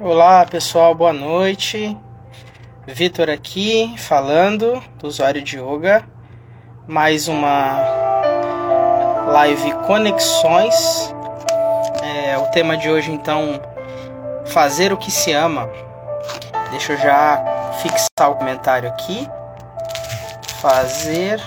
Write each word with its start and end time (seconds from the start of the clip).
Olá 0.00 0.44
pessoal, 0.44 0.92
boa 0.92 1.12
noite. 1.12 1.96
Vitor 2.84 3.30
aqui 3.30 3.94
falando 3.96 4.82
do 4.98 5.06
usuário 5.06 5.40
de 5.40 5.56
yoga. 5.56 6.04
Mais 6.84 7.28
uma 7.28 7.78
live 9.28 9.72
Conexões. 9.86 11.14
É, 12.02 12.36
o 12.38 12.46
tema 12.50 12.76
de 12.76 12.90
hoje 12.90 13.12
então 13.12 13.62
fazer 14.46 14.92
o 14.92 14.96
que 14.96 15.12
se 15.12 15.30
ama. 15.30 15.70
Deixa 16.72 16.94
eu 16.94 16.98
já 16.98 17.72
fixar 17.80 18.32
o 18.32 18.34
comentário 18.34 18.88
aqui. 18.88 19.28
Fazer 20.60 21.40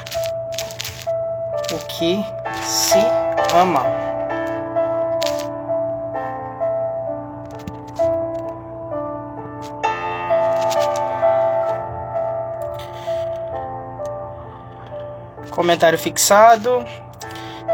o 1.74 1.86
que 1.86 2.24
se 2.64 2.98
ama. 3.54 4.07
Comentário 15.58 15.98
fixado. 15.98 16.86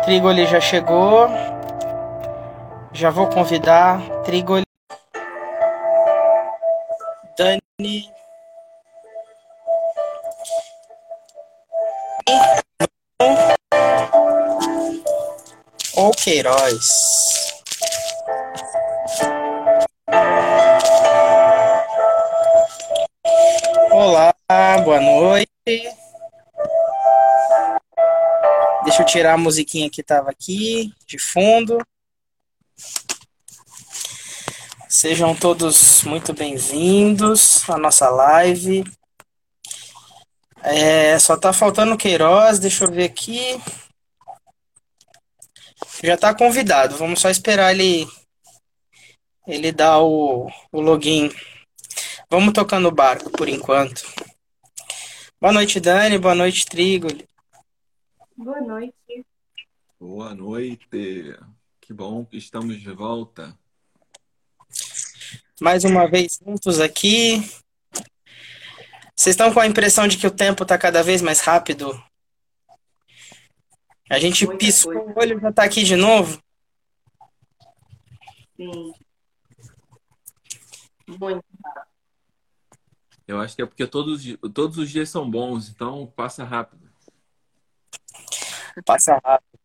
Trigoli 0.05 0.46
já 0.46 0.62
chegou. 0.62 1.28
Já 2.94 3.10
vou 3.10 3.28
convidar 3.28 4.00
Trigoli. 4.24 4.64
Dani. 7.38 8.10
Ou 15.98 16.12
Queiroz. 16.12 17.33
Tirar 29.14 29.34
a 29.34 29.38
musiquinha 29.38 29.92
que 29.92 30.02
estava 30.02 30.32
aqui 30.32 30.92
de 31.06 31.20
fundo. 31.20 31.78
Sejam 34.90 35.36
todos 35.36 36.02
muito 36.02 36.34
bem-vindos 36.34 37.70
à 37.70 37.78
nossa 37.78 38.10
live. 38.10 38.84
É, 40.64 41.20
só 41.20 41.38
tá 41.38 41.54
faltando 41.54 41.94
o 41.94 41.98
Queiroz, 41.98 42.58
deixa 42.58 42.86
eu 42.86 42.91
ver 42.91 43.04
aqui. 43.04 43.62
Já 46.04 46.18
tá 46.18 46.34
convidado, 46.34 46.98
vamos 46.98 47.22
só 47.22 47.30
esperar 47.30 47.72
ele 47.72 48.08
ele 49.46 49.72
dar 49.72 50.00
o, 50.00 50.50
o 50.72 50.82
login. 50.82 51.32
Vamos 52.32 52.52
tocando 52.52 52.88
o 52.88 52.91
barco 52.91 53.30
por 53.30 53.48
enquanto. 53.48 54.02
Boa 55.40 55.54
noite, 55.54 55.80
Dani. 55.80 56.18
Boa 56.18 56.34
noite, 56.34 56.66
Trigo. 56.66 57.10
Boa 58.36 58.60
noite. 58.62 59.02
Boa 60.05 60.35
noite. 60.35 60.85
Que 61.79 61.93
bom 61.93 62.26
que 62.26 62.35
estamos 62.35 62.82
de 62.82 62.91
volta. 62.91 63.57
Mais 65.62 65.85
uma 65.85 66.09
vez 66.09 66.40
juntos 66.45 66.81
aqui. 66.81 67.38
Vocês 69.16 69.34
estão 69.34 69.53
com 69.53 69.62
a 69.62 69.66
impressão 69.66 70.06
de 70.06 70.18
que 70.18 70.28
o 70.28 70.35
tempo 70.35 70.63
está 70.63 70.78
cada 70.78 71.01
vez 71.01 71.22
mais 71.22 71.40
rápido? 71.40 71.90
A 74.09 74.19
gente 74.19 74.45
Muita 74.45 74.59
piscou 74.59 74.94
coisa. 74.94 75.13
o 75.13 75.19
olho 75.19 75.38
e 75.38 75.41
já 75.41 75.50
está 75.50 75.63
aqui 75.63 75.84
de 75.84 75.95
novo? 75.95 76.44
Sim. 78.57 78.94
Muito 81.07 81.45
Eu 83.25 83.40
acho 83.40 83.56
que 83.56 83.62
é 83.62 83.66
porque 83.66 83.88
todos, 83.88 84.22
todos 84.53 84.78
os 84.78 84.91
dias 84.91 85.07
são 85.07 85.31
bons, 85.31 85.69
então 85.69 86.06
passa 86.07 86.44
rápido. 86.44 86.91
Passa 88.85 89.17
rápido. 89.23 89.62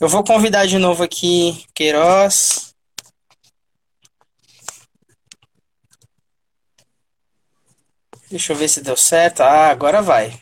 Eu 0.00 0.08
vou 0.08 0.24
convidar 0.24 0.66
de 0.66 0.76
novo 0.76 1.04
aqui 1.04 1.64
Queiroz. 1.72 2.74
Deixa 8.28 8.52
eu 8.52 8.56
ver 8.56 8.68
se 8.68 8.80
deu 8.82 8.96
certo. 8.96 9.40
Ah, 9.42 9.68
agora 9.68 10.02
vai. 10.02 10.32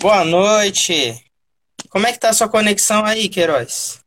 Boa 0.00 0.24
noite. 0.24 1.22
Como 1.90 2.06
é 2.06 2.12
que 2.12 2.18
tá 2.18 2.30
a 2.30 2.32
sua 2.32 2.48
conexão 2.48 3.04
aí, 3.04 3.28
Queiroz? 3.28 3.99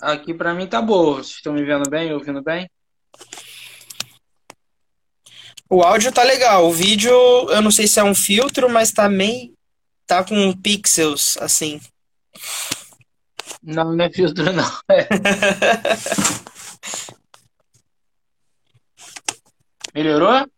Aqui 0.00 0.32
para 0.32 0.54
mim 0.54 0.66
tá 0.66 0.80
boa. 0.80 1.16
Vocês 1.16 1.36
estão 1.36 1.52
me 1.52 1.64
vendo 1.64 1.88
bem, 1.90 2.12
ouvindo 2.12 2.42
bem? 2.42 2.68
O 5.68 5.82
áudio 5.82 6.10
tá 6.12 6.22
legal. 6.22 6.66
O 6.66 6.72
vídeo, 6.72 7.12
eu 7.12 7.60
não 7.62 7.70
sei 7.70 7.86
se 7.86 8.00
é 8.00 8.04
um 8.04 8.14
filtro, 8.14 8.68
mas 8.68 8.92
também 8.92 9.54
tá 10.06 10.24
com 10.24 10.52
pixels, 10.56 11.36
assim. 11.36 11.80
Não, 13.62 13.94
não 13.94 14.04
é 14.04 14.10
filtro, 14.10 14.52
não. 14.52 14.68
É. 14.90 15.06
Melhorou? 19.94 20.50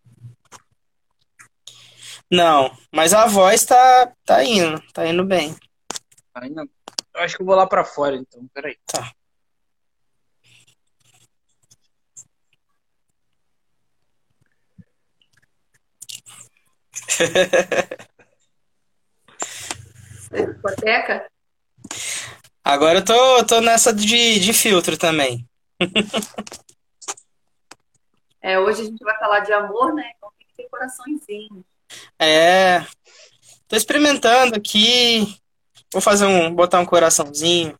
Não, 2.30 2.70
mas 2.90 3.12
a 3.12 3.26
voz 3.26 3.64
tá, 3.64 4.10
tá 4.24 4.42
indo, 4.44 4.80
tá 4.94 5.06
indo 5.06 5.24
bem. 5.24 5.54
Tá 6.32 6.46
indo? 6.46 6.62
Eu 7.14 7.20
acho 7.20 7.36
que 7.36 7.42
eu 7.42 7.46
vou 7.46 7.56
lá 7.56 7.66
pra 7.66 7.84
fora, 7.84 8.16
então. 8.16 8.48
Peraí. 8.54 8.78
Tá. 8.86 9.12
Discoteca? 20.30 21.26
Agora 22.64 22.98
eu 23.00 23.04
tô, 23.04 23.44
tô 23.44 23.60
nessa 23.60 23.92
de, 23.92 24.38
de 24.38 24.52
filtro 24.52 24.96
também. 24.96 25.46
É, 28.40 28.58
hoje 28.58 28.82
a 28.82 28.84
gente 28.84 29.04
vai 29.04 29.16
falar 29.18 29.40
de 29.40 29.52
amor, 29.52 29.94
né? 29.94 30.10
Então 30.16 30.30
tem 30.38 30.46
que 30.48 30.54
ter 30.54 30.68
coraçõezinho. 30.68 31.64
É. 32.18 32.80
Tô 33.68 33.76
experimentando 33.76 34.56
aqui. 34.56 35.38
Vou 35.92 36.02
fazer 36.02 36.26
um. 36.26 36.52
botar 36.52 36.80
um 36.80 36.86
coraçãozinho. 36.86 37.78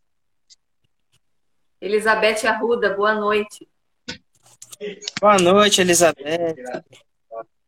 Elizabeth 1.81 2.47
Arruda, 2.47 2.95
boa 2.95 3.15
noite. 3.15 3.69
Boa 5.21 5.37
noite, 5.39 5.81
Elizabeth. 5.81 6.55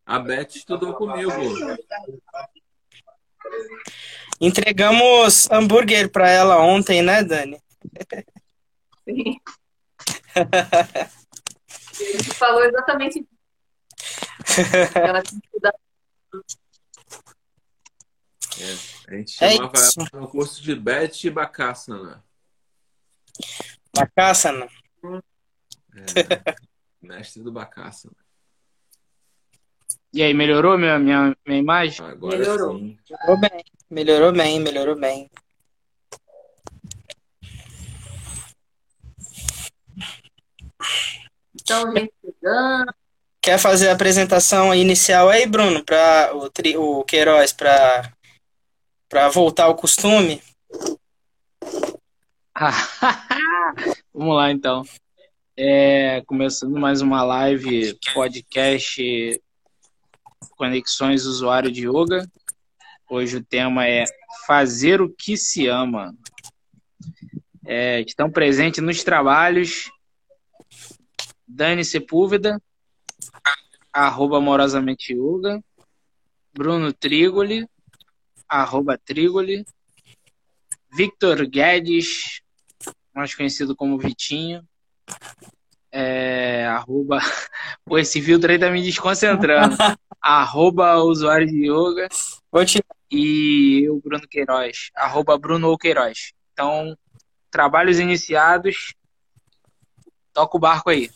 A 0.05 0.19
Beth 0.19 0.55
estudou 0.55 0.93
comigo. 0.93 1.31
Entregamos 4.39 5.49
hambúrguer 5.49 6.11
para 6.11 6.29
ela 6.29 6.61
ontem, 6.61 7.01
né, 7.01 7.23
Dani? 7.23 7.59
Sim. 9.03 9.39
Ele 11.99 12.23
falou 12.33 12.63
exatamente 12.63 13.19
isso. 13.19 13.29
Ela 14.95 15.21
tinha 15.23 15.39
que 15.39 15.47
estudar 15.47 15.73
é, 18.57 19.13
a 19.13 19.17
gente 19.17 19.31
chamava 19.31 19.73
é 19.77 20.13
ela 20.13 20.21
no 20.21 20.29
curso 20.29 20.61
de 20.61 20.75
Beth 20.75 21.23
e 21.25 21.29
Bacassana. 21.29 22.23
Bacassana? 23.93 24.67
É, 25.93 26.55
mestre 27.01 27.43
do 27.43 27.51
Bacassana. 27.51 28.15
E 30.15 30.23
aí, 30.23 30.33
melhorou 30.33 30.77
minha, 30.77 30.97
minha, 30.97 31.35
minha 31.45 31.59
imagem? 31.59 32.05
Agora 32.05 32.37
melhorou. 32.37 32.77
sim. 32.77 32.97
Melhorou 33.09 33.37
bem, 33.37 33.65
melhorou 33.89 34.31
bem, 34.31 34.59
melhorou 34.61 34.95
bem. 34.95 35.29
Então, 41.53 41.91
gente, 41.91 42.13
chegando. 42.23 42.93
Quer 43.41 43.59
fazer 43.59 43.89
a 43.89 43.91
apresentação 43.91 44.73
inicial 44.73 45.27
aí, 45.27 45.45
Bruno, 45.45 45.83
para 45.83 46.31
o, 46.33 46.49
o 46.99 47.03
Queiroz, 47.03 47.51
para 47.51 48.09
voltar 49.33 49.65
ao 49.65 49.75
costume? 49.75 50.41
Vamos 54.13 54.37
lá, 54.37 54.49
então. 54.49 54.81
É, 55.57 56.21
começando 56.25 56.79
mais 56.79 57.01
uma 57.01 57.21
live, 57.21 57.99
podcast 58.13 59.41
Conexões 60.51 61.25
Usuário 61.25 61.71
de 61.71 61.87
Yoga. 61.87 62.29
Hoje 63.09 63.37
o 63.37 63.43
tema 63.43 63.87
é 63.87 64.05
Fazer 64.45 65.01
o 65.01 65.09
que 65.09 65.37
se 65.37 65.67
ama. 65.67 66.15
É, 67.65 68.01
estão 68.01 68.29
presentes 68.29 68.83
nos 68.83 69.03
trabalhos 69.03 69.89
Dani 71.47 71.85
Sepúlveda, 71.85 72.61
arroba 73.93 74.37
amorosamente 74.37 75.13
yoga. 75.13 75.63
Bruno 76.53 76.91
Trigoli, 76.91 77.67
arroba 78.47 78.97
Trigoli. 78.97 79.63
Victor 80.91 81.45
Guedes, 81.45 82.41
mais 83.13 83.35
conhecido 83.35 83.75
como 83.75 83.97
Vitinho. 83.97 84.67
É, 85.97 86.65
arroba. 86.65 87.19
Pô, 87.85 87.97
esse 87.97 88.21
filtro 88.21 88.51
aí 88.51 88.59
tá 88.59 88.69
me 88.69 88.83
desconcentrando. 88.83 89.77
arroba 90.21 90.97
usuário 90.97 91.47
de 91.47 91.71
yoga. 91.71 92.09
E 93.09 93.83
eu, 93.85 94.01
Bruno 94.03 94.27
Queiroz. 94.27 94.89
Arroba 94.93 95.37
Bruno 95.37 95.77
Queiroz. 95.77 96.33
Então, 96.51 96.97
trabalhos 97.49 97.97
iniciados. 97.97 98.93
Toca 100.33 100.57
o 100.57 100.59
barco 100.59 100.89
aí. 100.89 101.09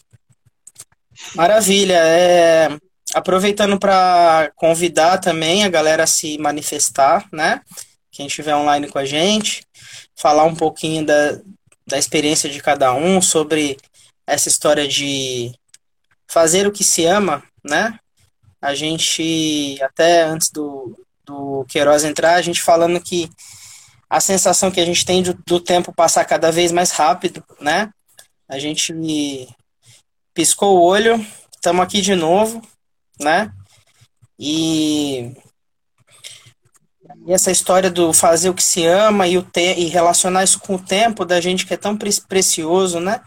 Maravilha. 1.36 1.98
É, 1.98 2.70
aproveitando 3.14 3.78
para 3.78 4.50
convidar 4.56 5.18
também 5.18 5.66
a 5.66 5.70
galera 5.70 6.04
a 6.04 6.08
se 6.08 6.38
manifestar, 6.38 7.28
né? 7.34 7.60
Quem 8.10 8.28
estiver 8.28 8.56
online 8.56 8.88
com 8.88 8.98
a 8.98 9.04
gente, 9.04 9.62
falar 10.16 10.46
um 10.46 10.56
pouquinho 10.56 11.06
da, 11.06 11.38
da 11.86 11.98
experiência 11.98 12.50
de 12.50 12.62
cada 12.62 12.94
um 12.94 13.22
sobre 13.22 13.78
essa 14.30 14.48
história 14.48 14.88
de 14.88 15.52
fazer 16.28 16.68
o 16.68 16.72
que 16.72 16.84
se 16.84 17.06
ama, 17.06 17.44
né? 17.64 18.00
A 18.62 18.76
gente, 18.76 19.78
até 19.81 20.24
antes 20.24 20.52
do, 20.52 20.96
do 21.26 21.66
Queiroz 21.68 22.04
entrar, 22.04 22.36
a 22.36 22.42
gente 22.42 22.62
falando 22.62 23.02
que 23.02 23.30
a 24.10 24.20
sensação 24.20 24.72
que 24.72 24.80
a 24.80 24.86
gente 24.86 25.06
tem 25.06 25.22
do, 25.22 25.34
do 25.46 25.60
tempo 25.60 25.94
passar 25.94 26.26
cada 26.26 26.52
vez 26.52 26.72
mais 26.72 26.92
rápido, 26.92 27.44
né? 27.60 27.92
A 28.48 28.58
gente 28.60 28.94
piscou 30.34 30.78
o 30.78 30.81
olho, 30.81 31.24
estamos 31.54 31.81
aqui 31.81 32.02
de 32.02 32.16
novo, 32.16 32.62
né? 33.20 33.52
E, 34.38 35.34
e, 37.28 37.34
essa 37.34 37.52
história 37.52 37.90
do 37.92 38.14
fazer 38.14 38.50
o 38.50 38.54
que 38.54 38.64
se 38.64 38.86
ama 38.86 39.28
e, 39.28 39.38
o 39.38 39.44
te, 39.44 39.74
e 39.76 39.86
relacionar 39.88 40.44
isso 40.44 40.60
com 40.60 40.76
o 40.76 40.84
tempo 40.84 41.26
da 41.26 41.40
gente 41.40 41.66
que 41.66 41.74
é 41.74 41.78
tão 41.78 41.98
pre 41.98 42.10
precioso, 42.22 43.00
né? 43.00 43.22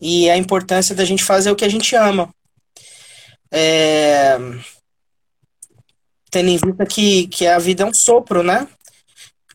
E 0.00 0.30
a 0.30 0.36
importância 0.36 0.94
da 0.94 1.04
gente 1.04 1.24
fazer 1.24 1.50
o 1.50 1.56
que 1.56 1.64
a 1.64 1.68
gente 1.68 1.94
ama. 1.96 2.28
É, 3.50 4.36
tendo 6.30 6.48
em 6.50 6.58
vista 6.58 6.86
que, 6.86 7.26
que 7.28 7.46
a 7.46 7.58
vida 7.58 7.82
é 7.82 7.86
um 7.86 7.94
sopro, 7.94 8.42
né? 8.42 8.68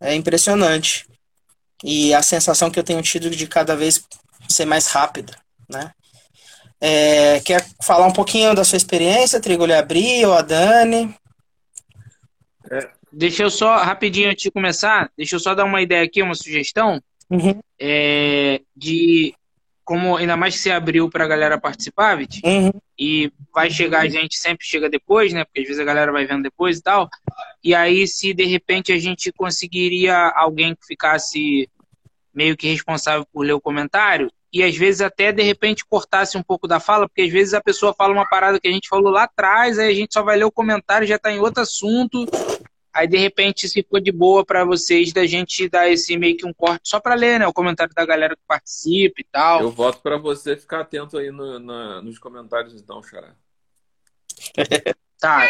É 0.01 0.15
impressionante. 0.15 1.05
E 1.83 2.13
a 2.13 2.21
sensação 2.21 2.69
que 2.69 2.79
eu 2.79 2.83
tenho 2.83 3.01
tido 3.01 3.29
de 3.29 3.47
cada 3.47 3.75
vez 3.75 4.03
ser 4.49 4.65
mais 4.65 4.87
rápida, 4.87 5.33
né? 5.69 5.91
É, 6.79 7.39
quer 7.41 7.65
falar 7.81 8.05
um 8.05 8.11
pouquinho 8.11 8.53
da 8.53 8.63
sua 8.63 8.77
experiência, 8.77 9.39
Trigolho 9.39 9.77
Abri 9.77 10.25
ou 10.25 10.33
a 10.33 10.41
Dani? 10.41 11.15
É. 12.69 12.89
Deixa 13.15 13.43
eu 13.43 13.49
só, 13.51 13.77
rapidinho 13.77 14.31
antes 14.31 14.43
de 14.43 14.51
começar, 14.51 15.11
deixa 15.15 15.35
eu 15.35 15.39
só 15.39 15.53
dar 15.53 15.65
uma 15.65 15.81
ideia 15.81 16.03
aqui, 16.03 16.23
uma 16.23 16.33
sugestão. 16.33 16.99
Uhum. 17.29 17.61
É, 17.79 18.59
de 18.75 19.35
como 19.83 20.17
ainda 20.17 20.37
mais 20.37 20.55
que 20.55 20.61
você 20.61 20.71
abriu 20.71 21.09
para 21.09 21.25
a 21.25 21.27
galera 21.27 21.59
participar, 21.59 22.15
Vit, 22.17 22.41
uhum. 22.43 22.71
e 22.97 23.31
vai 23.53 23.69
chegar 23.69 24.01
a 24.01 24.07
gente, 24.07 24.37
sempre 24.37 24.65
chega 24.65 24.89
depois, 24.89 25.33
né? 25.33 25.43
Porque 25.43 25.59
às 25.59 25.67
vezes 25.67 25.79
a 25.79 25.85
galera 25.85 26.11
vai 26.11 26.25
vendo 26.25 26.43
depois 26.43 26.77
e 26.77 26.81
tal. 26.81 27.09
E 27.63 27.75
aí, 27.75 28.07
se 28.07 28.33
de 28.33 28.45
repente 28.45 28.91
a 28.93 28.97
gente 28.97 29.31
conseguiria 29.31 30.15
alguém 30.35 30.75
que 30.75 30.85
ficasse 30.85 31.69
meio 32.33 32.57
que 32.57 32.67
responsável 32.67 33.25
por 33.31 33.45
ler 33.45 33.53
o 33.53 33.61
comentário, 33.61 34.31
e 34.51 34.63
às 34.63 34.75
vezes 34.75 35.01
até 35.01 35.31
de 35.31 35.41
repente 35.41 35.85
cortasse 35.85 36.37
um 36.37 36.43
pouco 36.43 36.67
da 36.67 36.79
fala, 36.79 37.07
porque 37.07 37.23
às 37.23 37.31
vezes 37.31 37.53
a 37.53 37.61
pessoa 37.61 37.93
fala 37.93 38.13
uma 38.13 38.27
parada 38.27 38.59
que 38.59 38.67
a 38.67 38.71
gente 38.71 38.87
falou 38.87 39.11
lá 39.11 39.23
atrás, 39.23 39.79
aí 39.79 39.89
a 39.89 39.95
gente 39.95 40.13
só 40.13 40.21
vai 40.21 40.37
ler 40.37 40.45
o 40.45 40.51
comentário, 40.51 41.07
já 41.07 41.15
está 41.15 41.31
em 41.31 41.39
outro 41.39 41.63
assunto. 41.63 42.25
Aí 42.93 43.07
de 43.07 43.17
repente 43.17 43.67
se 43.67 43.85
for 43.89 43.99
de 43.99 44.11
boa 44.11 44.45
para 44.45 44.63
vocês 44.63 45.11
da 45.11 45.25
gente 45.25 45.67
dar 45.67 45.89
esse 45.89 46.15
meio 46.15 46.37
que 46.37 46.45
um 46.45 46.53
corte 46.53 46.89
só 46.89 46.99
para 46.99 47.15
ler, 47.15 47.39
né, 47.39 47.47
o 47.47 47.53
comentário 47.53 47.93
da 47.93 48.05
galera 48.05 48.35
que 48.35 48.41
participa 48.47 49.19
e 49.19 49.25
tal. 49.31 49.61
Eu 49.61 49.71
voto 49.71 49.99
para 50.01 50.17
você 50.17 50.55
ficar 50.55 50.81
atento 50.81 51.17
aí 51.17 51.31
no, 51.31 51.59
no, 51.59 52.01
nos 52.03 52.19
comentários 52.19 52.75
então, 52.75 53.01
Xará. 53.01 53.33
tá. 55.19 55.49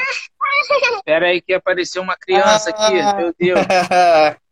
Espera 0.95 1.27
aí 1.27 1.41
que 1.41 1.53
apareceu 1.53 2.01
uma 2.01 2.15
criança 2.15 2.69
aqui, 2.69 2.93
meu 2.93 3.35
Deus. 3.37 3.59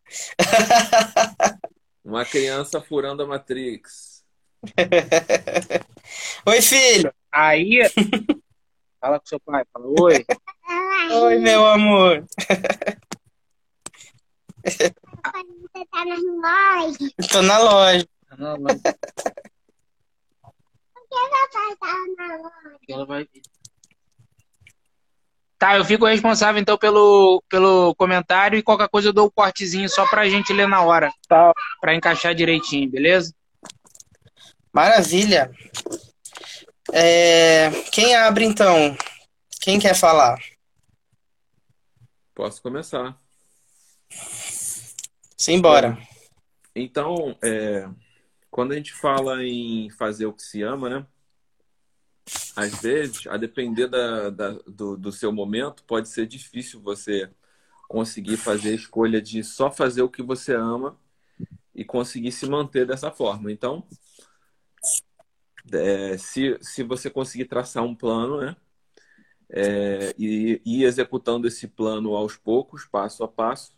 Uma 2.04 2.26
criança 2.26 2.82
furando 2.82 3.22
a 3.22 3.28
Matrix. 3.28 4.24
oi, 6.46 6.62
filho. 6.62 7.14
Aí, 7.32 7.80
fala 9.00 9.20
com 9.20 9.26
seu 9.26 9.40
pai, 9.40 9.64
fala 9.72 9.86
oi. 10.00 10.26
Oi, 11.12 11.40
meu 11.40 11.66
amor. 11.66 12.26
Você 14.64 14.92
tá 15.92 16.06
na 16.06 16.16
loja? 16.16 16.98
Tô 17.32 17.42
na 17.42 17.58
loja. 17.58 18.08
Tá 18.30 18.38
na 18.38 18.54
loja. 18.56 18.82
Por 20.94 21.04
que 21.10 21.20
papai 21.30 21.76
tá 21.80 21.94
na 22.18 22.38
loja? 22.38 22.78
Ela 22.88 23.06
vai 23.06 23.28
Tá, 25.62 25.78
eu 25.78 25.86
fico 25.86 26.08
responsável 26.08 26.60
então 26.60 26.76
pelo, 26.76 27.44
pelo 27.48 27.94
comentário 27.94 28.58
e 28.58 28.64
qualquer 28.64 28.90
coisa 28.90 29.10
eu 29.10 29.14
dou 29.14 29.26
o 29.26 29.28
um 29.28 29.32
cortezinho 29.32 29.88
só 29.88 30.08
pra 30.08 30.28
gente 30.28 30.52
ler 30.52 30.68
na 30.68 30.82
hora. 30.82 31.14
Tá. 31.28 31.54
Pra 31.80 31.94
encaixar 31.94 32.34
direitinho, 32.34 32.90
beleza? 32.90 33.32
Maravilha. 34.74 35.52
É, 36.92 37.70
quem 37.92 38.16
abre 38.16 38.44
então? 38.44 38.98
Quem 39.62 39.78
quer 39.78 39.94
falar? 39.94 40.40
Posso 42.34 42.62
começar. 42.62 43.18
Simbora. 45.38 45.98
Então, 46.76 47.38
é, 47.44 47.90
quando 48.50 48.72
a 48.72 48.76
gente 48.76 48.94
fala 48.94 49.44
em 49.44 49.90
fazer 49.90 50.26
o 50.26 50.34
que 50.34 50.44
se 50.44 50.62
ama, 50.62 50.90
né? 50.90 51.08
Às 52.56 52.82
vezes, 52.82 53.28
a 53.28 53.38
depender 53.38 53.88
da, 53.88 54.30
da 54.30 54.52
do, 54.68 54.98
do 54.98 55.12
seu 55.12 55.32
momento, 55.32 55.84
pode 55.84 56.10
ser 56.10 56.28
difícil 56.28 56.82
você 56.82 57.30
conseguir 57.88 58.38
fazer 58.38 58.70
a 58.70 58.76
escolha 58.76 59.22
de 59.22 59.44
só 59.44 59.70
fazer 59.70 60.02
o 60.02 60.10
que 60.10 60.22
você 60.22 60.54
ama 60.54 60.98
e 61.76 61.84
conseguir 61.84 62.32
se 62.32 62.48
manter 62.48 62.86
dessa 62.86 63.12
forma. 63.12 63.52
Então, 63.52 63.86
é, 65.72 66.18
se, 66.18 66.58
se 66.62 66.84
você 66.84 67.10
conseguir 67.10 67.46
traçar 67.46 67.84
um 67.84 67.96
plano, 67.96 68.40
né? 68.42 68.56
É, 69.54 70.16
e 70.18 70.62
ir 70.66 70.84
executando 70.86 71.46
esse 71.46 71.68
plano 71.68 72.16
aos 72.16 72.38
poucos, 72.38 72.86
passo 72.86 73.24
a 73.24 73.28
passo. 73.28 73.76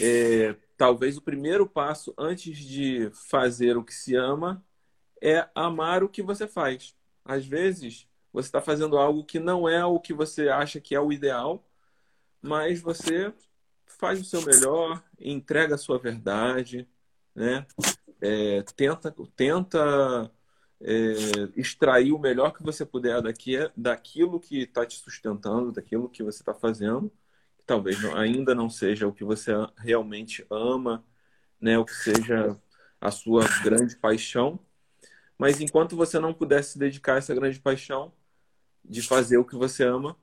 É, 0.00 0.56
talvez 0.76 1.16
o 1.16 1.22
primeiro 1.22 1.66
passo 1.66 2.12
antes 2.18 2.58
de 2.58 3.10
fazer 3.12 3.76
o 3.76 3.84
que 3.84 3.94
se 3.94 4.16
ama 4.16 4.64
é 5.22 5.48
amar 5.54 6.02
o 6.02 6.08
que 6.08 6.22
você 6.22 6.48
faz. 6.48 6.94
Às 7.24 7.46
vezes 7.46 8.08
você 8.32 8.48
está 8.48 8.60
fazendo 8.60 8.98
algo 8.98 9.24
que 9.24 9.38
não 9.38 9.68
é 9.68 9.84
o 9.84 10.00
que 10.00 10.12
você 10.12 10.48
acha 10.48 10.80
que 10.80 10.94
é 10.94 11.00
o 11.00 11.12
ideal, 11.12 11.64
mas 12.42 12.80
você 12.80 13.32
faz 13.86 14.20
o 14.20 14.24
seu 14.24 14.42
melhor, 14.42 15.02
entrega 15.18 15.74
a 15.74 15.78
sua 15.78 15.98
verdade, 15.98 16.86
né? 17.34 17.66
É, 18.20 18.62
tenta, 18.74 19.14
tenta 19.34 20.30
é, 20.80 21.12
extrair 21.56 22.12
o 22.12 22.18
melhor 22.18 22.52
que 22.52 22.62
você 22.62 22.84
puder 22.84 23.22
daqui, 23.22 23.56
daquilo 23.76 24.40
que 24.40 24.62
está 24.62 24.84
te 24.84 24.98
sustentando, 24.98 25.72
daquilo 25.72 26.08
que 26.08 26.22
você 26.22 26.42
está 26.42 26.54
fazendo, 26.54 27.10
que 27.58 27.64
talvez 27.64 28.00
não, 28.02 28.16
ainda 28.16 28.54
não 28.54 28.68
seja 28.68 29.06
o 29.06 29.12
que 29.12 29.24
você 29.24 29.52
realmente 29.78 30.46
ama, 30.50 31.04
né, 31.60 31.78
o 31.78 31.84
que 31.84 31.94
seja 31.94 32.58
a 33.00 33.10
sua 33.10 33.44
grande 33.62 33.96
paixão, 33.96 34.58
mas 35.38 35.60
enquanto 35.60 35.96
você 35.96 36.18
não 36.18 36.32
puder 36.32 36.62
se 36.64 36.78
dedicar 36.78 37.14
a 37.14 37.18
essa 37.18 37.34
grande 37.34 37.60
paixão 37.60 38.12
de 38.84 39.02
fazer 39.02 39.36
o 39.38 39.44
que 39.44 39.56
você 39.56 39.84
ama, 39.84 40.16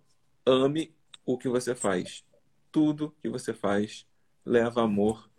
ame 0.45 0.95
o 1.25 1.37
que 1.37 1.47
você 1.47 1.75
faz. 1.75 2.23
Tudo 2.71 3.15
que 3.21 3.29
você 3.29 3.53
faz 3.53 4.07
leva 4.45 4.83
amor 4.83 5.29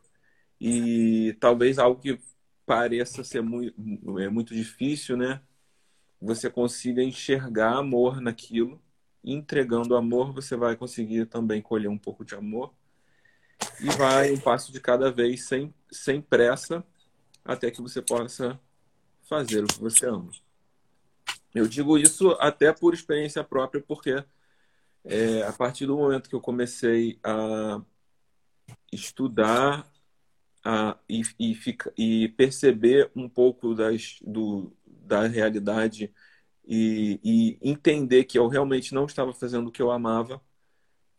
e 0.61 1.37
talvez 1.41 1.79
algo 1.79 2.01
que 2.01 2.19
pareça 2.67 3.25
ser 3.25 3.43
muito, 3.43 4.19
é 4.19 4.29
muito 4.29 4.55
difícil, 4.55 5.17
né? 5.17 5.41
Você 6.21 6.51
consiga 6.51 7.03
enxergar 7.03 7.77
amor 7.77 8.21
naquilo. 8.21 8.81
entregando 9.23 9.97
amor, 9.97 10.33
você 10.33 10.55
vai 10.57 10.77
conseguir 10.77 11.27
também 11.27 11.63
colher 11.63 11.89
um 11.89 11.99
pouco 11.99 12.25
de 12.25 12.35
amor. 12.35 12.75
E 13.81 13.89
vai 13.97 14.33
um 14.33 14.39
passo 14.41 14.71
de 14.73 14.81
cada 14.81 15.11
vez, 15.11 15.47
sem, 15.47 15.75
sem 15.91 16.21
pressa, 16.21 16.85
até 17.45 17.71
que 17.71 17.81
você 17.81 18.03
possa 18.03 18.61
fazer 19.23 19.65
o 19.65 19.67
que 19.67 19.81
você 19.81 20.07
ama. 20.07 20.31
Eu 21.55 21.67
digo 21.67 21.97
isso 21.97 22.33
até 22.41 22.73
por 22.73 22.93
experiência 22.93 23.43
própria, 23.43 23.83
porque 23.83 24.23
é, 25.05 25.43
a 25.43 25.53
partir 25.53 25.87
do 25.87 25.97
momento 25.97 26.29
que 26.29 26.35
eu 26.35 26.41
comecei 26.41 27.19
a 27.23 27.81
estudar 28.93 29.87
e, 31.09 31.23
e, 31.39 31.55
fica, 31.55 31.93
e 31.97 32.29
perceber 32.31 33.11
um 33.15 33.29
pouco 33.29 33.75
das, 33.75 34.19
do, 34.23 34.75
da 34.87 35.27
realidade 35.27 36.13
e, 36.67 37.21
e 37.23 37.59
entender 37.63 38.25
que 38.25 38.39
eu 38.39 38.49
realmente 38.49 38.95
não 38.95 39.05
estava 39.05 39.33
fazendo 39.33 39.69
o 39.69 39.73
que 39.73 39.83
eu 39.83 39.91
amava 39.91 40.41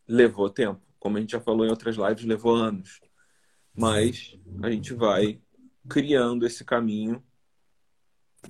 levou 0.08 0.50
tempo. 0.50 0.82
Como 1.00 1.18
a 1.18 1.22
gente 1.22 1.32
já 1.32 1.40
falou 1.40 1.66
em 1.66 1.70
outras 1.70 1.96
lives, 1.96 2.25
levou 2.25 2.56
anos. 2.56 3.00
Mas 3.74 4.38
a 4.64 4.72
gente 4.72 4.94
vai 4.94 5.42
criando 5.88 6.46
esse 6.46 6.64
caminho, 6.64 7.24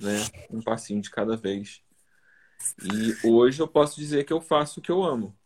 né? 0.00 0.16
Um 0.50 0.62
passinho 0.62 1.00
de 1.00 1.10
cada 1.10 1.36
vez. 1.36 1.82
E 2.82 3.26
hoje 3.28 3.60
eu 3.60 3.68
posso 3.68 3.96
dizer 3.96 4.24
que 4.24 4.32
eu 4.32 4.40
faço 4.40 4.80
o 4.80 4.82
que 4.82 4.90
eu 4.90 5.02
amo. 5.02 5.36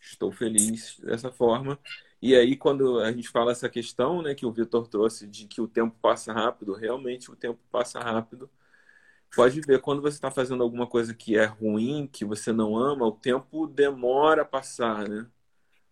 Estou 0.00 0.30
feliz 0.30 0.98
dessa 1.00 1.32
forma. 1.32 1.78
E 2.20 2.34
aí, 2.34 2.56
quando 2.56 2.98
a 3.00 3.12
gente 3.12 3.28
fala 3.28 3.52
essa 3.52 3.68
questão, 3.68 4.22
né, 4.22 4.34
que 4.34 4.44
o 4.44 4.52
Vitor 4.52 4.88
trouxe 4.88 5.26
de 5.26 5.46
que 5.46 5.60
o 5.60 5.68
tempo 5.68 5.96
passa 6.02 6.32
rápido, 6.32 6.74
realmente 6.74 7.30
o 7.30 7.36
tempo 7.36 7.60
passa 7.70 8.00
rápido. 8.00 8.50
Pode 9.34 9.60
ver, 9.60 9.80
quando 9.80 10.02
você 10.02 10.16
está 10.16 10.30
fazendo 10.30 10.62
alguma 10.62 10.86
coisa 10.86 11.14
que 11.14 11.36
é 11.36 11.44
ruim, 11.44 12.08
que 12.10 12.24
você 12.24 12.52
não 12.52 12.76
ama, 12.76 13.06
o 13.06 13.12
tempo 13.12 13.66
demora 13.66 14.42
a 14.42 14.44
passar, 14.44 15.08
né? 15.08 15.26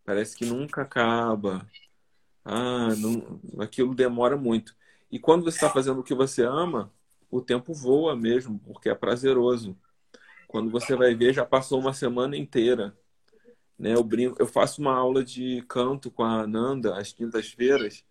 Parece 0.04 0.36
que 0.36 0.46
nunca 0.46 0.82
acaba. 0.82 1.66
Ah, 2.44 2.94
não, 2.96 3.40
aquilo 3.60 3.94
demora 3.94 4.36
muito. 4.36 4.74
E 5.10 5.18
quando 5.18 5.44
você 5.44 5.56
está 5.56 5.70
fazendo 5.70 6.00
o 6.00 6.04
que 6.04 6.14
você 6.14 6.42
ama, 6.44 6.92
o 7.30 7.40
tempo 7.42 7.74
voa 7.74 8.16
mesmo, 8.16 8.58
porque 8.60 8.88
é 8.88 8.94
prazeroso. 8.94 9.76
Quando 10.48 10.70
você 10.70 10.96
vai 10.96 11.14
ver, 11.14 11.34
já 11.34 11.44
passou 11.44 11.80
uma 11.80 11.92
semana 11.92 12.36
inteira. 12.36 12.96
Né? 13.78 13.94
Eu, 13.94 14.02
brinco, 14.02 14.36
eu 14.38 14.46
faço 14.46 14.80
uma 14.80 14.94
aula 14.94 15.24
de 15.24 15.62
canto 15.68 16.10
com 16.10 16.22
a 16.22 16.42
Ananda 16.42 16.98
às 16.98 17.12
quintas-feiras. 17.12 18.04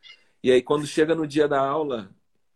E 0.44 0.52
aí, 0.52 0.62
quando 0.62 0.86
chega 0.86 1.16
no 1.16 1.26
dia 1.28 1.48
da 1.48 1.60
aula, 1.60 2.14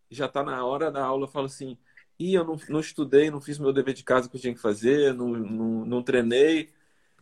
já 0.10 0.26
está 0.26 0.44
na 0.44 0.64
hora 0.66 0.92
da 0.92 1.04
aula, 1.04 1.26
eu 1.26 1.28
falo 1.28 1.48
assim: 1.48 1.78
Ih, 2.20 2.34
eu 2.34 2.44
não, 2.44 2.58
não 2.68 2.80
estudei, 2.80 3.32
não 3.32 3.42
fiz 3.42 3.58
meu 3.58 3.74
dever 3.74 3.94
de 3.94 4.04
casa 4.04 4.30
que 4.30 4.36
eu 4.36 4.42
tinha 4.42 4.54
que 4.54 4.60
fazer, 4.62 5.14
não, 5.14 5.30
não, 5.30 5.86
não 5.86 6.04
treinei. 6.04 6.70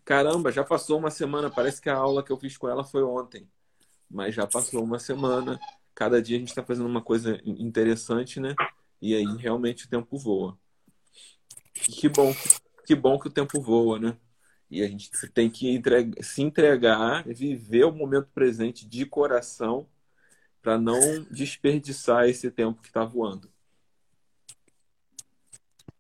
Caramba, 0.04 0.52
já 0.52 0.64
passou 0.64 0.98
uma 0.98 1.12
semana. 1.12 1.50
Parece 1.50 1.82
que 1.82 1.90
a 1.90 1.96
aula 1.96 2.24
que 2.24 2.32
eu 2.32 2.38
fiz 2.38 2.58
com 2.58 2.68
ela 2.68 2.84
foi 2.84 3.04
ontem. 3.04 3.48
Mas 4.10 4.34
já 4.34 4.48
passou 4.48 4.84
uma 4.84 5.00
semana. 5.00 5.60
Cada 5.94 6.22
dia 6.22 6.38
a 6.38 6.40
gente 6.40 6.50
está 6.50 6.64
fazendo 6.64 6.88
uma 6.88 7.02
coisa 7.02 7.40
interessante, 7.46 8.40
né? 8.40 8.56
E 9.02 9.14
aí 9.14 9.26
realmente 9.38 9.86
o 9.86 9.90
tempo 9.90 10.18
voa. 10.18 10.58
E 11.88 11.92
que 11.92 12.10
bom, 12.10 12.34
que 12.86 12.96
bom 12.96 13.20
que 13.20 13.28
o 13.28 13.32
tempo 13.32 13.62
voa, 13.62 14.00
né? 14.00 14.18
E 14.70 14.84
a 14.84 14.88
gente 14.88 15.10
tem 15.30 15.50
que 15.50 15.70
entregar, 15.70 16.24
se 16.24 16.42
entregar, 16.42 17.24
viver 17.26 17.86
o 17.86 17.92
momento 17.92 18.28
presente 18.34 18.86
de 18.86 19.06
coração 19.06 19.88
para 20.62 20.78
não 20.78 21.24
desperdiçar 21.32 22.28
esse 22.28 22.52
tempo 22.52 22.82
que 22.82 22.90
está 22.90 23.06
voando. 23.06 23.50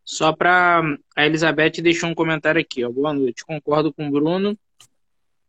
Só 0.03 0.33
para 0.33 0.81
a 1.15 1.25
Elizabeth 1.25 1.81
deixou 1.81 2.09
um 2.09 2.15
comentário 2.15 2.61
aqui, 2.61 2.83
ó. 2.83 2.91
Boa 2.91 3.13
noite. 3.13 3.45
Concordo 3.45 3.93
com 3.93 4.07
o 4.07 4.11
Bruno. 4.11 4.57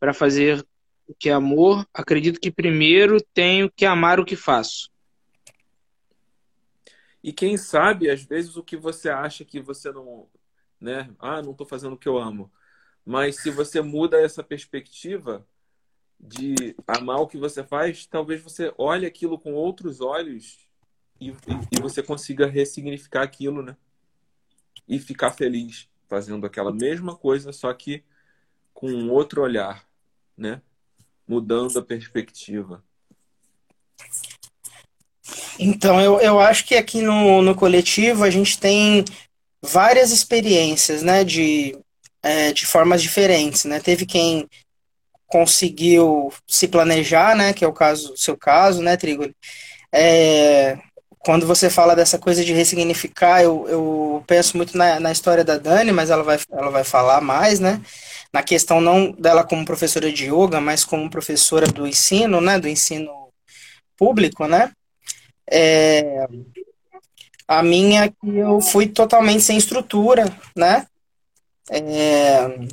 Para 0.01 0.15
fazer 0.15 0.65
o 1.07 1.15
que 1.15 1.29
é 1.29 1.33
amor, 1.33 1.87
acredito 1.93 2.41
que 2.41 2.51
primeiro 2.51 3.21
tenho 3.35 3.71
que 3.71 3.85
amar 3.85 4.21
o 4.21 4.25
que 4.25 4.37
faço. 4.37 4.91
E 7.23 7.33
quem 7.33 7.57
sabe, 7.57 8.11
às 8.11 8.23
vezes, 8.23 8.57
o 8.57 8.63
que 8.63 8.77
você 8.77 9.09
acha 9.09 9.45
que 9.45 9.61
você 9.61 9.91
não. 9.91 10.29
Né? 10.81 11.11
Ah, 11.19 11.43
não 11.43 11.53
estou 11.53 11.67
fazendo 11.67 11.95
o 11.95 11.99
que 11.99 12.09
eu 12.09 12.19
amo. 12.19 12.51
Mas 13.09 13.37
se 13.37 13.51
você 13.51 13.81
muda 13.81 14.21
essa 14.21 14.43
perspectiva 14.43 15.47
de 16.21 16.77
amar 16.87 17.21
o 17.21 17.27
que 17.27 17.39
você 17.39 17.65
faz, 17.65 18.05
talvez 18.05 18.43
você 18.43 18.73
olhe 18.77 19.07
aquilo 19.07 19.39
com 19.39 19.55
outros 19.55 20.01
olhos 20.01 20.59
e, 21.19 21.31
e, 21.31 21.35
e 21.73 21.81
você 21.81 22.03
consiga 22.03 22.47
ressignificar 22.47 23.23
aquilo, 23.23 23.63
né? 23.63 23.77
e 24.89 24.99
ficar 24.99 25.31
feliz 25.31 25.89
fazendo 26.09 26.47
aquela 26.47 26.73
mesma 26.73 27.15
coisa, 27.15 27.53
só 27.53 27.73
que 27.75 28.03
com 28.73 28.91
um 28.91 29.11
outro 29.11 29.43
olhar, 29.43 29.85
né? 30.37 30.63
Mudando 31.27 31.79
a 31.79 31.83
perspectiva. 31.83 32.83
Então, 35.59 36.01
eu, 36.01 36.21
eu 36.21 36.41
acho 36.41 36.65
que 36.65 36.75
aqui 36.75 37.03
no, 37.03 37.43
no 37.43 37.55
coletivo 37.55 38.25
a 38.25 38.31
gente 38.31 38.59
tem 38.59 39.05
várias 39.61 40.11
experiências, 40.11 41.03
né? 41.03 41.23
De, 41.25 41.79
é, 42.23 42.53
de 42.53 42.67
formas 42.67 43.03
diferentes, 43.03 43.65
né? 43.65 43.81
Teve 43.81 44.07
quem 44.07 44.49
conseguiu 45.27 46.33
se 46.47 46.69
planejar, 46.69 47.37
né? 47.37 47.53
Que 47.53 47.65
é 47.65 47.69
o 47.69 47.73
caso, 47.73 48.17
seu 48.17 48.37
caso, 48.37 48.83
né, 48.83 48.97
Trigo? 48.97 49.31
É, 49.93 50.79
quando 51.21 51.47
você 51.47 51.69
fala 51.69 51.95
dessa 51.95 52.19
coisa 52.19 52.45
de 52.45 52.53
ressignificar, 52.53 53.43
eu, 53.43 53.69
eu 53.69 54.25
penso 54.27 54.57
muito 54.57 54.77
na, 54.77 54.99
na 54.99 55.13
história 55.13 55.45
da 55.45 55.59
Dani, 55.59 55.93
mas 55.93 56.11
ela 56.11 56.23
vai, 56.23 56.39
ela 56.51 56.71
vai 56.71 56.85
falar 56.85 57.21
mais, 57.21 57.61
né? 57.61 57.81
Na 58.33 58.43
questão 58.43 58.81
não 58.81 59.13
dela 59.13 59.45
como 59.45 59.65
professora 59.65 60.13
de 60.13 60.27
yoga, 60.27 60.61
mas 60.61 60.85
como 60.85 61.11
professora 61.11 61.67
do 61.67 61.87
ensino, 61.87 62.41
né? 62.41 62.59
Do 62.59 62.69
ensino 62.69 63.11
público, 63.97 64.47
né? 64.47 64.71
É, 65.51 66.27
a 67.47 67.63
minha 67.63 68.09
que 68.11 68.37
eu 68.37 68.61
fui 68.61 68.87
totalmente 68.87 69.43
sem 69.43 69.57
estrutura, 69.57 70.25
né? 70.55 70.87
É, 71.71 72.69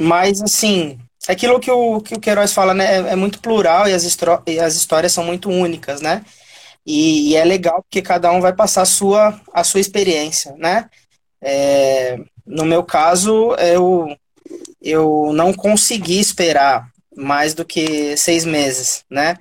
mas 0.00 0.42
assim, 0.42 0.98
aquilo 1.28 1.60
que 1.60 1.70
o, 1.70 2.00
que 2.00 2.14
o 2.14 2.20
Queiroz 2.20 2.52
fala, 2.52 2.74
né? 2.74 2.96
É, 2.96 3.12
é 3.12 3.16
muito 3.16 3.40
plural 3.40 3.88
e 3.88 3.92
as, 3.92 4.04
e 4.46 4.60
as 4.60 4.74
histórias 4.74 5.12
são 5.12 5.24
muito 5.24 5.48
únicas, 5.50 6.00
né? 6.00 6.24
E, 6.86 7.30
e, 7.30 7.36
é 7.36 7.44
legal 7.44 7.82
porque 7.82 8.02
cada 8.02 8.30
um 8.32 8.40
vai 8.40 8.52
passar 8.52 8.82
a 8.82 8.86
sua, 8.86 9.40
a 9.52 9.64
sua 9.64 9.80
experiência, 9.80 10.54
né? 10.58 10.88
É, 11.40 12.18
no 12.46 12.64
meu 12.64 12.84
caso, 12.84 13.54
eu, 13.56 14.14
eu 14.82 15.32
não 15.32 15.52
consegui 15.54 16.20
esperar 16.20 16.88
mais 17.16 17.54
do 17.54 17.64
que 17.64 18.16
seis 18.16 18.44
meses, 18.44 19.04
né? 19.10 19.36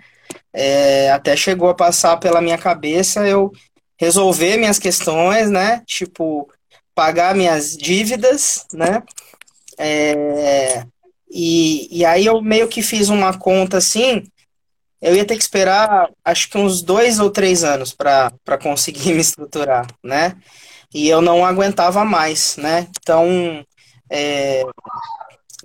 É, 0.53 1.11
até 1.11 1.35
chegou 1.35 1.69
a 1.69 1.75
passar 1.75 2.17
pela 2.17 2.41
minha 2.41 2.57
cabeça 2.57 3.27
eu 3.27 3.51
resolver 3.97 4.57
minhas 4.57 4.79
questões, 4.79 5.49
né? 5.49 5.81
Tipo, 5.85 6.49
pagar 6.95 7.35
minhas 7.35 7.75
dívidas, 7.75 8.65
né? 8.73 9.03
É, 9.77 10.85
e, 11.29 11.88
e 12.00 12.05
aí 12.05 12.25
eu 12.25 12.41
meio 12.41 12.67
que 12.67 12.81
fiz 12.81 13.09
uma 13.09 13.38
conta 13.38 13.77
assim, 13.77 14.23
eu 15.01 15.15
ia 15.15 15.25
ter 15.25 15.35
que 15.35 15.43
esperar, 15.43 16.09
acho 16.23 16.50
que 16.50 16.57
uns 16.57 16.81
dois 16.81 17.19
ou 17.19 17.29
três 17.29 17.63
anos 17.63 17.93
para 17.93 18.57
conseguir 18.62 19.12
me 19.13 19.21
estruturar, 19.21 19.88
né? 20.03 20.38
E 20.93 21.09
eu 21.09 21.21
não 21.21 21.43
aguentava 21.45 22.05
mais, 22.05 22.55
né? 22.57 22.88
Então, 23.01 23.65
é, 24.09 24.63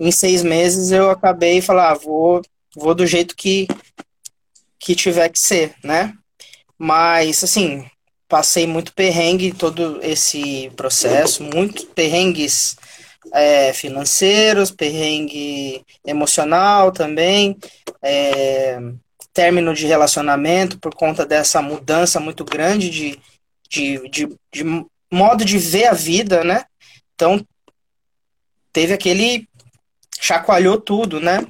em 0.01 0.11
seis 0.11 0.43
meses 0.43 0.91
eu 0.91 1.11
acabei 1.11 1.61
falar, 1.61 1.93
ah, 1.93 1.95
vou, 1.95 2.41
vou 2.75 2.95
do 2.95 3.07
jeito 3.07 3.37
que, 3.37 3.69
que 4.79 4.95
tiver 4.95 5.29
que 5.29 5.39
ser, 5.39 5.75
né? 5.85 6.15
Mas, 6.79 7.45
assim, 7.45 7.89
passei 8.29 8.67
muito 8.67 8.93
perrengue 8.93 9.53
todo 9.53 9.99
esse 10.03 10.71
processo, 10.77 11.43
muitos 11.43 11.85
perrengues 11.85 12.77
é, 13.33 13.73
financeiros, 13.73 14.71
perrengue 14.71 15.85
emocional 16.05 16.93
também, 16.93 17.57
é, 18.03 18.79
término 19.33 19.73
de 19.75 19.87
relacionamento 19.87 20.79
por 20.79 20.95
conta 20.95 21.25
dessa 21.25 21.63
mudança 21.63 22.21
muito 22.21 22.45
grande 22.45 22.91
de, 22.91 23.19
de, 23.69 24.09
de, 24.09 24.37
de 24.53 24.87
modo 25.11 25.45
de 25.45 25.59
ver 25.59 25.87
a 25.87 25.93
vida, 25.93 26.45
né? 26.45 26.65
Então, 27.15 27.45
teve 28.73 28.93
aquele. 28.93 29.49
chacoalhou 30.21 30.81
tudo, 30.81 31.21
né? 31.21 31.47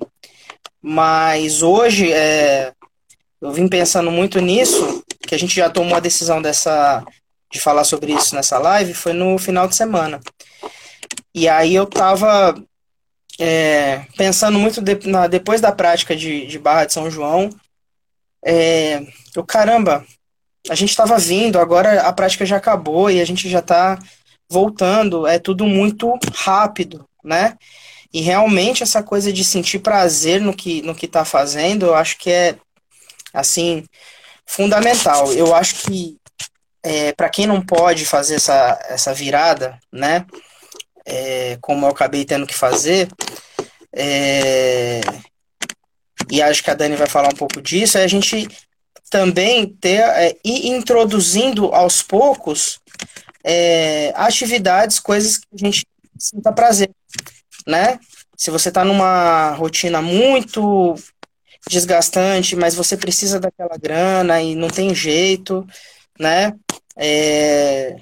Mas 0.80 1.62
hoje, 1.62 2.12
é, 2.12 2.73
eu 3.40 3.52
vim 3.52 3.68
pensando 3.68 4.11
muito 4.11 4.40
nisso, 4.40 4.98
que 5.26 5.34
a 5.34 5.38
gente 5.38 5.54
já 5.54 5.68
tomou 5.68 5.96
a 5.96 6.00
decisão 6.00 6.40
dessa 6.40 7.04
de 7.50 7.58
falar 7.60 7.84
sobre 7.84 8.12
isso 8.12 8.34
nessa 8.34 8.58
live, 8.58 8.92
foi 8.92 9.12
no 9.12 9.38
final 9.38 9.66
de 9.66 9.75
semana. 9.75 10.20
E 11.34 11.48
aí 11.48 11.75
eu 11.75 11.87
tava 11.87 12.54
é, 13.38 14.04
pensando 14.16 14.58
muito 14.58 14.80
de, 14.82 15.08
na, 15.08 15.26
depois 15.26 15.60
da 15.60 15.72
prática 15.72 16.14
de, 16.14 16.46
de 16.46 16.58
Barra 16.58 16.84
de 16.84 16.92
São 16.92 17.10
João, 17.10 17.50
é, 18.44 19.06
eu, 19.34 19.44
caramba, 19.44 20.04
a 20.68 20.75
gente 20.75 20.90
estava 20.90 21.18
vindo, 21.18 21.58
agora 21.58 22.02
a 22.02 22.12
prática 22.12 22.44
já 22.44 22.56
acabou 22.56 23.10
e 23.10 23.20
a 23.20 23.25
gente 23.25 23.48
já 23.48 23.60
está 23.60 23.98
voltando, 24.50 25.26
é 25.26 25.38
tudo 25.38 25.66
muito 25.66 26.18
rápido, 26.34 27.04
né? 27.25 27.56
E 28.12 28.20
realmente 28.20 28.82
essa 28.82 29.02
coisa 29.02 29.32
de 29.32 29.44
sentir 29.44 29.80
prazer 29.80 30.40
no 30.40 30.54
que 30.54 30.80
no 30.82 30.94
que 30.94 31.06
está 31.06 31.25
fazendo, 31.25 31.87
eu 31.87 31.94
acho 31.94 32.16
que 32.18 32.30
é 32.30 32.56
assim 33.32 33.84
fundamental. 34.49 35.33
Eu 35.33 35.55
acho 35.55 35.75
que 35.76 36.17
é, 36.83 37.12
para 37.12 37.28
quem 37.28 37.47
não 37.47 37.61
pode 37.61 38.07
fazer 38.07 38.37
essa, 38.37 38.78
essa 38.88 39.12
virada, 39.12 39.78
né? 39.93 40.25
É, 41.07 41.59
como 41.61 41.87
eu 41.87 41.90
acabei 41.90 42.25
tendo 42.25 42.47
que 42.47 42.55
fazer, 42.55 43.09
é, 43.95 45.00
e 46.31 46.43
acho 46.43 46.62
que 46.62 46.71
a 46.71 46.75
Dani 46.75 46.97
vai 46.97 47.07
falar 47.07 47.28
um 47.28 47.37
pouco 47.37 47.62
disso, 47.62 47.97
é 47.97 48.05
a 48.05 48.09
gente 48.09 48.49
também 49.11 49.67
ter, 49.67 50.00
é, 50.00 50.37
ir 50.45 50.69
introduzindo 50.69 51.75
aos 51.75 52.02
poucos 52.02 52.78
é, 53.43 54.12
atividades, 54.14 54.99
coisas 54.99 55.38
que 55.38 55.47
a 55.55 55.59
gente 55.59 55.87
sinta 56.19 56.52
prazer, 56.52 56.90
né? 57.67 57.99
Se 58.37 58.50
você 58.50 58.69
está 58.69 58.85
numa 58.85 59.50
rotina 59.52 60.02
muito 60.02 60.95
desgastante, 61.68 62.54
mas 62.56 62.74
você 62.74 62.96
precisa 62.96 63.40
daquela 63.40 63.76
grana 63.76 64.40
e 64.40 64.54
não 64.54 64.68
tem 64.68 64.94
jeito, 64.94 65.66
né? 66.18 66.54
É, 66.96 67.96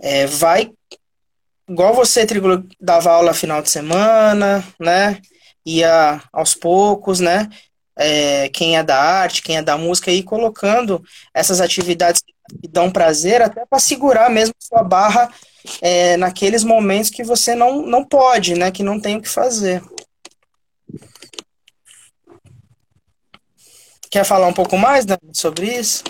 é, 0.00 0.26
vai 0.26 0.72
igual 1.68 1.94
você, 1.94 2.26
Trigo, 2.26 2.64
dava 2.80 3.10
aula 3.10 3.34
final 3.34 3.62
de 3.62 3.70
semana, 3.70 4.64
né? 4.78 5.20
Ia 5.64 6.22
aos 6.32 6.54
poucos, 6.54 7.20
né? 7.20 7.48
É, 7.96 8.48
quem 8.50 8.76
é 8.76 8.82
da 8.82 8.98
arte, 8.98 9.42
quem 9.42 9.56
é 9.56 9.62
da 9.62 9.78
música, 9.78 10.10
e 10.10 10.22
colocando 10.22 11.02
essas 11.32 11.60
atividades 11.60 12.22
que 12.22 12.68
dão 12.68 12.90
prazer 12.90 13.40
até 13.40 13.64
para 13.64 13.78
segurar 13.78 14.28
mesmo 14.30 14.54
sua 14.58 14.82
barra 14.82 15.30
é, 15.80 16.16
naqueles 16.16 16.64
momentos 16.64 17.08
que 17.08 17.24
você 17.24 17.54
não, 17.54 17.86
não 17.86 18.04
pode, 18.04 18.54
né? 18.54 18.70
Que 18.70 18.82
não 18.82 19.00
tem 19.00 19.16
o 19.16 19.22
que 19.22 19.28
fazer. 19.28 19.82
Quer 24.14 24.24
falar 24.24 24.46
um 24.46 24.52
pouco 24.52 24.78
mais, 24.78 25.04
Dani, 25.04 25.18
sobre 25.32 25.76
isso? 25.76 26.04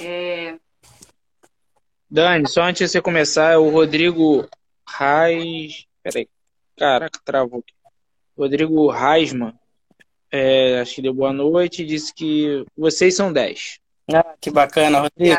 É, 0.00 0.56
Dani, 2.10 2.48
só 2.48 2.62
antes 2.62 2.80
de 2.80 2.88
você 2.88 3.02
começar, 3.02 3.58
o 3.58 3.68
Rodrigo 3.68 4.48
Reis. 4.88 5.84
Peraí. 6.02 6.26
Caraca, 6.74 7.20
travou 7.22 7.58
aqui. 7.58 7.74
Rodrigo 8.34 8.90
Reisman, 8.90 9.52
é, 10.32 10.80
acho 10.80 10.94
que 10.94 11.02
deu 11.02 11.12
boa 11.12 11.34
noite, 11.34 11.84
disse 11.84 12.14
que 12.14 12.64
vocês 12.74 13.14
são 13.14 13.30
10. 13.30 13.78
Ah, 14.10 14.34
que 14.40 14.50
bacana, 14.50 15.00
Rodrigo. 15.00 15.38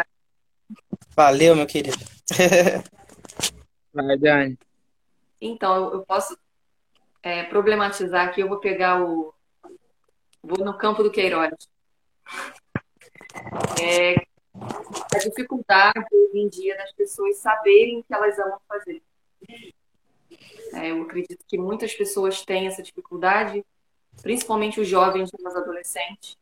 Valeu, 1.16 1.56
meu 1.56 1.66
querido. 1.66 1.98
Vai, 3.92 4.16
Dani. 4.16 4.60
Então, 5.42 5.92
eu 5.92 6.06
posso 6.06 6.38
é, 7.22 7.44
problematizar 7.44 8.28
aqui, 8.28 8.42
eu 8.42 8.50
vou 8.50 8.60
pegar 8.60 9.02
o. 9.02 9.34
Vou 10.42 10.64
no 10.64 10.78
campo 10.78 11.04
do 11.04 11.12
Queiroz. 11.12 11.54
É, 13.82 14.16
a 15.14 15.18
dificuldade 15.18 16.00
hoje 16.12 16.40
em 16.40 16.48
dia 16.48 16.78
das 16.78 16.92
pessoas 16.94 17.38
saberem 17.38 18.00
o 18.00 18.04
que 18.04 18.14
elas 18.14 18.40
amam 18.40 18.60
fazer. 18.68 19.02
É, 20.74 20.92
eu 20.92 21.02
acredito 21.02 21.44
que 21.48 21.58
muitas 21.58 21.94
pessoas 21.94 22.44
têm 22.46 22.68
essa 22.68 22.82
dificuldade, 22.82 23.66
principalmente 24.22 24.80
os 24.80 24.88
jovens 24.88 25.30
e 25.32 25.48
os 25.48 25.56
adolescentes, 25.56 26.38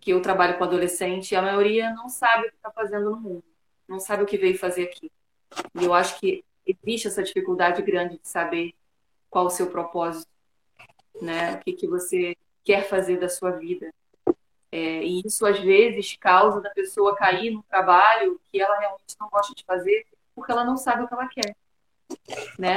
que 0.00 0.12
eu 0.12 0.22
trabalho 0.22 0.56
com 0.58 0.64
adolescente, 0.64 1.34
a 1.34 1.42
maioria 1.42 1.92
não 1.94 2.08
sabe 2.08 2.46
o 2.46 2.50
que 2.50 2.56
está 2.56 2.70
fazendo 2.70 3.10
no 3.10 3.16
mundo, 3.16 3.44
não 3.88 3.98
sabe 3.98 4.22
o 4.22 4.26
que 4.26 4.38
veio 4.38 4.56
fazer 4.56 4.84
aqui. 4.84 5.10
E 5.80 5.84
eu 5.84 5.92
acho 5.92 6.20
que 6.20 6.44
existe 6.64 7.08
essa 7.08 7.22
dificuldade 7.22 7.82
grande 7.82 8.18
de 8.18 8.28
saber 8.28 8.74
qual 9.30 9.46
o 9.46 9.50
seu 9.50 9.70
propósito, 9.70 10.30
né? 11.20 11.54
O 11.54 11.60
que, 11.60 11.72
que 11.72 11.86
você 11.86 12.36
quer 12.64 12.88
fazer 12.88 13.18
da 13.18 13.28
sua 13.28 13.52
vida. 13.52 13.92
É, 14.70 15.02
e 15.02 15.22
isso, 15.24 15.46
às 15.46 15.58
vezes, 15.58 16.16
causa 16.20 16.60
da 16.60 16.68
pessoa 16.70 17.16
cair 17.16 17.50
no 17.50 17.62
trabalho 17.62 18.38
que 18.50 18.60
ela 18.60 18.78
realmente 18.78 19.16
não 19.18 19.28
gosta 19.30 19.54
de 19.54 19.64
fazer 19.64 20.06
porque 20.34 20.52
ela 20.52 20.64
não 20.64 20.76
sabe 20.76 21.02
o 21.02 21.08
que 21.08 21.14
ela 21.14 21.26
quer, 21.26 21.56
né? 22.58 22.76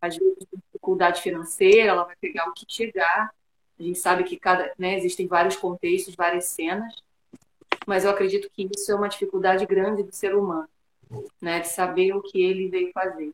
Às 0.00 0.16
vezes, 0.16 0.46
dificuldade 0.52 1.22
financeira, 1.22 1.90
ela 1.90 2.04
vai 2.04 2.16
pegar 2.16 2.48
o 2.48 2.52
que 2.52 2.66
chegar. 2.68 3.32
A 3.78 3.82
gente 3.82 3.98
sabe 3.98 4.24
que 4.24 4.36
cada, 4.36 4.72
né, 4.78 4.96
existem 4.96 5.26
vários 5.26 5.56
contextos, 5.56 6.14
várias 6.14 6.44
cenas, 6.46 6.92
mas 7.86 8.04
eu 8.04 8.10
acredito 8.10 8.50
que 8.50 8.68
isso 8.76 8.92
é 8.92 8.94
uma 8.94 9.08
dificuldade 9.08 9.64
grande 9.64 10.02
do 10.02 10.14
ser 10.14 10.34
humano, 10.34 10.68
né? 11.40 11.60
De 11.60 11.68
saber 11.68 12.12
o 12.12 12.20
que 12.20 12.42
ele 12.42 12.68
veio 12.68 12.92
fazer. 12.92 13.32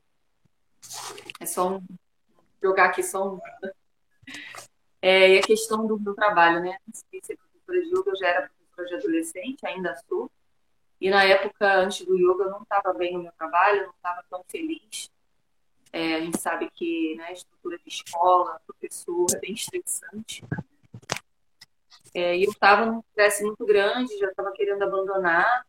É 1.40 1.46
só 1.46 1.76
um, 1.76 1.82
jogar 2.62 2.86
aqui 2.86 3.02
só 3.02 3.34
um, 3.34 3.40
é, 5.00 5.34
e 5.34 5.38
a 5.38 5.42
questão 5.42 5.86
do 5.86 6.00
meu 6.00 6.14
trabalho, 6.14 6.60
né? 6.60 6.78
Antes 6.88 7.04
de 7.12 7.24
ser 7.24 7.36
professora 7.36 7.80
de 7.80 7.88
yoga, 7.88 8.10
eu 8.10 8.16
já 8.16 8.28
era 8.28 8.50
professora 8.50 8.88
de 8.88 8.94
adolescente, 8.94 9.66
ainda 9.66 9.96
sou. 10.08 10.30
E 11.00 11.10
na 11.10 11.22
época, 11.24 11.76
antes 11.76 12.04
do 12.04 12.16
yoga, 12.16 12.44
eu 12.44 12.50
não 12.50 12.62
estava 12.62 12.92
bem 12.92 13.12
no 13.14 13.22
meu 13.22 13.32
trabalho, 13.32 13.84
não 13.84 13.94
estava 13.94 14.24
tão 14.28 14.44
feliz. 14.48 15.10
É, 15.92 16.16
a 16.16 16.20
gente 16.20 16.40
sabe 16.40 16.70
que 16.70 17.14
né, 17.16 17.26
a 17.26 17.32
estrutura 17.32 17.78
de 17.78 17.88
escola, 17.88 18.60
professor, 18.66 19.26
é 19.34 19.38
bem 19.38 19.52
estressante. 19.52 20.42
É, 22.14 22.36
e 22.36 22.44
eu 22.44 22.50
estava 22.50 22.86
num 22.86 23.00
estresse 23.00 23.44
muito 23.44 23.64
grande, 23.64 24.18
já 24.18 24.28
estava 24.28 24.50
querendo 24.52 24.82
abandonar. 24.82 25.66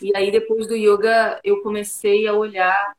E 0.00 0.14
aí, 0.16 0.30
depois 0.30 0.66
do 0.66 0.76
yoga, 0.76 1.40
eu 1.42 1.62
comecei 1.62 2.26
a 2.26 2.34
olhar 2.34 2.96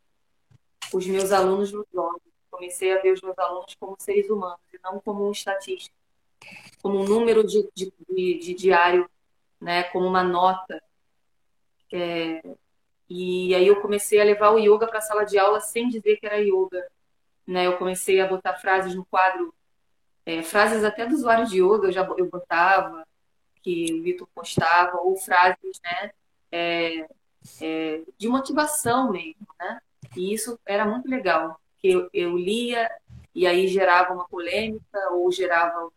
os 0.93 1.08
meus 1.08 1.32
alunos 1.32 1.71
nos 1.71 1.86
olhos 1.93 2.32
comecei 2.62 2.95
a 2.95 3.01
ver 3.01 3.13
os 3.13 3.21
meus 3.21 3.38
alunos 3.39 3.75
como 3.80 3.95
seres 3.97 4.30
humanos 4.30 4.60
e 4.71 4.80
não 4.84 4.99
como 4.99 5.27
um 5.27 5.32
estatístico, 5.32 5.95
como 6.82 6.99
um 6.99 7.06
número 7.06 7.43
de, 7.43 7.67
de, 7.73 7.91
de, 8.08 8.39
de 8.39 8.54
diário, 8.54 9.10
né, 9.60 9.84
como 9.86 10.06
uma 10.06 10.23
nota. 10.23 10.82
É, 11.91 12.43
e 13.10 13.56
aí 13.56 13.65
eu 13.65 13.82
comecei 13.82 14.21
a 14.21 14.23
levar 14.23 14.51
o 14.51 14.60
yoga 14.60 14.88
para 14.88 14.99
a 14.99 15.01
sala 15.01 15.25
de 15.25 15.39
aula 15.39 15.60
sem 15.60 15.89
dizer 15.89 16.17
que 16.17 16.25
era 16.25 16.39
yoga. 16.39 16.88
Né? 17.47 17.65
Eu 17.65 17.77
comecei 17.77 18.21
a 18.21 18.27
botar 18.27 18.54
frases 18.58 18.93
no 18.93 19.06
quadro, 19.06 19.54
é, 20.23 20.43
frases 20.43 20.84
até 20.84 21.06
do 21.08 21.15
usuário 21.15 21.47
de 21.47 21.63
yoga 21.63 21.88
eu 21.88 21.91
já 21.91 22.08
eu 22.17 22.30
botava, 22.30 23.08
que 23.63 23.93
o 23.93 24.04
Vitor 24.04 24.27
postava, 24.36 24.97
ou 24.97 25.17
frases 25.17 25.80
né, 25.84 26.12
é, 26.51 27.08
é, 27.60 28.01
de 28.17 28.27
motivação 28.27 29.12
mesmo. 29.12 29.47
Né? 29.60 29.82
E 30.15 30.34
isso 30.34 30.60
era 30.65 30.86
muito 30.86 31.10
legal 31.10 31.60
que 31.78 31.89
eu, 31.89 32.10
eu 32.13 32.38
lia 32.38 32.89
e 33.34 33.47
aí 33.47 33.67
gerava 33.67 34.13
uma 34.13 34.28
polêmica 34.28 35.10
ou 35.12 35.32
gerava 35.32 35.89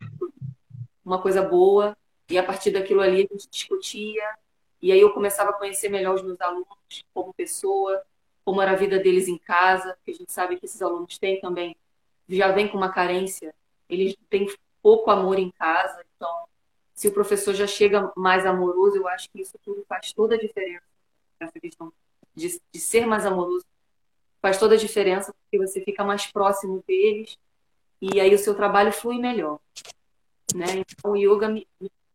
uma 1.04 1.20
coisa 1.20 1.42
boa 1.42 1.96
e 2.30 2.38
a 2.38 2.42
partir 2.42 2.70
daquilo 2.70 3.00
ali 3.00 3.16
a 3.16 3.34
gente 3.34 3.48
discutia 3.50 4.24
e 4.80 4.92
aí 4.92 5.00
eu 5.00 5.12
começava 5.12 5.50
a 5.50 5.54
conhecer 5.54 5.88
melhor 5.88 6.14
os 6.14 6.22
meus 6.22 6.40
alunos 6.40 6.66
como 7.12 7.34
pessoa, 7.34 8.02
como 8.44 8.60
era 8.60 8.72
a 8.72 8.76
vida 8.76 8.98
deles 8.98 9.28
em 9.28 9.38
casa, 9.38 9.94
porque 9.94 10.10
a 10.12 10.14
gente 10.14 10.32
sabe 10.32 10.56
que 10.56 10.66
esses 10.66 10.80
alunos 10.80 11.18
têm 11.18 11.40
também, 11.40 11.76
já 12.28 12.52
vem 12.52 12.68
com 12.68 12.76
uma 12.76 12.92
carência, 12.92 13.54
eles 13.88 14.16
têm 14.28 14.46
pouco 14.82 15.10
amor 15.10 15.38
em 15.38 15.50
casa, 15.50 16.04
então 16.14 16.44
se 16.94 17.08
o 17.08 17.12
professor 17.12 17.54
já 17.54 17.66
chega 17.66 18.12
mais 18.16 18.46
amoroso, 18.46 18.96
eu 18.96 19.08
acho 19.08 19.28
que 19.30 19.40
isso 19.40 19.58
tudo 19.62 19.84
faz 19.88 20.12
toda 20.12 20.34
a 20.34 20.38
diferença, 20.38 20.84
essa 21.40 21.58
questão 21.58 21.92
de, 22.34 22.60
de 22.72 22.80
ser 22.80 23.06
mais 23.06 23.26
amoroso 23.26 23.64
faz 24.44 24.58
toda 24.58 24.74
a 24.74 24.78
diferença, 24.78 25.32
porque 25.32 25.56
você 25.56 25.80
fica 25.80 26.04
mais 26.04 26.26
próximo 26.26 26.84
deles 26.86 27.38
e 27.98 28.20
aí 28.20 28.34
o 28.34 28.38
seu 28.38 28.54
trabalho 28.54 28.92
flui 28.92 29.18
melhor. 29.18 29.58
Né? 30.54 30.66
Então, 30.80 31.12
o 31.12 31.16
yoga 31.16 31.48
me, 31.48 31.66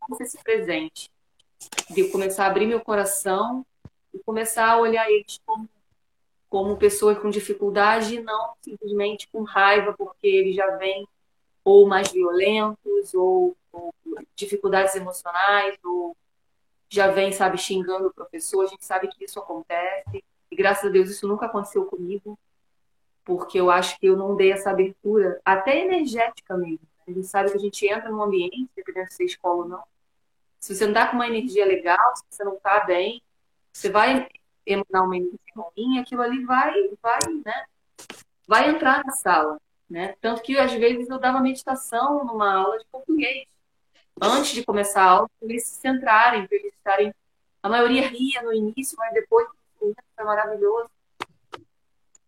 trouxe 0.05 0.23
esse 0.25 0.43
presente 0.43 1.09
de 1.89 2.07
começar 2.11 2.43
a 2.45 2.47
abrir 2.47 2.67
meu 2.67 2.81
coração 2.81 3.65
e 4.13 4.19
começar 4.19 4.69
a 4.69 4.77
olhar 4.77 5.09
eles 5.09 5.41
como, 5.43 5.67
como 6.47 6.77
pessoas 6.77 7.17
com 7.17 7.31
dificuldade 7.31 8.17
e 8.17 8.21
não 8.21 8.53
simplesmente 8.61 9.27
com 9.29 9.41
raiva, 9.41 9.95
porque 9.97 10.27
eles 10.27 10.55
já 10.55 10.77
vêm 10.77 11.07
ou 11.65 11.87
mais 11.87 12.11
violentos, 12.11 13.11
ou, 13.15 13.57
ou 13.73 13.91
dificuldades 14.35 14.93
emocionais, 14.93 15.79
ou 15.83 16.15
já 16.89 17.07
vem, 17.07 17.31
sabe, 17.31 17.57
xingando 17.57 18.09
o 18.09 18.13
professor. 18.13 18.65
A 18.65 18.67
gente 18.67 18.85
sabe 18.85 19.07
que 19.07 19.25
isso 19.25 19.39
acontece. 19.39 20.23
E 20.51 20.55
graças 20.55 20.85
a 20.85 20.89
Deus 20.89 21.09
isso 21.09 21.27
nunca 21.27 21.45
aconteceu 21.45 21.85
comigo, 21.85 22.37
porque 23.23 23.59
eu 23.59 23.69
acho 23.69 23.99
que 23.99 24.07
eu 24.07 24.17
não 24.17 24.35
dei 24.35 24.51
essa 24.51 24.71
abertura, 24.71 25.39
até 25.45 25.79
energética 25.79 26.57
mesmo. 26.57 26.87
A 27.07 27.11
gente 27.11 27.27
sabe 27.27 27.51
que 27.51 27.57
a 27.57 27.59
gente 27.59 27.87
entra 27.87 28.09
num 28.09 28.21
ambiente, 28.21 28.69
dependendo 28.75 29.09
se 29.09 29.17
você 29.17 29.25
escola 29.25 29.63
ou 29.63 29.67
não. 29.67 29.83
Se 30.59 30.75
você 30.75 30.85
não 30.85 30.93
tá 30.93 31.07
com 31.07 31.15
uma 31.15 31.27
energia 31.27 31.65
legal, 31.65 32.15
se 32.15 32.23
você 32.29 32.43
não 32.43 32.57
tá 32.57 32.81
bem, 32.81 33.21
você 33.71 33.89
vai 33.89 34.27
emanar 34.65 35.05
uma 35.05 35.17
energia 35.17 35.39
ruim, 35.55 35.99
aquilo 35.99 36.21
ali 36.21 36.43
vai, 36.43 36.73
vai, 37.01 37.19
né? 37.45 37.65
Vai 38.47 38.69
entrar 38.69 39.03
na 39.05 39.11
sala, 39.11 39.59
né? 39.89 40.15
Tanto 40.21 40.41
que 40.41 40.57
às 40.57 40.73
vezes 40.73 41.09
eu 41.09 41.19
dava 41.19 41.39
meditação 41.39 42.25
numa 42.25 42.53
aula 42.53 42.77
de 42.77 42.85
português. 42.91 43.47
Antes 44.21 44.51
de 44.51 44.63
começar 44.63 45.03
a 45.03 45.09
aula, 45.09 45.29
para 45.39 45.49
eles 45.49 45.65
se 45.65 45.75
centrarem, 45.75 46.45
para 46.45 46.57
eles 46.57 46.73
estarem. 46.73 47.13
A 47.63 47.69
maioria 47.69 48.07
ria 48.07 48.41
no 48.41 48.53
início, 48.53 48.97
mas 48.97 49.13
depois 49.13 49.47
é 50.17 50.23
maravilhoso. 50.23 50.89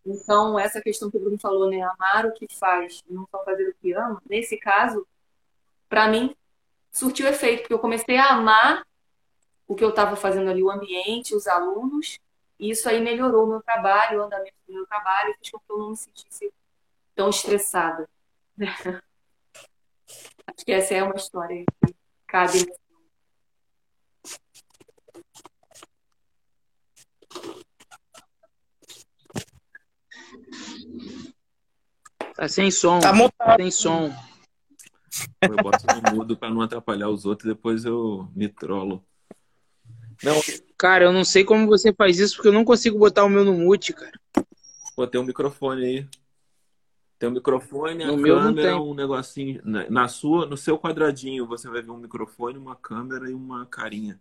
Então, 0.05 0.57
essa 0.59 0.81
questão 0.81 1.11
que 1.11 1.17
o 1.17 1.19
Bruno 1.19 1.37
falou, 1.37 1.69
né? 1.69 1.81
Amar 1.81 2.25
o 2.25 2.33
que 2.33 2.47
faz, 2.57 3.03
não 3.09 3.27
só 3.29 3.43
fazer 3.43 3.69
o 3.69 3.75
que 3.75 3.93
ama. 3.93 4.21
Nesse 4.27 4.57
caso, 4.57 5.07
para 5.87 6.07
mim, 6.07 6.35
surtiu 6.91 7.27
efeito, 7.27 7.61
porque 7.61 7.73
eu 7.73 7.79
comecei 7.79 8.17
a 8.17 8.29
amar 8.29 8.85
o 9.67 9.75
que 9.75 9.83
eu 9.83 9.89
estava 9.89 10.15
fazendo 10.15 10.49
ali, 10.49 10.63
o 10.63 10.71
ambiente, 10.71 11.35
os 11.35 11.47
alunos, 11.47 12.19
e 12.59 12.71
isso 12.71 12.89
aí 12.89 12.99
melhorou 12.99 13.45
o 13.45 13.47
meu 13.47 13.61
trabalho, 13.61 14.19
o 14.19 14.23
andamento 14.23 14.55
do 14.67 14.73
meu 14.73 14.85
trabalho, 14.85 15.33
fez 15.35 15.49
com 15.49 15.59
que 15.59 15.71
eu 15.71 15.77
não 15.77 15.89
me 15.91 15.97
sentisse 15.97 16.53
tão 17.15 17.29
estressada. 17.29 18.09
Acho 20.47 20.65
que 20.65 20.71
essa 20.71 20.93
é 20.93 21.03
uma 21.03 21.15
história 21.15 21.63
que 21.85 21.95
cabe 22.27 22.65
Tá 32.41 32.47
sem 32.47 32.71
som. 32.71 32.99
Tá 32.99 33.13
mutado. 33.13 33.57
Tem 33.57 33.69
som. 33.69 34.11
Eu 35.43 35.55
boto 35.57 35.85
no 35.85 36.15
mudo 36.15 36.35
pra 36.35 36.49
não 36.49 36.61
atrapalhar 36.61 37.07
os 37.07 37.23
outros 37.23 37.45
e 37.45 37.53
depois 37.53 37.85
eu 37.85 38.27
me 38.35 38.49
trolo. 38.49 39.03
Não, 40.23 40.33
Cara, 40.75 41.05
eu 41.05 41.13
não 41.13 41.23
sei 41.23 41.43
como 41.43 41.67
você 41.67 41.93
faz 41.93 42.17
isso, 42.17 42.35
porque 42.37 42.47
eu 42.47 42.51
não 42.53 42.65
consigo 42.65 42.97
botar 42.97 43.25
o 43.25 43.29
meu 43.29 43.45
no 43.45 43.53
mute, 43.53 43.93
cara. 43.93 44.11
pô, 44.95 45.05
tem 45.05 45.21
um 45.21 45.23
microfone 45.23 45.85
aí. 45.85 46.07
Tem 47.19 47.29
um 47.29 47.33
microfone, 47.33 48.03
a 48.03 48.07
No 48.07 48.17
meu 48.17 48.37
não 48.37 48.45
câmera, 48.45 48.71
tem. 48.71 48.79
um 48.79 48.95
negocinho. 48.95 49.61
Na, 49.63 49.87
na 49.87 50.07
sua, 50.07 50.47
no 50.47 50.57
seu 50.57 50.79
quadradinho, 50.79 51.45
você 51.45 51.69
vai 51.69 51.83
ver 51.83 51.91
um 51.91 51.97
microfone, 51.97 52.57
uma 52.57 52.75
câmera 52.75 53.29
e 53.29 53.33
uma 53.35 53.67
carinha. 53.67 54.19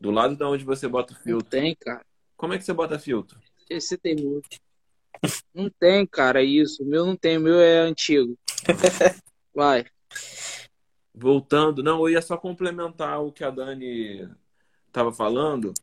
Do 0.00 0.10
lado 0.10 0.34
da 0.34 0.48
onde 0.48 0.64
você 0.64 0.88
bota 0.88 1.12
o 1.12 1.16
Não 1.16 1.22
filtro. 1.22 1.50
tem, 1.50 1.76
cara. 1.78 2.00
Como 2.38 2.54
é 2.54 2.58
que 2.58 2.64
você 2.64 2.72
bota 2.72 2.98
filtro? 2.98 3.38
Esse 3.68 3.98
tem 3.98 4.16
mute. 4.16 4.58
Não 5.54 5.70
tem, 5.78 6.06
cara, 6.06 6.42
isso. 6.42 6.82
O 6.82 6.86
meu 6.86 7.04
não 7.04 7.16
tem, 7.16 7.38
o 7.38 7.40
meu 7.40 7.60
é 7.60 7.78
antigo. 7.80 8.38
Vai. 9.54 9.84
Voltando, 11.14 11.82
não, 11.82 12.00
eu 12.00 12.10
ia 12.10 12.22
só 12.22 12.36
complementar 12.36 13.22
o 13.22 13.32
que 13.32 13.44
a 13.44 13.50
Dani 13.50 14.28
estava 14.86 15.12
falando, 15.12 15.74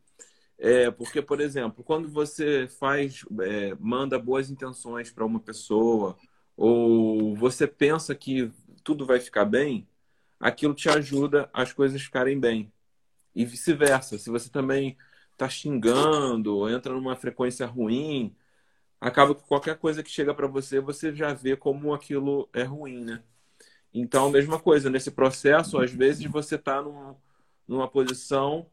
é 0.58 0.89
porque, 0.89 1.21
por 1.21 1.39
exemplo, 1.39 1.84
quando 1.84 2.10
você 2.10 2.67
faz, 2.67 3.23
é, 3.41 3.76
manda 3.80 4.17
boas 4.17 4.50
intenções 4.50 5.12
para 5.12 5.26
uma 5.26 5.39
pessoa, 5.39 6.17
ou 6.56 7.36
você 7.36 7.67
pensa 7.67 8.15
que 8.15 8.52
tudo 8.84 9.06
vai 9.06 9.19
ficar 9.19 9.45
bem, 9.45 9.88
aquilo 10.39 10.73
te 10.73 10.89
ajuda 10.89 11.50
as 11.54 11.71
coisas 11.73 12.02
ficarem 12.02 12.39
bem. 12.39 12.71
E 13.36 13.45
vice-versa. 13.45 14.17
Se 14.17 14.30
você 14.30 14.50
também 14.50 14.97
está 15.34 15.47
xingando, 15.47 16.67
entra 16.69 16.93
numa 16.93 17.15
frequência 17.15 17.67
ruim, 17.67 18.36
acaba 18.99 19.36
que 19.36 19.43
qualquer 19.43 19.77
coisa 19.77 20.03
que 20.03 20.10
chega 20.10 20.33
para 20.33 20.47
você, 20.47 20.79
você 20.79 21.13
já 21.15 21.33
vê 21.33 21.55
como 21.55 21.93
aquilo 21.93 22.49
é 22.53 22.63
ruim, 22.63 23.03
né? 23.03 23.23
Então, 23.93 24.27
a 24.27 24.31
mesma 24.31 24.60
coisa, 24.60 24.89
nesse 24.89 25.12
processo, 25.12 25.79
às 25.79 25.91
vezes 25.91 26.25
você 26.25 26.55
está 26.55 26.81
num, 26.81 27.15
numa 27.67 27.88
posição 27.89 28.69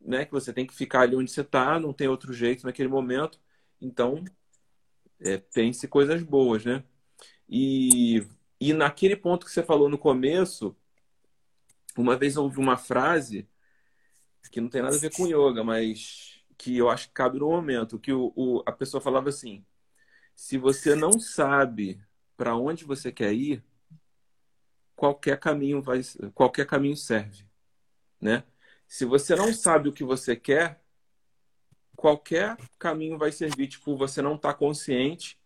né, 0.00 0.24
que 0.24 0.32
você 0.32 0.52
tem 0.52 0.66
que 0.66 0.74
ficar 0.74 1.02
ali 1.02 1.16
onde 1.16 1.30
você 1.30 1.42
está, 1.42 1.78
não 1.78 1.92
tem 1.92 2.08
outro 2.08 2.32
jeito 2.32 2.64
naquele 2.66 2.88
momento. 2.88 3.40
Então, 3.80 4.24
é, 5.20 5.38
pense 5.38 5.86
coisas 5.88 6.22
boas, 6.22 6.64
né? 6.64 6.84
E, 7.48 8.26
e 8.60 8.72
naquele 8.72 9.16
ponto 9.16 9.46
que 9.46 9.52
você 9.52 9.62
falou 9.62 9.88
no 9.88 9.98
começo, 9.98 10.76
uma 11.96 12.16
vez 12.16 12.36
eu 12.36 12.44
ouvi 12.44 12.58
uma 12.58 12.76
frase 12.76 13.48
que 14.50 14.60
não 14.60 14.68
tem 14.68 14.82
nada 14.82 14.96
a 14.96 14.98
ver 14.98 15.12
com 15.14 15.26
yoga, 15.26 15.62
mas 15.62 16.27
que 16.58 16.76
eu 16.78 16.90
acho 16.90 17.08
que 17.08 17.14
cabe 17.14 17.40
no 17.40 17.50
momento, 17.50 17.98
que 18.00 18.12
o, 18.12 18.32
o- 18.36 18.64
a 18.66 18.72
pessoa 18.72 19.00
falava 19.02 19.30
assim: 19.30 19.64
se 20.34 20.58
você 20.58 20.94
não 20.96 21.12
sabe 21.20 22.00
para 22.36 22.56
onde 22.56 22.84
você 22.84 23.12
quer 23.12 23.32
ir, 23.34 23.64
qualquer 24.96 25.38
caminho 25.38 25.80
vai, 25.82 26.00
qualquer 26.34 26.66
caminho 26.66 26.96
serve, 26.96 27.44
né? 28.20 28.44
Se 28.88 29.04
você 29.06 29.36
não 29.36 29.52
sabe 29.54 29.88
o 29.88 29.92
que 29.92 30.04
você 30.04 30.36
quer, 30.36 30.82
qualquer 31.96 32.56
caminho 32.78 33.18
vai 33.18 33.32
servir. 33.32 33.68
Tipo, 33.68 33.96
você 33.96 34.22
não 34.22 34.34
está 34.36 34.52
consciente, 34.54 35.38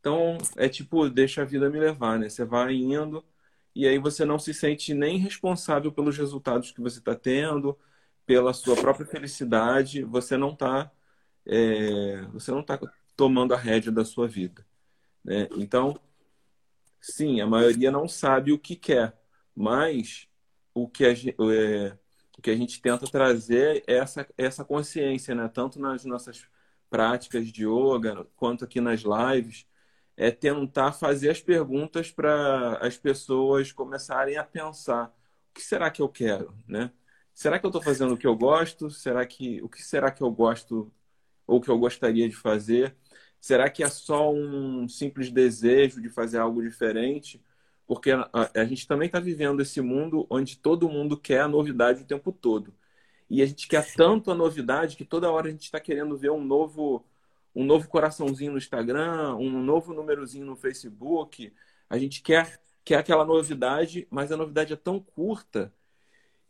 então 0.00 0.38
é 0.56 0.68
tipo, 0.68 1.08
deixa 1.10 1.42
a 1.42 1.44
vida 1.44 1.70
me 1.70 1.80
levar, 1.80 2.18
né? 2.18 2.28
Você 2.30 2.44
vai 2.44 2.74
indo 2.74 3.24
e 3.74 3.86
aí 3.88 3.98
você 3.98 4.24
não 4.24 4.38
se 4.38 4.54
sente 4.54 4.94
nem 4.94 5.18
responsável 5.18 5.92
pelos 5.92 6.16
resultados 6.18 6.72
que 6.72 6.80
você 6.82 6.98
está 7.00 7.14
tendo, 7.16 7.78
pela 8.30 8.52
sua 8.52 8.76
própria 8.76 9.06
felicidade. 9.06 10.04
Você 10.04 10.36
não 10.36 10.52
está, 10.52 10.92
você 12.32 12.50
não 12.50 12.62
tá 12.62 12.78
tomando 13.16 13.54
a 13.54 13.56
rédea 13.56 13.92
da 13.92 14.04
sua 14.04 14.26
vida, 14.28 14.66
né? 15.24 15.48
Então 15.56 16.00
Sim, 17.00 17.40
a 17.40 17.46
maioria 17.46 17.90
não 17.90 18.06
sabe 18.08 18.52
o 18.52 18.58
que 18.58 18.76
quer, 18.76 19.16
mas 19.54 20.28
o 20.74 20.88
que 20.88 21.04
a, 21.06 21.14
gen- 21.14 21.34
é, 21.50 21.96
o 22.38 22.42
que 22.42 22.50
a 22.50 22.56
gente 22.56 22.80
tenta 22.80 23.08
trazer 23.08 23.82
é 23.86 23.94
essa, 23.96 24.26
essa 24.36 24.64
consciência, 24.64 25.34
né? 25.34 25.48
Tanto 25.48 25.78
nas 25.80 26.04
nossas 26.04 26.46
práticas 26.90 27.48
de 27.50 27.64
yoga, 27.66 28.26
quanto 28.36 28.64
aqui 28.64 28.80
nas 28.80 29.00
lives, 29.02 29.66
é 30.16 30.30
tentar 30.30 30.92
fazer 30.92 31.30
as 31.30 31.40
perguntas 31.40 32.10
para 32.10 32.76
as 32.86 32.96
pessoas 32.98 33.72
começarem 33.72 34.36
a 34.36 34.44
pensar: 34.44 35.08
o 35.50 35.54
que 35.54 35.62
será 35.62 35.90
que 35.90 36.02
eu 36.02 36.08
quero, 36.08 36.54
né? 36.68 36.92
Será 37.34 37.58
que 37.58 37.66
eu 37.66 37.70
estou 37.70 37.82
fazendo 37.82 38.14
o 38.14 38.16
que 38.18 38.26
eu 38.26 38.36
gosto? 38.36 38.90
Será 38.90 39.26
que 39.26 39.62
o 39.62 39.68
que 39.68 39.82
será 39.82 40.10
que 40.10 40.22
eu 40.22 40.30
gosto 40.30 40.92
ou 41.46 41.60
que 41.60 41.68
eu 41.70 41.78
gostaria 41.78 42.28
de 42.28 42.36
fazer? 42.36 42.96
Será 43.40 43.70
que 43.70 43.82
é 43.82 43.88
só 43.88 44.32
um 44.32 44.88
simples 44.88 45.30
desejo 45.30 46.00
de 46.02 46.10
fazer 46.10 46.38
algo 46.38 46.62
diferente? 46.62 47.42
Porque 47.86 48.12
a, 48.12 48.28
a 48.54 48.64
gente 48.64 48.86
também 48.86 49.06
está 49.06 49.18
vivendo 49.18 49.60
esse 49.62 49.80
mundo 49.80 50.26
onde 50.30 50.56
todo 50.58 50.88
mundo 50.88 51.16
quer 51.16 51.40
a 51.40 51.48
novidade 51.48 52.02
o 52.02 52.06
tempo 52.06 52.30
todo. 52.32 52.74
E 53.28 53.42
a 53.42 53.46
gente 53.46 53.68
quer 53.68 53.86
tanto 53.94 54.30
a 54.30 54.34
novidade 54.34 54.96
que 54.96 55.04
toda 55.04 55.30
hora 55.30 55.48
a 55.48 55.50
gente 55.50 55.62
está 55.62 55.80
querendo 55.80 56.16
ver 56.18 56.30
um 56.30 56.44
novo, 56.44 57.04
um 57.54 57.64
novo 57.64 57.88
coraçãozinho 57.88 58.52
no 58.52 58.58
Instagram, 58.58 59.36
um 59.36 59.62
novo 59.62 59.94
númerozinho 59.94 60.44
no 60.46 60.56
Facebook. 60.56 61.52
A 61.88 61.98
gente 61.98 62.22
quer, 62.22 62.60
quer 62.84 62.96
aquela 62.96 63.24
novidade, 63.24 64.06
mas 64.10 64.32
a 64.32 64.36
novidade 64.36 64.72
é 64.72 64.76
tão 64.76 65.00
curta 65.00 65.72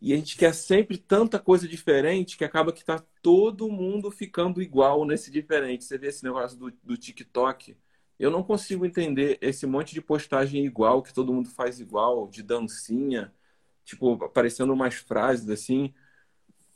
e 0.01 0.15
a 0.15 0.17
gente 0.17 0.37
quer 0.37 0.55
sempre 0.55 0.97
tanta 0.97 1.39
coisa 1.39 1.69
diferente 1.69 2.37
que 2.39 2.45
acaba 2.45 2.73
que 2.73 2.85
tá 2.85 3.05
todo 3.23 3.71
mundo 3.71 4.11
ficando 4.11 4.63
igual 4.63 5.05
nesse 5.05 5.31
diferente. 5.31 5.85
Você 5.85 5.99
vê 5.99 6.09
esse 6.09 6.25
negócio 6.25 6.59
do, 6.59 6.73
do 6.83 6.97
TikTok. 6.97 7.77
Eu 8.19 8.31
não 8.31 8.43
consigo 8.43 8.87
entender 8.87 9.39
esse 9.43 9.67
monte 9.67 9.93
de 9.93 10.01
postagem 10.01 10.65
igual, 10.65 11.03
que 11.03 11.13
todo 11.13 11.33
mundo 11.33 11.51
faz 11.51 11.81
igual, 11.81 12.29
de 12.29 12.43
dancinha, 12.43 13.33
tipo, 13.85 14.13
aparecendo 14.25 14.73
umas 14.73 14.95
frases 14.95 15.49
assim. 15.51 15.93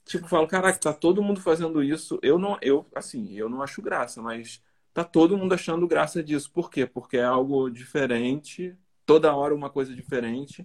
Tipo, 0.05 0.29
falo, 0.29 0.47
caraca, 0.47 0.79
tá 0.79 0.93
todo 0.93 1.23
mundo 1.23 1.41
fazendo 1.41 1.83
isso. 1.83 2.19
Eu 2.23 2.39
não, 2.39 2.59
eu, 2.61 2.87
assim, 2.95 3.35
eu 3.35 3.49
não 3.49 3.63
acho 3.63 3.81
graça, 3.83 4.21
mas 4.21 4.63
tá 4.93 5.03
todo 5.03 5.37
mundo 5.39 5.55
achando 5.55 5.89
graça 5.89 6.23
disso. 6.23 6.51
Por 6.53 6.71
quê? 6.71 6.87
Porque 6.87 7.17
é 7.17 7.25
algo 7.25 7.71
diferente, 7.71 8.77
toda 9.07 9.35
hora 9.35 9.55
uma 9.55 9.71
coisa 9.71 9.95
diferente. 9.95 10.65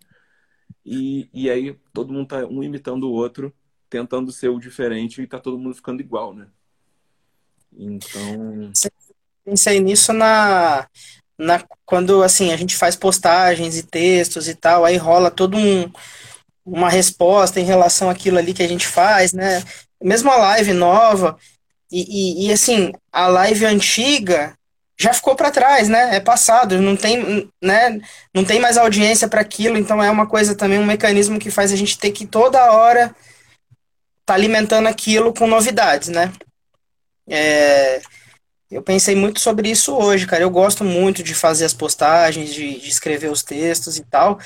E, 0.91 1.29
e 1.31 1.51
aí 1.51 1.77
todo 1.93 2.11
mundo 2.11 2.29
tá 2.29 2.43
um 2.47 2.63
imitando 2.63 3.03
o 3.03 3.11
outro, 3.11 3.53
tentando 3.87 4.31
ser 4.31 4.49
o 4.49 4.57
diferente 4.57 5.21
e 5.21 5.27
tá 5.27 5.39
todo 5.39 5.59
mundo 5.59 5.75
ficando 5.75 6.01
igual, 6.01 6.33
né? 6.33 6.47
Então, 7.71 8.71
Pensei 9.45 9.79
nisso 9.79 10.11
na, 10.13 10.87
na 11.37 11.63
quando 11.85 12.23
assim 12.23 12.51
a 12.51 12.57
gente 12.57 12.75
faz 12.75 12.95
postagens 12.95 13.77
e 13.77 13.83
textos 13.83 14.47
e 14.47 14.55
tal, 14.55 14.83
aí 14.83 14.97
rola 14.97 15.29
todo 15.29 15.55
um 15.55 15.91
uma 16.65 16.89
resposta 16.89 17.59
em 17.59 17.63
relação 17.63 18.09
àquilo 18.09 18.39
ali 18.39 18.51
que 18.51 18.63
a 18.63 18.67
gente 18.67 18.87
faz, 18.87 19.31
né? 19.31 19.63
Mesmo 20.01 20.31
a 20.31 20.37
live 20.37 20.73
nova 20.73 21.37
e, 21.91 22.45
e, 22.45 22.47
e, 22.47 22.51
assim 22.51 22.91
a 23.11 23.27
live 23.27 23.63
antiga 23.65 24.57
já 24.99 25.13
ficou 25.13 25.35
para 25.35 25.49
trás, 25.51 25.87
né? 25.87 26.15
É 26.15 26.19
passado, 26.19 26.81
não 26.81 26.95
tem, 26.95 27.49
né? 27.61 27.99
Não 28.35 28.43
tem 28.43 28.59
mais 28.59 28.77
audiência 28.77 29.27
para 29.29 29.41
aquilo, 29.41 29.77
então 29.77 30.03
é 30.03 30.11
uma 30.11 30.27
coisa 30.27 30.55
também 30.55 30.77
um 30.77 30.85
mecanismo 30.85 31.39
que 31.39 31.49
faz 31.49 31.71
a 31.71 31.75
gente 31.75 31.97
ter 31.97 32.11
que 32.11 32.27
toda 32.27 32.71
hora 32.73 33.15
tá 34.25 34.33
alimentando 34.33 34.87
aquilo 34.87 35.33
com 35.33 35.47
novidades, 35.47 36.09
né? 36.09 36.31
É, 37.27 38.01
eu 38.69 38.81
pensei 38.83 39.15
muito 39.15 39.39
sobre 39.39 39.69
isso 39.69 39.95
hoje, 39.95 40.27
cara. 40.27 40.43
Eu 40.43 40.49
gosto 40.49 40.83
muito 40.83 41.23
de 41.23 41.33
fazer 41.33 41.65
as 41.65 41.73
postagens, 41.73 42.53
de, 42.53 42.79
de 42.79 42.89
escrever 42.89 43.31
os 43.31 43.41
textos 43.41 43.97
e 43.97 44.03
tal, 44.03 44.37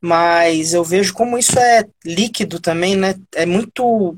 mas 0.00 0.72
eu 0.72 0.82
vejo 0.82 1.12
como 1.12 1.36
isso 1.38 1.58
é 1.58 1.84
líquido 2.04 2.58
também, 2.58 2.96
né? 2.96 3.14
É 3.34 3.44
muito. 3.44 4.16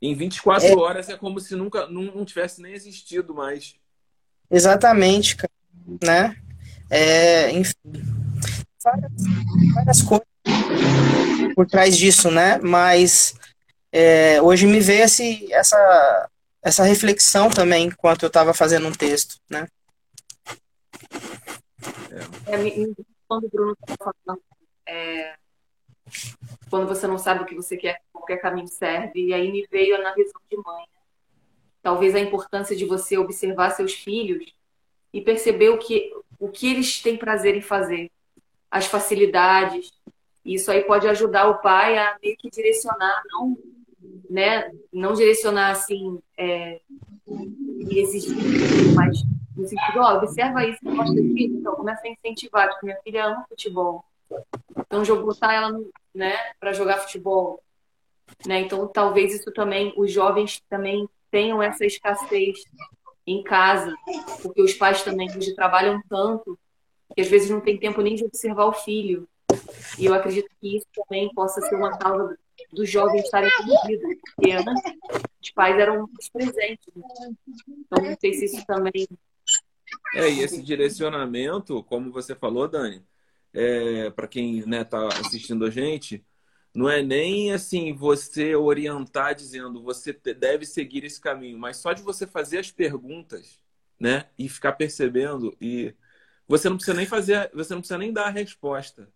em 0.00 0.14
24 0.14 0.68
É. 0.68 0.74
horas 0.76 1.08
é 1.08 1.16
como 1.16 1.40
se 1.40 1.56
nunca 1.56 1.86
não, 1.86 2.02
não 2.02 2.24
tivesse 2.24 2.60
nem 2.60 2.74
existido 2.74 3.34
mais. 3.34 3.74
Exatamente, 4.52 5.36
cara, 5.36 5.52
né? 6.04 6.36
É, 6.90 7.50
enfim, 7.52 7.74
várias, 8.84 9.12
várias 9.74 10.02
coisas 10.02 10.26
por 11.54 11.66
trás 11.66 11.96
disso, 11.96 12.30
né? 12.30 12.58
Mas 12.58 13.34
é, 13.90 14.42
hoje 14.42 14.66
me 14.66 14.78
veio 14.78 15.04
esse, 15.04 15.50
essa, 15.52 16.30
essa 16.62 16.84
reflexão 16.84 17.48
também 17.48 17.86
enquanto 17.86 18.24
eu 18.24 18.28
estava 18.28 18.52
fazendo 18.52 18.86
um 18.86 18.92
texto, 18.92 19.36
né? 19.48 19.66
É, 22.46 22.58
quando 23.26 23.44
o 23.44 23.48
Bruno 23.48 23.76
estava 23.88 24.14
falando, 24.26 24.42
é, 24.86 25.34
quando 26.68 26.86
você 26.86 27.06
não 27.06 27.16
sabe 27.16 27.42
o 27.42 27.46
que 27.46 27.54
você 27.54 27.78
quer, 27.78 28.02
qualquer 28.12 28.36
caminho 28.36 28.68
serve, 28.68 29.28
e 29.28 29.32
aí 29.32 29.50
me 29.50 29.66
veio 29.70 30.02
na 30.02 30.12
visão 30.12 30.40
de 30.50 30.56
mãe. 30.58 30.91
Talvez 31.82 32.14
a 32.14 32.20
importância 32.20 32.76
de 32.76 32.84
você 32.84 33.18
observar 33.18 33.70
seus 33.70 33.92
filhos 33.92 34.52
e 35.12 35.20
perceber 35.20 35.70
o 35.70 35.78
que, 35.78 36.12
o 36.38 36.48
que 36.48 36.70
eles 36.70 37.02
têm 37.02 37.16
prazer 37.16 37.56
em 37.56 37.60
fazer, 37.60 38.10
as 38.70 38.86
facilidades. 38.86 39.92
Isso 40.44 40.70
aí 40.70 40.82
pode 40.82 41.06
ajudar 41.08 41.48
o 41.48 41.60
pai 41.60 41.98
a 41.98 42.16
meio 42.22 42.36
que 42.36 42.50
direcionar, 42.50 43.22
não, 43.30 43.58
né, 44.30 44.70
não 44.92 45.12
direcionar 45.12 45.70
assim, 45.70 46.20
é, 46.36 46.80
exigir, 47.90 48.36
mas 48.94 49.22
No 49.56 49.68
sentido, 49.68 50.00
ó, 50.00 50.16
observa 50.16 50.64
isso, 50.66 50.78
você 50.82 50.96
gosta 50.96 51.14
disso, 51.14 51.56
então 51.56 51.74
começa 51.74 52.06
a 52.06 52.10
incentivar, 52.10 52.68
porque 52.68 52.86
minha 52.86 52.98
filha 53.02 53.26
ama 53.26 53.44
futebol. 53.48 54.04
Então, 54.76 55.04
botar 55.22 55.52
ela, 55.52 55.78
né, 56.14 56.34
para 56.58 56.72
jogar 56.72 56.98
futebol, 56.98 57.62
né? 58.46 58.60
Então, 58.60 58.88
talvez 58.88 59.34
isso 59.34 59.52
também, 59.52 59.92
os 59.96 60.10
jovens 60.10 60.60
também 60.68 61.08
tenham 61.32 61.60
essa 61.62 61.84
escassez 61.84 62.58
em 63.26 63.42
casa, 63.42 63.92
porque 64.42 64.62
os 64.62 64.74
pais 64.74 65.02
também 65.02 65.28
hoje 65.34 65.54
trabalham 65.54 66.00
tanto 66.08 66.58
que 67.14 67.20
às 67.20 67.28
vezes 67.28 67.50
não 67.50 67.60
tem 67.60 67.78
tempo 67.78 68.00
nem 68.00 68.14
de 68.14 68.24
observar 68.24 68.66
o 68.66 68.72
filho. 68.72 69.28
E 69.98 70.06
eu 70.06 70.14
acredito 70.14 70.48
que 70.60 70.76
isso 70.76 70.86
também 70.94 71.32
possa 71.34 71.60
ser 71.62 71.74
uma 71.74 71.96
causa 71.98 72.38
dos 72.72 72.88
jovens 72.88 73.24
estarem 73.24 73.50
perdidos, 73.50 74.16
porque 74.36 74.52
antes 74.52 74.82
os 75.42 75.50
pais 75.50 75.78
eram 75.78 76.08
os 76.18 76.28
presentes. 76.28 76.86
Né? 76.94 77.34
Então, 77.68 78.04
não 78.04 78.16
sei 78.18 78.32
se 78.34 78.44
isso 78.46 78.64
também. 78.66 79.06
É, 80.14 80.30
e 80.30 80.40
esse 80.40 80.62
direcionamento, 80.62 81.82
como 81.84 82.10
você 82.10 82.34
falou, 82.34 82.66
Dani, 82.66 83.04
é, 83.52 84.10
para 84.10 84.26
quem 84.26 84.58
está 84.58 84.70
né, 84.70 84.84
tá 84.84 85.08
assistindo 85.08 85.66
a 85.66 85.70
gente, 85.70 86.24
não 86.74 86.88
é 86.88 87.02
nem 87.02 87.52
assim 87.52 87.92
você 87.92 88.54
orientar 88.56 89.34
dizendo 89.34 89.82
você 89.82 90.12
deve 90.12 90.64
seguir 90.64 91.04
esse 91.04 91.20
caminho, 91.20 91.58
mas 91.58 91.76
só 91.76 91.92
de 91.92 92.02
você 92.02 92.26
fazer 92.26 92.58
as 92.58 92.70
perguntas, 92.70 93.60
né, 94.00 94.28
e 94.38 94.48
ficar 94.48 94.72
percebendo 94.72 95.56
e 95.60 95.94
você 96.48 96.68
não 96.68 96.76
precisa 96.76 96.96
nem 96.96 97.06
fazer, 97.06 97.50
você 97.54 97.74
não 97.74 97.80
precisa 97.80 97.98
nem 97.98 98.12
dar 98.12 98.26
a 98.26 98.30
resposta, 98.30 99.08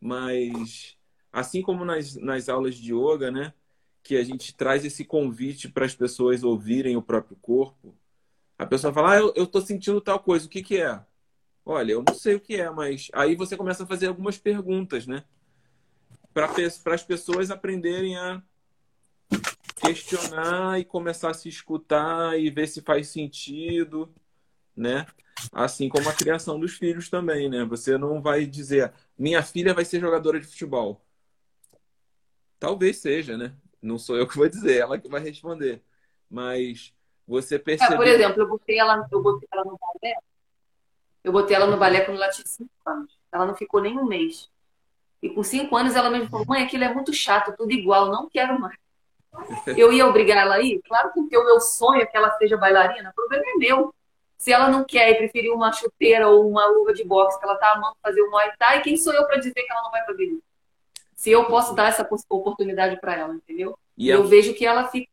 mas 0.00 0.96
assim 1.32 1.62
como 1.62 1.84
nas, 1.84 2.14
nas 2.16 2.48
aulas 2.48 2.76
de 2.76 2.94
yoga, 2.94 3.30
né, 3.30 3.52
que 4.02 4.16
a 4.16 4.24
gente 4.24 4.54
traz 4.54 4.84
esse 4.84 5.04
convite 5.04 5.68
para 5.68 5.84
as 5.84 5.94
pessoas 5.94 6.42
ouvirem 6.42 6.96
o 6.96 7.02
próprio 7.02 7.36
corpo, 7.36 7.96
a 8.58 8.66
pessoa 8.66 8.92
fala, 8.92 9.12
ah, 9.14 9.18
eu, 9.34 9.44
estou 9.44 9.60
sentindo 9.62 10.00
tal 10.00 10.20
coisa, 10.20 10.46
o 10.46 10.48
que 10.48 10.62
que 10.62 10.78
é? 10.80 11.00
Olha, 11.64 11.92
eu 11.92 12.04
não 12.06 12.14
sei 12.14 12.34
o 12.34 12.40
que 12.40 12.56
é, 12.56 12.70
mas 12.70 13.08
aí 13.12 13.34
você 13.34 13.56
começa 13.56 13.84
a 13.84 13.86
fazer 13.86 14.06
algumas 14.08 14.38
perguntas, 14.38 15.06
né? 15.06 15.24
Para 16.32 16.94
as 16.94 17.02
pessoas 17.02 17.50
aprenderem 17.50 18.16
a 18.16 18.42
questionar 19.76 20.78
e 20.78 20.84
começar 20.84 21.30
a 21.30 21.34
se 21.34 21.48
escutar 21.48 22.38
e 22.38 22.50
ver 22.50 22.68
se 22.68 22.82
faz 22.82 23.08
sentido, 23.08 24.12
né? 24.76 25.06
Assim 25.52 25.88
como 25.88 26.08
a 26.08 26.12
criação 26.12 26.60
dos 26.60 26.76
filhos 26.76 27.08
também, 27.08 27.48
né? 27.48 27.64
Você 27.64 27.96
não 27.96 28.20
vai 28.20 28.46
dizer, 28.46 28.92
minha 29.18 29.42
filha 29.42 29.74
vai 29.74 29.84
ser 29.84 30.00
jogadora 30.00 30.38
de 30.38 30.46
futebol. 30.46 31.00
Talvez 32.58 32.98
seja, 32.98 33.36
né? 33.36 33.54
Não 33.80 33.98
sou 33.98 34.16
eu 34.16 34.26
que 34.26 34.36
vou 34.36 34.48
dizer, 34.48 34.78
ela 34.78 34.98
que 34.98 35.08
vai 35.08 35.20
responder. 35.20 35.82
Mas 36.28 36.94
você 37.26 37.58
percebe. 37.58 37.94
É, 37.94 37.96
por 37.96 38.06
exemplo, 38.06 38.42
eu 38.42 38.48
botei 38.48 38.78
ela, 38.78 39.08
eu 39.10 39.22
botei 39.22 39.48
ela 39.50 39.64
no 39.64 39.78
balé 39.78 40.14
eu 41.22 41.32
botei 41.32 41.54
ela 41.54 41.66
no 41.66 41.76
balé 41.76 42.00
quando 42.04 42.16
ela 42.16 42.30
tinha 42.30 42.46
cinco 42.46 42.70
anos. 42.86 43.18
Ela 43.30 43.46
não 43.46 43.54
ficou 43.54 43.80
nem 43.80 43.98
um 43.98 44.06
mês. 44.06 44.50
E 45.22 45.28
com 45.28 45.42
cinco 45.42 45.76
anos 45.76 45.94
ela 45.94 46.10
mesmo 46.10 46.28
falou: 46.28 46.46
mãe, 46.46 46.62
aquilo 46.62 46.84
é 46.84 46.92
muito 46.92 47.12
chato, 47.12 47.56
tudo 47.56 47.72
igual, 47.72 48.06
não 48.10 48.28
quero 48.28 48.58
mais. 48.58 48.78
Eu 49.76 49.92
ia 49.92 50.06
obrigar 50.06 50.38
ela 50.38 50.56
a 50.56 50.60
ir? 50.60 50.80
Claro 50.86 51.12
que 51.12 51.20
o 51.36 51.44
meu 51.44 51.60
sonho 51.60 52.02
é 52.02 52.06
que 52.06 52.16
ela 52.16 52.30
seja 52.38 52.56
bailarina, 52.56 53.10
o 53.10 53.14
problema 53.14 53.44
é 53.46 53.58
meu. 53.58 53.94
Se 54.36 54.50
ela 54.50 54.70
não 54.70 54.84
quer 54.84 55.10
e 55.10 55.14
preferiu 55.16 55.54
uma 55.54 55.70
chuteira 55.70 56.26
ou 56.28 56.48
uma 56.48 56.66
luva 56.66 56.94
de 56.94 57.04
boxe, 57.04 57.38
que 57.38 57.44
ela 57.44 57.56
tá 57.56 57.72
amando 57.72 57.96
fazer 58.02 58.22
o 58.22 58.30
Muay 58.30 58.50
Thai, 58.58 58.80
quem 58.80 58.96
sou 58.96 59.12
eu 59.12 59.26
para 59.26 59.36
dizer 59.36 59.52
que 59.52 59.70
ela 59.70 59.82
não 59.82 59.90
vai 59.90 60.02
fazer 60.06 60.24
isso? 60.24 60.42
Se 61.14 61.30
eu 61.30 61.44
posso 61.44 61.74
dar 61.74 61.88
essa 61.88 62.08
oportunidade 62.30 62.98
para 62.98 63.14
ela, 63.14 63.34
entendeu? 63.34 63.78
E 63.98 64.08
eu 64.08 64.24
vejo 64.24 64.54
que 64.54 64.64
ela 64.64 64.88
fica 64.88 65.10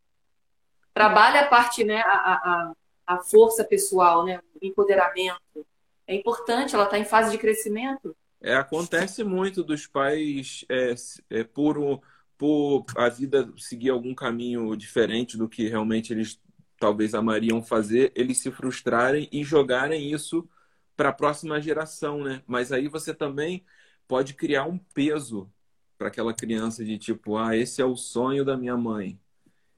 trabalha 0.97 1.41
a 1.41 1.47
parte, 1.47 1.83
né, 1.83 2.01
a, 2.01 2.09
a, 2.09 2.73
a 3.05 3.17
força 3.19 3.63
pessoal, 3.63 4.25
né, 4.25 4.39
o 4.59 4.65
empoderamento, 4.65 5.63
é 6.07 6.15
importante, 6.15 6.73
ela 6.73 6.85
está 6.85 6.97
em 6.97 7.05
fase 7.05 7.29
de 7.29 7.37
crescimento. 7.37 8.15
É, 8.41 8.55
acontece 8.55 9.23
muito 9.23 9.63
dos 9.63 9.87
pais 9.87 10.63
é, 10.69 10.93
é, 11.29 11.43
por, 11.43 12.01
por 12.37 12.85
a 12.95 13.09
vida 13.09 13.51
seguir 13.57 13.89
algum 13.89 14.13
caminho 14.13 14.75
diferente 14.75 15.37
do 15.37 15.49
que 15.49 15.67
realmente 15.67 16.13
eles 16.13 16.39
talvez 16.79 17.15
amariam 17.15 17.63
fazer, 17.63 18.11
eles 18.15 18.37
se 18.37 18.51
frustrarem 18.51 19.27
e 19.31 19.43
jogarem 19.43 20.11
isso 20.11 20.47
para 20.95 21.09
a 21.09 21.13
próxima 21.13 21.59
geração, 21.59 22.23
né? 22.23 22.43
Mas 22.45 22.71
aí 22.71 22.87
você 22.87 23.13
também 23.13 23.63
pode 24.07 24.33
criar 24.33 24.65
um 24.65 24.77
peso 24.77 25.51
para 25.97 26.07
aquela 26.07 26.33
criança 26.33 26.85
de 26.85 26.97
tipo, 26.97 27.37
ah, 27.37 27.55
esse 27.55 27.81
é 27.81 27.85
o 27.85 27.95
sonho 27.95 28.45
da 28.45 28.55
minha 28.55 28.77
mãe. 28.77 29.19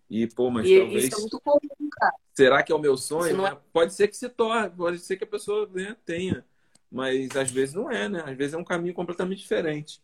E, 0.10 0.28
pô, 0.28 0.50
mas 0.50 0.68
e 0.68 0.78
talvez. 0.78 1.06
Isso 1.06 1.18
é 1.18 1.20
muito 1.22 1.40
comum, 1.40 1.90
cara. 1.92 2.14
Será 2.34 2.64
que 2.64 2.72
é 2.72 2.76
o 2.76 2.80
meu 2.80 2.98
sonho? 2.98 3.46
É... 3.46 3.58
Pode 3.72 3.94
ser 3.94 4.08
que 4.08 4.18
se 4.18 4.28
torne, 4.28 4.70
pode 4.70 5.00
ser 5.00 5.18
que 5.18 5.24
a 5.24 5.28
pessoa 5.28 5.70
né, 5.74 5.96
tenha. 6.06 6.46
Mas 6.92 7.36
às 7.36 7.52
vezes 7.52 7.76
não 7.76 7.90
é, 7.92 8.10
né? 8.10 8.24
Às 8.26 8.36
vezes 8.36 8.54
é 8.54 8.58
um 8.58 8.64
caminho 8.64 8.94
completamente 8.94 9.40
diferente. 9.40 10.02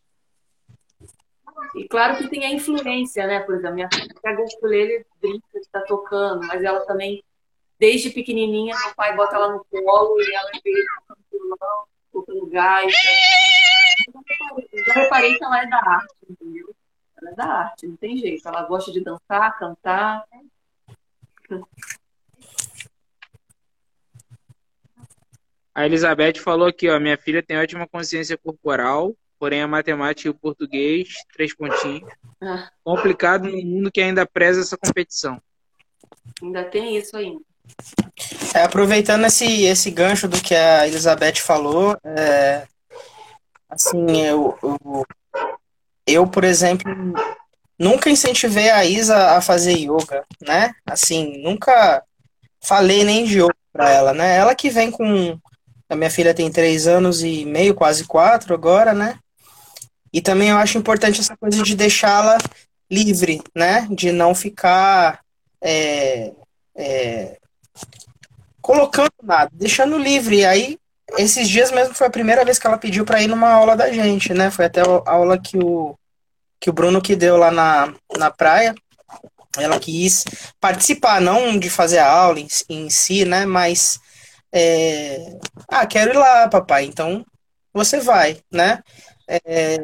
E 1.75 1.87
claro 1.87 2.17
que 2.17 2.29
tem 2.29 2.45
a 2.45 2.53
influência, 2.53 3.25
né? 3.25 3.39
Por 3.39 3.55
exemplo, 3.55 3.75
minha 3.75 3.89
filha 3.91 4.13
pega 4.21 4.41
o 4.41 4.45
ukulele, 4.45 5.05
brinca, 5.19 5.45
está 5.55 5.81
tocando, 5.81 6.45
mas 6.47 6.63
ela 6.63 6.85
também, 6.85 7.23
desde 7.79 8.11
pequenininha, 8.11 8.75
meu 8.77 8.95
pai 8.95 9.15
bota 9.15 9.35
ela 9.35 9.53
no 9.53 9.65
colo 9.65 10.21
e 10.21 10.33
ela 10.33 10.51
vê 10.63 10.85
tocando 11.07 11.25
violão, 11.31 11.87
tocando 12.11 12.47
gaita. 12.47 12.93
Já 14.87 14.93
reparei 14.93 15.37
que 15.37 15.43
ela 15.43 15.63
é 15.63 15.67
da 15.67 15.77
arte, 15.77 16.15
entendeu? 16.29 16.75
Ela 17.17 17.31
é 17.31 17.35
da 17.35 17.45
arte, 17.45 17.87
não 17.87 17.95
tem 17.95 18.17
jeito. 18.17 18.47
Ela 18.47 18.63
gosta 18.63 18.91
de 18.91 19.01
dançar, 19.01 19.57
cantar. 19.57 20.25
A 25.75 25.85
Elizabeth 25.85 26.39
falou 26.39 26.67
aqui, 26.67 26.89
ó, 26.89 26.99
minha 26.99 27.17
filha 27.17 27.43
tem 27.43 27.57
ótima 27.57 27.85
consciência 27.85 28.37
corporal, 28.37 29.13
porém 29.37 29.61
a 29.61 29.67
matemática 29.67 30.29
e 30.29 30.31
o 30.31 30.33
português, 30.33 31.09
três 31.33 31.53
pontinhos. 31.53 32.09
Ah. 32.41 32.69
Complicado 32.83 33.49
no 33.49 33.61
mundo 33.61 33.91
que 33.91 34.01
ainda 34.01 34.25
preza 34.25 34.61
essa 34.61 34.77
competição. 34.77 35.41
Ainda 36.41 36.63
tem 36.63 36.97
isso 36.97 37.17
ainda. 37.17 37.41
É, 38.53 38.63
aproveitando 38.63 39.25
esse, 39.25 39.63
esse 39.63 39.91
gancho 39.91 40.27
do 40.27 40.41
que 40.41 40.55
a 40.55 40.87
Elizabeth 40.87 41.35
falou, 41.37 41.97
é, 42.03 42.65
assim, 43.69 44.21
eu, 44.21 44.57
eu, 44.63 45.05
eu, 46.07 46.27
por 46.27 46.43
exemplo, 46.43 46.89
nunca 47.77 48.09
incentivei 48.09 48.69
a 48.69 48.85
Isa 48.85 49.31
a 49.31 49.41
fazer 49.41 49.73
yoga, 49.73 50.23
né? 50.41 50.73
Assim, 50.85 51.41
nunca 51.43 52.03
falei 52.61 53.03
nem 53.03 53.25
de 53.25 53.39
yoga 53.39 53.55
pra 53.73 53.89
ela, 53.89 54.13
né? 54.13 54.37
Ela 54.37 54.55
que 54.55 54.69
vem 54.69 54.89
com. 54.89 55.37
A 55.89 55.95
minha 55.95 56.09
filha 56.09 56.33
tem 56.33 56.51
três 56.51 56.87
anos 56.87 57.21
e 57.21 57.45
meio, 57.45 57.75
quase 57.75 58.05
quatro 58.05 58.53
agora, 58.53 58.93
né? 58.93 59.19
E 60.11 60.21
também 60.21 60.49
eu 60.49 60.57
acho 60.57 60.77
importante 60.77 61.19
essa 61.19 61.35
coisa 61.35 61.61
de 61.61 61.75
deixá-la 61.75 62.37
livre, 62.89 63.41
né? 63.55 63.87
De 63.91 64.11
não 64.11 64.33
ficar 64.33 65.19
é, 65.61 66.31
é, 66.75 67.37
colocando 68.61 69.11
nada, 69.21 69.51
deixando 69.53 69.97
livre. 69.97 70.37
E 70.37 70.45
aí, 70.45 70.79
esses 71.17 71.47
dias 71.47 71.71
mesmo 71.71 71.93
foi 71.93 72.07
a 72.07 72.11
primeira 72.11 72.43
vez 72.43 72.57
que 72.57 72.65
ela 72.65 72.77
pediu 72.77 73.05
para 73.05 73.21
ir 73.21 73.27
numa 73.27 73.51
aula 73.51 73.75
da 73.75 73.91
gente, 73.91 74.33
né? 74.33 74.49
Foi 74.49 74.65
até 74.65 74.81
a 74.81 75.11
aula 75.11 75.37
que 75.37 75.57
o, 75.57 75.95
que 76.59 76.69
o 76.69 76.73
Bruno 76.73 77.01
que 77.01 77.15
deu 77.15 77.37
lá 77.37 77.51
na, 77.51 77.93
na 78.17 78.31
praia. 78.31 78.73
Ela 79.57 79.79
quis 79.79 80.25
participar, 80.59 81.21
não 81.21 81.57
de 81.57 81.69
fazer 81.69 81.99
a 81.99 82.11
aula 82.11 82.39
em, 82.39 82.47
em 82.69 82.89
si, 82.89 83.23
né? 83.23 83.45
Mas, 83.45 83.99
é... 84.55 85.37
ah, 85.67 85.85
quero 85.85 86.11
ir 86.11 86.17
lá, 86.17 86.47
papai. 86.47 86.85
Então, 86.85 87.25
você 87.73 87.99
vai, 87.99 88.37
né? 88.51 88.81
É... 89.27 89.77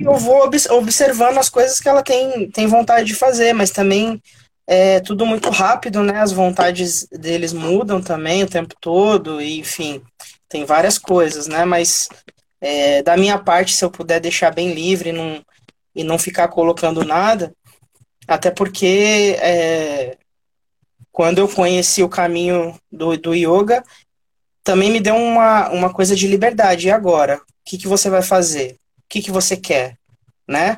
Eu 0.00 0.14
vou 0.16 0.48
observando 0.70 1.38
as 1.38 1.48
coisas 1.48 1.80
que 1.80 1.88
ela 1.88 2.02
tem, 2.02 2.50
tem 2.50 2.66
vontade 2.66 3.06
de 3.06 3.14
fazer, 3.14 3.52
mas 3.52 3.70
também 3.70 4.20
é 4.66 5.00
tudo 5.00 5.24
muito 5.24 5.48
rápido, 5.50 6.02
né? 6.02 6.20
As 6.20 6.32
vontades 6.32 7.06
deles 7.08 7.52
mudam 7.52 8.00
também 8.00 8.42
o 8.42 8.48
tempo 8.50 8.74
todo, 8.80 9.40
e, 9.40 9.60
enfim, 9.60 10.02
tem 10.48 10.64
várias 10.64 10.98
coisas, 10.98 11.46
né? 11.46 11.64
Mas 11.64 12.08
é, 12.60 13.02
da 13.02 13.16
minha 13.16 13.38
parte, 13.38 13.74
se 13.74 13.84
eu 13.84 13.90
puder 13.90 14.20
deixar 14.20 14.52
bem 14.52 14.72
livre 14.74 15.12
não, 15.12 15.44
e 15.94 16.02
não 16.02 16.18
ficar 16.18 16.48
colocando 16.48 17.04
nada, 17.04 17.52
até 18.26 18.50
porque 18.50 19.36
é, 19.40 20.16
quando 21.16 21.38
eu 21.38 21.48
conheci 21.48 22.02
o 22.02 22.10
caminho 22.10 22.78
do, 22.92 23.16
do 23.16 23.34
yoga, 23.34 23.82
também 24.62 24.90
me 24.90 25.00
deu 25.00 25.16
uma, 25.16 25.70
uma 25.70 25.90
coisa 25.90 26.14
de 26.14 26.28
liberdade. 26.28 26.88
E 26.88 26.90
agora? 26.90 27.38
O 27.38 27.40
que, 27.64 27.78
que 27.78 27.88
você 27.88 28.10
vai 28.10 28.20
fazer? 28.20 28.72
O 28.98 29.04
que, 29.08 29.22
que 29.22 29.30
você 29.30 29.56
quer? 29.56 29.96
Né? 30.46 30.76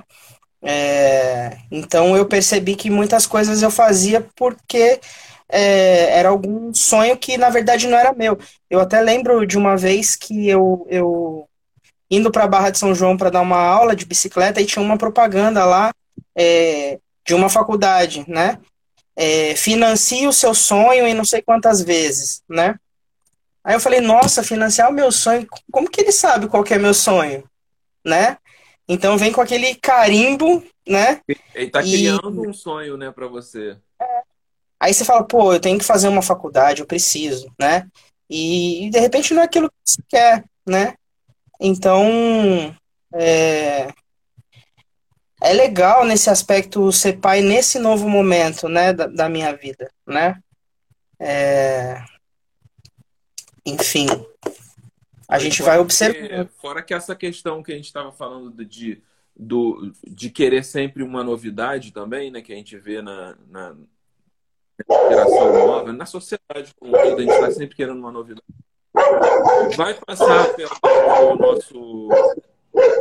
É, 0.63 1.59
então 1.73 2.17
eu 2.17 2.25
percebi 2.25 2.77
que 2.77 2.89
muitas 2.89 3.27
coisas 3.27 3.63
eu 3.63 3.71
fazia 3.73 4.29
porque 4.37 5.01
é, 5.49 6.17
era 6.17 6.29
algum 6.29 6.73
sonho 6.73 7.17
que 7.17 7.37
na 7.37 7.51
verdade 7.51 7.89
não 7.89 7.99
era 7.99 8.13
meu. 8.13 8.39
Eu 8.71 8.79
até 8.79 9.01
lembro 9.01 9.45
de 9.45 9.59
uma 9.59 9.77
vez 9.77 10.15
que 10.15 10.49
eu, 10.49 10.87
eu 10.89 11.49
indo 12.09 12.31
para 12.31 12.45
a 12.45 12.49
Barra 12.49 12.71
de 12.71 12.79
São 12.79 12.95
João 12.95 13.17
para 13.17 13.31
dar 13.31 13.41
uma 13.41 13.59
aula 13.59 13.97
de 13.97 14.07
bicicleta 14.07 14.61
e 14.61 14.67
tinha 14.67 14.85
uma 14.85 14.97
propaganda 14.97 15.65
lá 15.65 15.91
é, 16.37 17.01
de 17.27 17.35
uma 17.35 17.49
faculdade, 17.49 18.25
né? 18.29 18.57
É, 19.21 19.57
financie 19.57 20.29
o 20.29 20.33
seu 20.33 20.55
sonho 20.55 21.05
em 21.05 21.13
não 21.13 21.25
sei 21.25 21.43
quantas 21.43 21.83
vezes, 21.83 22.41
né? 22.49 22.79
Aí 23.65 23.75
eu 23.75 23.81
falei, 23.81 24.01
nossa, 24.01 24.45
financiar 24.45 24.89
o 24.89 24.95
meu 24.95 25.11
sonho, 25.11 25.45
como 25.73 25.91
que 25.91 26.01
ele 26.01 26.13
sabe 26.13 26.47
qual 26.47 26.63
que 26.63 26.73
é 26.73 26.79
meu 26.79 26.95
sonho, 26.95 27.43
né? 28.07 28.39
Então 28.89 29.19
vem 29.19 29.33
com 29.33 29.41
aquele 29.41 29.75
carimbo, 29.75 30.65
né? 30.89 31.21
Ele 31.53 31.69
tá 31.69 31.83
e... 31.83 31.91
criando 31.91 32.49
um 32.49 32.53
sonho, 32.53 32.97
né, 32.97 33.11
para 33.11 33.27
você. 33.27 33.77
Aí 34.79 34.95
você 34.95 35.05
fala, 35.05 35.27
pô, 35.27 35.53
eu 35.53 35.59
tenho 35.59 35.81
que 35.81 35.85
fazer 35.85 36.07
uma 36.07 36.23
faculdade, 36.23 36.81
eu 36.81 36.87
preciso, 36.87 37.53
né? 37.59 37.89
E 38.31 38.89
de 38.93 39.01
repente 39.01 39.35
não 39.35 39.43
é 39.43 39.47
aquilo 39.47 39.69
que 39.69 39.77
você 39.85 40.03
quer, 40.09 40.45
né? 40.65 40.95
Então, 41.61 42.07
é, 43.13 43.89
é 45.41 45.53
legal 45.53 46.05
nesse 46.05 46.29
aspecto 46.29 46.91
ser 46.93 47.19
pai 47.19 47.41
nesse 47.41 47.79
novo 47.79 48.09
momento, 48.09 48.69
né, 48.69 48.93
da, 48.93 49.07
da 49.07 49.29
minha 49.29 49.55
vida, 49.55 49.91
né? 50.07 50.41
É... 51.19 52.03
Enfim, 53.65 54.07
a 55.29 55.39
gente 55.39 55.63
vai 55.63 55.79
observar. 55.79 56.49
Fora 56.57 56.83
que 56.83 56.95
essa 56.95 57.15
questão 57.15 57.63
que 57.63 57.73
a 57.73 57.77
gente 57.77 57.87
estava 57.87 58.11
falando 58.11 58.65
de, 58.65 59.03
do, 59.37 59.93
de 60.07 60.31
querer 60.31 60.65
sempre 60.65 61.03
uma 61.03 61.23
novidade 61.23 61.93
também, 61.93 62.31
né, 62.31 62.41
que 62.41 62.53
a 62.53 62.57
gente 62.57 62.77
vê 62.77 63.01
na, 63.03 63.37
na 63.49 63.77
geração 65.09 65.53
nova, 65.53 65.93
na 65.93 66.07
sociedade 66.07 66.75
como 66.79 66.93
toda, 66.93 67.17
a 67.17 67.21
gente 67.21 67.33
está 67.33 67.51
sempre 67.51 67.77
querendo 67.77 67.99
uma 67.99 68.13
novidade. 68.13 68.43
Vai 69.77 69.95
passar 69.95 70.55
pelo 70.55 71.37
nosso. 71.37 72.09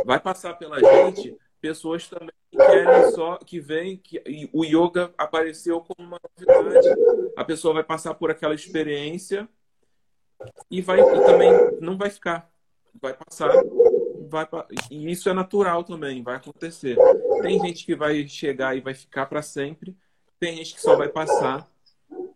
Vai 0.04 0.20
passar 0.20 0.54
pela 0.54 0.78
gente 0.78 1.36
pessoas 1.60 2.08
também 2.08 2.30
que 2.50 2.56
querem 2.56 3.10
só 3.12 3.36
que 3.36 3.60
vem 3.60 3.96
que 3.96 4.22
o 4.52 4.64
yoga 4.64 5.12
apareceu 5.16 5.80
como 5.80 6.08
uma 6.08 6.18
novidade. 6.38 6.88
A 7.36 7.44
pessoa 7.44 7.74
vai 7.74 7.84
passar 7.84 8.14
por 8.14 8.30
aquela 8.30 8.54
experiência 8.54 9.48
e 10.70 10.80
vai 10.80 11.00
e 11.00 11.24
também 11.24 11.50
não 11.80 11.96
vai 11.96 12.10
ficar, 12.10 12.50
vai 13.00 13.12
passar, 13.12 13.50
vai 14.28 14.46
e 14.90 15.10
isso 15.10 15.28
é 15.28 15.32
natural 15.32 15.84
também, 15.84 16.22
vai 16.22 16.36
acontecer. 16.36 16.96
Tem 17.42 17.60
gente 17.60 17.84
que 17.84 17.94
vai 17.94 18.26
chegar 18.28 18.76
e 18.76 18.80
vai 18.80 18.94
ficar 18.94 19.26
para 19.26 19.42
sempre, 19.42 19.96
tem 20.38 20.56
gente 20.56 20.74
que 20.74 20.80
só 20.80 20.96
vai 20.96 21.08
passar 21.08 21.68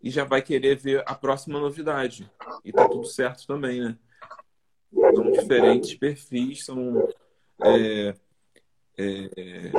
e 0.01 0.09
já 0.09 0.25
vai 0.25 0.41
querer 0.41 0.75
ver 0.75 1.03
a 1.05 1.15
próxima 1.15 1.59
novidade. 1.59 2.29
E 2.63 2.71
tá 2.71 2.87
tudo 2.89 3.05
certo 3.05 3.47
também, 3.47 3.81
né? 3.81 3.97
São 5.15 5.31
diferentes 5.31 5.95
perfis, 5.95 6.65
são 6.65 7.07
é, 7.63 8.13
é, 8.97 9.71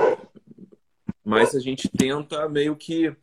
mas 1.24 1.54
a 1.54 1.60
gente 1.60 1.88
tenta 1.88 2.48
meio 2.48 2.76
que 2.76 3.14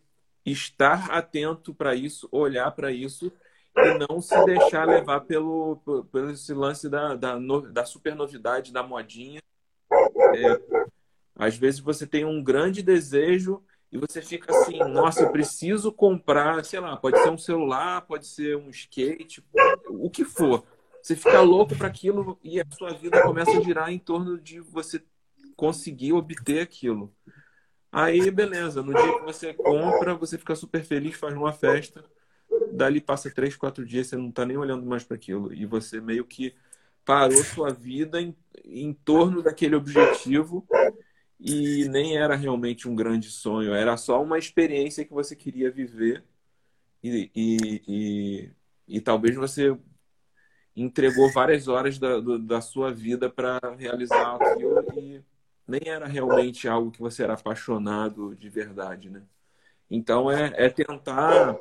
estar 0.45 1.11
atento 1.11 1.73
para 1.73 1.93
isso, 1.93 2.27
olhar 2.31 2.71
para 2.71 2.91
isso 2.91 3.31
e 3.75 4.07
não 4.07 4.21
se 4.21 4.43
deixar 4.45 4.87
levar 4.87 5.21
pelo, 5.21 5.77
pelo 6.11 6.31
esse 6.31 6.53
lance 6.53 6.89
da, 6.89 7.15
da, 7.15 7.37
da 7.71 7.85
super 7.85 8.15
novidade, 8.15 8.73
da 8.73 8.83
modinha. 8.83 9.41
É, 10.35 10.61
às 11.35 11.55
vezes 11.55 11.79
você 11.79 12.07
tem 12.07 12.25
um 12.25 12.43
grande 12.43 12.81
desejo 12.81 13.63
e 13.91 13.97
você 13.97 14.21
fica 14.21 14.51
assim, 14.51 14.79
nossa, 14.79 15.23
eu 15.23 15.31
preciso 15.31 15.91
comprar, 15.91 16.63
sei 16.63 16.79
lá, 16.79 16.95
pode 16.95 17.21
ser 17.21 17.29
um 17.29 17.37
celular, 17.37 18.01
pode 18.01 18.25
ser 18.25 18.55
um 18.57 18.69
skate, 18.69 19.43
o 19.89 20.09
que 20.09 20.23
for. 20.23 20.65
Você 21.01 21.15
fica 21.15 21.41
louco 21.41 21.75
para 21.75 21.87
aquilo 21.87 22.39
e 22.43 22.59
a 22.59 22.65
sua 22.71 22.93
vida 22.93 23.21
começa 23.23 23.51
a 23.51 23.61
girar 23.61 23.91
em 23.91 23.99
torno 23.99 24.39
de 24.39 24.59
você 24.59 25.01
conseguir 25.61 26.11
obter 26.13 26.59
aquilo. 26.59 27.15
Aí, 27.91 28.31
beleza, 28.31 28.81
no 28.81 28.91
dia 28.95 29.19
que 29.19 29.23
você 29.23 29.53
compra, 29.53 30.15
você 30.15 30.35
fica 30.35 30.55
super 30.55 30.83
feliz, 30.83 31.15
faz 31.15 31.35
uma 31.35 31.53
festa, 31.53 32.03
dali 32.73 32.99
passa 32.99 33.29
três, 33.29 33.55
quatro 33.55 33.85
dias, 33.85 34.07
você 34.07 34.15
não 34.15 34.29
está 34.29 34.43
nem 34.43 34.57
olhando 34.57 34.83
mais 34.87 35.03
para 35.03 35.15
aquilo. 35.15 35.53
E 35.53 35.67
você 35.67 36.01
meio 36.01 36.25
que 36.25 36.55
parou 37.05 37.43
sua 37.43 37.71
vida 37.71 38.19
em, 38.19 38.35
em 38.65 38.91
torno 38.91 39.43
daquele 39.43 39.75
objetivo 39.75 40.67
e 41.39 41.87
nem 41.89 42.17
era 42.17 42.35
realmente 42.35 42.89
um 42.89 42.95
grande 42.95 43.29
sonho, 43.29 43.71
era 43.71 43.95
só 43.97 44.21
uma 44.23 44.39
experiência 44.39 45.05
que 45.05 45.13
você 45.13 45.35
queria 45.35 45.69
viver 45.69 46.23
e, 47.03 47.29
e, 47.35 47.81
e, 47.87 48.51
e 48.87 49.01
talvez 49.01 49.35
você 49.35 49.77
entregou 50.75 51.31
várias 51.31 51.67
horas 51.67 51.99
da, 51.99 52.19
da 52.39 52.61
sua 52.61 52.91
vida 52.91 53.29
para 53.29 53.59
realizar 53.77 54.37
aquilo 54.37 54.83
e 54.97 55.23
nem 55.67 55.81
era 55.85 56.07
realmente 56.07 56.67
algo 56.67 56.91
que 56.91 56.99
você 56.99 57.23
era 57.23 57.33
apaixonado 57.33 58.35
de 58.35 58.49
verdade, 58.49 59.09
né? 59.09 59.21
Então 59.89 60.31
é, 60.31 60.53
é 60.55 60.69
tentar. 60.69 61.57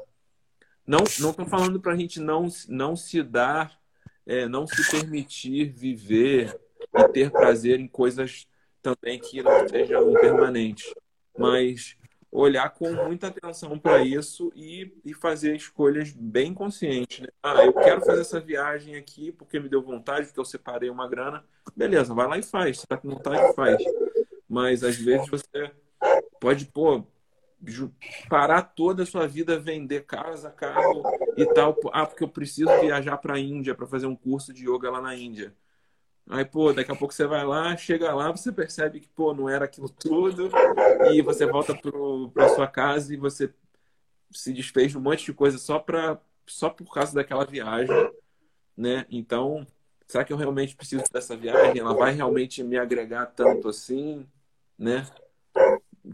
Não 0.87 1.05
estou 1.05 1.33
falando 1.47 1.81
para 1.81 1.93
a 1.93 1.97
gente 1.97 2.19
não, 2.19 2.49
não 2.69 2.97
se 2.97 3.23
dar, 3.23 3.79
é, 4.27 4.49
não 4.49 4.67
se 4.67 4.91
permitir 4.91 5.73
viver 5.73 6.59
e 6.95 7.09
ter 7.09 7.31
prazer 7.31 7.79
em 7.79 7.87
coisas 7.87 8.47
também 8.83 9.19
que 9.19 9.43
não 9.43 9.69
sejam 9.69 10.13
permanentes, 10.15 10.93
mas 11.39 11.97
olhar 12.31 12.71
com 12.71 12.93
muita 12.93 13.27
atenção 13.27 13.79
para 13.79 14.05
isso 14.05 14.53
e, 14.55 14.93
e 15.05 15.12
fazer 15.12 15.57
escolhas 15.57 16.12
bem 16.12 16.55
conscientes. 16.55 17.21
Né? 17.21 17.29
Ah, 17.43 17.64
eu 17.64 17.73
quero 17.73 18.01
fazer 18.03 18.21
essa 18.21 18.40
viagem 18.40 18.97
aqui 18.97 19.33
porque 19.33 19.59
me 19.59 19.69
deu 19.69 19.83
vontade, 19.83 20.27
porque 20.27 20.40
eu 20.40 20.45
separei 20.45 20.88
uma 20.90 21.09
grana. 21.09 21.45
Beleza, 21.75 22.14
vai 22.14 22.29
lá 22.29 22.38
e 22.38 22.43
faz. 22.43 22.81
Se 22.81 22.87
tá 22.87 22.97
com 22.97 23.11
vontade, 23.11 23.55
faz. 23.55 23.83
Mas 24.49 24.85
às 24.85 24.97
vezes 24.97 25.29
você 25.29 25.73
pode, 26.40 26.66
pô, 26.66 27.05
parar 28.29 28.62
toda 28.62 29.03
a 29.03 29.07
sua 29.07 29.27
vida, 29.27 29.59
vender 29.59 30.05
casa, 30.07 30.51
carro 30.51 31.03
e 31.37 31.45
tal. 31.47 31.77
Ah, 31.93 32.07
porque 32.07 32.25
eu 32.25 32.29
preciso 32.29 32.71
viajar 32.81 33.19
para 33.19 33.35
a 33.35 33.40
Índia 33.40 33.75
para 33.75 33.87
fazer 33.87 34.07
um 34.07 34.16
curso 34.16 34.53
de 34.53 34.69
yoga 34.69 34.90
lá 34.90 35.01
na 35.01 35.14
Índia. 35.14 35.55
Aí, 36.31 36.45
pô, 36.45 36.73
daqui 36.73 36.93
a 36.93 36.95
pouco 36.95 37.12
você 37.12 37.27
vai 37.27 37.45
lá, 37.45 37.77
chega 37.77 38.14
lá, 38.14 38.31
você 38.31 38.53
percebe 38.53 39.01
que, 39.01 39.09
pô, 39.09 39.35
não 39.35 39.49
era 39.49 39.64
aquilo 39.64 39.88
tudo, 39.88 40.49
e 41.12 41.21
você 41.23 41.45
volta 41.45 41.75
para 42.33 42.49
sua 42.51 42.69
casa 42.69 43.12
e 43.12 43.16
você 43.16 43.53
se 44.31 44.53
desfez 44.53 44.93
de 44.93 44.99
um 44.99 45.01
monte 45.01 45.25
de 45.25 45.33
coisa 45.33 45.59
só, 45.59 45.81
pra, 45.81 46.21
só 46.47 46.71
por 46.71 46.95
causa 46.95 47.12
daquela 47.12 47.45
viagem, 47.45 47.97
né? 48.77 49.07
Então, 49.11 49.66
será 50.07 50.23
que 50.23 50.33
eu 50.33 50.37
realmente 50.37 50.77
preciso 50.77 51.03
dessa 51.12 51.37
viagem? 51.37 51.81
Ela 51.81 51.95
vai 51.95 52.12
realmente 52.12 52.62
me 52.62 52.79
agregar 52.79 53.27
tanto 53.27 53.69
assim, 53.69 54.25
né? 54.79 55.05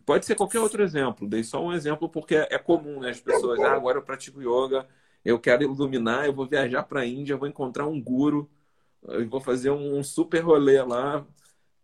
Pode 0.07 0.25
ser 0.25 0.35
qualquer 0.35 0.61
outro 0.61 0.83
exemplo, 0.83 1.29
dei 1.29 1.45
só 1.45 1.63
um 1.63 1.75
exemplo 1.75 2.09
porque 2.09 2.37
é 2.37 2.57
comum, 2.57 3.01
né? 3.01 3.11
As 3.11 3.21
pessoas, 3.21 3.61
ah, 3.61 3.75
agora 3.75 3.99
eu 3.99 4.03
pratico 4.03 4.41
yoga, 4.41 4.89
eu 5.23 5.39
quero 5.39 5.63
iluminar, 5.63 6.25
eu 6.25 6.33
vou 6.33 6.47
viajar 6.47 6.85
para 6.85 7.01
a 7.01 7.07
Índia, 7.07 7.37
vou 7.37 7.47
encontrar 7.47 7.87
um 7.87 8.01
guru 8.01 8.49
eu 9.03 9.29
vou 9.29 9.41
fazer 9.41 9.71
um 9.71 10.03
super 10.03 10.41
rolê 10.41 10.83
lá, 10.83 11.27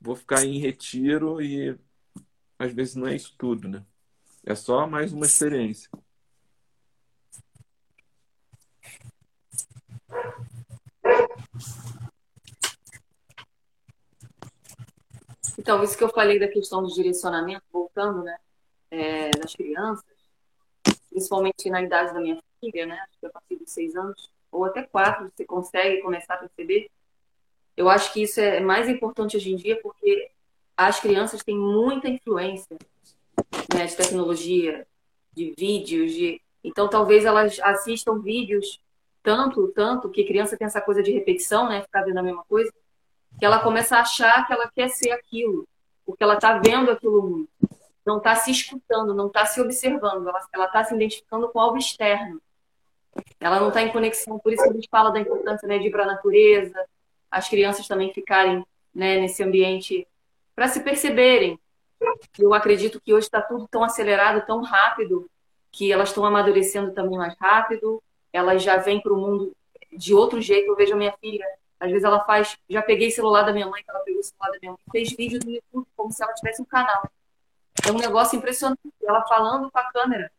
vou 0.01 0.17
ficar 0.17 0.45
em 0.45 0.59
retiro 0.59 1.41
e 1.41 1.79
às 2.59 2.73
vezes 2.73 2.95
não 2.95 3.07
é 3.07 3.15
isso 3.15 3.35
tudo, 3.39 3.69
né? 3.69 3.85
É 4.45 4.55
só 4.55 4.87
mais 4.87 5.13
uma 5.13 5.27
experiência. 5.27 5.89
Então, 15.59 15.83
isso 15.85 15.97
que 15.97 16.03
eu 16.03 16.09
falei 16.09 16.41
da 16.41 16.49
questão 16.49 16.83
do 16.83 16.93
direcionamento, 16.93 17.63
voltando, 17.73 18.25
né, 18.25 18.37
é, 18.91 19.31
das 19.31 19.55
crianças, 19.55 20.05
principalmente 21.09 21.71
na 21.71 21.81
idade 21.81 22.13
da 22.13 22.21
minha 22.21 22.43
filha, 22.59 22.85
né, 22.85 22.99
acho 22.99 23.21
que 23.21 23.27
a 23.27 23.31
partir 23.31 23.57
de 23.57 23.71
seis 23.71 23.95
anos, 23.95 24.29
ou 24.51 24.65
até 24.65 24.83
quatro, 24.83 25.31
você 25.31 25.45
consegue 25.45 26.03
começar 26.03 26.35
a 26.35 26.39
perceber 26.39 26.91
eu 27.77 27.89
acho 27.89 28.13
que 28.13 28.23
isso 28.23 28.41
é 28.41 28.61
mais 28.61 28.89
importante 28.89 29.37
hoje 29.37 29.53
em 29.53 29.57
dia 29.57 29.79
porque 29.83 30.31
as 30.77 31.01
crianças 31.01 31.43
têm 31.43 31.57
muita 31.57 32.09
influência 32.09 32.77
né, 33.75 33.87
de 33.87 33.97
tecnologia, 33.97 34.87
de 35.33 35.55
vídeos, 35.57 36.13
de 36.13 36.41
então 36.65 36.89
talvez 36.89 37.25
elas 37.25 37.59
assistam 37.61 38.21
vídeos 38.21 38.81
tanto, 39.23 39.69
tanto 39.69 40.11
que 40.11 40.25
criança 40.25 40.57
tem 40.57 40.67
essa 40.67 40.81
coisa 40.81 41.03
de 41.03 41.13
repetição, 41.13 41.69
né, 41.69 41.83
ficar 41.83 42.03
vendo 42.03 42.19
a 42.19 42.23
mesma 42.23 42.45
coisa, 42.45 42.73
que 43.39 43.45
ela 43.45 43.61
começa 43.61 43.97
a 43.97 44.01
achar 44.01 44.47
que 44.47 44.53
ela 44.53 44.71
quer 44.71 44.89
ser 44.89 45.11
aquilo, 45.13 45.67
porque 46.05 46.23
ela 46.23 46.35
está 46.35 46.59
vendo 46.59 46.91
aquilo 46.91 47.23
muito, 47.23 47.51
não 48.05 48.19
está 48.19 48.35
se 48.35 48.51
escutando, 48.51 49.15
não 49.15 49.29
está 49.29 49.47
se 49.47 49.61
observando, 49.61 50.29
ela 50.53 50.67
está 50.67 50.85
se 50.85 50.95
identificando 50.95 51.49
com 51.49 51.61
algo 51.61 51.79
externo. 51.79 52.41
Ela 53.39 53.61
não 53.61 53.69
está 53.69 53.83
em 53.83 53.93
conexão, 53.93 54.39
por 54.39 54.53
isso 54.53 54.63
que 54.63 54.71
a 54.71 54.73
gente 54.73 54.89
fala 54.91 55.11
da 55.11 55.21
importância 55.21 55.69
né, 55.69 55.79
de 55.79 55.87
ir 55.87 55.91
para 55.91 56.03
a 56.03 56.07
natureza, 56.07 56.85
as 57.33 57.49
crianças 57.49 57.89
também 57.89 58.13
ficarem 58.13 58.65
né, 58.95 59.19
nesse 59.19 59.43
ambiente 59.43 60.07
para 60.55 60.69
se 60.69 60.81
perceberem. 60.81 61.59
Eu 62.39 62.53
acredito 62.53 63.01
que 63.01 63.15
hoje 63.15 63.27
está 63.27 63.41
tudo 63.41 63.67
tão 63.69 63.83
acelerado, 63.83 64.45
tão 64.45 64.61
rápido, 64.61 65.29
que 65.71 65.91
elas 65.91 66.11
estão 66.11 66.27
amadurecendo 66.27 66.93
também 66.93 67.17
mais 67.17 67.35
rápido, 67.41 68.03
elas 68.31 68.63
já 68.63 68.77
vêm 68.77 69.01
para 69.01 69.15
o 69.15 69.17
mundo 69.17 69.57
de 69.91 70.13
outro 70.13 70.41
jeito. 70.43 70.67
Eu 70.67 70.77
vejo 70.77 70.93
a 70.93 70.97
minha 70.97 71.13
filha, 71.19 71.47
às 71.81 71.89
vezes 71.91 72.05
ela 72.05 72.23
faz. 72.25 72.59
Já 72.69 72.83
peguei 72.83 73.11
celular 73.11 73.43
da 73.43 73.53
minha 73.53 73.67
mãe, 73.67 73.83
ela 73.89 74.01
pegou 74.01 74.21
o 74.21 74.25
celular 74.25 74.51
da 74.53 74.59
minha 74.61 74.73
mãe, 74.73 74.81
fez 74.91 75.13
vídeo 75.13 75.41
no 75.43 75.51
YouTube 75.51 75.89
como 75.97 76.13
se 76.13 76.23
ela 76.23 76.35
tivesse 76.35 76.61
um 76.61 76.67
canal. 76.67 77.11
É 77.87 77.91
um 77.91 77.99
negócio 77.99 78.37
impressionante. 78.37 78.81
Ela 79.03 79.25
falando 79.27 79.71
com 79.71 79.79
a 79.79 79.91
câmera. 79.91 80.31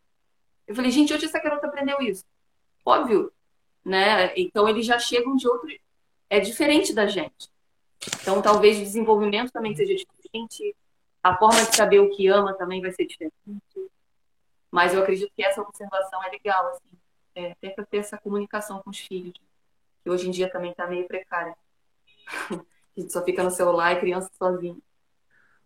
Eu 0.66 0.74
falei, 0.74 0.92
gente, 0.92 1.12
onde 1.12 1.24
essa 1.24 1.40
garota 1.40 1.66
aprendeu 1.66 2.00
isso? 2.00 2.24
Óbvio, 2.84 3.32
né? 3.84 4.32
Então 4.36 4.68
eles 4.68 4.86
já 4.86 4.98
chegam 4.98 5.34
de 5.34 5.48
outro. 5.48 5.68
É 6.34 6.40
diferente 6.40 6.92
da 6.92 7.06
gente. 7.06 7.48
Então 8.20 8.42
talvez 8.42 8.76
o 8.76 8.82
desenvolvimento 8.82 9.52
também 9.52 9.72
seja 9.76 9.94
diferente, 9.94 10.74
a 11.22 11.36
forma 11.36 11.64
de 11.64 11.76
saber 11.76 12.00
o 12.00 12.10
que 12.10 12.26
ama 12.26 12.52
também 12.54 12.80
vai 12.80 12.90
ser 12.90 13.06
diferente. 13.06 13.32
Mas 14.68 14.92
eu 14.92 15.00
acredito 15.00 15.30
que 15.36 15.44
essa 15.44 15.62
observação 15.62 16.20
é 16.24 16.30
legal, 16.30 16.66
assim, 16.70 16.98
é, 17.36 17.52
até 17.52 17.70
para 17.70 17.86
ter 17.86 17.98
essa 17.98 18.18
comunicação 18.18 18.82
com 18.82 18.90
os 18.90 18.98
filhos, 18.98 19.34
que 20.02 20.10
hoje 20.10 20.26
em 20.26 20.32
dia 20.32 20.50
também 20.50 20.72
está 20.72 20.88
meio 20.88 21.06
precária. 21.06 21.54
A 22.96 23.00
gente 23.00 23.12
só 23.12 23.24
fica 23.24 23.44
no 23.44 23.50
celular 23.52 23.92
e 23.92 24.00
criança 24.00 24.28
sozinha. 24.36 24.76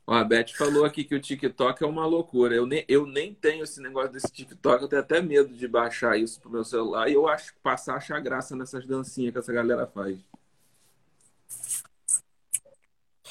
Ó, 0.07 0.15
a 0.15 0.25
Beth 0.25 0.49
falou 0.57 0.85
aqui 0.85 1.05
que 1.05 1.15
o 1.15 1.21
TikTok 1.21 1.83
é 1.83 1.87
uma 1.87 2.07
loucura. 2.07 2.55
Eu 2.55 2.65
nem, 2.65 2.85
eu 2.89 3.07
nem 3.07 3.35
tenho 3.35 3.65
esse 3.65 3.81
negócio 3.83 4.11
desse 4.13 4.33
TikTok, 4.33 4.83
eu 4.83 4.89
tenho 4.89 5.03
até 5.03 5.21
medo 5.21 5.55
de 5.55 5.69
baixar 5.69 6.19
isso 6.19 6.41
pro 6.41 6.51
meu 6.51 6.65
celular. 6.65 7.09
E 7.09 7.15
eu 7.15 7.29
acho 7.29 7.55
passar 7.63 7.95
a 7.95 7.97
achar 7.97 8.19
graça 8.21 8.57
nessas 8.57 8.87
dancinhas 8.87 9.33
que 9.33 9.39
essa 9.39 9.53
galera 9.53 9.87
faz. 9.87 10.19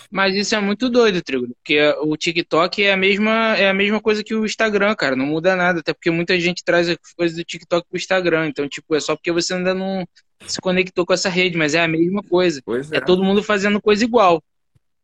Mas 0.09 0.36
isso 0.36 0.55
é 0.55 0.59
muito 0.61 0.89
doido, 0.89 1.22
Trigo, 1.22 1.47
porque 1.47 1.80
o 2.01 2.15
TikTok 2.15 2.82
é 2.82 2.93
a 2.93 2.97
mesma 2.97 3.57
é 3.57 3.70
a 3.70 3.74
mesma 3.74 3.99
coisa 3.99 4.24
que 4.24 4.34
o 4.34 4.45
Instagram, 4.45 4.95
cara, 4.95 5.15
não 5.15 5.26
muda 5.26 5.55
nada, 5.55 5.82
até 5.82 5.93
porque 5.93 6.09
muita 6.09 6.39
gente 6.39 6.63
traz 6.63 6.88
as 6.88 6.97
coisas 7.15 7.36
do 7.36 7.43
TikTok 7.43 7.88
pro 7.89 7.97
Instagram, 7.97 8.47
então 8.47 8.70
tipo, 8.70 8.95
é 8.95 8.99
só 8.99 9.15
porque 9.15 9.32
você 9.32 9.53
ainda 9.53 9.74
não 9.74 10.07
se 10.45 10.61
conectou 10.61 11.05
com 11.05 11.13
essa 11.13 11.30
rede, 11.30 11.57
mas 11.57 11.74
é 11.74 11.82
a 11.82 11.88
mesma 11.88 12.24
coisa. 12.24 12.61
É. 12.91 12.97
É 12.97 13.01
todo 13.01 13.24
mundo 13.24 13.43
fazendo 13.43 13.82
coisa 13.82 14.03
igual. 14.03 14.41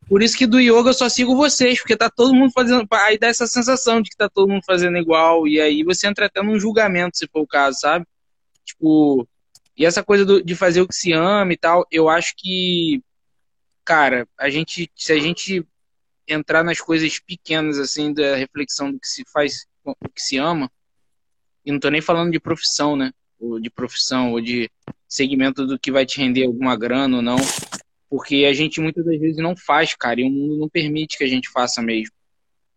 Por 0.07 0.21
isso 0.21 0.37
que 0.37 0.45
do 0.45 0.59
yoga 0.59 0.89
eu 0.89 0.93
só 0.93 1.07
sigo 1.09 1.35
vocês, 1.35 1.79
porque 1.79 1.95
tá 1.95 2.09
todo 2.09 2.33
mundo 2.33 2.51
fazendo. 2.51 2.85
Aí 2.91 3.17
dá 3.17 3.27
essa 3.27 3.47
sensação 3.47 4.01
de 4.01 4.09
que 4.09 4.17
tá 4.17 4.29
todo 4.29 4.49
mundo 4.49 4.63
fazendo 4.65 4.97
igual. 4.97 5.47
E 5.47 5.59
aí 5.61 5.83
você 5.83 6.07
entra 6.07 6.25
até 6.25 6.41
num 6.41 6.59
julgamento, 6.59 7.17
se 7.17 7.27
for 7.27 7.41
o 7.41 7.47
caso, 7.47 7.79
sabe? 7.79 8.05
Tipo. 8.65 9.27
E 9.75 9.85
essa 9.85 10.03
coisa 10.03 10.25
do, 10.25 10.43
de 10.43 10.55
fazer 10.55 10.81
o 10.81 10.87
que 10.87 10.95
se 10.95 11.11
ama 11.11 11.53
e 11.53 11.57
tal, 11.57 11.85
eu 11.91 12.09
acho 12.09 12.33
que. 12.37 13.01
Cara, 13.85 14.27
a 14.37 14.49
gente. 14.49 14.89
Se 14.95 15.11
a 15.13 15.19
gente 15.19 15.65
entrar 16.27 16.63
nas 16.63 16.79
coisas 16.79 17.19
pequenas, 17.19 17.77
assim, 17.77 18.13
da 18.13 18.35
reflexão 18.35 18.91
do 18.91 18.99
que 18.99 19.07
se 19.07 19.23
faz, 19.31 19.65
o 19.83 20.09
que 20.09 20.21
se 20.21 20.37
ama, 20.37 20.71
e 21.65 21.71
não 21.71 21.79
tô 21.79 21.89
nem 21.89 22.01
falando 22.01 22.31
de 22.31 22.39
profissão, 22.39 22.95
né? 22.95 23.11
Ou 23.39 23.59
de 23.59 23.69
profissão, 23.69 24.31
ou 24.31 24.39
de 24.39 24.69
segmento 25.07 25.65
do 25.67 25.77
que 25.77 25.91
vai 25.91 26.05
te 26.05 26.19
render 26.19 26.45
alguma 26.45 26.77
grana 26.77 27.17
ou 27.17 27.21
não 27.21 27.37
porque 28.13 28.45
a 28.47 28.53
gente 28.53 28.79
muitas 28.79 29.03
das 29.03 29.19
vezes 29.19 29.37
não 29.37 29.57
faz, 29.57 29.95
cara, 29.95 30.21
e 30.21 30.23
o 30.23 30.29
mundo 30.29 30.55
não 30.55 30.69
permite 30.69 31.17
que 31.17 31.23
a 31.23 31.27
gente 31.27 31.49
faça 31.49 31.81
mesmo. 31.81 32.13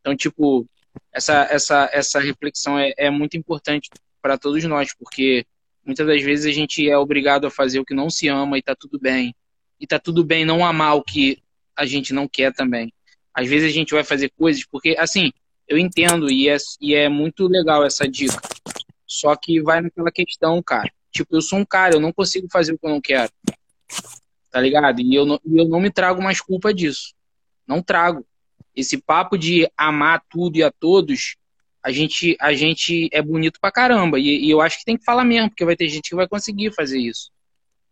Então, 0.01 0.17
tipo, 0.17 0.67
essa, 1.13 1.47
essa, 1.51 1.91
essa 1.93 2.19
reflexão 2.19 2.79
é, 2.79 2.95
é 2.97 3.11
muito 3.11 3.37
importante 3.37 3.91
para 4.23 4.39
todos 4.39 4.65
nós, 4.65 4.95
porque 4.95 5.45
muitas 5.87 6.07
das 6.07 6.23
vezes 6.23 6.47
a 6.47 6.53
gente 6.53 6.89
é 6.89 6.97
obrigado 6.99 7.47
a 7.47 7.51
fazer 7.51 7.81
o 7.81 7.85
que 7.85 7.95
não 7.95 8.11
se 8.11 8.29
ama 8.29 8.59
e 8.59 8.63
tá 8.63 8.75
tudo 8.79 8.99
bem. 8.99 9.35
E 9.81 9.87
tá 9.87 9.99
tudo 9.99 10.25
bem 10.25 10.45
não 10.45 10.65
amar 10.65 10.97
o 10.97 11.03
que 11.03 11.39
a 11.77 11.87
gente 11.87 12.13
não 12.13 12.27
quer 12.27 12.53
também. 12.53 12.93
Às 13.33 13.49
vezes 13.49 13.71
a 13.71 13.73
gente 13.73 13.93
vai 13.93 14.03
fazer 14.03 14.31
coisas 14.37 14.65
porque, 14.65 14.97
assim, 14.99 15.33
eu 15.69 15.79
entendo 15.79 16.31
e 16.31 16.49
é, 16.49 16.57
e 16.81 16.95
é 16.95 17.09
muito 17.09 17.47
legal 17.47 17.85
essa 17.85 18.09
dica. 18.09 18.41
Só 19.07 19.37
que 19.37 19.61
vai 19.63 19.81
naquela 19.81 20.11
questão, 20.11 20.63
cara. 20.63 20.91
Tipo, 21.11 21.37
eu 21.37 21.43
sou 21.43 21.59
um 21.59 21.65
cara, 21.65 21.95
eu 21.95 22.01
não 22.01 22.13
consigo 22.13 22.47
fazer 22.51 22.73
o 22.73 22.79
que 22.79 22.87
eu 22.87 22.91
não 22.91 23.01
quero 23.01 23.31
tá 24.57 24.63
ligado? 24.63 25.03
E 25.03 25.15
eu 25.15 25.27
não, 25.27 25.39
eu 25.45 25.69
não 25.69 25.79
me 25.79 25.91
trago 25.91 26.23
mais 26.23 26.41
culpa 26.41 26.73
disso. 26.73 27.13
Não 27.67 27.83
trago. 27.83 28.27
Esse 28.75 28.97
papo 28.97 29.37
de 29.37 29.71
amar 29.77 30.23
tudo 30.31 30.57
e 30.57 30.63
a 30.63 30.71
todos, 30.71 31.37
a 31.87 31.93
gente, 31.93 32.37
a 32.41 32.53
gente 32.53 33.09
é 33.13 33.23
bonito 33.23 33.61
pra 33.61 33.71
caramba. 33.71 34.19
E, 34.19 34.47
e 34.47 34.51
eu 34.51 34.61
acho 34.61 34.81
que 34.81 34.85
tem 34.85 34.97
que 34.97 35.05
falar 35.05 35.25
mesmo, 35.25 35.51
porque 35.51 35.65
vai 35.65 35.77
ter 35.77 35.87
gente 35.87 36.11
que 36.11 36.17
vai 36.17 36.27
conseguir 36.27 36.75
fazer 36.75 36.99
isso. 36.99 37.31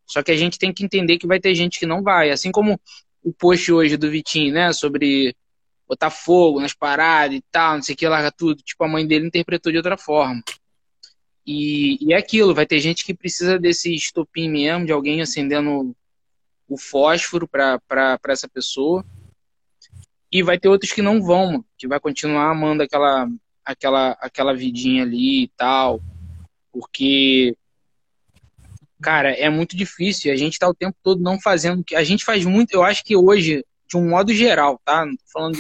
Só 0.05 0.21
que 0.21 0.33
a 0.33 0.37
gente 0.37 0.59
tem 0.59 0.73
que 0.73 0.85
entender 0.85 1.17
que 1.17 1.29
vai 1.29 1.39
ter 1.39 1.55
gente 1.55 1.79
que 1.79 1.87
não 1.87 2.03
vai. 2.03 2.31
Assim 2.31 2.51
como 2.51 2.81
o 3.23 3.33
post 3.33 3.71
hoje 3.71 3.97
do 3.97 4.11
Vitinho, 4.11 4.53
né? 4.53 4.73
Sobre 4.73 5.37
botar 5.87 6.11
fogo 6.11 6.61
nas 6.61 6.75
paradas 6.75 7.37
e 7.37 7.45
tal, 7.53 7.77
não 7.77 7.83
sei 7.83 7.95
o 7.95 7.97
que, 7.97 8.09
larga 8.09 8.33
tudo. 8.33 8.61
Tipo, 8.65 8.83
a 8.83 8.89
mãe 8.89 9.07
dele 9.07 9.29
interpretou 9.29 9.71
de 9.71 9.79
outra 9.79 9.97
forma. 9.97 10.43
E, 11.47 12.05
e 12.05 12.13
é 12.13 12.17
aquilo, 12.17 12.53
vai 12.53 12.67
ter 12.67 12.81
gente 12.81 13.05
que 13.05 13.15
precisa 13.15 13.61
desse 13.61 13.95
estopim 13.95 14.51
mesmo, 14.51 14.87
de 14.87 14.93
alguém 14.93 15.23
acendendo 15.23 15.95
o 16.69 16.77
fósforo 16.77 17.47
para 17.47 18.19
essa 18.27 18.49
pessoa. 18.49 19.07
E 20.33 20.43
vai 20.43 20.59
ter 20.59 20.67
outros 20.67 20.91
que 20.91 21.01
não 21.01 21.23
vão, 21.23 21.65
que 21.79 21.87
vai 21.87 22.01
continuar 22.01 22.51
amando 22.51 22.83
aquela, 22.83 23.29
aquela, 23.65 24.11
aquela 24.21 24.55
vidinha 24.55 25.03
ali 25.03 25.45
e 25.45 25.49
tal. 25.57 26.01
Porque, 26.73 27.57
cara, 29.01 29.31
é 29.31 29.49
muito 29.49 29.77
difícil. 29.77 30.33
A 30.33 30.37
gente 30.37 30.59
tá 30.59 30.69
o 30.69 30.75
tempo 30.75 30.97
todo 31.03 31.23
não 31.23 31.41
fazendo. 31.41 31.85
A 31.95 32.05
gente 32.05 32.25
faz 32.25 32.45
muito, 32.45 32.73
eu 32.73 32.83
acho 32.83 33.05
que 33.05 33.17
hoje, 33.17 33.65
de 33.89 33.97
um 33.97 34.11
modo 34.11 34.33
geral, 34.35 34.81
tá? 34.85 35.07
Não 35.07 35.17
tô 35.17 35.25
falando 35.33 35.59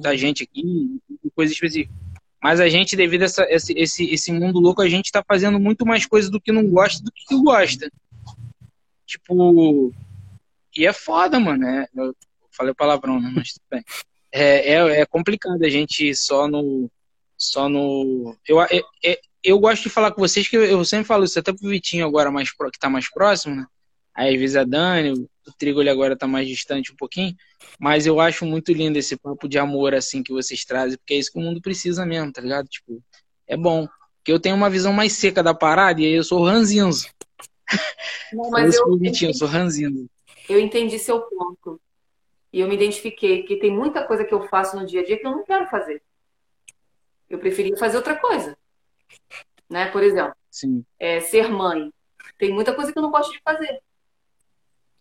da 0.00 0.16
gente 0.16 0.42
aqui, 0.42 0.62
de 1.22 1.30
coisa 1.34 1.52
específica. 1.52 1.92
Mas 2.42 2.60
a 2.60 2.68
gente, 2.68 2.94
devido 2.94 3.22
a 3.22 3.24
essa, 3.24 3.46
esse, 3.48 3.72
esse, 3.72 4.04
esse 4.10 4.30
mundo 4.30 4.60
louco, 4.60 4.82
a 4.82 4.88
gente 4.88 5.10
tá 5.10 5.24
fazendo 5.26 5.58
muito 5.58 5.86
mais 5.86 6.04
coisa 6.04 6.30
do 6.30 6.40
que 6.40 6.52
não 6.52 6.66
gosta 6.66 7.02
do 7.02 7.10
que 7.10 7.34
gosta. 7.42 7.90
Tipo, 9.06 9.92
e 10.76 10.86
é 10.86 10.92
foda, 10.92 11.38
mano. 11.40 11.66
É, 11.66 11.86
eu 11.94 12.14
falei 12.50 12.74
palavrão, 12.74 13.20
né? 13.20 13.32
Mas 13.34 13.52
tudo 13.54 13.62
bem. 13.70 13.84
É, 14.30 14.74
é, 14.74 15.00
é, 15.00 15.06
complicado 15.06 15.62
a 15.62 15.68
gente 15.68 16.14
só 16.14 16.48
no. 16.48 16.90
Só 17.50 17.68
no. 17.68 18.36
Eu, 18.46 18.60
é, 18.62 18.82
é, 19.04 19.20
eu 19.42 19.58
gosto 19.58 19.84
de 19.84 19.90
falar 19.90 20.12
com 20.12 20.20
vocês 20.20 20.48
que 20.48 20.56
eu, 20.56 20.64
eu, 20.64 20.84
sempre 20.84 21.06
falo 21.06 21.24
isso, 21.24 21.38
até 21.38 21.52
pro 21.52 21.68
Vitinho 21.68 22.06
agora 22.06 22.30
mais 22.30 22.50
que 22.50 22.78
tá 22.78 22.88
mais 22.88 23.10
próximo, 23.10 23.56
né? 23.56 23.66
Aí 24.14 24.34
às 24.34 24.40
vezes 24.40 24.56
a 24.56 24.64
Dani, 24.64 25.12
o 25.12 25.52
Trigo 25.58 25.80
ele 25.80 25.90
agora 25.90 26.16
tá 26.16 26.26
mais 26.26 26.46
distante 26.46 26.92
um 26.92 26.96
pouquinho. 26.96 27.34
Mas 27.78 28.06
eu 28.06 28.20
acho 28.20 28.46
muito 28.46 28.72
lindo 28.72 28.98
esse 28.98 29.16
papo 29.16 29.48
de 29.48 29.58
amor 29.58 29.94
assim 29.94 30.22
que 30.22 30.32
vocês 30.32 30.64
trazem, 30.64 30.96
porque 30.96 31.14
é 31.14 31.18
isso 31.18 31.32
que 31.32 31.38
o 31.38 31.42
mundo 31.42 31.60
precisa 31.60 32.06
mesmo, 32.06 32.32
tá 32.32 32.40
ligado? 32.40 32.68
Tipo, 32.68 33.02
é 33.46 33.56
bom. 33.56 33.88
Porque 34.18 34.32
eu 34.32 34.40
tenho 34.40 34.54
uma 34.54 34.70
visão 34.70 34.92
mais 34.92 35.12
seca 35.12 35.42
da 35.42 35.52
parada 35.52 36.00
e 36.00 36.06
aí 36.06 36.12
eu 36.12 36.24
sou 36.24 36.44
ranzinzo. 36.44 37.08
Não, 38.32 38.50
mas 38.50 38.74
eu, 38.74 38.86
eu, 38.86 38.98
Vitinho, 38.98 39.30
eu 39.30 39.34
sou 39.34 39.48
ranzinzo 39.48 40.08
eu 40.48 40.60
entendi 40.60 40.98
seu 40.98 41.20
ponto. 41.20 41.80
E 42.52 42.60
eu 42.60 42.68
me 42.68 42.74
identifiquei 42.74 43.42
que 43.42 43.56
tem 43.56 43.70
muita 43.70 44.06
coisa 44.06 44.24
que 44.24 44.32
eu 44.32 44.46
faço 44.48 44.76
no 44.76 44.86
dia 44.86 45.00
a 45.00 45.04
dia 45.04 45.18
que 45.18 45.26
eu 45.26 45.30
não 45.30 45.44
quero 45.44 45.66
fazer. 45.66 46.02
Eu 47.34 47.40
preferia 47.40 47.76
fazer 47.76 47.96
outra 47.96 48.16
coisa. 48.16 48.56
Né? 49.68 49.90
Por 49.90 50.04
exemplo, 50.04 50.36
é, 51.00 51.20
ser 51.20 51.48
mãe. 51.48 51.92
Tem 52.38 52.52
muita 52.52 52.72
coisa 52.72 52.92
que 52.92 52.98
eu 52.98 53.02
não 53.02 53.10
gosto 53.10 53.32
de 53.32 53.40
fazer. 53.42 53.82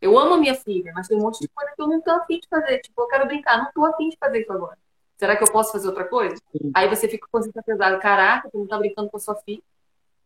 Eu 0.02 0.18
amo 0.18 0.34
a 0.34 0.38
minha 0.40 0.56
filha, 0.56 0.92
mas 0.96 1.08
tem 1.08 1.16
um 1.16 1.22
monte 1.22 1.42
de 1.42 1.48
coisa 1.48 1.72
que 1.76 1.82
eu 1.82 1.88
não 1.88 2.02
tô 2.02 2.10
afim 2.10 2.40
de 2.40 2.48
fazer. 2.48 2.80
Tipo, 2.80 3.04
eu 3.04 3.08
quero 3.08 3.28
brincar, 3.28 3.58
não 3.60 3.72
tô 3.72 3.86
afim 3.86 4.10
de 4.10 4.18
fazer 4.18 4.42
isso 4.42 4.52
agora. 4.52 4.78
Será 5.16 5.38
que 5.38 5.44
eu 5.44 5.52
posso 5.52 5.72
fazer 5.72 5.88
outra 5.88 6.06
coisa? 6.06 6.36
Sim. 6.52 6.72
Aí 6.74 6.90
você 6.90 7.08
fica 7.08 7.28
com 7.32 7.38
essa 7.38 7.64
pesada. 7.64 8.00
Caraca, 8.00 8.50
você 8.50 8.58
não 8.58 8.68
tá 8.68 8.80
brincando 8.80 9.12
com 9.12 9.18
a 9.18 9.20
sua 9.20 9.36
filha. 9.36 9.62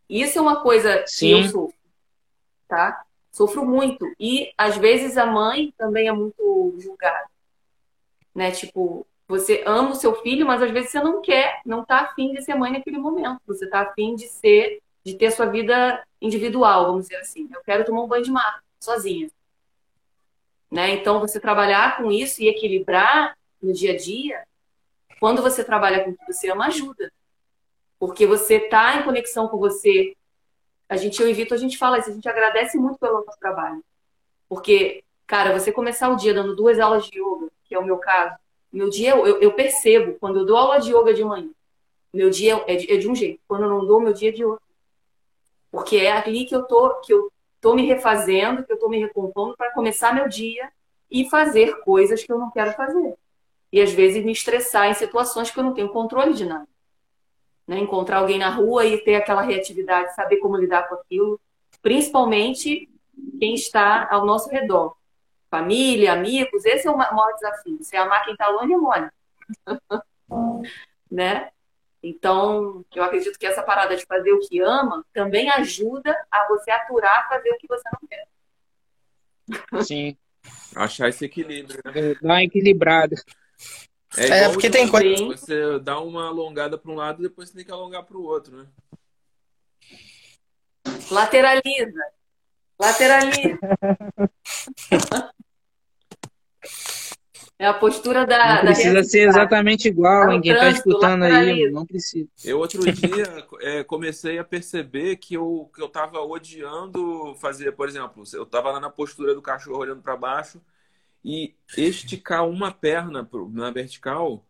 Isso 0.09 0.39
é 0.39 0.41
uma 0.41 0.63
coisa 0.63 1.03
Sim. 1.07 1.27
que 1.27 1.33
eu 1.33 1.43
sofro. 1.43 1.77
Tá? 2.69 3.05
Sofro 3.33 3.65
muito. 3.65 4.09
E 4.17 4.53
às 4.57 4.77
vezes 4.77 5.17
a 5.17 5.25
mãe 5.25 5.73
também 5.77 6.07
é 6.07 6.11
muito 6.13 6.73
julgada. 6.79 7.29
Né? 8.33 8.51
Tipo, 8.51 9.05
você 9.27 9.63
ama 9.65 9.91
o 9.91 9.95
seu 9.95 10.15
filho, 10.21 10.45
mas 10.45 10.61
às 10.61 10.71
vezes 10.71 10.89
você 10.89 11.01
não 11.01 11.21
quer, 11.21 11.61
não 11.65 11.83
tá 11.83 11.99
afim 11.99 12.31
de 12.31 12.41
ser 12.41 12.55
mãe 12.55 12.71
naquele 12.71 12.97
momento. 12.97 13.41
Você 13.45 13.67
tá 13.67 13.81
afim 13.81 14.15
de 14.15 14.27
ser, 14.27 14.81
de 15.03 15.15
ter 15.15 15.31
sua 15.31 15.45
vida 15.47 16.01
individual, 16.21 16.85
vamos 16.85 17.03
dizer 17.03 17.17
assim. 17.17 17.49
Eu 17.53 17.61
quero 17.61 17.83
tomar 17.83 18.03
um 18.03 18.07
banho 18.07 18.23
de 18.23 18.31
mar, 18.31 18.63
sozinha. 18.79 19.29
Né? 20.71 20.91
Então, 20.91 21.19
você 21.19 21.39
trabalhar 21.39 21.97
com 21.97 22.09
isso 22.09 22.41
e 22.41 22.47
equilibrar 22.47 23.37
no 23.61 23.73
dia 23.73 23.93
a 23.93 23.97
dia, 23.97 24.45
quando 25.19 25.41
você 25.41 25.63
trabalha 25.63 26.03
com 26.03 26.11
o 26.11 26.17
que 26.17 26.25
você 26.25 26.49
ama, 26.49 26.67
ajuda. 26.67 27.11
Porque 27.99 28.25
você 28.25 28.55
está 28.55 28.95
em 28.95 29.03
conexão 29.03 29.47
com 29.49 29.57
você, 29.57 30.15
a 30.87 30.95
gente, 30.95 31.21
eu 31.21 31.29
invito, 31.29 31.53
a 31.53 31.57
gente 31.57 31.77
fala 31.77 31.99
isso, 31.99 32.09
a 32.09 32.13
gente 32.13 32.29
agradece 32.29 32.77
muito 32.77 32.97
pelo 32.97 33.25
nosso 33.25 33.39
trabalho. 33.39 33.83
Porque, 34.47 35.03
cara, 35.25 35.57
você 35.57 35.71
começar 35.71 36.09
o 36.09 36.15
dia 36.15 36.33
dando 36.33 36.55
duas 36.55 36.79
aulas 36.79 37.07
de 37.07 37.19
yoga, 37.19 37.49
que 37.65 37.75
é 37.75 37.79
o 37.79 37.83
meu 37.83 37.97
caso, 37.97 38.37
meu 38.71 38.89
dia, 38.89 39.11
eu, 39.11 39.39
eu 39.41 39.53
percebo, 39.53 40.17
quando 40.19 40.39
eu 40.39 40.45
dou 40.45 40.57
aula 40.57 40.79
de 40.79 40.93
yoga 40.93 41.13
de 41.13 41.23
manhã, 41.23 41.49
meu 42.13 42.29
dia 42.29 42.63
é 42.67 42.75
de, 42.75 42.91
é 42.91 42.97
de 42.97 43.07
um 43.07 43.15
jeito, 43.15 43.39
quando 43.47 43.63
eu 43.63 43.69
não 43.69 43.85
dou, 43.85 43.99
meu 43.99 44.13
dia 44.13 44.29
é 44.29 44.31
de 44.31 44.43
outro. 44.43 44.65
Porque 45.71 45.97
é 45.97 46.11
ali 46.11 46.45
que 46.45 46.55
eu 46.55 46.63
tô, 46.63 46.95
que 47.01 47.13
eu 47.13 47.31
tô 47.59 47.73
me 47.73 47.85
refazendo, 47.85 48.63
que 48.63 48.71
eu 48.71 48.79
tô 48.79 48.87
me 48.89 48.99
recompondo 48.99 49.55
para 49.57 49.71
começar 49.73 50.13
meu 50.13 50.27
dia 50.27 50.71
e 51.09 51.29
fazer 51.29 51.79
coisas 51.81 52.23
que 52.23 52.31
eu 52.31 52.39
não 52.39 52.51
quero 52.51 52.73
fazer. 52.73 53.15
E 53.71 53.81
às 53.81 53.91
vezes 53.91 54.23
me 54.23 54.31
estressar 54.31 54.89
em 54.89 54.93
situações 54.93 55.51
que 55.51 55.59
eu 55.59 55.63
não 55.63 55.73
tenho 55.73 55.89
controle 55.89 56.33
de 56.33 56.45
nada 56.45 56.67
né? 57.67 57.77
encontrar 57.79 58.19
alguém 58.19 58.39
na 58.39 58.49
rua 58.49 58.85
e 58.85 58.97
ter 58.97 59.15
aquela 59.15 59.41
reatividade, 59.41 60.15
saber 60.15 60.37
como 60.37 60.55
lidar 60.55 60.87
com 60.87 60.95
aquilo, 60.95 61.39
principalmente 61.81 62.89
quem 63.39 63.53
está 63.53 64.07
ao 64.09 64.25
nosso 64.25 64.49
redor. 64.49 64.95
Família, 65.49 66.13
amigos, 66.13 66.65
esse 66.65 66.87
é 66.87 66.91
o 66.91 66.97
maior 66.97 67.33
desafio. 67.33 67.77
Você 67.81 67.95
amar 67.95 68.23
quem 68.23 68.33
está 68.33 68.47
longe 68.49 68.73
é 68.73 68.77
mole. 68.77 69.09
né? 71.09 71.51
Então, 72.03 72.85
eu 72.93 73.03
acredito 73.03 73.39
que 73.39 73.45
essa 73.45 73.63
parada 73.63 73.95
de 73.95 74.05
fazer 74.05 74.31
o 74.31 74.39
que 74.39 74.61
ama 74.61 75.05
também 75.13 75.49
ajuda 75.49 76.15
a 76.29 76.47
você 76.47 76.69
aturar 76.69 77.27
fazer 77.27 77.49
o 77.51 77.57
que 77.57 77.67
você 77.67 77.89
não 77.91 78.07
quer. 78.07 79.83
Sim. 79.83 80.17
Achar 80.75 81.09
esse 81.09 81.25
equilíbrio, 81.25 81.79
né? 81.85 81.91
É, 82.11 82.13
Dá 82.15 82.19
uma 82.21 82.43
equilibrada. 82.43 83.15
É, 84.15 84.25
igual 84.27 84.51
porque 84.51 84.69
tem 84.69 84.87
coisa- 84.89 85.25
Você 85.25 85.79
dá 85.79 85.99
uma 85.99 86.27
alongada 86.27 86.77
para 86.77 86.91
um 86.91 86.95
lado 86.95 87.19
e 87.19 87.23
depois 87.27 87.49
você 87.49 87.55
tem 87.55 87.65
que 87.65 87.71
alongar 87.71 88.03
para 88.03 88.17
o 88.17 88.23
outro, 88.23 88.55
né? 88.55 88.67
Lateraliza. 91.11 92.03
Lateraliza. 92.79 93.59
É 97.59 97.65
a 97.65 97.73
postura 97.73 98.25
da. 98.25 98.37
Não 98.37 98.55
da 98.55 98.61
precisa 98.61 98.83
ser 98.83 98.91
reatividade. 98.93 99.29
exatamente 99.29 99.87
igual, 99.87 100.27
Tá? 100.27 100.41
Quem 100.41 100.51
tá 100.53 100.59
trânsito, 100.59 100.89
escutando 100.89 101.23
aí, 101.23 101.71
não 101.71 101.85
precisa. 101.85 102.29
Eu 102.45 102.59
outro 102.59 102.83
dia 102.91 103.23
é, 103.61 103.83
comecei 103.83 104.37
a 104.37 104.43
perceber 104.43 105.15
que 105.17 105.33
eu, 105.35 105.69
que 105.73 105.81
eu 105.81 105.89
tava 105.89 106.19
odiando 106.21 107.35
fazer, 107.41 107.71
por 107.71 107.87
exemplo, 107.87 108.23
eu 108.33 108.45
tava 108.45 108.71
lá 108.71 108.79
na 108.79 108.89
postura 108.89 109.33
do 109.33 109.41
cachorro 109.41 109.79
olhando 109.79 110.01
para 110.01 110.15
baixo 110.15 110.61
e 111.25 111.55
esticar 111.75 112.47
uma 112.47 112.71
perna 112.71 113.23
pro- 113.25 113.49
na 113.49 113.71
vertical 113.71 114.45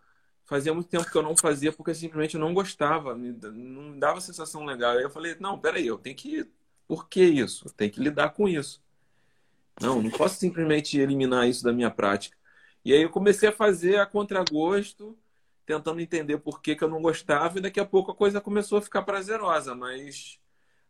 fazia 0.45 0.73
muito 0.73 0.89
tempo 0.89 1.09
que 1.09 1.17
eu 1.17 1.21
não 1.23 1.35
fazia 1.35 1.71
porque 1.73 1.93
simplesmente 1.93 2.35
eu 2.35 2.39
não 2.41 2.53
gostava, 2.53 3.15
não 3.15 3.97
dava 3.97 4.21
sensação 4.21 4.65
legal. 4.65 4.91
Aí 4.97 5.03
eu 5.03 5.09
falei, 5.09 5.35
não, 5.39 5.57
peraí, 5.59 5.87
eu 5.87 5.97
tenho 5.97 6.15
que. 6.15 6.45
Por 6.87 7.07
que 7.09 7.23
isso? 7.23 7.67
Eu 7.67 7.71
tenho 7.71 7.91
que 7.91 7.99
lidar 8.01 8.29
com 8.29 8.47
isso. 8.47 8.81
Não, 9.81 10.01
não 10.01 10.09
posso 10.09 10.39
simplesmente 10.39 10.99
eliminar 10.99 11.47
isso 11.47 11.63
da 11.63 11.71
minha 11.71 11.91
prática. 11.91 12.35
E 12.83 12.93
aí 12.93 13.01
eu 13.01 13.09
comecei 13.09 13.49
a 13.49 13.51
fazer 13.51 13.99
a 13.99 14.05
contragosto, 14.05 15.17
tentando 15.65 15.99
entender 15.99 16.37
por 16.39 16.61
que, 16.61 16.75
que 16.75 16.83
eu 16.83 16.89
não 16.89 17.01
gostava, 17.01 17.57
e 17.57 17.61
daqui 17.61 17.79
a 17.79 17.85
pouco 17.85 18.11
a 18.11 18.15
coisa 18.15 18.41
começou 18.41 18.77
a 18.77 18.81
ficar 18.81 19.03
prazerosa, 19.03 19.75
mas 19.75 20.39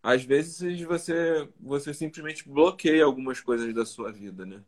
às 0.01 0.23
vezes 0.23 0.81
você, 0.81 1.49
você 1.59 1.93
simplesmente 1.93 2.47
bloqueia 2.47 3.03
algumas 3.03 3.41
coisas 3.41 3.73
da 3.73 3.85
sua 3.85 4.11
vida, 4.11 4.45
né? 4.45 4.63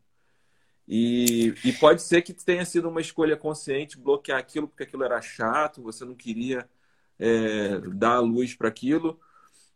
E, 0.88 1.54
e 1.64 1.72
pode 1.74 2.02
ser 2.02 2.20
que 2.22 2.34
tenha 2.34 2.64
sido 2.64 2.88
uma 2.88 3.00
escolha 3.00 3.36
consciente 3.36 3.96
bloquear 3.96 4.38
aquilo 4.38 4.66
porque 4.66 4.82
aquilo 4.82 5.04
era 5.04 5.22
chato, 5.22 5.82
você 5.82 6.04
não 6.04 6.16
queria 6.16 6.68
é, 7.18 7.78
dar 7.94 8.16
a 8.16 8.20
luz 8.20 8.54
para 8.54 8.68
aquilo, 8.68 9.20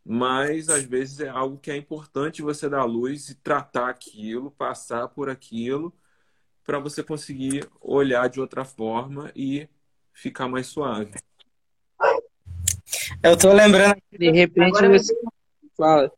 mas 0.05 0.68
às 0.68 0.84
vezes 0.84 1.20
é 1.20 1.28
algo 1.28 1.59
que 1.59 1.70
é 1.70 1.76
importante 1.76 2.42
você 2.42 2.68
dar 2.68 2.80
a 2.80 2.84
luz 2.84 3.30
e 3.30 3.34
tratar 3.36 3.88
aquilo, 3.88 4.50
passar 4.50 5.09
por 5.09 5.30
aquilo, 5.30 5.94
para 6.62 6.78
você 6.78 7.02
conseguir 7.02 7.68
olhar 7.80 8.28
de 8.28 8.40
outra 8.40 8.64
forma 8.64 9.30
e 9.34 9.68
ficar 10.12 10.46
mais 10.48 10.66
suave. 10.66 11.12
Eu 13.22 13.36
tô 13.36 13.52
lembrando, 13.52 13.96
De 14.12 14.30
repente 14.30 14.76
Agora 14.76 14.88
você 14.98 15.14
fala. 15.76 16.12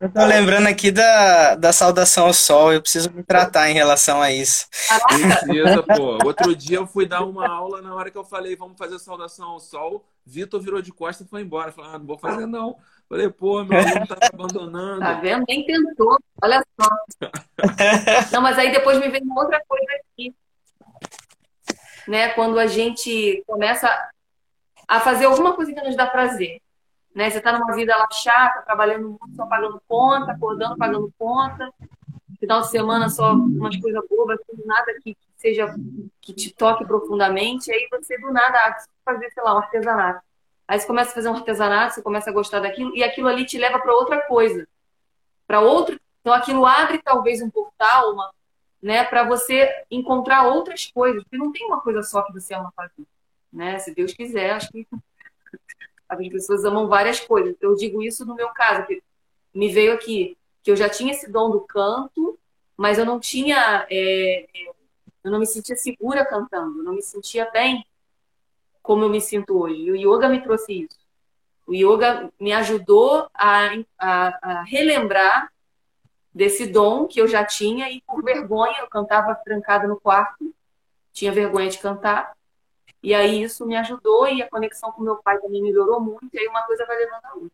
eu 0.00 0.12
tô 0.12 0.24
lembrando 0.24 0.66
aqui 0.66 0.90
da, 0.90 1.54
da 1.54 1.72
saudação 1.72 2.26
ao 2.26 2.34
sol. 2.34 2.72
Eu 2.72 2.80
preciso 2.80 3.10
me 3.12 3.22
tratar 3.22 3.70
em 3.70 3.74
relação 3.74 4.20
a 4.20 4.32
isso. 4.32 4.66
Precisa, 5.08 5.82
pô. 5.82 6.18
Outro 6.24 6.54
dia 6.54 6.78
eu 6.78 6.86
fui 6.86 7.06
dar 7.06 7.24
uma 7.24 7.48
aula, 7.48 7.80
na 7.80 7.94
hora 7.94 8.10
que 8.10 8.18
eu 8.18 8.24
falei, 8.24 8.56
vamos 8.56 8.76
fazer 8.78 8.98
saudação 8.98 9.50
ao 9.50 9.60
sol, 9.60 10.06
Vitor 10.24 10.60
virou 10.60 10.82
de 10.82 10.92
costas 10.92 11.26
e 11.26 11.30
foi 11.30 11.42
embora. 11.42 11.72
Falei, 11.72 11.90
ah, 11.92 11.98
não 11.98 12.06
vou 12.06 12.18
fazer 12.18 12.46
não. 12.46 12.76
Falei, 13.08 13.30
pô, 13.30 13.62
meu 13.64 13.78
aluno 13.78 14.06
tá 14.06 14.16
me 14.20 14.26
abandonando. 14.34 15.00
Tá 15.00 15.12
vendo? 15.14 15.44
Nem 15.48 15.64
tentou. 15.64 16.18
Olha 16.42 16.64
só. 16.80 16.90
Não, 18.32 18.42
mas 18.42 18.58
aí 18.58 18.72
depois 18.72 18.98
me 18.98 19.08
vem 19.08 19.22
uma 19.22 19.42
outra 19.42 19.62
coisa 19.66 19.86
aqui. 20.12 20.34
Né? 22.08 22.30
Quando 22.30 22.58
a 22.58 22.66
gente 22.66 23.42
começa 23.46 23.88
a 24.88 25.00
fazer 25.00 25.26
alguma 25.26 25.54
coisa 25.54 25.72
que 25.72 25.82
nos 25.82 25.96
dá 25.96 26.06
prazer. 26.06 26.60
Né? 27.14 27.30
Você 27.30 27.40
tá 27.40 27.52
numa 27.52 27.74
vida 27.74 27.96
lá 27.96 28.08
chata, 28.12 28.62
trabalhando 28.62 29.08
muito, 29.08 29.36
só 29.36 29.46
pagando 29.46 29.80
conta, 29.88 30.32
acordando, 30.32 30.76
pagando 30.76 31.12
conta. 31.18 31.72
Final 32.38 32.60
de 32.60 32.70
semana 32.70 33.08
só 33.08 33.32
umas 33.32 33.76
coisas 33.78 34.02
bobas, 34.10 34.38
nada 34.64 34.94
que 35.02 35.16
seja 35.36 35.74
que 36.20 36.34
te 36.34 36.52
toque 36.52 36.84
profundamente. 36.84 37.70
Aí 37.72 37.88
você 37.90 38.18
do 38.18 38.32
nada 38.32 38.58
ah, 38.58 38.76
fazer, 39.04 39.30
sei 39.30 39.42
lá, 39.42 39.54
um 39.54 39.58
artesanato. 39.58 40.20
Aí 40.68 40.80
você 40.80 40.86
começa 40.86 41.10
a 41.10 41.14
fazer 41.14 41.28
um 41.28 41.34
artesanato, 41.34 41.94
você 41.94 42.02
começa 42.02 42.30
a 42.30 42.32
gostar 42.32 42.60
daquilo, 42.60 42.94
e 42.96 43.04
aquilo 43.04 43.28
ali 43.28 43.44
te 43.44 43.56
leva 43.56 43.78
para 43.78 43.94
outra 43.94 44.20
coisa. 44.22 44.66
Para 45.46 45.60
outro. 45.60 45.98
Então 46.20 46.32
aquilo 46.32 46.66
abre 46.66 46.98
talvez 46.98 47.40
um 47.40 47.48
portal, 47.48 48.12
uma, 48.12 48.32
né, 48.82 49.04
para 49.04 49.24
você 49.24 49.84
encontrar 49.90 50.48
outras 50.48 50.86
coisas, 50.86 51.22
porque 51.22 51.38
não 51.38 51.52
tem 51.52 51.64
uma 51.66 51.80
coisa 51.80 52.02
só 52.02 52.22
que 52.22 52.32
você 52.32 52.52
ama 52.54 52.72
fazer, 52.74 53.06
né? 53.52 53.78
Se 53.78 53.94
Deus 53.94 54.12
quiser, 54.12 54.50
acho 54.50 54.70
que 54.70 54.86
as 56.08 56.28
pessoas 56.28 56.64
amam 56.64 56.88
várias 56.88 57.20
coisas. 57.20 57.54
Eu 57.60 57.76
digo 57.76 58.02
isso 58.02 58.26
no 58.26 58.34
meu 58.34 58.48
caso, 58.48 58.86
que 58.86 59.00
me 59.54 59.68
veio 59.68 59.92
aqui 59.92 60.36
que 60.62 60.70
eu 60.72 60.76
já 60.76 60.88
tinha 60.88 61.12
esse 61.12 61.30
dom 61.30 61.48
do 61.48 61.60
canto, 61.60 62.36
mas 62.76 62.98
eu 62.98 63.04
não 63.04 63.20
tinha, 63.20 63.86
é, 63.88 64.48
eu 65.22 65.30
não 65.30 65.38
me 65.38 65.46
sentia 65.46 65.76
segura 65.76 66.26
cantando, 66.26 66.80
eu 66.80 66.84
não 66.84 66.92
me 66.92 67.02
sentia 67.02 67.48
bem 67.52 67.86
como 68.86 69.02
eu 69.02 69.10
me 69.10 69.20
sinto 69.20 69.58
hoje. 69.58 69.82
E 69.82 69.90
o 69.90 69.96
yoga 69.96 70.28
me 70.28 70.40
trouxe 70.40 70.84
isso. 70.84 70.96
O 71.66 71.74
yoga 71.74 72.30
me 72.38 72.52
ajudou 72.52 73.28
a, 73.34 73.70
a, 73.98 74.38
a 74.40 74.62
relembrar 74.62 75.50
desse 76.32 76.66
dom 76.66 77.06
que 77.06 77.20
eu 77.20 77.26
já 77.26 77.44
tinha 77.44 77.90
e 77.90 78.00
por 78.02 78.22
vergonha 78.22 78.76
eu 78.78 78.86
cantava 78.86 79.34
trancada 79.34 79.88
no 79.88 79.98
quarto, 79.98 80.54
tinha 81.12 81.32
vergonha 81.32 81.68
de 81.68 81.78
cantar. 81.78 82.36
E 83.02 83.12
aí 83.12 83.42
isso 83.42 83.66
me 83.66 83.76
ajudou 83.76 84.28
e 84.28 84.40
a 84.40 84.48
conexão 84.48 84.92
com 84.92 85.02
meu 85.02 85.16
pai 85.16 85.38
também 85.40 85.62
melhorou 85.62 86.00
muito, 86.00 86.28
e 86.32 86.38
aí 86.38 86.46
uma 86.46 86.62
coisa 86.62 86.86
vai 86.86 86.96
levando 86.96 87.24
a 87.24 87.34
outra. 87.34 87.50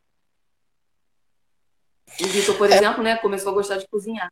O 2.21 2.27
Vitor, 2.27 2.59
por 2.59 2.71
exemplo, 2.71 3.03
né, 3.03 3.17
começou 3.17 3.53
a 3.53 3.55
gostar 3.55 3.79
de 3.79 3.89
cozinhar. 3.89 4.31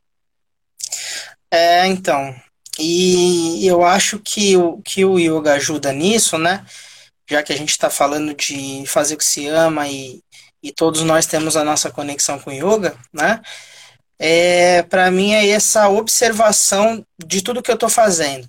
É, 1.51 1.87
então. 1.87 2.35
E 2.79 3.67
eu 3.67 3.83
acho 3.85 4.19
que 4.19 4.57
o, 4.57 4.81
que 4.83 5.05
o 5.05 5.19
yoga 5.19 5.55
ajuda 5.55 5.93
nisso, 5.93 6.39
né? 6.39 6.65
Já 7.31 7.45
que 7.45 7.53
a 7.53 7.57
gente 7.57 7.71
está 7.71 7.89
falando 7.89 8.35
de 8.35 8.85
fazer 8.87 9.15
o 9.15 9.19
que 9.19 9.25
se 9.25 9.47
ama 9.47 9.87
e, 9.87 10.21
e 10.61 10.73
todos 10.73 11.03
nós 11.03 11.27
temos 11.27 11.57
a 11.57 11.63
nossa 11.63 11.89
conexão 11.89 12.41
com 12.41 12.51
yoga, 12.51 12.97
né? 13.13 13.41
É, 14.19 14.83
para 14.83 15.11
mim 15.13 15.33
é 15.33 15.49
essa 15.49 15.89
observação 15.89 17.07
de 17.25 17.41
tudo 17.41 17.63
que 17.63 17.71
eu 17.71 17.77
estou 17.77 17.89
fazendo, 17.89 18.49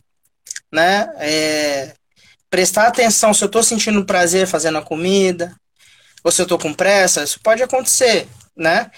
né? 0.73 1.13
É, 1.19 1.93
prestar 2.49 2.87
atenção 2.87 3.33
se 3.35 3.43
eu 3.43 3.45
estou 3.45 3.61
sentindo 3.61 4.03
prazer 4.03 4.47
fazendo 4.47 4.79
a 4.79 4.81
comida, 4.81 5.55
ou 6.23 6.31
se 6.31 6.41
eu 6.41 6.45
estou 6.45 6.57
com 6.57 6.73
pressa, 6.73 7.23
isso 7.23 7.39
pode 7.41 7.61
acontecer, 7.61 8.27
né? 8.57 8.89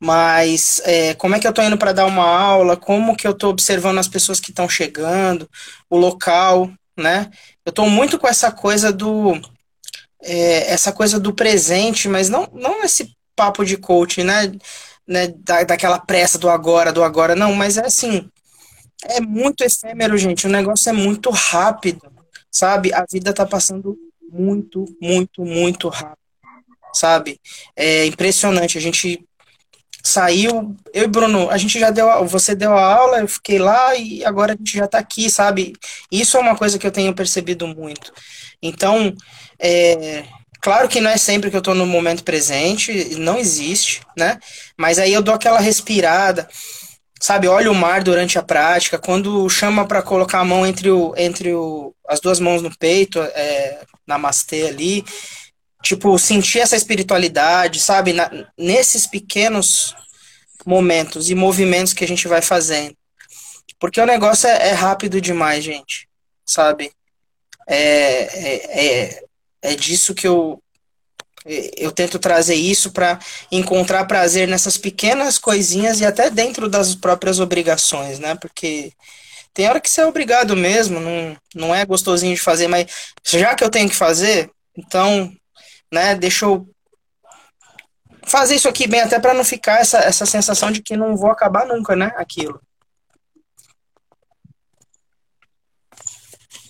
Mas 0.00 0.80
é, 0.84 1.14
como 1.14 1.34
é 1.34 1.40
que 1.40 1.46
eu 1.46 1.50
estou 1.50 1.64
indo 1.64 1.76
para 1.76 1.92
dar 1.92 2.06
uma 2.06 2.24
aula? 2.24 2.76
Como 2.76 3.16
que 3.16 3.26
eu 3.26 3.32
estou 3.32 3.50
observando 3.50 3.98
as 3.98 4.08
pessoas 4.08 4.38
que 4.38 4.50
estão 4.50 4.68
chegando, 4.68 5.48
o 5.90 5.96
local, 5.96 6.70
né? 6.96 7.28
Eu 7.66 7.70
estou 7.70 7.90
muito 7.90 8.16
com 8.16 8.28
essa 8.28 8.52
coisa 8.52 8.92
do 8.92 9.34
é, 10.22 10.72
essa 10.72 10.92
coisa 10.92 11.18
do 11.18 11.34
presente, 11.34 12.08
mas 12.08 12.28
não 12.28 12.48
não 12.54 12.84
esse 12.84 13.16
papo 13.34 13.64
de 13.64 13.76
coaching, 13.76 14.22
né? 14.22 14.52
né 15.06 15.28
da, 15.28 15.64
daquela 15.64 15.98
pressa 15.98 16.38
do 16.38 16.48
agora, 16.48 16.92
do 16.92 17.02
agora, 17.02 17.34
não, 17.34 17.52
mas 17.54 17.76
é 17.76 17.84
assim, 17.84 18.30
é 19.02 19.20
muito 19.20 19.62
efêmero, 19.62 20.16
gente. 20.16 20.46
O 20.46 20.50
negócio 20.50 20.88
é 20.88 20.92
muito 20.92 21.28
rápido, 21.30 22.00
sabe? 22.50 22.92
A 22.94 23.04
vida 23.10 23.32
tá 23.32 23.44
passando 23.44 23.98
muito, 24.30 24.84
muito, 25.02 25.44
muito 25.44 25.88
rápido, 25.88 26.18
sabe? 26.94 27.40
É 27.74 28.06
impressionante. 28.06 28.78
A 28.78 28.80
gente 28.80 29.25
saiu, 30.06 30.76
eu 30.94 31.02
e 31.02 31.08
Bruno, 31.08 31.50
a 31.50 31.58
gente 31.58 31.80
já 31.80 31.90
deu, 31.90 32.24
você 32.26 32.54
deu 32.54 32.72
a 32.72 32.94
aula, 32.94 33.18
eu 33.18 33.26
fiquei 33.26 33.58
lá 33.58 33.92
e 33.96 34.24
agora 34.24 34.52
a 34.52 34.56
gente 34.56 34.76
já 34.76 34.86
tá 34.86 34.98
aqui, 34.98 35.28
sabe? 35.28 35.72
Isso 36.12 36.36
é 36.36 36.40
uma 36.40 36.56
coisa 36.56 36.78
que 36.78 36.86
eu 36.86 36.92
tenho 36.92 37.12
percebido 37.12 37.66
muito. 37.66 38.12
Então, 38.62 39.12
é, 39.58 40.22
claro 40.60 40.88
que 40.88 41.00
não 41.00 41.10
é 41.10 41.16
sempre 41.16 41.50
que 41.50 41.56
eu 41.56 41.60
tô 41.60 41.74
no 41.74 41.84
momento 41.84 42.22
presente, 42.22 43.16
não 43.16 43.36
existe, 43.36 44.00
né? 44.16 44.38
Mas 44.78 45.00
aí 45.00 45.12
eu 45.12 45.20
dou 45.20 45.34
aquela 45.34 45.58
respirada, 45.58 46.48
sabe? 47.20 47.48
Olha 47.48 47.72
o 47.72 47.74
mar 47.74 48.00
durante 48.00 48.38
a 48.38 48.42
prática, 48.44 48.98
quando 48.98 49.48
chama 49.48 49.88
para 49.88 50.02
colocar 50.02 50.38
a 50.38 50.44
mão 50.44 50.64
entre, 50.64 50.88
o, 50.88 51.14
entre 51.16 51.52
o, 51.52 51.92
as 52.08 52.20
duas 52.20 52.38
mãos 52.38 52.62
no 52.62 52.70
peito, 52.78 53.20
é, 53.20 53.80
namastê 54.06 54.68
ali, 54.68 55.04
tipo, 55.82 56.18
sentir 56.18 56.60
essa 56.60 56.76
espiritualidade, 56.76 57.80
sabe? 57.80 58.12
Na, 58.12 58.30
nesses 58.58 59.06
pequenos 59.06 59.94
momentos 60.64 61.30
e 61.30 61.34
movimentos 61.34 61.92
que 61.92 62.04
a 62.04 62.08
gente 62.08 62.26
vai 62.26 62.42
fazendo. 62.42 62.96
Porque 63.78 64.00
o 64.00 64.06
negócio 64.06 64.48
é, 64.48 64.70
é 64.70 64.72
rápido 64.72 65.20
demais, 65.20 65.64
gente, 65.64 66.08
sabe? 66.44 66.90
É, 67.68 67.78
é, 67.78 68.86
é, 68.86 69.24
é 69.62 69.74
disso 69.74 70.14
que 70.14 70.26
eu, 70.26 70.62
eu 71.44 71.92
tento 71.92 72.18
trazer 72.18 72.54
isso 72.54 72.90
para 72.90 73.18
encontrar 73.50 74.04
prazer 74.06 74.48
nessas 74.48 74.76
pequenas 74.76 75.38
coisinhas 75.38 76.00
e 76.00 76.04
até 76.04 76.30
dentro 76.30 76.68
das 76.68 76.94
próprias 76.94 77.38
obrigações, 77.38 78.18
né? 78.18 78.34
Porque 78.34 78.92
tem 79.54 79.68
hora 79.68 79.80
que 79.80 79.88
você 79.88 80.00
é 80.00 80.06
obrigado 80.06 80.56
mesmo, 80.56 81.00
não, 81.00 81.36
não 81.54 81.74
é 81.74 81.84
gostosinho 81.84 82.34
de 82.34 82.40
fazer, 82.40 82.68
mas 82.68 82.86
já 83.24 83.54
que 83.54 83.64
eu 83.64 83.70
tenho 83.70 83.88
que 83.88 83.96
fazer, 83.96 84.50
então 84.76 85.32
né? 85.92 86.14
Deixa 86.14 86.46
eu 86.46 86.68
fazer 88.26 88.56
isso 88.56 88.68
aqui 88.68 88.86
bem, 88.86 89.00
até 89.00 89.18
para 89.20 89.34
não 89.34 89.44
ficar 89.44 89.80
essa, 89.80 89.98
essa 89.98 90.26
sensação 90.26 90.70
de 90.70 90.82
que 90.82 90.96
não 90.96 91.16
vou 91.16 91.30
acabar 91.30 91.66
nunca, 91.66 91.94
né? 91.94 92.12
Aquilo. 92.16 92.60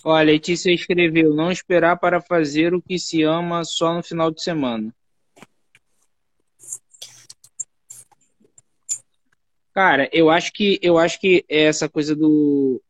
Olha, 0.03 0.31
Letícia 0.31 0.71
escreveu: 0.73 1.33
não 1.33 1.51
esperar 1.51 1.97
para 1.97 2.21
fazer 2.21 2.73
o 2.73 2.81
que 2.81 2.97
se 2.97 3.23
ama 3.23 3.65
só 3.65 3.93
no 3.93 4.03
final 4.03 4.31
de 4.31 4.41
semana. 4.41 4.93
Cara, 9.73 10.09
eu 10.11 10.29
acho 10.29 10.51
que 10.53 10.79
eu 10.81 10.97
acho 10.97 11.19
que 11.19 11.45
essa 11.47 11.89
coisa 11.89 12.15
do 12.15 12.81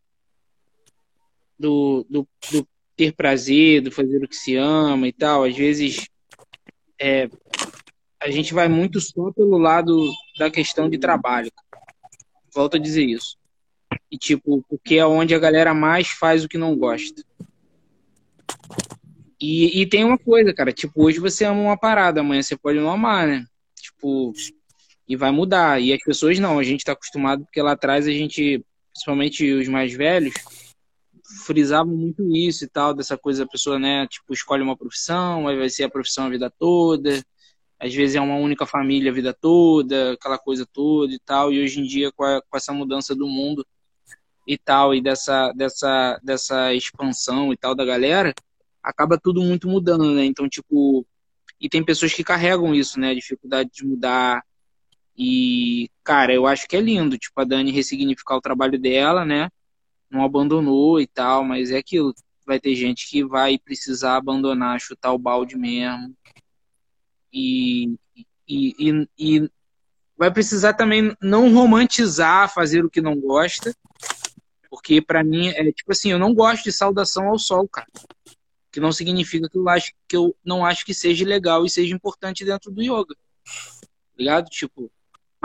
do, 1.59 2.05
do, 2.09 2.27
do 2.51 2.67
ter 2.95 3.13
prazer, 3.13 3.81
do 3.81 3.91
fazer 3.91 4.23
o 4.23 4.27
que 4.27 4.35
se 4.35 4.55
ama 4.55 5.07
e 5.07 5.11
tal, 5.11 5.43
às 5.43 5.55
vezes 5.55 6.07
é, 6.99 7.29
a 8.19 8.29
gente 8.29 8.53
vai 8.53 8.67
muito 8.67 8.99
só 8.99 9.31
pelo 9.31 9.57
lado 9.57 10.11
da 10.37 10.49
questão 10.49 10.89
de 10.89 10.97
trabalho. 10.97 11.51
Volto 12.53 12.77
a 12.77 12.79
dizer 12.79 13.05
isso. 13.05 13.37
E 14.11 14.17
tipo, 14.17 14.63
porque 14.69 14.95
é 14.95 15.05
onde 15.05 15.35
a 15.35 15.39
galera 15.39 15.73
mais 15.73 16.07
faz 16.07 16.43
o 16.43 16.49
que 16.49 16.57
não 16.57 16.75
gosta. 16.75 17.23
E, 19.39 19.81
e 19.81 19.85
tem 19.85 20.03
uma 20.03 20.17
coisa, 20.17 20.53
cara, 20.53 20.73
tipo, 20.73 21.03
hoje 21.03 21.19
você 21.19 21.45
ama 21.45 21.61
uma 21.61 21.77
parada, 21.77 22.21
amanhã 22.21 22.41
você 22.41 22.57
pode 22.57 22.79
não 22.79 22.89
amar, 22.89 23.27
né? 23.27 23.45
Tipo, 23.75 24.33
e 25.07 25.15
vai 25.15 25.31
mudar. 25.31 25.79
E 25.81 25.93
as 25.93 26.03
pessoas 26.03 26.39
não, 26.39 26.57
a 26.57 26.63
gente 26.63 26.83
tá 26.83 26.93
acostumado 26.93 27.43
porque 27.43 27.61
lá 27.61 27.73
atrás 27.73 28.07
a 28.07 28.11
gente, 28.11 28.65
principalmente 28.91 29.51
os 29.53 29.67
mais 29.67 29.93
velhos, 29.93 30.33
frisavam 31.45 31.95
muito 31.95 32.23
isso 32.35 32.63
e 32.63 32.67
tal, 32.67 32.93
dessa 32.93 33.17
coisa 33.17 33.43
a 33.43 33.47
pessoa, 33.47 33.77
né, 33.77 34.07
tipo, 34.07 34.33
escolhe 34.33 34.63
uma 34.63 34.77
profissão, 34.77 35.47
aí 35.47 35.57
vai 35.57 35.69
ser 35.69 35.83
a 35.83 35.89
profissão 35.89 36.25
a 36.25 36.29
vida 36.29 36.49
toda, 36.57 37.21
às 37.79 37.93
vezes 37.93 38.15
é 38.15 38.21
uma 38.21 38.35
única 38.35 38.65
família 38.65 39.11
a 39.11 39.13
vida 39.13 39.33
toda, 39.33 40.13
aquela 40.13 40.37
coisa 40.37 40.65
toda 40.65 41.13
e 41.13 41.19
tal, 41.19 41.51
e 41.51 41.61
hoje 41.61 41.81
em 41.81 41.83
dia 41.83 42.11
com, 42.13 42.23
a, 42.23 42.41
com 42.41 42.57
essa 42.57 42.73
mudança 42.73 43.13
do 43.13 43.27
mundo 43.27 43.65
e 44.47 44.57
tal, 44.57 44.95
e 44.95 45.01
dessa, 45.01 45.51
dessa, 45.51 46.19
dessa 46.23 46.73
expansão 46.73 47.51
e 47.51 47.57
tal 47.57 47.75
da 47.75 47.83
galera, 47.83 48.33
acaba 48.81 49.19
tudo 49.21 49.41
muito 49.41 49.67
mudando, 49.67 50.13
né, 50.13 50.23
então, 50.23 50.47
tipo, 50.47 51.05
e 51.59 51.67
tem 51.67 51.83
pessoas 51.83 52.13
que 52.13 52.23
carregam 52.23 52.73
isso, 52.73 52.99
né, 52.99 53.11
a 53.11 53.15
dificuldade 53.15 53.69
de 53.73 53.85
mudar, 53.85 54.43
e, 55.17 55.89
cara, 56.03 56.33
eu 56.33 56.47
acho 56.47 56.67
que 56.67 56.77
é 56.77 56.81
lindo, 56.81 57.17
tipo, 57.17 57.41
a 57.41 57.43
Dani 57.43 57.71
ressignificar 57.71 58.37
o 58.37 58.41
trabalho 58.41 58.79
dela, 58.79 59.25
né, 59.25 59.49
não 60.09 60.23
abandonou 60.23 60.99
e 60.99 61.07
tal, 61.07 61.43
mas 61.43 61.71
é 61.71 61.77
aquilo. 61.77 62.13
Vai 62.45 62.59
ter 62.59 62.75
gente 62.75 63.09
que 63.09 63.25
vai 63.25 63.57
precisar 63.57 64.15
abandonar, 64.15 64.79
chutar 64.79 65.13
o 65.13 65.17
balde 65.17 65.57
mesmo. 65.57 66.15
E, 67.31 67.95
e, 68.47 68.73
e, 68.79 69.09
e 69.19 69.51
vai 70.17 70.31
precisar 70.31 70.73
também 70.73 71.15
não 71.21 71.53
romantizar 71.53 72.53
fazer 72.53 72.85
o 72.85 72.89
que 72.89 73.01
não 73.01 73.19
gosta. 73.19 73.75
Porque 74.69 75.01
para 75.01 75.23
mim 75.23 75.49
é 75.49 75.71
tipo 75.71 75.91
assim, 75.91 76.11
eu 76.11 76.19
não 76.19 76.33
gosto 76.33 76.63
de 76.63 76.71
saudação 76.71 77.27
ao 77.27 77.37
sol, 77.39 77.67
cara. 77.67 77.87
Que 78.71 78.79
não 78.79 78.91
significa 78.91 79.49
que 79.49 79.57
eu 79.57 79.67
acho 79.67 79.93
que 80.07 80.15
eu 80.15 80.35
não 80.43 80.65
acho 80.65 80.85
que 80.85 80.93
seja 80.93 81.25
legal 81.25 81.65
e 81.65 81.69
seja 81.69 81.93
importante 81.93 82.45
dentro 82.45 82.71
do 82.71 82.81
yoga. 82.81 83.15
Ligado? 84.17 84.49
Tipo, 84.49 84.91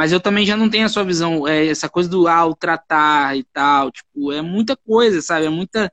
mas 0.03 0.11
eu 0.11 0.18
também 0.18 0.44
já 0.44 0.57
não 0.57 0.68
tenho 0.68 0.84
a 0.84 0.88
sua 0.88 1.05
visão, 1.05 1.46
é, 1.46 1.68
essa 1.68 1.88
coisa 1.88 2.09
do 2.09 2.26
ah, 2.26 2.44
o 2.44 2.57
tratar 2.57 3.36
e 3.36 3.44
tal, 3.44 3.88
tipo, 3.92 4.32
é 4.32 4.42
muita 4.42 4.76
coisa, 4.76 5.22
sabe? 5.22 5.46
É 5.46 5.48
muita 5.48 5.92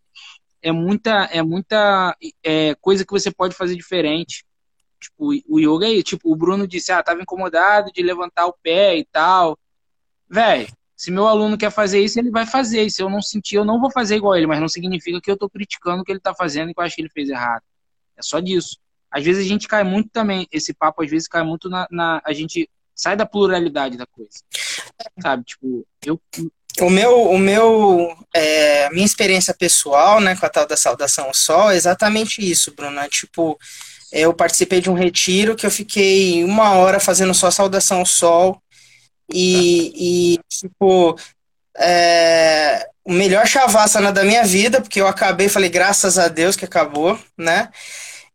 é 0.63 0.71
muita 0.71 1.11
é 1.31 1.43
muita 1.43 2.17
é, 2.43 2.73
coisa 2.81 3.05
que 3.05 3.11
você 3.11 3.29
pode 3.29 3.53
fazer 3.55 3.75
diferente. 3.75 4.43
Tipo, 4.99 5.31
o 5.47 5.59
yoga 5.59 5.85
aí, 5.85 6.01
tipo, 6.01 6.31
o 6.31 6.35
Bruno 6.35 6.67
disse: 6.67 6.91
"Ah, 6.91 7.03
tava 7.03 7.21
incomodado 7.21 7.91
de 7.93 8.01
levantar 8.01 8.47
o 8.47 8.55
pé 8.63 8.97
e 8.97 9.05
tal". 9.05 9.55
Velho, 10.27 10.67
se 10.97 11.11
meu 11.11 11.27
aluno 11.27 11.55
quer 11.55 11.69
fazer 11.71 12.01
isso, 12.01 12.17
ele 12.19 12.31
vai 12.31 12.47
fazer. 12.47 12.85
E 12.85 12.89
se 12.89 13.03
eu 13.03 13.11
não 13.11 13.21
sentir, 13.21 13.57
eu 13.57 13.65
não 13.65 13.79
vou 13.79 13.91
fazer 13.91 14.15
igual 14.15 14.35
ele, 14.35 14.47
mas 14.47 14.59
não 14.59 14.67
significa 14.67 15.21
que 15.21 15.29
eu 15.29 15.37
tô 15.37 15.47
criticando 15.47 16.01
o 16.01 16.03
que 16.03 16.11
ele 16.11 16.19
tá 16.19 16.33
fazendo 16.33 16.71
e 16.71 16.73
que 16.73 16.79
eu 16.79 16.83
acho 16.83 16.95
que 16.95 17.03
ele 17.03 17.09
fez 17.11 17.29
errado. 17.29 17.61
É 18.17 18.23
só 18.23 18.39
disso. 18.39 18.79
Às 19.11 19.23
vezes 19.23 19.45
a 19.45 19.47
gente 19.47 19.67
cai 19.67 19.83
muito 19.83 20.09
também, 20.09 20.47
esse 20.51 20.73
papo 20.73 21.03
às 21.03 21.11
vezes 21.11 21.27
cai 21.27 21.43
muito 21.43 21.69
na, 21.69 21.87
na 21.91 22.21
a 22.25 22.33
gente 22.33 22.67
sai 22.99 23.15
da 23.15 23.25
pluralidade 23.25 23.97
da 23.97 24.05
coisa. 24.05 24.29
Sabe, 25.21 25.43
tipo, 25.45 25.87
eu. 26.05 26.19
O 26.81 26.89
meu, 26.89 27.23
o 27.23 27.37
meu, 27.37 28.15
é, 28.33 28.89
minha 28.91 29.05
experiência 29.05 29.53
pessoal, 29.53 30.21
né, 30.21 30.35
com 30.35 30.45
a 30.45 30.49
tal 30.49 30.65
da 30.65 30.77
saudação 30.77 31.25
ao 31.25 31.33
sol, 31.33 31.71
é 31.71 31.75
exatamente 31.75 32.39
isso, 32.39 32.73
Bruno. 32.73 32.99
É, 32.99 33.09
tipo, 33.09 33.57
eu 34.11 34.33
participei 34.33 34.79
de 34.79 34.89
um 34.89 34.93
retiro 34.93 35.55
que 35.55 35.65
eu 35.65 35.71
fiquei 35.71 36.43
uma 36.43 36.73
hora 36.73 36.99
fazendo 36.99 37.33
só 37.33 37.49
saudação 37.51 37.99
ao 37.99 38.05
sol 38.05 38.61
e, 39.33 40.35
e 40.35 40.39
tipo, 40.47 41.17
é, 41.77 42.87
o 43.03 43.11
melhor 43.11 43.45
chavasana 43.45 44.11
da 44.11 44.23
minha 44.23 44.43
vida, 44.45 44.79
porque 44.79 45.01
eu 45.01 45.07
acabei, 45.07 45.49
falei, 45.49 45.69
graças 45.69 46.17
a 46.17 46.27
Deus 46.27 46.55
que 46.55 46.65
acabou, 46.65 47.19
né? 47.37 47.69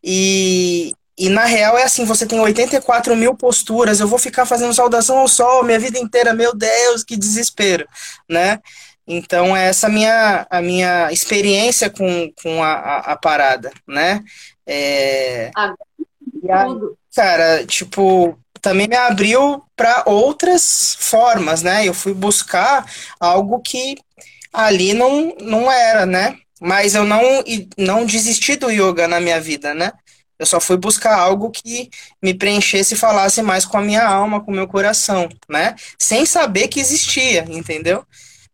E, 0.02 0.94
e 1.16 1.28
na 1.28 1.44
real 1.44 1.78
é 1.78 1.84
assim, 1.84 2.04
você 2.04 2.26
tem 2.26 2.40
84 2.40 3.14
mil 3.14 3.34
posturas, 3.34 4.00
eu 4.00 4.08
vou 4.08 4.18
ficar 4.18 4.46
fazendo 4.46 4.74
saudação 4.74 5.18
ao 5.18 5.28
sol 5.28 5.62
minha 5.62 5.78
vida 5.78 5.98
inteira, 5.98 6.34
meu 6.34 6.54
Deus, 6.54 7.04
que 7.04 7.16
desespero, 7.16 7.86
né? 8.28 8.58
Então, 9.06 9.56
é 9.56 9.68
essa 9.68 9.88
minha, 9.88 10.46
a 10.50 10.62
minha 10.62 11.12
experiência 11.12 11.90
com, 11.90 12.32
com 12.42 12.62
a, 12.62 12.72
a, 12.72 12.98
a 13.12 13.16
parada, 13.16 13.70
né? 13.86 14.22
É... 14.66 15.50
Ah, 15.54 15.74
cara, 17.14 17.66
tipo, 17.66 18.38
também 18.60 18.88
me 18.88 18.96
abriu 18.96 19.62
para 19.76 20.04
outras 20.06 20.96
formas, 20.98 21.62
né? 21.62 21.86
Eu 21.86 21.92
fui 21.92 22.14
buscar 22.14 22.90
algo 23.20 23.60
que 23.60 23.96
ali 24.52 24.94
não, 24.94 25.34
não 25.40 25.70
era, 25.70 26.06
né? 26.06 26.38
Mas 26.60 26.94
eu 26.94 27.04
não, 27.04 27.20
não 27.76 28.06
desisti 28.06 28.56
do 28.56 28.70
yoga 28.70 29.06
na 29.06 29.20
minha 29.20 29.38
vida, 29.38 29.74
né? 29.74 29.92
Eu 30.45 30.47
só 30.47 30.61
fui 30.61 30.76
buscar 30.76 31.18
algo 31.18 31.51
que 31.51 31.88
me 32.22 32.34
preenchesse 32.34 32.92
e 32.92 32.99
falasse 32.99 33.40
mais 33.40 33.64
com 33.64 33.78
a 33.78 33.82
minha 33.82 34.07
alma, 34.07 34.42
com 34.42 34.53
o 34.53 34.55
meu 34.55 34.68
coração, 34.68 35.26
né? 35.49 35.74
Sem 35.99 36.26
saber 36.26 36.68
que 36.68 36.78
existia, 36.78 37.47
entendeu? 37.49 38.05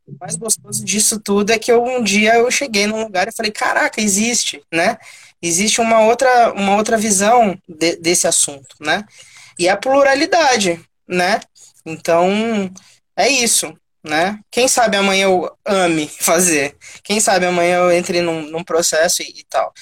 O 0.06 0.14
mais 0.20 0.36
gostoso 0.36 0.84
disso 0.84 1.18
tudo 1.18 1.50
é 1.50 1.58
que 1.58 1.70
eu, 1.70 1.82
um 1.82 2.00
dia 2.02 2.36
eu 2.36 2.48
cheguei 2.48 2.86
num 2.86 3.02
lugar 3.02 3.26
e 3.26 3.34
falei, 3.34 3.50
caraca, 3.50 4.00
existe, 4.00 4.62
né? 4.72 4.98
Existe 5.42 5.80
uma 5.80 6.00
outra, 6.02 6.52
uma 6.52 6.76
outra 6.76 6.96
visão 6.96 7.58
de, 7.68 7.96
desse 7.96 8.28
assunto, 8.28 8.76
né? 8.78 9.04
E 9.58 9.68
a 9.68 9.76
pluralidade, 9.76 10.80
né? 11.08 11.40
Então, 11.84 12.70
é 13.16 13.28
isso, 13.28 13.76
né? 14.04 14.38
Quem 14.48 14.68
sabe 14.68 14.96
amanhã 14.96 15.24
eu 15.24 15.50
ame 15.66 16.06
fazer. 16.20 16.76
Quem 17.02 17.18
sabe 17.18 17.46
amanhã 17.46 17.78
eu 17.78 17.90
entre 17.90 18.20
num, 18.22 18.42
num 18.42 18.62
processo 18.62 19.22
e, 19.22 19.40
e 19.40 19.44
tal 19.50 19.72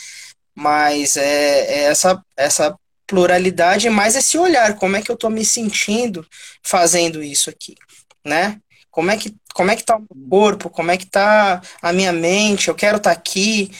mas 0.58 1.16
é, 1.16 1.60
é 1.60 1.82
essa, 1.84 2.20
essa 2.36 2.76
pluralidade, 3.06 3.88
mais 3.88 4.16
esse 4.16 4.36
olhar, 4.36 4.74
como 4.74 4.96
é 4.96 5.02
que 5.02 5.08
eu 5.08 5.14
estou 5.14 5.30
me 5.30 5.44
sentindo 5.44 6.26
fazendo 6.64 7.22
isso 7.22 7.48
aqui, 7.48 7.76
né? 8.24 8.58
Como 8.90 9.08
é 9.08 9.16
que 9.16 9.32
como 9.54 9.70
é 9.70 9.76
que 9.76 9.84
tá 9.84 9.96
o 9.96 10.28
corpo, 10.28 10.68
como 10.68 10.90
é 10.90 10.96
que 10.96 11.06
tá 11.06 11.62
a 11.80 11.92
minha 11.92 12.12
mente, 12.12 12.68
eu 12.68 12.74
quero 12.74 12.96
estar 12.96 13.14
tá 13.14 13.16
aqui, 13.16 13.70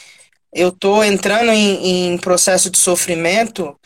eu 0.53 0.69
estou 0.69 1.05
entrando 1.05 1.51
em, 1.51 2.13
em, 2.13 2.19
processo 2.19 2.71
de 2.71 2.79
sofrimento, 2.79 3.77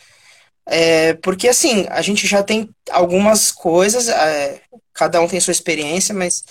é, 0.66 1.14
porque 1.14 1.48
assim, 1.48 1.86
a 1.90 2.02
gente 2.02 2.26
já 2.26 2.42
tem 2.42 2.68
algumas 2.90 3.50
coisas, 3.50 4.08
é, 4.08 4.60
cada 4.92 5.20
um 5.20 5.28
tem 5.28 5.40
sua 5.40 5.52
experiência, 5.52 6.14
mas 6.14 6.44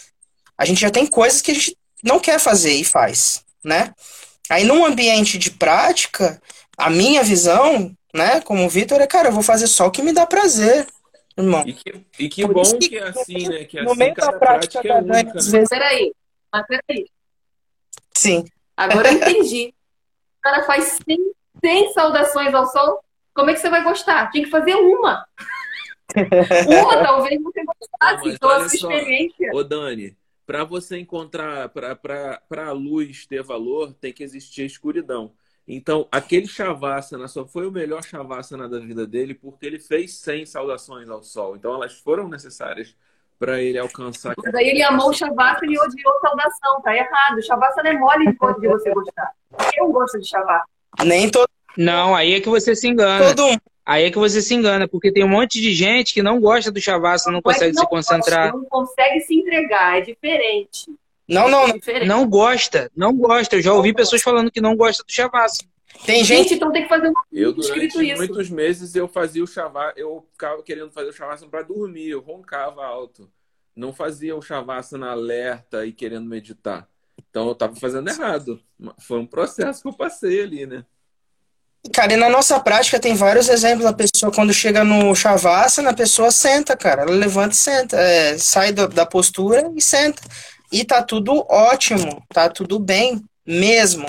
a 0.58 0.66
gente 0.66 0.82
já 0.82 0.90
tem 0.90 1.06
coisas 1.06 1.42
que 1.42 1.52
a 1.52 1.54
gente 1.54 1.78
não 2.04 2.20
quer 2.20 2.40
fazer 2.40 2.74
e 2.74 2.84
faz, 2.84 3.44
né? 3.64 3.94
Aí, 4.52 4.66
num 4.66 4.86
ambiente 4.86 5.38
de 5.38 5.50
prática, 5.50 6.42
a 6.78 6.90
minha 6.90 7.24
visão, 7.24 7.96
né, 8.14 8.42
como 8.42 8.68
Vitor, 8.68 9.00
é, 9.00 9.08
cara, 9.08 9.30
eu 9.30 9.32
vou 9.32 9.42
fazer 9.42 9.66
só 9.66 9.88
o 9.88 9.92
que 9.92 10.02
me 10.02 10.12
dá 10.12 10.26
prazer, 10.26 10.86
irmão. 11.38 11.64
E 11.66 11.72
que, 11.72 12.06
e 12.20 12.28
que 12.28 12.46
bom 12.46 12.62
que, 12.62 12.90
que, 12.90 12.98
é 12.98 13.08
assim, 13.08 13.48
né? 13.48 13.64
Que 13.64 13.80
é 13.80 13.84
no 13.84 13.92
assim, 13.92 14.00
meio 14.00 14.14
da 14.14 14.34
prática, 14.34 14.82
prática 14.82 14.88
é 14.90 15.02
única, 15.02 15.34
né? 15.34 15.42
vezes... 15.42 15.70
Peraí, 15.70 16.14
mas 16.52 16.68
peraí. 16.68 17.06
Sim. 18.14 18.46
Agora 18.76 19.10
eu 19.10 19.14
entendi. 19.22 19.74
O 20.40 20.42
cara 20.42 20.64
faz 20.64 21.00
100, 21.08 21.18
100 21.64 21.94
saudações 21.94 22.54
ao 22.54 22.68
sol, 22.68 23.02
como 23.34 23.52
é 23.52 23.54
que 23.54 23.60
você 23.62 23.70
vai 23.70 23.84
gostar? 23.86 24.32
Tinha 24.32 24.44
que 24.44 24.52
fazer 24.52 24.76
uma. 24.76 25.26
uma, 26.68 27.04
talvez 27.04 27.42
você 27.42 27.64
gostasse, 27.64 28.38
pela 28.38 28.68
sua 28.68 28.76
experiência. 28.76 29.50
Ô, 29.54 29.64
Dani, 29.64 30.14
para 30.46 30.64
você 30.64 30.98
encontrar, 30.98 31.70
para 31.70 32.68
a 32.68 32.72
luz 32.72 33.26
ter 33.26 33.44
valor, 33.44 33.94
tem 33.94 34.12
que 34.12 34.24
existir 34.24 34.64
a 34.64 34.66
escuridão. 34.66 35.34
Então, 35.68 36.08
aquele 36.12 36.48
Shavasana 36.48 37.28
só 37.28 37.46
foi 37.46 37.68
o 37.68 37.72
melhor 37.72 38.04
Shavasana 38.04 38.68
da 38.68 38.80
vida 38.80 39.08
dele 39.08 39.34
porque 39.34 39.66
ele 39.66 39.80
fez 39.80 40.16
100 40.16 40.48
saudações 40.48 41.08
ao 41.10 41.24
sol. 41.24 41.56
Então, 41.56 41.76
elas 41.76 41.94
foram 41.94 42.28
necessárias 42.28 42.96
para 43.40 43.62
ele 43.62 43.78
alcançar. 43.78 44.34
Mas 44.38 44.54
aí 44.54 44.68
ele 44.68 44.84
amou 44.84 45.10
o 45.10 45.14
Shavasana 45.14 45.72
e 45.72 45.80
odiou 45.80 46.14
a 46.18 46.28
saudação. 46.28 46.82
Tá 46.82 46.96
errado. 46.96 47.38
O 47.38 47.42
Shavasana 47.42 47.90
é 47.90 47.94
mole 47.94 48.26
de 48.60 48.68
você 48.68 48.92
gostar. 48.92 49.32
Eu 49.78 49.92
gosto 49.92 50.20
de 50.20 50.28
Shavasana. 50.28 50.66
Nem 51.06 51.30
todo. 51.30 51.48
Não, 51.78 52.14
aí 52.14 52.34
é 52.34 52.42
que 52.42 52.50
você 52.50 52.76
se 52.76 52.88
engana. 52.88 53.34
Todo 53.34 53.58
Aí 53.86 54.06
é 54.06 54.12
que 54.12 54.18
você 54.18 54.42
se 54.42 54.54
engana, 54.54 54.88
porque 54.88 55.12
tem 55.12 55.24
um 55.24 55.30
monte 55.30 55.60
de 55.60 55.74
gente 55.74 56.14
que 56.14 56.22
não 56.22 56.40
gosta 56.40 56.72
do 56.72 56.80
Shavasana, 56.80 57.34
não, 57.34 57.42
consegue 57.42 57.74
não 57.76 57.84
se 57.84 57.90
concentrar. 57.90 58.54
Não 58.54 58.66
consegue 58.66 59.20
se 59.22 59.36
entregar, 59.36 59.98
é 59.98 60.02
diferente. 60.02 60.92
Não, 61.28 61.50
não, 61.50 61.64
É 61.64 61.68
não. 61.68 61.76
diferente. 61.78 62.08
Não 62.08 62.30
gosta, 62.30 62.92
não 62.96 63.16
gosta. 63.16 63.56
Eu 63.56 63.62
já 63.62 63.74
ouvi 63.74 63.94
pessoas 63.94 64.22
falando 64.22 64.52
que 64.52 64.62
não 64.62 64.76
gosta 64.76 65.04
do 65.04 65.12
Shavasana. 65.12 65.70
Tem 66.06 66.24
Gente, 66.24 66.44
gente. 66.44 66.54
então 66.56 66.72
tem 66.72 66.84
que 66.84 66.90
fazer 66.90 67.10
um 67.10 67.14
Eu, 67.32 67.56
isso. 67.58 68.18
muitos 68.18 68.50
meses, 68.50 68.96
eu 68.96 69.08
fazia 69.08 69.44
o 69.44 69.48
shavasana, 69.48 69.94
eu 69.98 70.26
ficava 70.32 70.64
querendo 70.64 70.90
fazer 70.92 71.10
o 71.10 71.14
shavasana 71.14 71.52
para 71.52 71.62
dormir, 71.64 72.10
eu 72.10 72.22
roncava 72.22 72.84
alto. 72.84 73.30
Não 73.76 73.94
fazia 73.94 74.36
o 74.36 74.42
shavasana 74.42 75.12
alerta 75.12 75.86
e 75.86 75.92
querendo 75.92 76.26
meditar. 76.26 76.88
Então 77.30 77.46
eu 77.46 77.52
estava 77.54 77.76
fazendo 77.76 78.10
errado. 78.10 78.60
Foi 79.00 79.20
um 79.20 79.26
processo 79.28 79.82
que 79.82 79.88
eu 79.90 79.94
passei 79.94 80.42
ali, 80.42 80.66
né? 80.66 80.86
Cara, 81.92 82.14
e 82.14 82.16
na 82.18 82.30
nossa 82.30 82.60
prática 82.60 83.00
tem 83.00 83.16
vários 83.16 83.50
exemplos. 83.50 83.86
A 83.88 83.94
pessoa, 83.94 84.32
quando 84.32 84.54
chega 84.54 84.84
no 84.84 85.16
Shavasana, 85.16 85.90
a 85.90 85.94
pessoa 85.96 86.30
senta, 86.32 86.78
cara. 86.78 87.02
Ela 87.02 87.12
levanta 87.12 87.54
e 87.56 87.58
senta. 87.58 87.98
É, 87.98 88.38
sai 88.38 88.72
do- 88.72 88.88
da 88.88 89.06
postura 89.06 89.70
e 89.76 89.82
senta. 89.82 90.22
E 90.72 90.86
tá 90.86 91.02
tudo 91.02 91.46
ótimo. 91.50 92.24
Tá 92.32 92.48
tudo 92.50 92.80
bem 92.80 93.22
mesmo. 93.46 94.06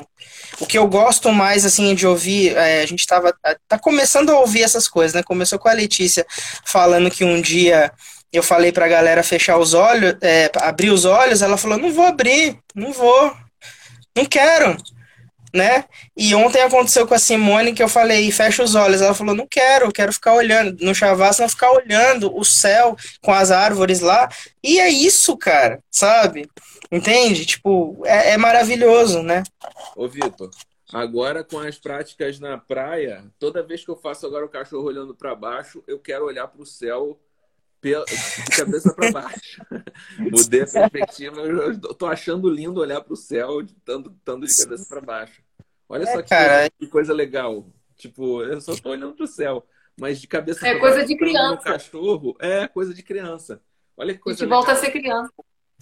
O 0.61 0.67
que 0.67 0.77
eu 0.77 0.87
gosto 0.87 1.33
mais, 1.33 1.65
assim, 1.65 1.95
de 1.95 2.07
ouvir, 2.07 2.55
é, 2.57 2.83
a 2.83 2.87
gente 2.87 3.07
tava, 3.07 3.35
tá 3.67 3.79
começando 3.79 4.31
a 4.31 4.39
ouvir 4.39 4.63
essas 4.63 4.87
coisas, 4.87 5.15
né? 5.15 5.23
Começou 5.23 5.59
com 5.59 5.69
a 5.69 5.73
Letícia 5.73 6.27
falando 6.65 7.11
que 7.11 7.25
um 7.25 7.41
dia 7.41 7.91
eu 8.33 8.43
falei 8.43 8.71
pra 8.71 8.87
galera 8.87 9.23
fechar 9.23 9.59
os 9.59 9.75
olhos, 9.75 10.15
é, 10.23 10.51
abrir 10.57 10.91
os 10.91 11.05
olhos, 11.05 11.43
ela 11.43 11.57
falou, 11.57 11.79
não 11.79 11.93
vou 11.93 12.07
abrir, 12.07 12.59
não 12.75 12.93
vou, 12.93 13.35
não 14.17 14.25
quero, 14.25 14.77
né? 15.53 15.85
E 16.17 16.35
ontem 16.35 16.63
aconteceu 16.63 17.07
com 17.07 17.15
a 17.15 17.19
Simone 17.19 17.75
que 17.75 17.83
eu 17.83 17.89
falei, 17.89 18.31
fecha 18.31 18.63
os 18.63 18.75
olhos, 18.75 19.03
ela 19.03 19.15
falou, 19.15 19.35
não 19.35 19.47
quero, 19.47 19.93
quero 19.93 20.13
ficar 20.13 20.35
olhando, 20.35 20.83
no 20.85 20.95
Shavasana 20.95 21.49
ficar 21.49 21.71
olhando 21.73 22.35
o 22.35 22.45
céu 22.45 22.97
com 23.21 23.33
as 23.33 23.51
árvores 23.51 24.01
lá, 24.01 24.29
e 24.63 24.81
é 24.81 24.89
isso, 24.89 25.37
cara, 25.37 25.81
sabe? 25.91 26.49
Entende? 26.91 27.45
Tipo, 27.45 28.03
é, 28.05 28.33
é 28.33 28.37
maravilhoso, 28.37 29.23
né? 29.23 29.43
Ô, 29.97 30.09
Vitor, 30.09 30.51
agora 30.93 31.45
com 31.45 31.59
as 31.59 31.79
práticas 31.79 32.39
na 32.39 32.57
praia, 32.59 33.25
toda 33.39 33.63
vez 33.63 33.85
que 33.85 33.91
eu 33.91 33.97
faço 33.97 34.27
agora 34.27 34.45
o 34.45 34.51
cachorro 34.51 34.85
olhando 34.85 35.15
para 35.15 35.35
baixo, 35.35 35.83
eu 35.87 35.99
quero 35.99 36.25
olhar 36.25 36.47
para 36.49 36.63
o 36.63 36.67
céu 36.67 37.19
de 37.83 38.53
cabeça 38.53 38.93
para 38.95 39.09
baixo. 39.09 39.63
Mudei 40.29 40.63
a 40.63 40.67
perspectiva, 40.69 41.41
eu 41.43 41.95
tô 41.95 42.07
achando 42.07 42.49
lindo 42.49 42.81
olhar 42.81 43.01
para 43.03 43.13
o 43.13 43.17
céu 43.17 43.61
estando 43.61 44.11
estando 44.13 44.47
de 44.47 44.55
cabeça 44.55 44.87
para 44.87 45.01
baixo. 45.01 45.43
Olha 45.89 46.07
só 46.07 46.19
É, 46.19 46.23
que, 46.23 46.33
coisa, 46.33 46.71
que 46.79 46.87
coisa 46.89 47.13
legal. 47.13 47.73
Tipo, 47.97 48.43
eu 48.45 48.61
só 48.61 48.77
tô 48.77 48.91
olhando 48.91 49.15
para 49.15 49.25
o 49.25 49.29
céu, 49.29 49.67
mas 49.97 50.21
de 50.21 50.27
cabeça 50.29 50.65
É 50.65 50.71
pra 50.71 50.81
coisa 50.81 50.97
baixo, 50.97 51.07
de 51.07 51.17
criança. 51.17 51.63
cachorro, 51.63 52.37
é 52.41 52.69
coisa 52.69 52.95
de 52.95 53.03
criança. 53.03 53.63
Olha 53.97 54.15
que 54.15 54.21
A 54.25 54.25
coisa 54.25 54.39
gente 54.39 54.49
legal. 54.49 54.59
volta 54.59 54.73
a 54.73 54.77
ser 54.77 54.91
criança. 54.91 55.33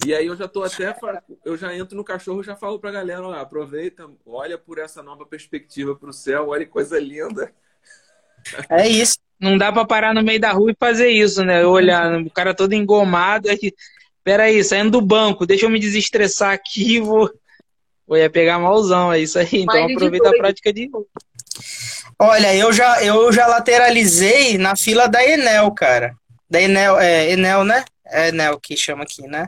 E 0.05 0.13
aí 0.13 0.25
eu 0.27 0.35
já 0.35 0.47
tô 0.47 0.63
até, 0.63 0.95
eu 1.45 1.55
já 1.55 1.75
entro 1.75 1.95
no 1.95 2.03
cachorro 2.03 2.41
e 2.41 2.43
já 2.43 2.55
falo 2.55 2.79
pra 2.79 2.91
galera, 2.91 3.21
ó, 3.27 3.33
aproveita, 3.33 4.09
olha 4.25 4.57
por 4.57 4.79
essa 4.79 5.03
nova 5.03 5.25
perspectiva 5.25 5.95
pro 5.95 6.11
céu, 6.11 6.47
olha 6.49 6.65
que 6.65 6.71
coisa 6.71 6.99
linda. 6.99 7.53
É 8.69 8.87
isso. 8.87 9.17
Não 9.41 9.57
dá 9.57 9.71
pra 9.71 9.85
parar 9.85 10.13
no 10.13 10.21
meio 10.21 10.39
da 10.39 10.51
rua 10.51 10.71
e 10.71 10.75
fazer 10.79 11.09
isso, 11.09 11.43
né? 11.43 11.63
Eu 11.63 11.71
olhar 11.71 12.21
o 12.21 12.29
cara 12.29 12.53
todo 12.53 12.73
engomado, 12.73 13.49
aí, 13.49 13.73
peraí, 14.23 14.63
saindo 14.63 14.91
do 14.91 15.01
banco, 15.01 15.47
deixa 15.47 15.65
eu 15.65 15.69
me 15.69 15.79
desestressar 15.79 16.53
aqui, 16.53 16.99
vou, 16.99 17.27
vou 18.07 18.17
ia 18.17 18.29
pegar 18.29 18.59
malzão, 18.59 19.11
é 19.11 19.19
isso 19.19 19.39
aí. 19.39 19.47
Então 19.51 19.83
aproveita 19.83 20.29
a 20.29 20.33
prática 20.33 20.71
de 20.71 20.89
Olha, 22.19 22.55
eu 22.55 22.71
já, 22.71 23.03
eu 23.03 23.33
já 23.33 23.47
lateralizei 23.47 24.55
na 24.59 24.75
fila 24.75 25.07
da 25.07 25.25
Enel, 25.25 25.71
cara. 25.71 26.13
Da 26.47 26.61
Enel, 26.61 26.99
é, 26.99 27.31
Enel, 27.31 27.63
né? 27.63 27.83
É 28.05 28.27
Enel 28.27 28.59
que 28.59 28.77
chama 28.77 29.03
aqui, 29.03 29.23
né? 29.23 29.47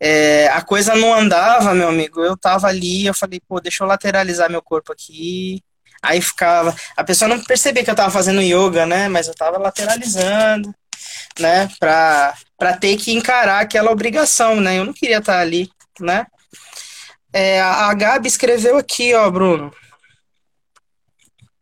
É, 0.00 0.48
a 0.48 0.62
coisa 0.62 0.94
não 0.94 1.12
andava, 1.12 1.74
meu 1.74 1.88
amigo. 1.88 2.22
Eu 2.22 2.34
tava 2.34 2.66
ali, 2.66 3.04
eu 3.04 3.12
falei, 3.12 3.40
pô, 3.46 3.60
deixa 3.60 3.84
eu 3.84 3.88
lateralizar 3.88 4.50
meu 4.50 4.62
corpo 4.62 4.90
aqui. 4.90 5.62
Aí 6.02 6.20
ficava. 6.20 6.74
A 6.96 7.04
pessoa 7.04 7.28
não 7.28 7.42
percebia 7.42 7.84
que 7.84 7.90
eu 7.90 7.94
tava 7.94 8.10
fazendo 8.10 8.42
yoga, 8.42 8.86
né? 8.86 9.08
Mas 9.08 9.28
eu 9.28 9.34
tava 9.34 9.58
lateralizando, 9.58 10.74
né? 11.38 11.68
Pra, 11.78 12.34
pra 12.56 12.76
ter 12.76 12.96
que 12.96 13.12
encarar 13.12 13.60
aquela 13.60 13.90
obrigação, 13.90 14.60
né? 14.60 14.78
Eu 14.78 14.84
não 14.84 14.92
queria 14.92 15.18
estar 15.18 15.40
ali, 15.40 15.70
né? 16.00 16.26
É, 17.32 17.60
a 17.60 17.88
a 17.88 17.94
Gabi 17.94 18.28
escreveu 18.28 18.78
aqui, 18.78 19.14
ó, 19.14 19.30
Bruno. 19.30 19.72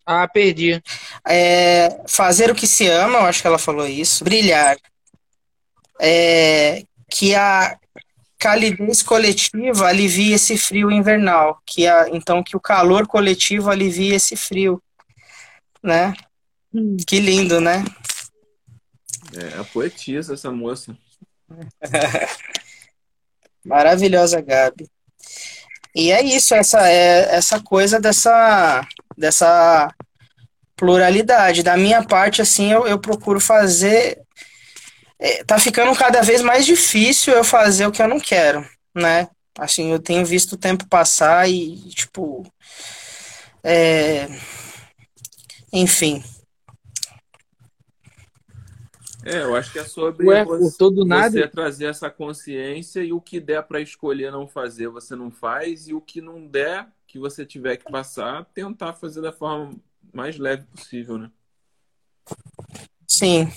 Ah, 0.05 0.28
perdi. 0.28 0.80
É, 1.26 1.89
fazer 2.07 2.51
o 2.51 2.55
que 2.55 2.66
se 2.66 2.87
ama, 2.87 3.18
eu 3.18 3.24
acho 3.26 3.41
que 3.43 3.47
ela 3.49 3.59
falou 3.59 3.87
isso. 3.87 4.22
Brilhar. 4.22 4.76
É, 6.01 6.84
que 7.11 7.34
a 7.34 7.76
calidez 8.39 9.03
coletiva 9.03 9.89
alivia 9.89 10.37
esse 10.37 10.57
frio 10.57 10.91
invernal. 10.91 11.61
Que 11.66 11.87
a, 11.87 12.09
então, 12.11 12.43
que 12.43 12.57
o 12.57 12.61
calor 12.61 13.07
coletivo 13.07 13.70
alivia 13.70 14.16
esse 14.16 14.37
frio. 14.37 14.82
Né? 15.82 16.14
Que 17.07 17.20
lindo, 17.20 17.61
né? 17.61 17.84
É, 19.34 19.59
a 19.59 19.64
poetisa 19.64 20.34
essa 20.34 20.51
moça. 20.51 20.97
Maravilhosa, 23.64 24.41
Gabi. 24.41 24.89
E 25.95 26.12
é 26.12 26.22
isso, 26.22 26.55
essa 26.55 26.89
é 26.89 27.34
essa 27.34 27.61
coisa 27.61 27.99
dessa 27.99 28.87
dessa 29.16 29.91
pluralidade. 30.76 31.62
Da 31.62 31.76
minha 31.76 32.05
parte, 32.05 32.43
assim, 32.43 32.70
eu, 32.70 32.87
eu 32.87 32.99
procuro 32.99 33.41
fazer. 33.41 34.20
É, 35.19 35.45
tá 35.45 35.59
ficando 35.59 35.97
cada 35.97 36.21
vez 36.23 36.43
mais 36.43 36.67
difícil 36.67 37.35
eu 37.35 37.45
fazer 37.45 37.87
o 37.87 37.93
que 37.93 38.03
eu 38.03 38.09
não 38.09 38.21
quero, 38.21 38.69
né? 38.95 39.29
Assim, 39.59 39.91
eu 39.91 39.99
tenho 39.99 40.25
visto 40.25 40.53
o 40.53 40.59
tempo 40.59 40.87
passar 40.87 41.49
e, 41.49 41.77
tipo. 41.91 42.47
é, 43.64 44.29
Enfim. 45.73 46.23
É, 49.25 49.43
eu 49.43 49.57
acho 49.57 49.73
que 49.73 49.79
é 49.81 49.85
sobre 49.85 50.25
Ué, 50.25 50.45
você, 50.45 50.62
cortou 50.62 50.91
do 50.91 51.05
nada? 51.05 51.31
você 51.31 51.49
trazer 51.49 51.87
essa 51.87 52.09
consciência 52.09 53.03
e 53.03 53.12
o 53.12 53.21
que 53.21 53.41
der 53.41 53.61
pra 53.64 53.81
escolher 53.81 54.31
não 54.31 54.47
fazer, 54.47 54.87
você 54.87 55.17
não 55.17 55.33
faz, 55.33 55.89
e 55.89 55.95
o 55.95 56.01
que 56.01 56.21
não 56.21 56.47
der, 56.47 56.87
que 57.09 57.19
você 57.19 57.45
tiver 57.45 57.77
que 57.77 57.91
passar, 57.91 58.45
tentar 58.55 58.93
fazer 58.93 59.21
da 59.21 59.33
forma 59.33 59.75
mais 60.12 60.39
leve 60.39 60.64
possível, 60.67 61.19
né? 61.19 61.31
Sim. 63.09 63.51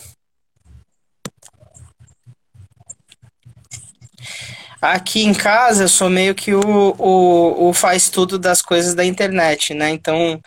Aqui 4.81 5.23
em 5.23 5.33
casa 5.33 5.83
eu 5.83 5.89
sou 5.89 6.09
meio 6.09 6.33
que 6.33 6.53
o, 6.53 6.61
o, 6.97 7.69
o 7.69 7.73
faz 7.73 8.09
tudo 8.09 8.39
das 8.39 8.61
coisas 8.61 8.95
da 8.95 9.03
internet, 9.03 9.73
né? 9.73 9.89
Então 9.89 10.39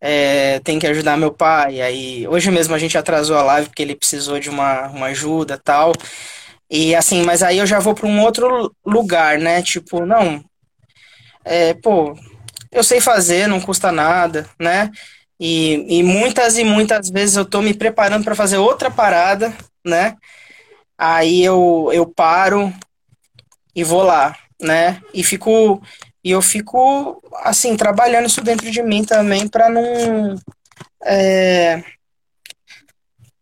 é, 0.00 0.60
tem 0.60 0.78
que 0.78 0.86
ajudar 0.86 1.16
meu 1.16 1.32
pai. 1.32 1.80
Aí 1.80 2.26
hoje 2.28 2.50
mesmo 2.50 2.74
a 2.74 2.78
gente 2.78 2.98
atrasou 2.98 3.36
a 3.36 3.42
live 3.42 3.68
porque 3.68 3.82
ele 3.82 3.94
precisou 3.96 4.40
de 4.40 4.50
uma, 4.50 4.88
uma 4.88 5.06
ajuda 5.06 5.58
tal. 5.62 5.92
E 6.70 6.94
assim, 6.94 7.22
mas 7.24 7.42
aí 7.42 7.58
eu 7.58 7.66
já 7.66 7.78
vou 7.78 7.94
para 7.94 8.06
um 8.08 8.20
outro 8.22 8.74
lugar, 8.84 9.38
né? 9.38 9.62
Tipo, 9.62 10.04
não, 10.04 10.44
é, 11.44 11.74
pô, 11.74 12.16
eu 12.72 12.82
sei 12.84 13.00
fazer, 13.00 13.46
não 13.48 13.60
custa 13.60 13.92
nada, 13.92 14.48
né? 14.60 14.90
E, 15.40 15.98
e 16.00 16.02
muitas 16.02 16.58
e 16.58 16.64
muitas 16.64 17.10
vezes 17.10 17.36
eu 17.36 17.44
tô 17.44 17.62
me 17.62 17.74
preparando 17.74 18.24
para 18.24 18.34
fazer 18.34 18.58
outra 18.58 18.90
parada, 18.90 19.52
né? 19.86 20.16
Aí 20.98 21.44
eu, 21.44 21.90
eu 21.92 22.06
paro 22.06 22.72
e 23.74 23.84
vou 23.84 24.02
lá, 24.02 24.36
né? 24.60 25.00
E 25.14 25.22
fico 25.22 25.82
e 26.22 26.30
eu 26.30 26.42
fico 26.42 27.22
assim 27.42 27.76
trabalhando 27.76 28.26
isso 28.26 28.42
dentro 28.42 28.70
de 28.70 28.82
mim 28.82 29.04
também 29.04 29.48
para 29.48 29.68
não 29.68 30.36
é, 31.04 31.82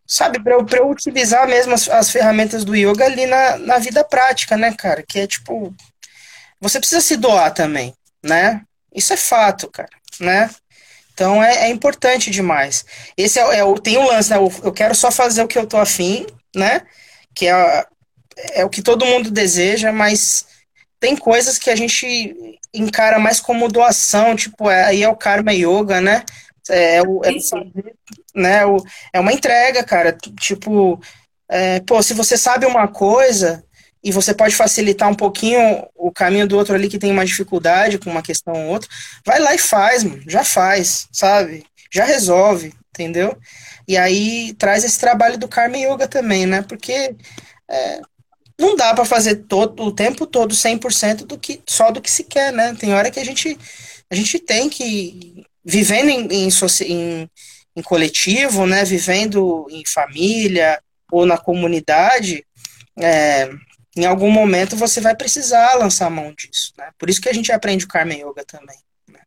sabe 0.07 0.43
para 0.43 0.55
eu, 0.55 0.67
eu 0.73 0.91
utilizar 0.91 1.49
mesmo 1.49 1.75
as, 1.75 1.89
as 1.89 2.11
ferramentas 2.11 2.65
do 2.65 2.77
yoga 2.77 3.05
ali 3.05 3.27
na, 3.27 3.59
na 3.59 3.79
vida 3.79 4.05
prática, 4.05 4.57
né, 4.57 4.75
cara? 4.75 5.03
Que 5.03 5.21
é 5.21 5.27
tipo 5.27 5.75
você 6.61 6.79
precisa 6.79 7.01
se 7.01 7.17
doar 7.17 7.53
também, 7.53 7.95
né? 8.23 8.63
Isso 8.95 9.13
é 9.13 9.17
fato, 9.17 9.71
cara, 9.71 9.91
né? 10.21 10.51
Então 11.13 11.43
é, 11.43 11.67
é 11.67 11.69
importante 11.71 12.31
demais. 12.31 12.85
Esse 13.17 13.39
é, 13.39 13.61
é 13.61 13.81
tem 13.83 13.97
o 13.97 14.07
lance, 14.07 14.31
né? 14.31 14.37
Eu, 14.37 14.53
eu 14.63 14.73
quero 14.73 14.95
só 14.95 15.11
fazer 15.11 15.43
o 15.43 15.49
que 15.49 15.59
eu 15.59 15.67
tô 15.67 15.79
afim, 15.79 16.27
né? 16.55 16.83
Que 17.35 17.49
é, 17.49 17.87
é 18.37 18.65
o 18.65 18.71
que 18.71 18.83
todo 18.83 19.07
mundo 19.07 19.31
deseja, 19.31 19.93
mas 19.93 20.47
tem 21.01 21.17
coisas 21.17 21.59
que 21.59 21.71
a 21.71 21.77
gente 21.77 22.59
encara 22.73 23.19
mais 23.19 23.41
como 23.41 23.69
doação, 23.69 24.37
tipo, 24.37 24.71
é, 24.71 24.85
aí 24.85 25.03
é 25.03 25.09
o 25.09 25.17
karma 25.17 25.53
yoga, 25.53 26.01
né? 26.01 26.25
É, 26.69 26.97
é 26.97 27.03
o, 27.03 27.23
é, 27.25 27.31
né, 28.35 28.67
o, 28.67 28.77
é 29.13 29.21
uma 29.21 29.33
entrega, 29.33 29.85
cara. 29.85 30.13
Tipo, 30.39 31.01
é, 31.49 31.81
pô, 31.81 32.03
se 32.03 32.15
você 32.15 32.37
sabe 32.37 32.67
uma 32.67 32.89
coisa 32.89 33.65
e 34.03 34.11
você 34.13 34.35
pode 34.35 34.55
facilitar 34.55 35.09
um 35.09 35.15
pouquinho 35.15 35.87
o 35.95 36.13
caminho 36.13 36.47
do 36.47 36.57
outro 36.57 36.75
ali 36.75 36.89
que 36.89 36.99
tem 36.99 37.11
uma 37.11 37.25
dificuldade 37.25 37.99
com 37.99 38.11
uma 38.11 38.23
questão 38.23 38.55
ou 38.55 38.73
outra, 38.73 38.89
vai 39.25 39.39
lá 39.39 39.55
e 39.55 39.59
faz, 39.59 40.05
mano. 40.05 40.23
Já 40.27 40.45
faz, 40.45 41.09
sabe? 41.13 41.65
Já 41.93 42.05
resolve, 42.05 42.75
entendeu? 42.91 43.37
E 43.89 43.97
aí 43.97 44.55
traz 44.55 44.85
esse 44.85 44.99
trabalho 44.99 45.39
do 45.39 45.49
Karma 45.49 45.77
Yoga 45.77 46.09
também, 46.09 46.47
né? 46.47 46.63
Porque 46.63 47.15
é, 47.69 48.01
não 48.59 48.75
dá 48.75 48.95
para 48.95 49.05
fazer 49.05 49.37
todo 49.45 49.83
o 49.83 49.93
tempo 49.93 50.27
todo 50.27 50.55
100% 50.55 51.27
do 51.27 51.39
que 51.39 51.61
só 51.67 51.91
do 51.91 52.01
que 52.01 52.11
se 52.11 52.25
quer, 52.25 52.53
né? 52.53 52.75
Tem 52.75 52.95
hora 52.95 53.11
que 53.11 53.21
a 53.21 53.25
gente 53.25 53.59
a 54.11 54.15
gente 54.15 54.39
tem 54.39 54.69
que 54.69 55.45
vivendo 55.65 56.09
em, 56.09 56.27
em, 56.27 56.49
em, 56.49 57.31
em 57.77 57.83
coletivo, 57.83 58.67
né? 58.67 58.85
Vivendo 58.85 59.67
em 59.71 59.85
família 59.87 60.81
ou 61.11 61.27
na 61.27 61.37
comunidade, 61.37 62.45
é, 62.99 63.51
em 63.97 64.07
algum 64.07 64.31
momento 64.31 64.77
você 64.77 65.01
vai 65.01 65.15
precisar 65.15 65.75
lançar 65.75 66.11
mão 66.11 66.33
disso, 66.35 66.73
né? 66.79 66.91
Por 66.99 67.11
isso 67.11 67.21
que 67.21 67.29
a 67.29 67.33
gente 67.33 67.53
aprende 67.53 67.85
o 67.85 67.89
Karma 67.89 68.15
Yoga 68.15 68.45
também. 68.45 68.79
Né? 69.09 69.21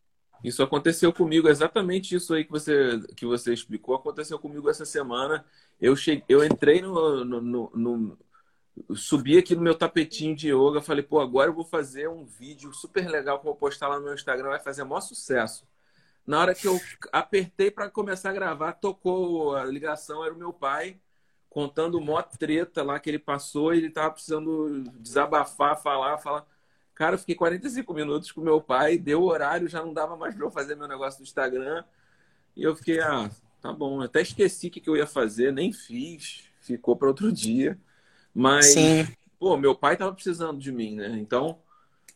Isso 0.44 0.64
aconteceu 0.64 1.14
comigo, 1.14 1.48
exatamente 1.48 2.16
isso 2.16 2.34
aí 2.34 2.44
que 2.44 2.52
você, 2.52 3.00
que 3.16 3.26
você 3.26 3.54
explicou, 3.54 3.96
aconteceu 3.96 4.40
comigo 4.40 4.70
essa 4.70 4.86
semana. 4.86 5.46
Eu, 5.80 5.96
cheguei, 5.96 6.24
eu 6.28 6.44
entrei 6.44 6.82
no, 6.82 7.24
no, 7.24 7.72
no 7.76 8.18
subi 8.96 9.38
aqui 9.38 9.56
no 9.56 9.62
meu 9.62 9.76
tapetinho 9.76 10.36
de 10.36 10.50
yoga, 10.50 10.82
falei, 10.82 11.04
pô, 11.04 11.20
agora 11.20 11.50
eu 11.50 11.54
vou 11.54 11.66
fazer 11.66 12.10
um 12.10 12.26
vídeo 12.26 12.74
super 12.74 13.08
legal 13.08 13.40
que 13.40 13.48
eu 13.48 13.52
vou 13.52 13.60
postar 13.60 13.88
lá 13.88 13.98
no 13.98 14.06
meu 14.06 14.14
Instagram, 14.14 14.50
vai 14.50 14.60
fazer 14.60 14.84
maior 14.84 15.02
sucesso. 15.02 15.68
Na 16.26 16.40
hora 16.40 16.54
que 16.54 16.68
eu 16.68 16.80
apertei 17.12 17.72
para 17.72 17.90
começar 17.90 18.30
a 18.30 18.34
gravar, 18.34 18.74
tocou 18.74 19.56
a 19.56 19.66
ligação, 19.66 20.24
era 20.24 20.34
o 20.34 20.38
meu 20.38 20.54
pai 20.54 21.00
contando 21.50 22.00
mó 22.00 22.22
treta 22.22 22.84
lá 22.84 23.00
que 23.00 23.10
ele 23.10 23.20
passou 23.20 23.74
e 23.74 23.80
ele 23.80 23.90
tava 23.90 24.12
precisando 24.12 24.84
desabafar, 25.00 25.82
falar, 25.82 26.18
falar. 26.20 26.46
Cara, 26.94 27.16
eu 27.16 27.20
fiquei 27.20 27.34
45 27.34 27.94
minutos 27.94 28.32
com 28.32 28.42
meu 28.42 28.62
pai, 28.62 28.98
deu 28.98 29.24
horário, 29.24 29.68
já 29.68 29.82
não 29.82 29.94
dava 29.94 30.16
mais 30.16 30.36
para 30.36 30.46
eu 30.46 30.52
fazer 30.52 30.76
meu 30.76 30.88
negócio 30.88 31.20
do 31.20 31.24
Instagram. 31.24 31.84
E 32.56 32.64
eu 32.64 32.76
fiquei, 32.76 33.00
ah, 33.00 33.32
tá 33.62 33.74
bom, 33.74 34.02
até 34.02 34.22
esqueci 34.22 34.68
o 34.68 34.72
que 34.72 34.88
eu 34.88 34.98
ia 34.98 35.08
fazer, 35.08 35.52
nem 35.52 35.74
fiz, 35.74 36.44
ficou 36.60 36.96
para 36.96 37.08
outro 37.08 37.32
dia. 37.32 37.80
Mas, 38.34 38.74
Sim. 38.74 39.08
pô, 39.40 39.58
meu 39.58 39.76
pai 39.76 39.98
tava 39.98 40.14
precisando 40.14 40.60
de 40.60 40.72
mim, 40.72 40.96
né? 40.96 41.18
Então, 41.20 41.60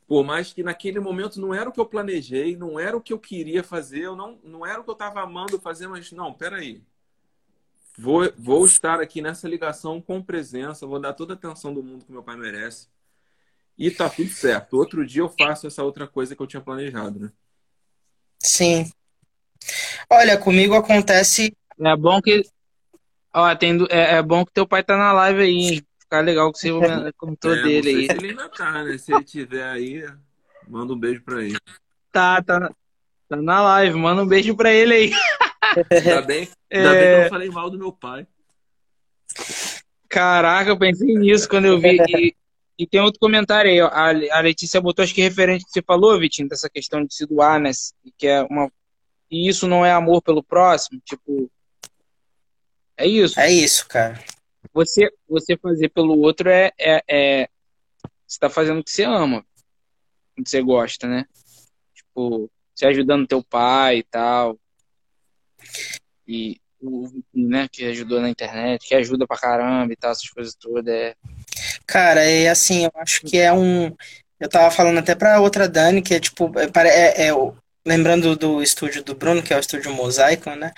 por 0.07 0.23
mais 0.23 0.53
que 0.53 0.63
naquele 0.63 0.99
momento 0.99 1.39
não 1.39 1.53
era 1.53 1.69
o 1.69 1.71
que 1.71 1.79
eu 1.79 1.85
planejei, 1.85 2.55
não 2.55 2.79
era 2.79 2.95
o 2.95 3.01
que 3.01 3.13
eu 3.13 3.19
queria 3.19 3.63
fazer, 3.63 4.01
eu 4.01 4.15
não, 4.15 4.39
não 4.43 4.65
era 4.65 4.79
o 4.79 4.83
que 4.83 4.89
eu 4.89 4.95
tava 4.95 5.21
amando 5.21 5.59
fazer, 5.59 5.87
mas 5.87 6.11
não, 6.11 6.33
peraí. 6.33 6.81
Vou, 7.97 8.31
vou 8.37 8.65
estar 8.65 8.99
aqui 8.99 9.21
nessa 9.21 9.47
ligação 9.47 10.01
com 10.01 10.21
presença, 10.21 10.87
vou 10.87 10.99
dar 10.99 11.13
toda 11.13 11.33
a 11.33 11.35
atenção 11.35 11.73
do 11.73 11.83
mundo 11.83 12.05
que 12.05 12.11
meu 12.11 12.23
pai 12.23 12.35
merece. 12.35 12.87
E 13.77 13.89
tá 13.89 14.09
tudo 14.09 14.29
certo. 14.29 14.77
Outro 14.77 15.05
dia 15.05 15.21
eu 15.21 15.29
faço 15.29 15.67
essa 15.67 15.83
outra 15.83 16.07
coisa 16.07 16.35
que 16.35 16.41
eu 16.41 16.47
tinha 16.47 16.61
planejado, 16.61 17.19
né? 17.19 17.31
Sim. 18.39 18.91
Olha, 20.09 20.37
comigo 20.37 20.75
acontece. 20.75 21.55
É 21.79 21.95
bom 21.95 22.21
que. 22.21 22.43
Ó, 23.33 23.55
tem... 23.55 23.77
é, 23.89 24.15
é 24.15 24.21
bom 24.21 24.45
que 24.45 24.51
teu 24.51 24.67
pai 24.67 24.83
tá 24.83 24.97
na 24.97 25.11
live 25.13 25.41
aí, 25.41 25.51
hein? 25.51 25.87
Ficar 26.13 26.21
legal 26.21 26.51
que 26.51 26.59
você 26.59 26.69
comentou 27.17 27.55
é, 27.55 27.63
dele 27.63 27.89
aí. 27.89 28.05
Se 28.05 28.11
ele 28.11 28.29
ainda 28.29 28.47
tá, 28.47 28.83
né? 28.83 28.97
Se 28.99 29.11
ele 29.11 29.23
tiver 29.23 29.63
aí, 29.63 30.05
manda 30.67 30.93
um 30.93 30.99
beijo 30.99 31.23
pra 31.23 31.41
ele. 31.41 31.57
Tá, 32.11 32.39
tá, 32.39 32.69
tá 33.27 33.35
na 33.35 33.61
live, 33.63 33.97
manda 33.97 34.21
um 34.21 34.27
beijo 34.27 34.55
pra 34.55 34.71
ele 34.71 34.93
aí. 34.93 35.11
Ainda 35.89 36.21
bem, 36.21 36.47
ainda 36.71 36.89
é... 36.89 36.93
bem 36.93 37.01
que 37.01 37.15
eu 37.15 37.21
não 37.23 37.29
falei 37.29 37.49
mal 37.49 37.67
do 37.71 37.79
meu 37.79 37.91
pai. 37.91 38.27
Caraca, 40.07 40.69
eu 40.69 40.77
pensei 40.77 41.15
nisso 41.15 41.49
quando 41.49 41.65
eu 41.65 41.79
vi. 41.79 41.97
E, 42.07 42.35
e 42.77 42.85
tem 42.85 43.01
outro 43.01 43.19
comentário 43.19 43.71
aí, 43.71 43.81
ó. 43.81 43.87
A, 43.87 44.39
Letícia 44.41 44.79
botou, 44.79 45.01
acho 45.01 45.15
que 45.15 45.21
referente 45.23 45.65
que 45.65 45.71
você 45.71 45.81
falou, 45.81 46.19
Vitinho, 46.19 46.47
dessa 46.47 46.69
questão 46.69 47.03
de 47.03 47.11
se 47.11 47.25
doar, 47.25 47.59
né? 47.59 47.71
Que 48.19 48.27
é 48.27 48.43
uma. 48.43 48.71
E 49.31 49.49
isso 49.49 49.67
não 49.67 49.83
é 49.83 49.91
amor 49.91 50.21
pelo 50.21 50.43
próximo? 50.43 51.01
Tipo. 51.03 51.49
É 52.95 53.07
isso. 53.07 53.39
É 53.39 53.51
isso, 53.51 53.87
cara. 53.87 54.23
Você, 54.71 55.11
você 55.27 55.57
fazer 55.57 55.89
pelo 55.89 56.17
outro 56.19 56.49
é, 56.49 56.71
é, 56.79 57.03
é 57.09 57.49
você 58.25 58.39
tá 58.39 58.49
fazendo 58.49 58.79
o 58.79 58.83
que 58.83 58.91
você 58.91 59.03
ama, 59.03 59.45
o 60.37 60.43
que 60.43 60.49
você 60.49 60.61
gosta, 60.61 61.07
né? 61.07 61.25
Tipo, 61.93 62.49
você 62.73 62.85
ajudando 62.87 63.27
teu 63.27 63.43
pai 63.43 63.97
e 63.97 64.03
tal. 64.03 64.57
E 66.27 66.59
o 66.81 67.07
né, 67.33 67.67
que 67.71 67.85
ajudou 67.85 68.19
na 68.19 68.29
internet, 68.29 68.87
que 68.87 68.95
ajuda 68.95 69.25
pra 69.25 69.37
caramba 69.37 69.93
e 69.93 69.95
tal, 69.95 70.11
essas 70.11 70.29
coisas 70.29 70.55
todas. 70.55 70.93
É... 70.93 71.15
Cara, 71.85 72.23
é 72.23 72.49
assim, 72.49 72.85
eu 72.85 72.91
acho 72.95 73.21
que 73.21 73.37
é 73.37 73.53
um. 73.53 73.95
Eu 74.39 74.49
tava 74.49 74.69
falando 74.71 74.97
até 74.97 75.15
pra 75.15 75.39
outra 75.39 75.69
Dani, 75.69 76.01
que 76.01 76.13
é 76.13 76.19
tipo, 76.19 76.51
é, 76.59 76.87
é, 76.87 77.27
é 77.27 77.31
lembrando 77.85 78.35
do 78.35 78.61
estúdio 78.61 79.03
do 79.03 79.15
Bruno, 79.15 79.43
que 79.43 79.53
é 79.53 79.57
o 79.57 79.59
estúdio 79.59 79.93
Mosaico, 79.93 80.49
né? 80.51 80.73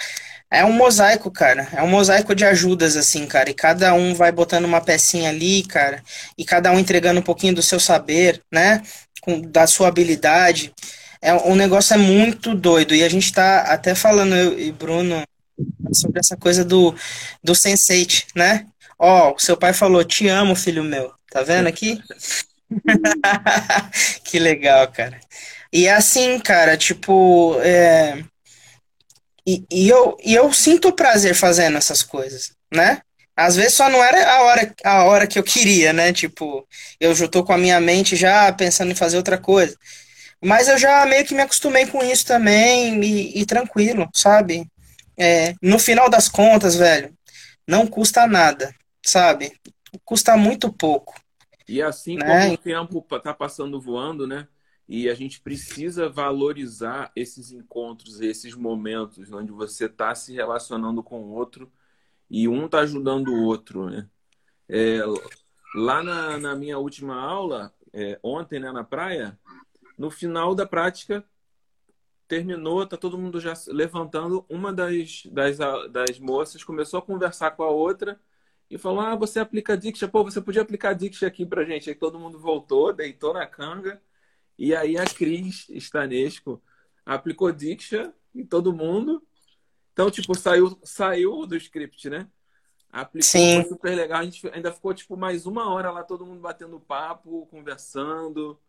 É 0.51 0.63
um 0.63 0.71
mosaico, 0.71 1.31
cara. 1.31 1.67
É 1.73 1.81
um 1.81 1.87
mosaico 1.87 2.35
de 2.35 2.45
ajudas, 2.45 2.95
assim, 2.95 3.25
cara. 3.25 3.49
E 3.49 3.53
cada 3.53 3.93
um 3.93 4.13
vai 4.13 4.31
botando 4.31 4.65
uma 4.65 4.81
pecinha 4.81 5.29
ali, 5.29 5.63
cara. 5.63 6.03
E 6.37 6.45
cada 6.45 6.71
um 6.71 6.79
entregando 6.79 7.19
um 7.19 7.23
pouquinho 7.23 7.55
do 7.55 7.61
seu 7.61 7.79
saber, 7.79 8.41
né? 8.51 8.81
Com, 9.21 9.41
da 9.41 9.67
sua 9.67 9.87
habilidade. 9.87 10.73
É, 11.21 11.33
o 11.33 11.55
negócio 11.55 11.93
é 11.93 11.97
muito 11.97 12.53
doido. 12.55 12.93
E 12.95 13.03
a 13.03 13.09
gente 13.09 13.33
tá 13.33 13.61
até 13.61 13.95
falando, 13.95 14.35
eu 14.35 14.59
e 14.59 14.71
Bruno, 14.71 15.23
sobre 15.93 16.19
essa 16.19 16.37
coisa 16.37 16.63
do, 16.63 16.95
do 17.43 17.55
sense 17.55 18.25
né? 18.35 18.65
Ó, 18.97 19.33
o 19.33 19.39
seu 19.39 19.57
pai 19.57 19.73
falou, 19.73 20.03
te 20.03 20.27
amo, 20.27 20.55
filho 20.55 20.83
meu. 20.83 21.11
Tá 21.29 21.41
vendo 21.43 21.67
aqui? 21.67 21.99
que 24.23 24.39
legal, 24.39 24.87
cara. 24.91 25.19
E 25.71 25.87
é 25.87 25.93
assim, 25.93 26.39
cara, 26.39 26.77
tipo, 26.77 27.57
é, 27.61 28.23
e, 29.45 29.63
e, 29.71 29.87
eu, 29.87 30.17
e 30.23 30.33
eu 30.33 30.51
sinto 30.51 30.91
prazer 30.91 31.35
fazendo 31.35 31.77
essas 31.77 32.01
coisas, 32.01 32.53
né? 32.73 33.01
Às 33.35 33.55
vezes 33.55 33.73
só 33.73 33.89
não 33.89 34.01
era 34.03 34.31
a 34.31 34.41
hora, 34.43 34.75
a 34.83 35.03
hora 35.03 35.27
que 35.27 35.37
eu 35.37 35.43
queria, 35.43 35.91
né? 35.91 36.13
Tipo, 36.13 36.65
eu 36.99 37.13
já 37.13 37.27
tô 37.27 37.43
com 37.43 37.53
a 37.53 37.57
minha 37.57 37.79
mente 37.79 38.15
já 38.15 38.51
pensando 38.53 38.91
em 38.91 38.95
fazer 38.95 39.17
outra 39.17 39.37
coisa. 39.37 39.77
Mas 40.41 40.67
eu 40.67 40.77
já 40.77 41.05
meio 41.05 41.25
que 41.25 41.35
me 41.35 41.41
acostumei 41.41 41.85
com 41.85 42.03
isso 42.03 42.25
também 42.25 43.03
e, 43.03 43.41
e 43.41 43.45
tranquilo, 43.45 44.09
sabe? 44.13 44.65
É, 45.17 45.53
no 45.61 45.77
final 45.77 46.09
das 46.09 46.27
contas, 46.27 46.75
velho, 46.75 47.13
não 47.67 47.85
custa 47.85 48.25
nada, 48.25 48.73
sabe? 49.05 49.51
Custa 50.03 50.37
muito 50.37 50.71
pouco. 50.71 51.13
E 51.67 51.81
assim 51.81 52.15
né? 52.17 52.25
como 52.25 52.53
o 52.53 52.57
tempo 52.57 53.01
tá 53.19 53.33
passando 53.33 53.81
voando, 53.81 54.25
né? 54.27 54.47
E 54.87 55.09
a 55.09 55.15
gente 55.15 55.41
precisa 55.41 56.07
valorizar 56.07 57.11
esses 57.15 57.51
encontros, 57.51 58.21
esses 58.21 58.53
momentos 58.53 59.31
onde 59.31 59.51
você 59.51 59.85
está 59.85 60.13
se 60.13 60.33
relacionando 60.33 61.01
com 61.01 61.21
o 61.23 61.31
outro 61.31 61.71
e 62.29 62.47
um 62.47 62.65
está 62.65 62.79
ajudando 62.79 63.29
o 63.29 63.43
outro. 63.43 63.89
Né? 63.89 64.07
É, 64.69 64.99
lá 65.75 66.03
na, 66.03 66.37
na, 66.37 66.55
minha 66.55 66.77
última 66.77 67.15
aula, 67.19 67.73
é, 67.91 68.19
ontem 68.21 68.59
né, 68.59 68.71
na 68.71 68.83
praia, 68.83 69.39
no 69.97 70.11
final 70.11 70.53
da 70.53 70.67
prática, 70.67 71.25
terminou, 72.27 72.85
tá 72.85 72.97
todo 72.97 73.17
mundo 73.17 73.39
já 73.39 73.53
levantando. 73.67 74.45
Uma 74.47 74.71
das, 74.71 75.23
das, 75.31 75.57
das 75.91 76.19
moças 76.19 76.63
começou 76.63 76.99
a 76.99 77.01
conversar 77.01 77.51
com 77.51 77.63
a 77.63 77.69
outra 77.69 78.19
e 78.69 78.77
falou: 78.77 79.01
Ah, 79.01 79.15
você 79.15 79.39
aplica 79.39 79.77
Diksha, 79.77 80.07
pô, 80.07 80.23
você 80.23 80.41
podia 80.41 80.61
aplicar 80.61 80.93
Diksha 80.93 81.27
aqui 81.27 81.45
pra 81.45 81.63
gente. 81.65 81.89
Aí 81.89 81.95
todo 81.95 82.19
mundo 82.19 82.39
voltou, 82.39 82.93
deitou 82.93 83.33
na 83.33 83.47
canga 83.47 84.01
e 84.57 84.73
aí 84.73 84.97
a 84.97 85.05
Cris 85.05 85.67
Stanesco 85.69 86.61
aplicou 87.05 87.51
Diksha 87.51 88.13
em 88.33 88.45
todo 88.45 88.73
mundo. 88.73 89.21
Então, 89.93 90.09
tipo, 90.09 90.35
saiu, 90.35 90.77
saiu 90.83 91.45
do 91.45 91.55
script, 91.55 92.09
né? 92.09 92.27
Aplicou, 92.91 93.27
Sim. 93.27 93.61
foi 93.61 93.69
super 93.69 93.95
legal. 93.95 94.19
A 94.19 94.23
gente 94.23 94.47
ainda 94.49 94.71
ficou, 94.71 94.93
tipo, 94.93 95.15
mais 95.15 95.45
uma 95.45 95.69
hora 95.73 95.91
lá, 95.91 96.03
todo 96.03 96.25
mundo 96.25 96.41
batendo 96.41 96.79
papo, 96.79 97.45
conversando. 97.47 98.59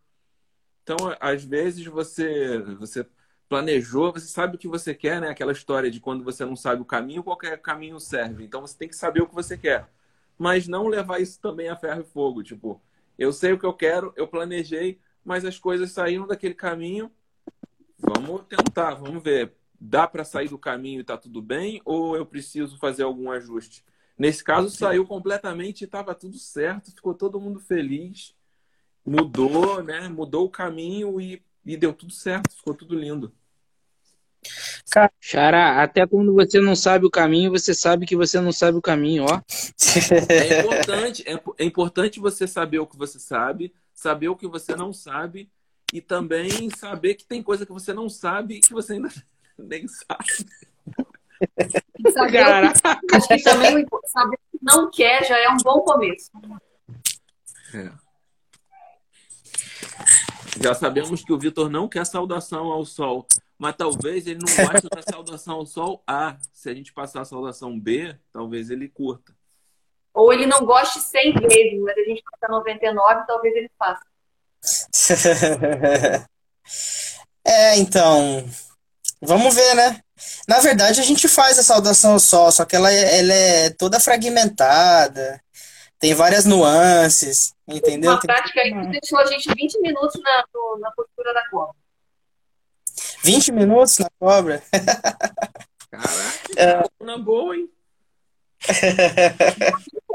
Então, 0.82 0.96
às 1.20 1.44
vezes, 1.44 1.84
você, 1.86 2.58
você 2.78 3.06
planejou, 3.48 4.12
você 4.12 4.26
sabe 4.26 4.56
o 4.56 4.58
que 4.58 4.68
você 4.68 4.94
quer, 4.94 5.20
né? 5.20 5.30
Aquela 5.30 5.52
história 5.52 5.90
de 5.90 6.00
quando 6.00 6.24
você 6.24 6.44
não 6.44 6.56
sabe 6.56 6.82
o 6.82 6.84
caminho, 6.86 7.24
qualquer 7.24 7.60
caminho 7.60 7.98
serve. 7.98 8.44
Então, 8.44 8.60
você 8.60 8.76
tem 8.76 8.88
que 8.88 8.96
saber 8.96 9.22
o 9.22 9.26
que 9.26 9.34
você 9.34 9.56
quer. 9.56 9.88
Mas 10.38 10.68
não 10.68 10.86
levar 10.86 11.20
isso 11.20 11.40
também 11.40 11.68
a 11.68 11.76
ferro 11.76 12.02
e 12.02 12.12
fogo. 12.12 12.42
Tipo, 12.42 12.80
eu 13.18 13.32
sei 13.32 13.52
o 13.52 13.58
que 13.58 13.66
eu 13.66 13.72
quero, 13.72 14.12
eu 14.16 14.28
planejei, 14.28 15.00
mas 15.26 15.44
as 15.44 15.58
coisas 15.58 15.90
saíram 15.90 16.24
daquele 16.24 16.54
caminho. 16.54 17.10
Vamos 17.98 18.42
tentar, 18.48 18.94
vamos 18.94 19.20
ver. 19.20 19.52
Dá 19.78 20.06
para 20.06 20.24
sair 20.24 20.48
do 20.48 20.56
caminho 20.56 21.00
e 21.00 21.04
tá 21.04 21.18
tudo 21.18 21.42
bem? 21.42 21.82
Ou 21.84 22.16
eu 22.16 22.24
preciso 22.24 22.78
fazer 22.78 23.02
algum 23.02 23.28
ajuste? 23.30 23.84
Nesse 24.16 24.42
caso, 24.42 24.70
saiu 24.70 25.04
completamente 25.04 25.82
e 25.82 25.84
estava 25.84 26.14
tudo 26.14 26.38
certo, 26.38 26.92
ficou 26.92 27.12
todo 27.12 27.40
mundo 27.40 27.58
feliz. 27.58 28.34
Mudou, 29.04 29.82
né? 29.82 30.08
Mudou 30.08 30.46
o 30.46 30.50
caminho 30.50 31.20
e, 31.20 31.42
e 31.64 31.76
deu 31.76 31.92
tudo 31.92 32.12
certo, 32.12 32.56
ficou 32.56 32.72
tudo 32.72 32.94
lindo. 32.94 33.32
Xará, 35.20 35.82
até 35.82 36.06
quando 36.06 36.32
você 36.32 36.60
não 36.60 36.76
sabe 36.76 37.04
o 37.04 37.10
caminho, 37.10 37.50
você 37.50 37.74
sabe 37.74 38.06
que 38.06 38.16
você 38.16 38.40
não 38.40 38.52
sabe 38.52 38.78
o 38.78 38.82
caminho, 38.82 39.24
ó. 39.24 39.42
É 40.30 40.60
importante, 40.60 41.24
é, 41.26 41.42
é 41.58 41.64
importante 41.64 42.20
você 42.20 42.46
saber 42.46 42.78
o 42.78 42.86
que 42.86 42.96
você 42.96 43.18
sabe, 43.18 43.74
saber 43.96 44.28
o 44.28 44.36
que 44.36 44.46
você 44.46 44.76
não 44.76 44.92
sabe 44.92 45.50
e 45.92 46.00
também 46.00 46.70
saber 46.70 47.14
que 47.14 47.24
tem 47.26 47.42
coisa 47.42 47.64
que 47.66 47.72
você 47.72 47.92
não 47.92 48.08
sabe 48.08 48.56
e 48.56 48.60
que 48.60 48.72
você 48.72 48.92
ainda 48.92 49.08
nem 49.58 49.88
sabe. 49.88 50.24
Saber 52.12 52.72
que- 52.72 53.16
acho 53.16 53.28
que 53.28 53.42
também 53.42 53.84
o- 53.90 54.00
saber 54.06 54.36
o 54.36 54.58
que 54.58 54.64
não 54.64 54.90
quer 54.90 55.24
já 55.26 55.38
é 55.38 55.48
um 55.48 55.56
bom 55.56 55.80
começo. 55.80 56.30
É. 57.74 57.90
Já 60.62 60.74
sabemos 60.74 61.22
que 61.24 61.32
o 61.32 61.38
Vitor 61.38 61.68
não 61.68 61.88
quer 61.88 62.04
saudação 62.06 62.66
ao 62.72 62.84
sol, 62.84 63.26
mas 63.58 63.76
talvez 63.76 64.26
ele 64.26 64.38
não 64.40 64.66
goste 64.66 64.88
da 64.88 65.02
saudação 65.02 65.54
ao 65.56 65.66
sol 65.66 66.02
A. 66.06 66.36
Se 66.52 66.70
a 66.70 66.74
gente 66.74 66.92
passar 66.92 67.20
a 67.22 67.24
saudação 67.24 67.78
B, 67.78 68.16
talvez 68.32 68.70
ele 68.70 68.88
curta. 68.88 69.34
Ou 70.16 70.32
ele 70.32 70.46
não 70.46 70.64
goste 70.64 70.98
100 70.98 71.34
vezes, 71.34 71.78
mas 71.82 71.94
a 71.96 72.00
gente 72.00 72.22
passa 72.22 72.50
99, 72.50 73.26
talvez 73.26 73.54
ele 73.54 73.70
faça. 73.78 74.00
É, 77.48 77.76
então, 77.78 78.44
vamos 79.22 79.54
ver, 79.54 79.72
né? 79.74 80.00
Na 80.48 80.58
verdade, 80.58 81.00
a 81.00 81.04
gente 81.04 81.28
faz 81.28 81.56
a 81.60 81.62
saudação 81.62 82.14
ao 82.14 82.18
sol, 82.18 82.50
só 82.50 82.64
que 82.64 82.74
ela, 82.74 82.90
é- 82.92 83.20
ela 83.20 83.32
é 83.32 83.70
toda 83.70 84.00
fragmentada, 84.00 85.40
tem 86.00 86.12
várias 86.12 86.44
nuances, 86.44 87.52
entendeu? 87.68 88.10
Uma 88.10 88.18
Tem 88.20 88.26
prática 88.26 88.60
aí 88.62 88.72
que 88.72 88.86
deixou 88.98 89.18
a 89.20 89.26
gente 89.26 89.48
20 89.54 89.80
minutos 89.80 90.20
na, 90.20 90.44
no- 90.52 90.78
na 90.80 90.90
postura 90.90 91.32
da 91.32 91.48
cobra. 91.48 91.74
20 93.22 93.52
minutos 93.52 93.98
na 93.98 94.10
cobra. 94.18 94.60
Caraca, 95.88 96.90
na 97.00 97.16
boa, 97.18 97.54
hein? 97.56 97.70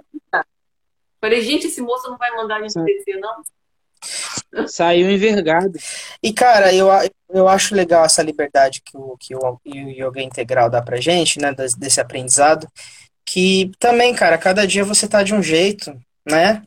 Falei, 1.22 1.42
gente, 1.42 1.68
esse 1.68 1.82
moço 1.82 2.10
não 2.10 2.18
vai 2.18 2.32
mandar 2.32 2.58
a 2.58 2.62
gente 2.68 2.84
descer, 2.84 3.20
não? 3.20 4.68
Saiu 4.68 5.10
envergado. 5.10 5.78
E, 6.22 6.34
cara, 6.34 6.74
eu, 6.74 6.88
eu 7.30 7.48
acho 7.48 7.76
legal 7.76 8.04
essa 8.04 8.24
liberdade 8.24 8.82
que 8.84 8.98
o, 8.98 9.16
que 9.20 9.36
o, 9.36 9.40
o 9.40 9.60
Yoga 9.90 10.22
Integral 10.22 10.70
dá 10.70 10.82
pra 10.82 11.00
gente, 11.00 11.40
né, 11.40 11.54
des- 11.54 11.76
desse 11.76 12.02
aprendizado, 12.02 12.68
que 13.26 13.72
também, 13.80 14.14
cara, 14.16 14.38
cada 14.38 14.66
dia 14.66 14.84
você 14.84 15.08
tá 15.08 15.24
de 15.24 15.34
um 15.34 15.44
jeito, 15.44 15.96
né? 16.28 16.64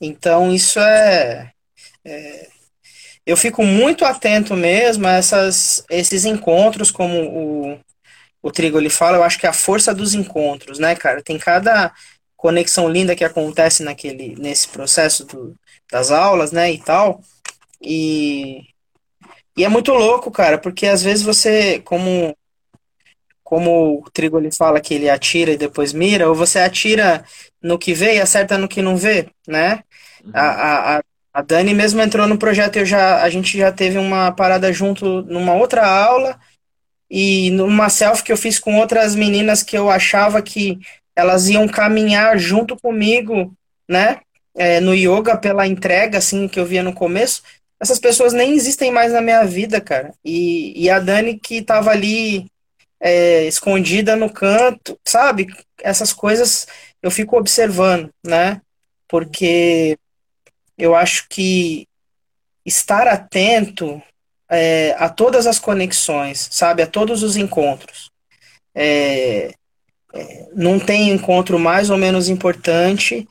Então, 0.00 0.52
isso 0.54 0.80
é, 0.80 1.52
é- 2.04 2.48
eu 3.24 3.36
fico 3.36 3.62
muito 3.64 4.04
atento 4.04 4.54
mesmo 4.54 5.06
a 5.06 5.12
essas, 5.12 5.84
esses 5.90 6.24
encontros, 6.24 6.90
como 6.90 7.14
o, 7.74 7.80
o 8.42 8.52
Trigo 8.52 8.78
ele 8.78 8.90
fala, 8.90 9.16
eu 9.18 9.24
acho 9.24 9.38
que 9.38 9.46
é 9.46 9.48
a 9.50 9.52
força 9.54 9.94
dos 9.94 10.14
encontros, 10.14 10.78
né, 10.78 10.94
cara? 10.94 11.22
Tem 11.22 11.38
cada 11.38 11.92
conexão 12.36 12.88
linda 12.88 13.16
que 13.16 13.24
acontece 13.24 13.82
naquele, 13.82 14.36
nesse 14.36 14.68
processo 14.68 15.24
do- 15.26 15.54
das 15.90 16.10
aulas, 16.10 16.52
né, 16.52 16.72
e 16.72 16.78
tal. 16.78 17.20
E, 17.82 18.62
e 19.56 19.64
é 19.64 19.68
muito 19.68 19.92
louco, 19.92 20.30
cara, 20.30 20.58
porque 20.58 20.86
às 20.86 21.02
vezes 21.02 21.24
você, 21.24 21.80
como, 21.80 22.36
como 23.42 24.00
o 24.04 24.10
Trigo 24.10 24.38
ele 24.38 24.50
fala 24.52 24.80
que 24.80 24.94
ele 24.94 25.08
atira 25.08 25.52
e 25.52 25.56
depois 25.56 25.92
mira, 25.92 26.28
ou 26.28 26.34
você 26.34 26.58
atira 26.58 27.24
no 27.62 27.78
que 27.78 27.94
vê 27.94 28.16
e 28.16 28.20
acerta 28.20 28.58
no 28.58 28.68
que 28.68 28.82
não 28.82 28.96
vê, 28.96 29.28
né? 29.46 29.82
A, 30.32 30.42
a, 30.42 30.98
a- 30.98 31.02
a 31.34 31.42
Dani 31.42 31.74
mesmo 31.74 32.00
entrou 32.00 32.26
no 32.26 32.38
projeto, 32.38 32.76
eu 32.76 32.86
já, 32.86 33.22
a 33.22 33.28
gente 33.28 33.58
já 33.58 33.70
teve 33.70 33.98
uma 33.98 34.32
parada 34.32 34.72
junto 34.72 35.20
numa 35.24 35.52
outra 35.54 35.86
aula 35.86 36.40
e 37.10 37.50
numa 37.50 37.88
selfie 37.90 38.24
que 38.24 38.32
eu 38.32 38.36
fiz 38.38 38.58
com 38.58 38.78
outras 38.78 39.14
meninas 39.14 39.62
que 39.62 39.76
eu 39.76 39.90
achava 39.90 40.42
que 40.42 40.78
elas 41.16 41.48
iam 41.48 41.66
caminhar 41.66 42.38
junto 42.38 42.76
comigo, 42.76 43.52
né? 43.88 44.20
É, 44.54 44.80
no 44.80 44.94
yoga 44.94 45.36
pela 45.36 45.66
entrega, 45.66 46.18
assim, 46.18 46.46
que 46.46 46.60
eu 46.60 46.66
via 46.66 46.82
no 46.82 46.92
começo. 46.92 47.42
Essas 47.80 47.98
pessoas 47.98 48.32
nem 48.32 48.54
existem 48.54 48.90
mais 48.90 49.12
na 49.12 49.20
minha 49.20 49.44
vida, 49.44 49.80
cara. 49.80 50.14
E, 50.24 50.72
e 50.80 50.88
a 50.90 50.98
Dani 50.98 51.38
que 51.38 51.62
tava 51.62 51.90
ali 51.90 52.46
é, 53.00 53.44
escondida 53.46 54.16
no 54.16 54.30
canto, 54.30 54.98
sabe? 55.04 55.46
Essas 55.82 56.12
coisas 56.12 56.66
eu 57.02 57.10
fico 57.10 57.36
observando, 57.36 58.10
né? 58.24 58.60
Porque 59.08 59.98
eu 60.78 60.94
acho 60.94 61.28
que 61.28 61.86
estar 62.64 63.06
atento 63.06 64.02
é, 64.48 64.94
a 64.98 65.08
todas 65.08 65.46
as 65.46 65.58
conexões, 65.58 66.48
sabe? 66.50 66.82
A 66.82 66.86
todos 66.86 67.22
os 67.22 67.36
encontros. 67.36 68.10
É, 68.74 69.54
não 70.54 70.78
tem 70.78 71.10
encontro 71.10 71.58
mais 71.58 71.90
ou 71.90 71.96
menos 71.96 72.28
importante. 72.28 73.28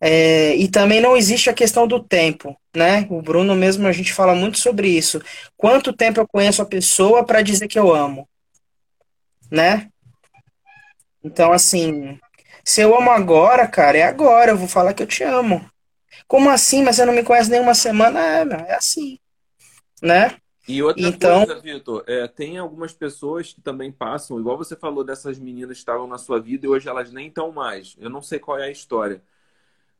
É, 0.00 0.54
e 0.54 0.68
também 0.68 1.00
não 1.00 1.16
existe 1.16 1.50
a 1.50 1.54
questão 1.54 1.86
do 1.86 2.02
tempo, 2.02 2.56
né? 2.74 3.06
O 3.10 3.20
Bruno 3.20 3.54
mesmo, 3.54 3.86
a 3.88 3.92
gente 3.92 4.12
fala 4.12 4.34
muito 4.34 4.58
sobre 4.58 4.88
isso. 4.88 5.20
Quanto 5.56 5.92
tempo 5.92 6.20
eu 6.20 6.28
conheço 6.28 6.62
a 6.62 6.66
pessoa 6.66 7.24
para 7.24 7.42
dizer 7.42 7.66
que 7.66 7.78
eu 7.78 7.92
amo, 7.92 8.28
né? 9.50 9.88
Então, 11.22 11.52
assim, 11.52 12.18
se 12.64 12.80
eu 12.80 12.96
amo 12.96 13.10
agora, 13.10 13.66
cara, 13.66 13.98
é 13.98 14.02
agora, 14.02 14.52
eu 14.52 14.56
vou 14.56 14.68
falar 14.68 14.94
que 14.94 15.02
eu 15.02 15.06
te 15.06 15.24
amo. 15.24 15.68
Como 16.26 16.50
assim? 16.50 16.82
Mas 16.82 16.96
você 16.96 17.04
não 17.04 17.12
me 17.12 17.24
conhece 17.24 17.50
nem 17.50 17.60
uma 17.60 17.74
semana? 17.74 18.20
É, 18.20 18.70
é 18.70 18.74
assim, 18.74 19.18
né? 20.02 20.36
E 20.68 20.82
outra 20.82 21.02
Então- 21.08 21.46
coisa, 21.46 21.60
Vitor, 21.60 22.04
é, 22.06 22.28
tem 22.28 22.58
algumas 22.58 22.92
pessoas 22.92 23.52
que 23.54 23.60
também 23.60 23.90
passam, 23.90 24.38
igual 24.38 24.56
você 24.58 24.76
falou 24.76 25.02
dessas 25.02 25.38
meninas 25.38 25.76
que 25.76 25.80
estavam 25.80 26.06
na 26.06 26.18
sua 26.18 26.38
vida 26.38 26.66
e 26.66 26.68
hoje 26.68 26.88
elas 26.88 27.10
nem 27.10 27.28
estão 27.28 27.50
mais. 27.50 27.96
Eu 27.98 28.10
não 28.10 28.20
sei 28.20 28.38
qual 28.38 28.58
é 28.58 28.64
a 28.64 28.70
história. 28.70 29.22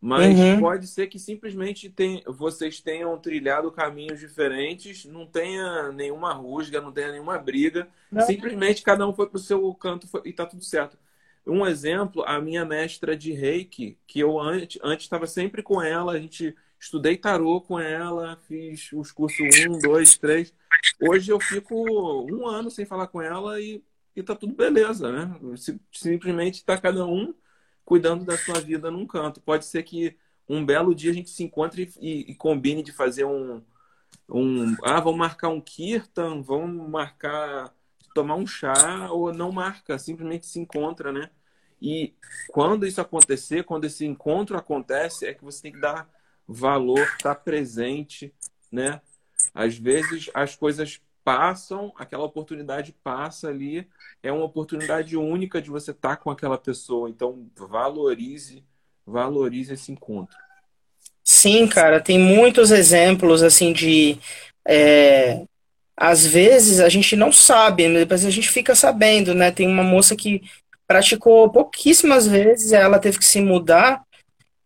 Mas 0.01 0.39
Uhum. 0.39 0.61
pode 0.61 0.87
ser 0.87 1.09
que 1.09 1.19
simplesmente 1.19 1.89
tem, 1.91 2.23
vocês 2.27 2.81
tenham 2.81 3.19
trilhado 3.19 3.73
caminhos 3.73 4.21
diferentes, 4.21 5.05
não 5.05 5.27
tenha 5.27 5.91
nenhuma 5.91 6.33
rusga, 6.33 6.81
não 6.81 6.93
tenha 6.93 7.11
nenhuma 7.11 7.37
briga. 7.39 7.89
Não. 8.12 8.25
Simplesmente 8.25 8.83
cada 8.83 9.05
um 9.09 9.12
foi 9.12 9.27
para 9.27 9.39
o 9.39 9.41
seu 9.41 9.75
canto 9.75 10.07
foi- 10.07 10.23
e 10.25 10.33
tá 10.33 10.47
tudo 10.47 10.62
certo. 10.62 10.97
Um 11.45 11.66
exemplo, 11.66 12.23
a 12.27 12.41
minha 12.41 12.64
mestra 12.64 13.16
de 13.16 13.33
reiki, 13.33 13.97
que 14.07 14.21
eu 14.21 14.39
antes 14.39 14.79
antes 14.85 15.05
estava 15.07 15.27
sempre 15.27 15.62
com 15.62 15.81
ela, 15.83 16.12
a 16.12 16.19
gente 16.21 16.55
estudei 16.79 17.16
tarô 17.16 17.61
com 17.61 17.79
ela, 17.79 18.37
fiz 18.49 18.91
os 18.93 19.11
cursos 19.12 19.47
um, 19.68 19.79
dois, 19.79 20.16
três. 20.18 20.55
Hoje 21.01 21.31
eu 21.33 21.41
fico 21.41 21.74
um 22.31 22.47
ano 22.47 22.70
sem 22.70 22.85
falar 22.87 23.09
com 23.09 23.20
ela 23.22 23.61
e, 23.61 23.83
e 24.14 24.22
tá 24.22 24.35
tudo 24.35 24.55
beleza, 24.55 25.11
né? 25.12 25.57
Si- 25.57 25.81
Simplesmente 25.93 26.64
tá 26.64 26.79
cada 26.79 27.05
um 27.07 27.35
cuidando 27.85 28.24
da 28.24 28.37
sua 28.37 28.61
vida 28.61 28.91
num 28.91 29.07
canto. 29.07 29.41
Pode 29.41 29.64
ser 29.64 29.83
que 29.83 30.16
um 30.49 30.64
belo 30.64 30.95
dia 30.95 31.11
a 31.11 31.14
gente 31.14 31.31
se 31.31 31.43
encontre 31.43 31.91
e, 32.01 32.31
e 32.31 32.35
combine 32.35 32.83
de 32.83 32.93
fazer 32.93 33.24
um, 33.24 33.62
um. 34.29 34.76
Ah, 34.85 35.01
vamos 35.01 35.18
marcar 35.18 35.49
um 35.49 35.61
kirtan, 35.61 36.43
vamos 36.43 36.89
marcar. 36.89 37.74
tomar 38.14 38.35
um 38.37 38.47
chá, 38.47 39.11
ou 39.12 39.33
não 39.33 39.53
marca, 39.53 39.99
simplesmente 39.99 40.47
se 40.47 40.59
encontra, 40.59 41.12
né? 41.12 41.31
E 41.81 42.14
quando 42.49 42.87
isso 42.87 43.01
acontecer, 43.01 43.64
quando 43.64 43.85
esse 43.85 44.05
encontro 44.05 44.57
acontece, 44.57 45.26
é 45.26 45.35
que 45.35 45.45
você 45.45 45.62
tem 45.62 45.72
que 45.72 45.79
dar 45.81 46.09
valor, 46.49 47.01
estar 47.01 47.35
presente, 47.35 48.33
né? 48.73 49.01
Às 49.55 49.77
vezes 49.77 50.31
as 50.33 50.57
coisas 50.57 51.01
passam, 51.23 51.93
aquela 51.97 52.25
oportunidade 52.25 52.95
passa 53.05 53.49
ali, 53.49 53.87
é 54.23 54.33
uma 54.33 54.45
oportunidade 54.45 55.15
única 55.15 55.61
de 55.61 55.69
você 55.69 55.91
estar 55.91 56.17
com 56.17 56.31
aquela 56.31 56.57
pessoa. 56.57 57.11
Então 57.11 57.47
valorize, 57.55 58.65
valorize 59.07 59.75
esse 59.75 59.93
encontro. 59.93 60.37
Sim, 61.23 61.67
cara, 61.67 62.01
tem 62.01 62.19
muitos 62.19 62.71
exemplos 62.71 63.43
assim 63.43 63.75
de 63.75 64.19
é, 64.67 65.45
às 65.95 66.25
vezes 66.25 66.81
a 66.81 66.89
gente 66.89 67.15
não 67.15 67.31
sabe, 67.31 67.89
mas 67.89 67.99
depois 67.99 68.25
a 68.25 68.31
gente 68.31 68.49
fica 68.49 68.75
sabendo, 68.75 69.35
né? 69.35 69.51
Tem 69.51 69.67
uma 69.69 69.83
moça 69.83 70.17
que 70.17 70.41
praticou 70.87 71.51
pouquíssimas 71.51 72.27
vezes, 72.27 72.73
ela 72.73 72.99
teve 72.99 73.19
que 73.19 73.27
se 73.27 73.41
mudar, 73.43 74.03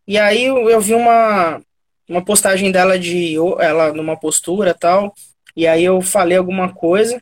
e 0.07 0.18
aí 0.18 0.45
eu, 0.45 0.70
eu 0.70 0.80
vi 0.80 0.95
uma, 0.95 1.61
uma 2.09 2.24
postagem 2.24 2.70
dela 2.70 2.98
de 2.98 3.36
ela 3.59 3.92
numa 3.92 4.18
postura 4.18 4.74
tal, 4.74 5.14
e 5.57 5.66
aí 5.66 5.84
eu 5.84 6.00
falei 6.00 6.36
alguma 6.36 6.72
coisa, 6.72 7.20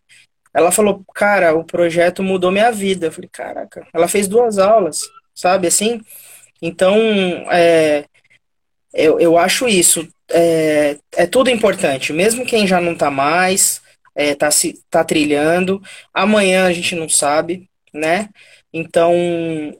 ela 0.53 0.73
falou, 0.73 1.05
cara, 1.15 1.55
o 1.55 1.65
projeto 1.65 2.23
mudou 2.23 2.51
minha 2.51 2.71
vida. 2.73 3.07
Eu 3.07 3.13
falei, 3.13 3.31
caraca, 3.33 3.87
ela 3.93 4.09
fez 4.09 4.27
duas 4.29 4.59
aulas, 4.59 5.03
sabe 5.35 5.67
assim? 5.67 6.01
Então, 6.61 6.97
é, 7.51 8.05
eu, 8.93 9.19
eu 9.21 9.39
acho 9.39 9.69
isso. 9.69 10.09
É, 10.29 10.97
é 11.17 11.27
tudo 11.27 11.51
importante, 11.51 12.13
mesmo 12.13 12.47
quem 12.47 12.67
já 12.67 12.81
não 12.81 12.95
tá 12.95 13.11
mais, 13.11 13.83
é, 14.15 14.35
tá, 14.35 14.51
se, 14.51 14.81
tá 14.91 15.05
trilhando. 15.05 15.83
Amanhã 16.13 16.67
a 16.67 16.73
gente 16.73 16.95
não 16.95 17.09
sabe, 17.09 17.69
né? 17.93 18.29
Então, 18.73 19.13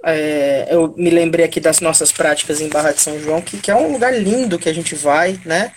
é, 0.05 0.67
eu 0.71 0.93
me 0.97 1.11
lembrei 1.11 1.45
aqui 1.45 1.61
das 1.61 1.81
nossas 1.81 2.11
práticas 2.11 2.61
em 2.61 2.69
Barra 2.69 2.93
de 2.93 3.01
São 3.01 3.19
João, 3.21 3.41
que, 3.41 3.59
que 3.59 3.71
é 3.71 3.77
um 3.77 3.93
lugar 3.93 4.13
lindo 4.13 4.59
que 4.59 4.69
a 4.69 4.73
gente 4.75 4.95
vai, 4.95 5.41
né? 5.45 5.73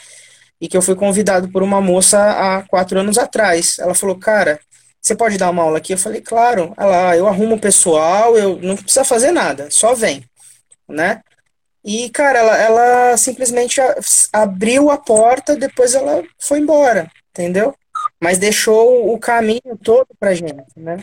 E 0.62 0.68
que 0.68 0.78
eu 0.78 0.82
fui 0.82 0.96
convidado 0.96 1.50
por 1.52 1.64
uma 1.64 1.82
moça 1.82 2.20
há 2.20 2.64
quatro 2.64 3.00
anos 3.00 3.18
atrás. 3.18 3.78
Ela 3.80 3.94
falou, 3.96 4.18
cara, 4.18 4.60
você 5.02 5.16
pode 5.16 5.38
dar 5.38 5.50
uma 5.52 5.64
aula 5.64 5.78
aqui? 5.80 5.94
Eu 5.94 5.98
falei, 5.98 6.22
claro. 6.22 6.74
Ela, 6.78 7.12
"Ah, 7.12 7.18
eu 7.18 7.28
arrumo 7.28 7.56
o 7.56 7.60
pessoal, 7.60 8.38
eu 8.38 8.60
não 8.62 8.76
precisa 8.78 9.04
fazer 9.04 9.32
nada, 9.32 9.70
só 9.70 9.94
vem, 9.94 10.24
né? 10.90 11.22
E, 11.86 12.10
cara, 12.12 12.40
ela, 12.40 12.58
ela 12.58 13.18
simplesmente 13.18 13.82
abriu 14.34 14.90
a 14.90 14.98
porta, 14.98 15.56
depois 15.56 15.94
ela 15.96 16.24
foi 16.40 16.60
embora, 16.60 17.12
entendeu? 17.32 17.76
Mas 18.22 18.38
deixou 18.38 19.14
o 19.14 19.20
caminho 19.20 19.78
todo 19.84 20.08
pra 20.20 20.34
gente, 20.34 20.64
né? 20.78 21.00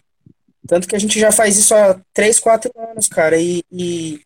Tanto 0.71 0.87
que 0.87 0.95
a 0.95 1.01
gente 1.01 1.18
já 1.18 1.33
faz 1.33 1.59
isso 1.59 1.75
há 1.75 2.01
3, 2.14 2.39
4 2.39 2.71
anos, 2.77 3.09
cara, 3.09 3.37
e, 3.37 3.64
e, 3.73 4.21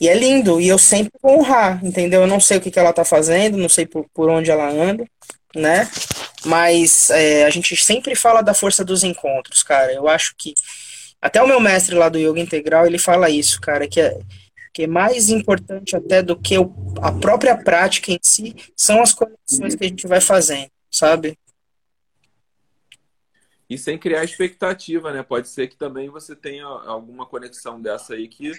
e 0.00 0.08
é 0.08 0.14
lindo, 0.14 0.60
e 0.60 0.68
eu 0.68 0.78
sempre 0.78 1.10
vou 1.20 1.40
honrar, 1.40 1.84
entendeu? 1.84 2.20
Eu 2.20 2.28
não 2.28 2.38
sei 2.38 2.58
o 2.58 2.60
que, 2.60 2.70
que 2.70 2.78
ela 2.78 2.92
tá 2.92 3.04
fazendo, 3.04 3.58
não 3.58 3.68
sei 3.68 3.84
por, 3.86 4.06
por 4.14 4.30
onde 4.30 4.52
ela 4.52 4.70
anda, 4.70 5.04
né? 5.52 5.90
Mas 6.44 7.10
é, 7.10 7.44
a 7.44 7.50
gente 7.50 7.76
sempre 7.76 8.14
fala 8.14 8.40
da 8.40 8.54
força 8.54 8.84
dos 8.84 9.02
encontros, 9.02 9.64
cara. 9.64 9.92
Eu 9.92 10.06
acho 10.06 10.32
que 10.38 10.54
até 11.20 11.42
o 11.42 11.48
meu 11.48 11.58
mestre 11.58 11.96
lá 11.96 12.08
do 12.08 12.20
Yoga 12.20 12.38
Integral, 12.38 12.86
ele 12.86 12.96
fala 12.96 13.28
isso, 13.28 13.60
cara, 13.60 13.88
que 13.88 14.00
é, 14.00 14.16
que 14.72 14.84
é 14.84 14.86
mais 14.86 15.28
importante 15.28 15.96
até 15.96 16.22
do 16.22 16.36
que 16.36 16.56
o, 16.56 16.72
a 17.02 17.10
própria 17.10 17.56
prática 17.56 18.12
em 18.12 18.18
si, 18.22 18.54
são 18.76 19.02
as 19.02 19.12
conexões 19.12 19.74
que 19.74 19.84
a 19.84 19.88
gente 19.88 20.06
vai 20.06 20.20
fazendo, 20.20 20.70
sabe? 20.88 21.36
E 23.70 23.78
sem 23.78 23.96
criar 23.96 24.24
expectativa, 24.24 25.12
né? 25.12 25.22
Pode 25.22 25.48
ser 25.48 25.68
que 25.68 25.76
também 25.76 26.10
você 26.10 26.34
tenha 26.34 26.66
alguma 26.66 27.24
conexão 27.24 27.80
dessa 27.80 28.14
aí 28.14 28.26
que 28.26 28.52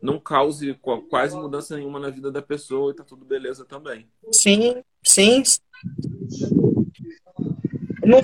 não 0.00 0.20
cause 0.20 0.78
quase 1.10 1.36
mudança 1.36 1.76
nenhuma 1.76 1.98
na 1.98 2.10
vida 2.10 2.30
da 2.30 2.40
pessoa 2.40 2.92
e 2.92 2.94
tá 2.94 3.02
tudo 3.02 3.24
beleza 3.24 3.64
também. 3.64 4.06
Sim, 4.30 4.82
sim. 5.02 5.42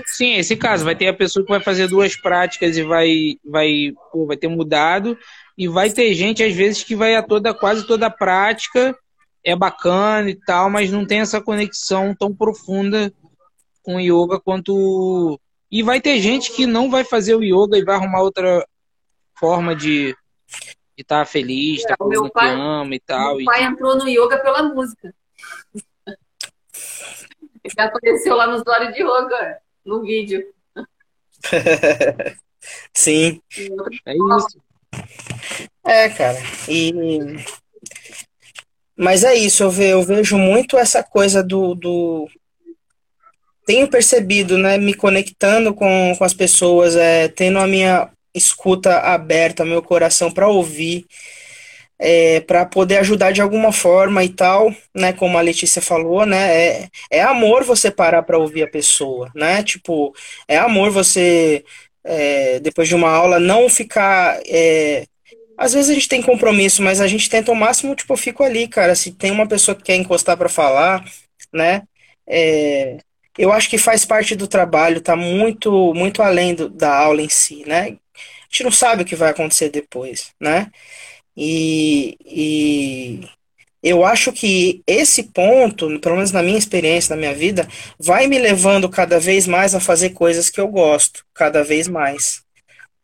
Sim, 0.07 0.34
esse 0.34 0.57
caso, 0.57 0.84
vai 0.84 0.95
ter 0.95 1.09
a 1.09 1.14
pessoa 1.14 1.45
que 1.45 1.51
vai 1.51 1.61
fazer 1.61 1.89
duas 1.89 2.16
práticas 2.16 2.76
e 2.76 2.82
vai, 2.82 3.36
vai, 3.45 3.93
pô, 4.12 4.26
vai 4.26 4.36
ter 4.36 4.49
mudado, 4.49 5.16
e 5.57 5.66
vai 5.66 5.91
ter 5.91 6.14
gente, 6.14 6.43
às 6.43 6.55
vezes, 6.55 6.84
que 6.84 6.95
vai 6.95 7.14
a 7.14 7.22
toda, 7.22 7.55
quase 7.55 7.86
toda 7.86 8.11
prática, 8.11 8.97
é 9.43 9.57
bacana 9.57 10.30
e 10.30 10.34
tal, 10.34 10.68
mas 10.70 10.91
não 10.91 11.07
tem 11.07 11.20
essa 11.20 11.41
conexão 11.41 12.14
tão 12.14 12.34
profunda 12.34 13.12
com 13.82 13.97
o 13.97 14.01
yoga 14.01 14.39
quanto. 14.39 15.41
E 15.70 15.82
vai 15.82 16.00
ter 16.00 16.18
gente 16.20 16.52
que 16.52 16.66
não 16.66 16.90
vai 16.90 17.04
fazer 17.04 17.34
o 17.34 17.42
yoga 17.42 17.76
e 17.76 17.84
vai 17.84 17.96
arrumar 17.96 18.22
outra 18.22 18.66
forma 19.38 19.76
de 19.76 20.16
estar 20.96 21.20
tá 21.20 21.26
feliz, 21.26 21.80
estar 21.80 21.96
tá 21.96 22.04
com 22.04 22.06
o 22.06 22.30
que 22.30 22.44
ama 22.44 22.94
e 22.94 23.00
tal. 23.00 23.36
Meu 23.36 23.44
pai 23.44 23.64
entrou 23.64 23.96
no 23.96 24.08
yoga 24.08 24.38
pela 24.38 24.62
música. 24.62 25.14
Ele 27.64 27.74
apareceu 27.78 28.34
lá 28.34 28.46
no 28.46 28.56
usuário 28.56 28.92
de 28.92 29.02
yoga 29.02 29.58
no 29.84 30.02
vídeo. 30.02 30.44
Sim. 32.94 33.40
É 34.06 34.14
isso. 34.14 34.60
É, 35.84 36.08
cara. 36.08 36.38
E... 36.68 36.92
Mas 38.96 39.22
é 39.22 39.34
isso, 39.34 39.62
eu 39.62 40.02
vejo 40.02 40.36
muito 40.36 40.76
essa 40.76 41.04
coisa 41.04 41.42
do, 41.42 41.74
do. 41.74 42.28
Tenho 43.68 43.86
percebido, 43.86 44.56
né? 44.56 44.78
Me 44.78 44.94
conectando 44.94 45.74
com, 45.74 46.14
com 46.16 46.24
as 46.24 46.32
pessoas, 46.32 46.96
é, 46.96 47.28
tendo 47.28 47.58
a 47.58 47.66
minha 47.66 48.10
escuta 48.34 49.00
aberta, 49.00 49.62
meu 49.62 49.82
coração 49.82 50.30
para 50.30 50.48
ouvir 50.48 51.04
é, 51.98 52.40
para 52.40 52.64
poder 52.64 52.98
ajudar 52.98 53.32
de 53.32 53.42
alguma 53.42 53.72
forma 53.72 54.22
e 54.24 54.28
tal, 54.28 54.72
né? 54.94 55.12
Como 55.12 55.36
a 55.36 55.40
Letícia 55.42 55.82
falou, 55.82 56.24
né? 56.24 56.54
É, 56.54 56.88
é 57.10 57.22
amor 57.22 57.64
você 57.64 57.90
parar 57.90 58.22
para 58.22 58.38
ouvir 58.38 58.62
a 58.62 58.70
pessoa, 58.70 59.30
né? 59.34 59.62
Tipo, 59.62 60.14
é 60.46 60.56
amor 60.56 60.90
você 60.90 61.64
é, 62.04 62.60
depois 62.60 62.88
de 62.88 62.94
uma 62.94 63.10
aula 63.10 63.40
não 63.40 63.68
ficar. 63.68 64.40
É, 64.46 65.04
às 65.56 65.72
vezes 65.74 65.90
a 65.90 65.94
gente 65.94 66.08
tem 66.08 66.22
compromisso, 66.22 66.82
mas 66.82 67.00
a 67.00 67.08
gente 67.08 67.28
tenta 67.28 67.50
o 67.52 67.56
máximo, 67.56 67.94
tipo, 67.96 68.12
eu 68.12 68.16
fico 68.16 68.44
ali, 68.44 68.68
cara. 68.68 68.94
Se 68.94 69.12
tem 69.12 69.30
uma 69.32 69.46
pessoa 69.48 69.74
que 69.76 69.82
quer 69.84 69.96
encostar 69.96 70.36
para 70.36 70.48
falar, 70.48 71.04
né? 71.52 71.82
É, 72.26 72.98
eu 73.39 73.53
acho 73.53 73.70
que 73.70 73.78
faz 73.78 74.05
parte 74.05 74.34
do 74.36 74.49
trabalho, 74.49 75.01
tá 75.01 75.16
muito, 75.16 75.95
muito 75.95 76.22
além 76.22 76.55
do, 76.55 76.68
da 76.68 76.95
aula 76.97 77.22
em 77.22 77.28
si, 77.28 77.64
né? 77.66 77.99
A 78.16 78.51
gente 78.51 78.64
não 78.64 78.72
sabe 78.72 79.03
o 79.03 79.07
que 79.07 79.16
vai 79.16 79.30
acontecer 79.30 79.70
depois, 79.70 80.32
né? 80.41 80.70
E, 81.36 82.16
e 82.24 83.20
eu 83.82 84.05
acho 84.05 84.32
que 84.32 84.82
esse 84.86 85.24
ponto, 85.24 86.01
pelo 86.01 86.16
menos 86.16 86.32
na 86.32 86.43
minha 86.43 86.59
experiência, 86.59 87.14
na 87.14 87.20
minha 87.20 87.34
vida, 87.34 87.68
vai 87.99 88.26
me 88.26 88.39
levando 88.39 88.89
cada 88.89 89.20
vez 89.20 89.47
mais 89.47 89.74
a 89.74 89.80
fazer 89.80 90.11
coisas 90.11 90.51
que 90.51 90.61
eu 90.61 90.68
gosto, 90.68 91.24
cada 91.34 91.62
vez 91.64 91.89
mais. 91.89 92.43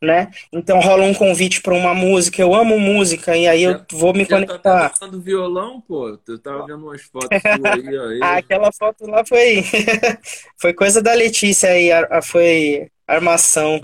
Né? 0.04 0.30
Então 0.52 0.80
rola 0.80 1.04
um 1.04 1.14
convite 1.14 1.62
para 1.62 1.72
uma 1.74 1.94
música, 1.94 2.42
eu 2.42 2.54
amo 2.54 2.78
música 2.78 3.36
e 3.36 3.46
aí 3.46 3.62
eu 3.62 3.80
vou 3.90 4.12
me 4.12 4.24
já 4.24 4.36
conectar. 4.36 4.58
Tá 4.60 4.88
tocando 4.90 5.20
violão, 5.20 5.80
pô? 5.80 6.18
Eu 6.28 6.38
tava 6.38 6.66
vendo 6.66 6.84
umas 6.84 7.02
fotos 7.02 7.28
aí, 7.44 8.20
ó. 8.20 8.24
ah, 8.24 8.36
aquela 8.36 8.70
foto 8.72 9.06
lá 9.06 9.24
foi 9.24 9.64
foi 10.60 10.74
coisa 10.74 11.00
da 11.00 11.14
Letícia 11.14 11.70
aí, 11.70 11.88
foi 12.22 12.88
armação. 13.06 13.80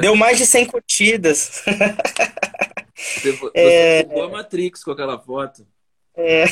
Deu 0.00 0.16
mais 0.16 0.38
de 0.38 0.46
100 0.46 0.66
curtidas. 0.66 1.62
Você, 2.96 3.32
você 3.32 3.50
é... 3.54 4.20
a 4.22 4.28
Matrix 4.28 4.82
com 4.82 4.90
aquela 4.90 5.18
foto. 5.18 5.66
É. 6.16 6.44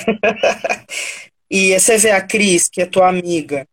e 1.51 1.79
você 1.79 1.97
vê 1.97 2.11
a 2.11 2.21
Cris, 2.21 2.69
que 2.69 2.83
é 2.83 2.87
tua 2.87 3.09
amiga, 3.09 3.67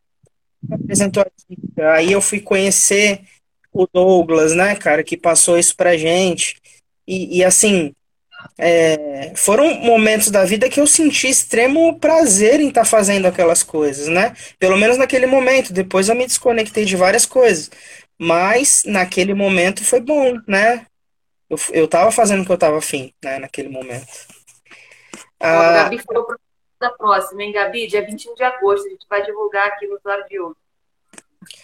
apresentou 0.72 1.22
a 1.22 1.28
dica. 1.50 1.94
Aí 1.94 2.14
eu 2.14 2.22
fui 2.22 2.40
conhecer 2.40 3.22
o 3.72 3.88
Douglas, 3.92 4.54
né, 4.54 4.76
cara, 4.76 5.04
que 5.04 5.18
passou 5.18 5.58
isso 5.58 5.76
pra 5.76 5.98
gente. 5.98 6.60
E, 7.08 7.40
e 7.40 7.44
assim, 7.44 7.94
é, 8.58 9.34
foram 9.36 9.76
momentos 9.76 10.30
da 10.30 10.44
vida 10.44 10.70
que 10.70 10.80
eu 10.80 10.88
senti 10.88 11.30
extremo 11.30 12.00
prazer 12.00 12.60
em 12.60 12.70
estar 12.70 12.82
tá 12.82 12.86
fazendo 12.86 13.26
aquelas 13.28 13.64
coisas, 13.64 14.08
né? 14.08 14.36
Pelo 14.60 14.78
menos 14.78 14.98
naquele 14.98 15.26
momento. 15.26 15.74
Depois 15.74 16.10
eu 16.10 16.16
me 16.16 16.26
desconectei 16.26 16.86
de 16.86 16.96
várias 16.96 17.26
coisas. 17.26 17.70
Mas 18.20 18.84
naquele 18.86 19.34
momento 19.34 19.84
foi 19.84 20.00
bom, 20.00 20.40
né? 20.48 20.86
eu, 21.52 21.58
eu 21.74 21.88
tava 21.88 22.12
fazendo 22.12 22.44
o 22.44 22.46
que 22.46 22.52
eu 22.52 22.58
tava 22.58 22.78
afim, 22.78 23.14
né, 23.22 23.38
naquele 23.38 23.68
momento. 23.68 24.08
Ah, 25.38 25.82
a 25.82 25.84
Gabi 25.84 26.00
falou 26.00 26.26
para 26.26 26.38
da 26.80 26.90
próxima, 26.92 27.44
hein, 27.44 27.52
Gabi? 27.52 27.88
Dia 27.88 28.04
21 28.04 28.34
de 28.34 28.44
agosto, 28.44 28.88
a 28.88 28.90
gente 28.90 29.06
vai 29.08 29.22
divulgar 29.24 29.68
aqui 29.68 29.86
no 29.86 30.00
Claro 30.00 30.26
de 30.28 30.40
Ouro. 30.40 30.58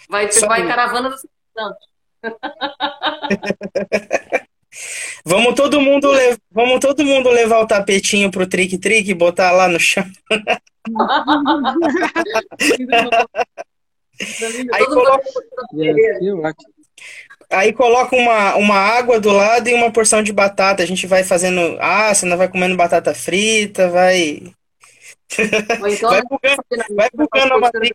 Vai, 0.09 0.27
vai 0.27 0.67
caravana 0.67 1.09
do 1.09 1.17
Santos. 1.17 1.86
vamos 5.25 5.55
todo 5.55 5.81
mundo 5.81 6.11
levar, 6.11 6.37
vamos 6.51 6.79
todo 6.79 7.05
mundo 7.05 7.29
levar 7.29 7.59
o 7.59 7.67
tapetinho 7.67 8.31
pro 8.31 8.47
trick 8.47 8.77
trick 8.77 9.09
e 9.09 9.13
botar 9.13 9.51
lá 9.51 9.67
no 9.67 9.79
chão. 9.79 10.05
Aí 14.73 14.85
coloca... 14.85 15.23
Aí 17.49 17.71
coloca 17.71 18.13
uma, 18.15 18.55
uma 18.55 18.75
água 18.75 19.19
do 19.19 19.31
lado 19.31 19.69
e 19.69 19.73
uma 19.73 19.91
porção 19.91 20.21
de 20.21 20.33
batata. 20.33 20.83
A 20.83 20.85
gente 20.85 21.07
vai 21.07 21.23
fazendo. 21.23 21.77
Ah, 21.79 22.13
você 22.13 22.25
não 22.25 22.35
vai 22.35 22.49
comendo 22.49 22.75
batata 22.75 23.13
frita, 23.13 23.89
vai. 23.89 24.53
Então, 25.29 25.29
vai 26.09 26.21
bugando, 26.23 26.63
vai 26.95 27.09
bugando 27.13 27.53
a 27.53 27.59
matriz. 27.59 27.91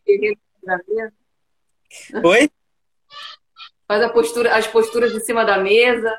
Oi? 2.24 2.50
Faz 3.86 4.02
a 4.02 4.08
postura, 4.08 4.54
as 4.54 4.66
posturas 4.66 5.12
de 5.12 5.20
cima 5.20 5.44
da 5.44 5.58
mesa. 5.58 6.18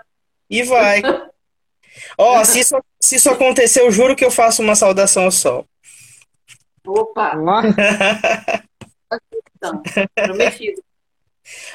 E 0.49 0.63
vai. 0.63 1.01
Ó, 2.17 2.41
oh, 2.41 2.45
se, 2.45 2.59
isso, 2.59 2.75
se 2.99 3.15
isso 3.15 3.29
acontecer, 3.29 3.81
eu 3.81 3.91
juro 3.91 4.15
que 4.15 4.25
eu 4.25 4.31
faço 4.31 4.61
uma 4.61 4.75
saudação 4.75 5.25
ao 5.25 5.31
sol. 5.31 5.65
Opa! 6.85 7.33
então, 9.55 9.81
prometido. 10.15 10.81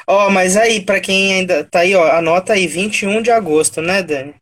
Ó, 0.07 0.27
oh, 0.27 0.31
mas 0.31 0.57
aí, 0.57 0.85
para 0.85 1.01
quem 1.01 1.35
ainda 1.35 1.65
tá 1.65 1.81
aí, 1.81 1.95
ó, 1.95 2.11
anota 2.11 2.55
aí, 2.55 2.67
21 2.67 3.23
de 3.23 3.31
agosto, 3.31 3.81
né, 3.81 4.03
Dani? 4.03 4.35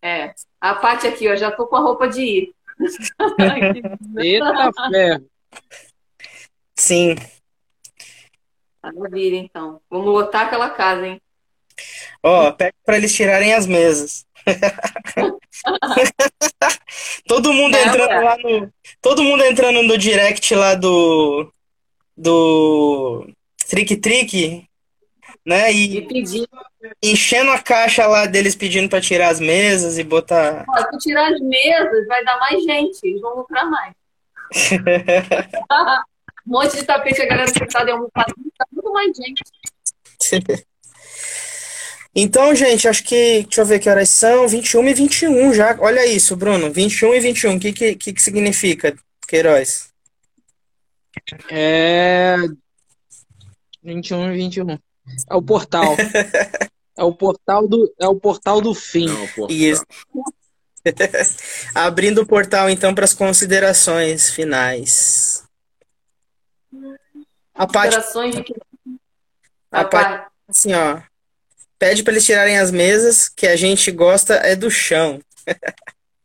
É. 0.00 0.34
A 0.60 0.74
parte 0.74 1.06
aqui, 1.06 1.28
ó, 1.28 1.36
já 1.36 1.50
tô 1.50 1.66
com 1.66 1.76
a 1.76 1.80
roupa 1.80 2.08
de 2.08 2.22
ir. 2.22 2.54
Eita 4.18 4.72
ferro. 4.90 5.26
Sim. 6.76 7.16
Maravilha, 8.82 9.36
então. 9.36 9.80
Vamos 9.88 10.06
lotar 10.06 10.46
aquela 10.46 10.70
casa, 10.70 11.06
hein? 11.06 11.20
Ó, 12.22 12.48
oh, 12.48 12.52
pede 12.52 12.74
pra 12.84 12.96
eles 12.96 13.14
tirarem 13.14 13.54
as 13.54 13.66
mesas. 13.66 14.26
todo 17.26 17.52
mundo 17.52 17.76
entrando 17.76 18.10
é. 18.10 18.20
lá 18.20 18.36
no. 18.38 18.72
Todo 19.00 19.22
mundo 19.22 19.44
entrando 19.44 19.82
no 19.82 19.96
direct 19.96 20.54
lá 20.54 20.74
do. 20.74 21.50
Do 22.16 23.26
Trick 23.68 23.96
Trick, 23.96 24.66
né? 25.46 25.72
E, 25.72 25.98
e 25.98 26.06
pedindo. 26.06 26.48
enchendo 27.02 27.50
a 27.50 27.58
caixa 27.58 28.06
lá 28.06 28.26
deles 28.26 28.54
pedindo 28.54 28.88
para 28.88 29.00
tirar 29.00 29.28
as 29.28 29.40
mesas 29.40 29.98
e 29.98 30.04
botar. 30.04 30.64
se 30.90 30.98
tirar 30.98 31.32
as 31.32 31.40
mesas, 31.40 32.06
vai 32.06 32.24
dar 32.24 32.38
mais 32.38 32.62
gente, 32.64 32.98
eles 33.02 33.20
vão 33.20 33.36
lucrar 33.36 33.70
mais. 33.70 33.94
um 36.46 36.52
monte 36.52 36.76
de 36.76 36.84
tapete, 36.84 37.22
a 37.22 37.26
galera 37.26 37.48
sentada 37.48 37.90
em 37.90 37.94
um 37.94 38.08
mais 38.92 39.16
gente. 39.16 39.42
Então, 42.14 42.54
gente, 42.54 42.86
acho 42.86 43.02
que. 43.04 43.42
Deixa 43.44 43.62
eu 43.62 43.64
ver 43.64 43.78
que 43.78 43.88
horas 43.88 44.10
são. 44.10 44.46
21 44.46 44.86
e 44.88 44.92
21 44.92 45.54
já. 45.54 45.78
Olha 45.80 46.06
isso, 46.06 46.36
Bruno. 46.36 46.70
21 46.70 47.14
e 47.14 47.20
21. 47.20 47.56
O 47.56 47.58
que, 47.58 47.72
que, 47.72 47.94
que, 47.94 48.12
que 48.12 48.22
significa, 48.22 48.94
Queiroz? 49.26 49.88
É 51.50 52.36
21 53.82 54.32
e 54.32 54.36
21. 54.36 54.72
É 54.72 55.34
o 55.34 55.42
portal. 55.42 55.96
É 56.94 57.02
o 57.02 57.14
portal 57.14 57.66
do, 57.66 57.90
é 57.98 58.06
o 58.06 58.14
portal 58.20 58.60
do 58.60 58.74
fim. 58.74 59.06
Não, 59.06 59.26
pô, 59.28 59.46
Isso. 59.48 59.82
Abrindo 61.74 62.20
o 62.20 62.26
portal 62.26 62.68
então 62.68 62.94
para 62.94 63.06
as 63.06 63.14
considerações 63.14 64.28
finais. 64.28 65.42
A 67.54 67.66
parte 67.66 67.96
Considerações 67.96 68.34
de 68.36 68.42
que. 68.42 68.54
A 69.72 69.84
parte- 69.84 70.26
assim, 70.48 70.72
ó. 70.74 71.00
Pede 71.78 72.02
para 72.04 72.12
eles 72.12 72.24
tirarem 72.24 72.58
as 72.58 72.70
mesas, 72.70 73.28
que 73.28 73.46
a 73.46 73.56
gente 73.56 73.90
gosta 73.90 74.34
é 74.34 74.54
do 74.54 74.70
chão. 74.70 75.18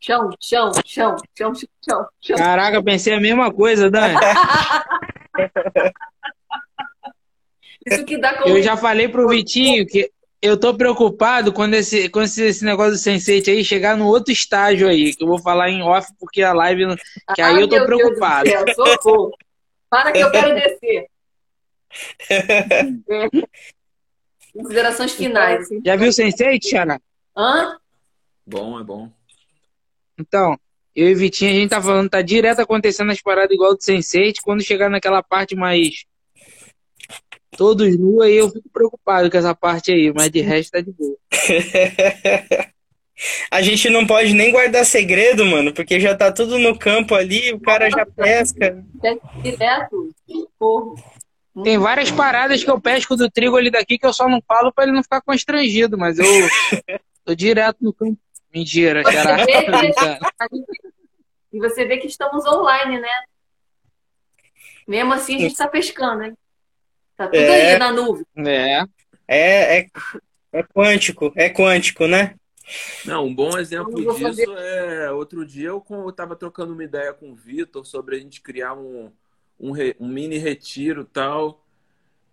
Chão, 0.00 0.30
chão, 0.40 0.70
chão, 0.86 1.16
chão, 1.36 1.52
chão, 1.54 2.06
chão. 2.20 2.36
Caraca, 2.36 2.80
pensei 2.82 3.12
a 3.14 3.20
mesma 3.20 3.52
coisa, 3.52 3.90
Dani. 3.90 4.14
Isso 7.86 8.04
que 8.04 8.18
dá. 8.18 8.42
Eu 8.46 8.62
já 8.62 8.76
falei 8.76 9.08
pro 9.08 9.28
Vitinho 9.28 9.86
que 9.86 10.10
eu 10.40 10.56
tô 10.58 10.74
preocupado 10.74 11.52
quando 11.52 11.74
esse, 11.74 12.08
quando 12.08 12.26
esse, 12.26 12.44
esse 12.44 12.64
negócio 12.64 12.92
do 12.92 12.98
Sense8 12.98 13.48
aí 13.48 13.64
chegar 13.64 13.96
no 13.96 14.06
outro 14.06 14.32
estágio 14.32 14.88
aí, 14.88 15.14
que 15.14 15.24
eu 15.24 15.28
vou 15.28 15.40
falar 15.40 15.70
em 15.70 15.82
off 15.82 16.08
porque 16.20 16.42
a 16.42 16.52
live. 16.52 16.96
Que 17.34 17.42
aí 17.42 17.56
Ah, 17.56 17.60
eu 17.60 17.68
tô 17.68 17.76
meu 17.76 17.86
Deus 17.86 17.90
do 17.90 17.96
preocupado. 17.96 18.48
céu. 18.48 19.30
Para 19.90 20.12
que 20.12 20.18
eu 20.18 20.30
quero 20.30 20.54
descer. 20.54 21.06
Considerações 24.52 25.12
finais. 25.12 25.68
Já 25.84 25.96
viu 25.96 26.08
o 26.08 26.12
Sense8, 26.12 26.68
Xará? 26.68 27.00
Hã? 27.36 27.76
Bom, 28.46 28.80
é 28.80 28.84
bom. 28.84 29.10
Então, 30.18 30.58
eu 30.94 31.08
e 31.08 31.14
Vitinho, 31.14 31.50
a 31.50 31.54
gente 31.54 31.70
tá 31.70 31.80
falando, 31.80 32.10
tá 32.10 32.20
direto 32.22 32.60
acontecendo 32.60 33.12
as 33.12 33.20
paradas 33.20 33.52
igual 33.52 33.74
do 33.74 33.80
Sense8. 33.80 34.36
Quando 34.42 34.64
chegar 34.64 34.90
naquela 34.90 35.22
parte 35.22 35.54
mais. 35.54 36.04
Todos 37.56 37.96
nu, 37.98 38.20
aí 38.20 38.36
eu 38.36 38.50
fico 38.50 38.68
preocupado 38.72 39.30
com 39.30 39.36
essa 39.36 39.54
parte 39.54 39.92
aí, 39.92 40.12
mas 40.12 40.30
de 40.30 40.40
resto 40.40 40.72
tá 40.72 40.80
de 40.80 40.92
boa. 40.92 41.16
A 43.50 43.62
gente 43.62 43.90
não 43.90 44.06
pode 44.06 44.32
nem 44.32 44.52
guardar 44.52 44.84
segredo, 44.84 45.44
mano, 45.44 45.72
porque 45.72 45.98
já 45.98 46.14
tá 46.14 46.30
tudo 46.30 46.56
no 46.58 46.78
campo 46.78 47.14
ali, 47.14 47.52
o 47.52 47.60
cara 47.60 47.90
já 47.90 48.06
pesca. 48.06 48.84
Direto. 49.42 50.14
Socorro. 50.26 50.94
Tem 51.64 51.78
várias 51.78 52.10
paradas 52.10 52.62
que 52.62 52.70
eu 52.70 52.80
pesco 52.80 53.16
do 53.16 53.30
trigo 53.30 53.56
ali 53.56 53.70
daqui 53.70 53.98
que 53.98 54.06
eu 54.06 54.12
só 54.12 54.28
não 54.28 54.40
falo 54.46 54.72
pra 54.72 54.84
ele 54.84 54.92
não 54.92 55.02
ficar 55.02 55.20
constrangido, 55.20 55.96
mas 55.98 56.18
eu 56.18 56.24
tô 57.24 57.34
direto 57.34 57.78
no 57.80 57.92
campo. 57.92 58.18
Mentira, 58.54 59.02
Você 59.02 59.12
caralho. 59.12 59.46
vê 59.46 59.52
Tô 59.64 59.72
que- 59.72 59.78
brincando. 59.78 60.26
a 60.40 60.48
gente- 60.54 60.80
E 61.52 61.58
você 61.58 61.84
vê 61.84 61.96
que 61.98 62.06
estamos 62.06 62.44
online, 62.46 62.98
né? 63.00 63.08
Mesmo 64.86 65.12
assim, 65.12 65.36
a 65.36 65.38
gente 65.40 65.56
tá 65.56 65.68
pescando, 65.68 66.24
hein? 66.24 66.34
Tá 67.16 67.26
tudo 67.26 67.36
É. 67.36 67.72
aí 67.72 67.78
na 67.78 67.92
nuvem. 67.92 68.24
É. 68.38 68.82
É, 69.26 69.78
é, 69.80 69.86
é 70.52 70.62
quântico, 70.62 71.32
é 71.36 71.50
quântico, 71.50 72.06
né? 72.06 72.34
Não, 73.04 73.26
um 73.26 73.34
bom 73.34 73.58
exemplo 73.58 74.02
vou 74.04 74.14
fazer- 74.14 74.44
disso 74.46 74.56
é 74.58 75.10
outro 75.10 75.44
dia 75.44 75.68
eu, 75.68 75.84
eu 75.90 76.12
tava 76.12 76.36
trocando 76.36 76.72
uma 76.74 76.84
ideia 76.84 77.12
com 77.14 77.30
o 77.30 77.34
Vitor 77.34 77.84
sobre 77.86 78.16
a 78.16 78.18
gente 78.18 78.40
criar 78.42 78.74
um, 78.74 79.10
um, 79.58 79.72
re- 79.72 79.96
um 80.00 80.08
mini 80.08 80.38
retiro 80.38 81.02
e 81.02 81.06
tal. 81.06 81.64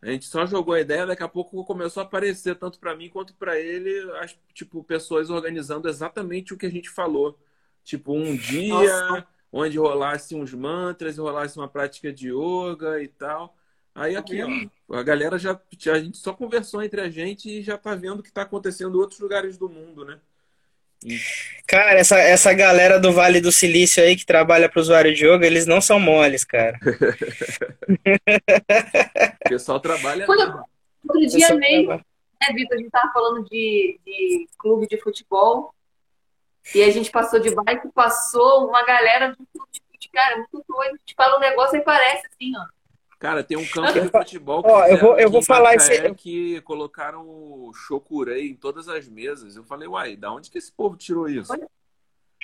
A 0.02 0.12
gente 0.12 0.26
só 0.26 0.46
jogou 0.46 0.74
a 0.76 0.82
ideia, 0.82 1.06
daqui 1.06 1.24
a 1.24 1.28
pouco 1.28 1.64
começou 1.66 2.02
a 2.02 2.06
aparecer 2.06 2.56
tanto 2.58 2.80
para 2.80 2.96
mim 2.96 3.10
quanto 3.10 3.34
para 3.36 3.60
ele, 3.60 3.92
as 4.20 4.38
tipo 4.54 4.84
pessoas 4.84 5.30
organizando 5.30 5.90
exatamente 5.90 6.54
o 6.54 6.58
que 6.58 6.66
a 6.68 6.70
gente 6.72 6.90
falou. 6.90 7.40
Tipo, 7.84 8.14
um 8.14 8.36
dia 8.36 8.70
Nossa. 8.70 9.28
onde 9.52 9.78
rolasse 9.78 10.36
uns 10.36 10.54
mantras, 10.54 11.18
rolasse 11.18 11.58
uma 11.58 11.68
prática 11.68 12.12
de 12.14 12.30
yoga 12.30 13.02
e 13.02 13.08
tal. 13.08 13.56
Aí 13.96 14.16
aqui, 14.16 14.42
ó, 14.44 14.96
a 14.96 15.04
galera 15.04 15.38
já 15.40 15.60
a 15.92 16.00
gente 16.00 16.18
só 16.18 16.34
conversou 16.34 16.84
entre 16.84 17.02
a 17.02 17.10
gente 17.10 17.50
e 17.50 17.64
já 17.64 17.78
tá 17.78 17.96
vendo 17.96 18.20
o 18.20 18.24
que 18.24 18.32
tá 18.32 18.44
acontecendo 18.44 18.98
em 18.98 19.02
outros 19.02 19.20
lugares 19.20 19.58
do 19.58 19.70
mundo, 19.70 20.06
né? 20.06 20.20
Cara, 21.68 22.00
essa, 22.00 22.18
essa 22.20 22.54
galera 22.54 23.00
do 23.00 23.12
Vale 23.12 23.42
do 23.42 23.52
Silício 23.52 24.04
aí 24.04 24.16
que 24.16 24.26
trabalha 24.26 24.70
para 24.70 24.80
usuário 24.80 25.14
de 25.14 25.26
yoga, 25.26 25.46
eles 25.46 25.66
não 25.66 25.82
são 25.82 26.00
moles, 26.00 26.44
cara. 26.44 26.78
O 29.46 29.50
pessoal 29.50 29.80
trabalha. 29.80 30.26
Quando- 30.26 30.64
Outro 31.08 31.28
dia 31.28 31.46
Essa- 31.46 31.56
mesmo, 31.56 31.90
né, 31.92 32.02
Vitor? 32.54 32.78
A 32.78 32.80
gente 32.80 32.90
tava 32.90 33.12
falando 33.14 33.44
de, 33.46 34.00
de 34.06 34.48
clube 34.58 34.88
de 34.88 34.98
futebol. 35.00 35.74
E 36.74 36.82
a 36.82 36.90
gente 36.90 37.12
passou 37.12 37.40
de 37.40 37.54
bike, 37.54 37.90
passou 37.94 38.68
uma 38.68 38.84
galera 38.84 39.30
do 39.30 39.38
clube 39.54 39.70
de 39.72 39.82
futebol. 39.92 40.12
Cara, 40.14 40.34
é 40.34 40.38
muito 40.38 40.64
doido. 40.68 40.96
A 40.96 40.98
gente 40.98 41.14
fala 41.16 41.38
um 41.38 41.42
negócio 41.42 41.78
e 41.78 41.82
parece 41.84 42.26
assim, 42.28 42.52
ó. 42.58 42.66
Cara, 43.26 43.44
tem 43.44 43.58
um 43.58 43.66
campo 43.66 43.92
de 44.00 44.08
futebol 44.10 44.62
que 44.64 44.70
Ó, 44.70 44.86
eu 44.86 44.98
vou- 45.00 45.10
eu 45.18 45.24
aqui 45.24 45.32
vou 45.32 45.42
falar 45.44 45.72
Macaé 45.76 45.96
esse- 46.06 46.14
que 46.16 46.62
colocaram 46.62 47.22
o 47.28 47.72
chokurei 47.74 48.50
em 48.50 48.56
todas 48.56 48.88
as 48.88 49.08
mesas. 49.10 49.56
Eu 49.56 49.64
falei, 49.64 49.88
uai, 49.88 50.16
da 50.16 50.32
onde 50.32 50.52
que 50.52 50.60
esse 50.60 50.72
povo 50.72 50.96
tirou 50.96 51.28
isso? 51.28 51.52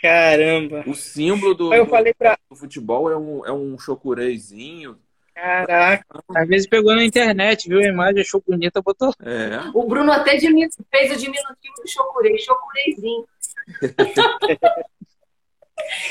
Caramba. 0.01 0.83
O 0.87 0.95
símbolo 0.95 1.53
do, 1.53 1.71
eu 1.73 1.85
falei 1.85 2.13
pra. 2.15 2.35
do 2.49 2.55
futebol 2.55 3.11
é 3.11 3.17
um, 3.17 3.45
é 3.45 3.51
um 3.51 3.77
chokureizinho. 3.77 4.97
Caraca, 5.35 6.03
Às 6.35 6.47
vezes 6.47 6.67
pegou 6.67 6.93
na 6.95 7.03
internet, 7.03 7.67
viu 7.69 7.79
a 7.79 7.83
imagem, 7.85 8.21
achou 8.21 8.43
bonita, 8.45 8.81
botou. 8.81 9.13
É. 9.23 9.59
O 9.73 9.83
Bruno 9.87 10.11
até 10.11 10.35
diminu- 10.35 10.69
fez 10.93 11.11
o 11.11 11.15
diminutivo 11.17 11.75
do 11.83 11.87
chocurei, 11.89 12.37
chocureizinho. 12.39 13.25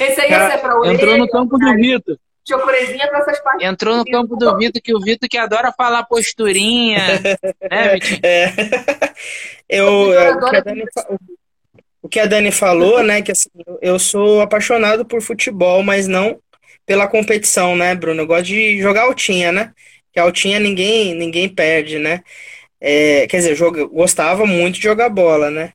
Esse 0.01 0.21
aí 0.21 0.29
Cara, 0.29 0.55
é 0.55 0.59
pra 0.59 0.79
orelha, 0.79 0.95
Entrou 0.95 1.19
no 1.19 1.29
campo 1.29 1.59
do 1.59 1.75
Vitor. 1.75 2.17
Chocureizinho 2.51 3.03
é 3.03 3.07
pra 3.07 3.19
essas 3.21 3.41
partes. 3.41 3.67
Entrou 3.67 3.97
no 3.97 4.05
campo 4.05 4.37
do 4.37 4.57
Vitor, 4.57 4.83
que 4.83 4.95
o 4.95 5.01
Vitor 5.01 5.29
que 5.29 5.39
adora 5.39 5.73
falar 5.73 6.05
posturinha. 6.05 6.99
né, 7.71 7.95
Vitinho? 7.95 8.21
É. 8.23 8.53
Eu, 9.69 10.13
Eu 10.13 10.21
é, 10.21 10.33
o, 10.33 10.39
que 10.39 10.57
a 10.57 10.59
adoro 10.59 10.65
Dani, 10.65 10.85
o 12.03 12.09
que 12.09 12.21
a 12.21 12.27
Dani 12.27 12.51
falou, 12.51 13.05
né, 13.05 13.23
que 13.23 13.31
assim, 13.31 13.49
eu 13.81 14.01
sou 14.01 14.41
apaixonado 14.41 15.05
por 15.05 15.23
futebol, 15.23 15.81
mas 15.85 16.09
não 16.09 16.41
pela 16.85 17.07
competição, 17.07 17.77
né, 17.77 17.95
Bruno? 17.95 18.23
Eu 18.23 18.27
gosto 18.27 18.47
de 18.47 18.81
jogar 18.81 19.03
altinha, 19.03 19.53
né? 19.53 19.73
Que 20.13 20.19
altinha 20.19 20.59
ninguém, 20.59 21.15
ninguém 21.15 21.49
perde, 21.49 22.01
né? 22.01 22.21
É, 22.81 23.29
quer 23.29 23.37
dizer, 23.37 23.61
eu 23.61 23.89
gostava 23.89 24.45
muito 24.45 24.75
de 24.77 24.83
jogar 24.83 25.09
bola, 25.09 25.51
né? 25.51 25.73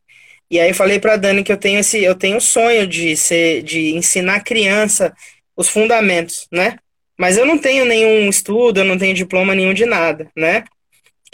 E 0.50 0.60
aí 0.60 0.74
falei 0.74 1.00
pra 1.00 1.16
Dani 1.16 1.44
que 1.44 1.52
eu 1.52 1.58
tenho 1.58 1.80
esse, 1.80 2.04
eu 2.04 2.16
tenho 2.16 2.38
o 2.38 2.42
sonho 2.42 2.86
de 2.86 3.16
ser, 3.16 3.64
de 3.64 3.96
ensinar 3.96 4.36
a 4.36 4.44
criança 4.44 5.14
os 5.56 5.70
fundamentos, 5.70 6.48
né? 6.52 6.78
Mas 7.18 7.38
eu 7.38 7.46
não 7.46 7.58
tenho 7.58 7.86
nenhum 7.86 8.30
estudo, 8.30 8.80
eu 8.80 8.84
não 8.86 8.98
tenho 8.98 9.14
diploma 9.14 9.56
nenhum 9.56 9.74
de 9.74 9.86
nada, 9.86 10.30
né? 10.36 10.66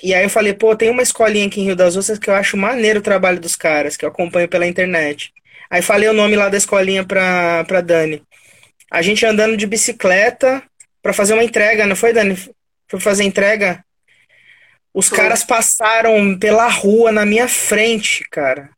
E 0.03 0.14
aí 0.14 0.23
eu 0.23 0.30
falei, 0.30 0.53
pô, 0.53 0.76
tem 0.76 0.89
uma 0.89 1.02
escolinha 1.02 1.48
aqui 1.48 1.61
em 1.61 1.65
Rio 1.65 1.76
das 1.76 1.95
Ostras 1.95 2.19
que 2.19 2.30
eu 2.30 2.35
acho 2.35 2.57
maneiro 2.57 2.99
o 2.99 3.03
trabalho 3.03 3.39
dos 3.39 3.56
caras, 3.56 3.98
que 3.98 4.06
eu 4.06 4.10
acompanho 4.10 4.48
pela 4.48 4.68
internet. 4.68 5.31
Aí 5.69 5.81
falei 5.81 6.10
o 6.10 6.14
nome 6.14 6.35
lá 6.35 6.49
da 6.49 6.57
escolinha 6.57 7.03
pra, 7.06 7.64
pra 7.65 7.81
Dani. 7.81 8.23
A 8.91 9.02
gente 9.02 9.26
andando 9.26 9.56
de 9.56 9.65
bicicleta 9.65 10.61
pra 11.02 11.14
fazer 11.14 11.34
uma 11.34 11.43
entrega, 11.43 11.85
não 11.85 11.95
foi, 11.95 12.14
Dani? 12.14 12.35
Foi 12.88 12.99
fazer 12.99 13.23
entrega? 13.23 13.84
Os 14.93 15.07
Foi. 15.07 15.18
caras 15.18 15.43
passaram 15.43 16.38
pela 16.38 16.68
rua 16.68 17.11
na 17.11 17.26
minha 17.26 17.48
frente, 17.48 18.26
cara. 18.30 18.69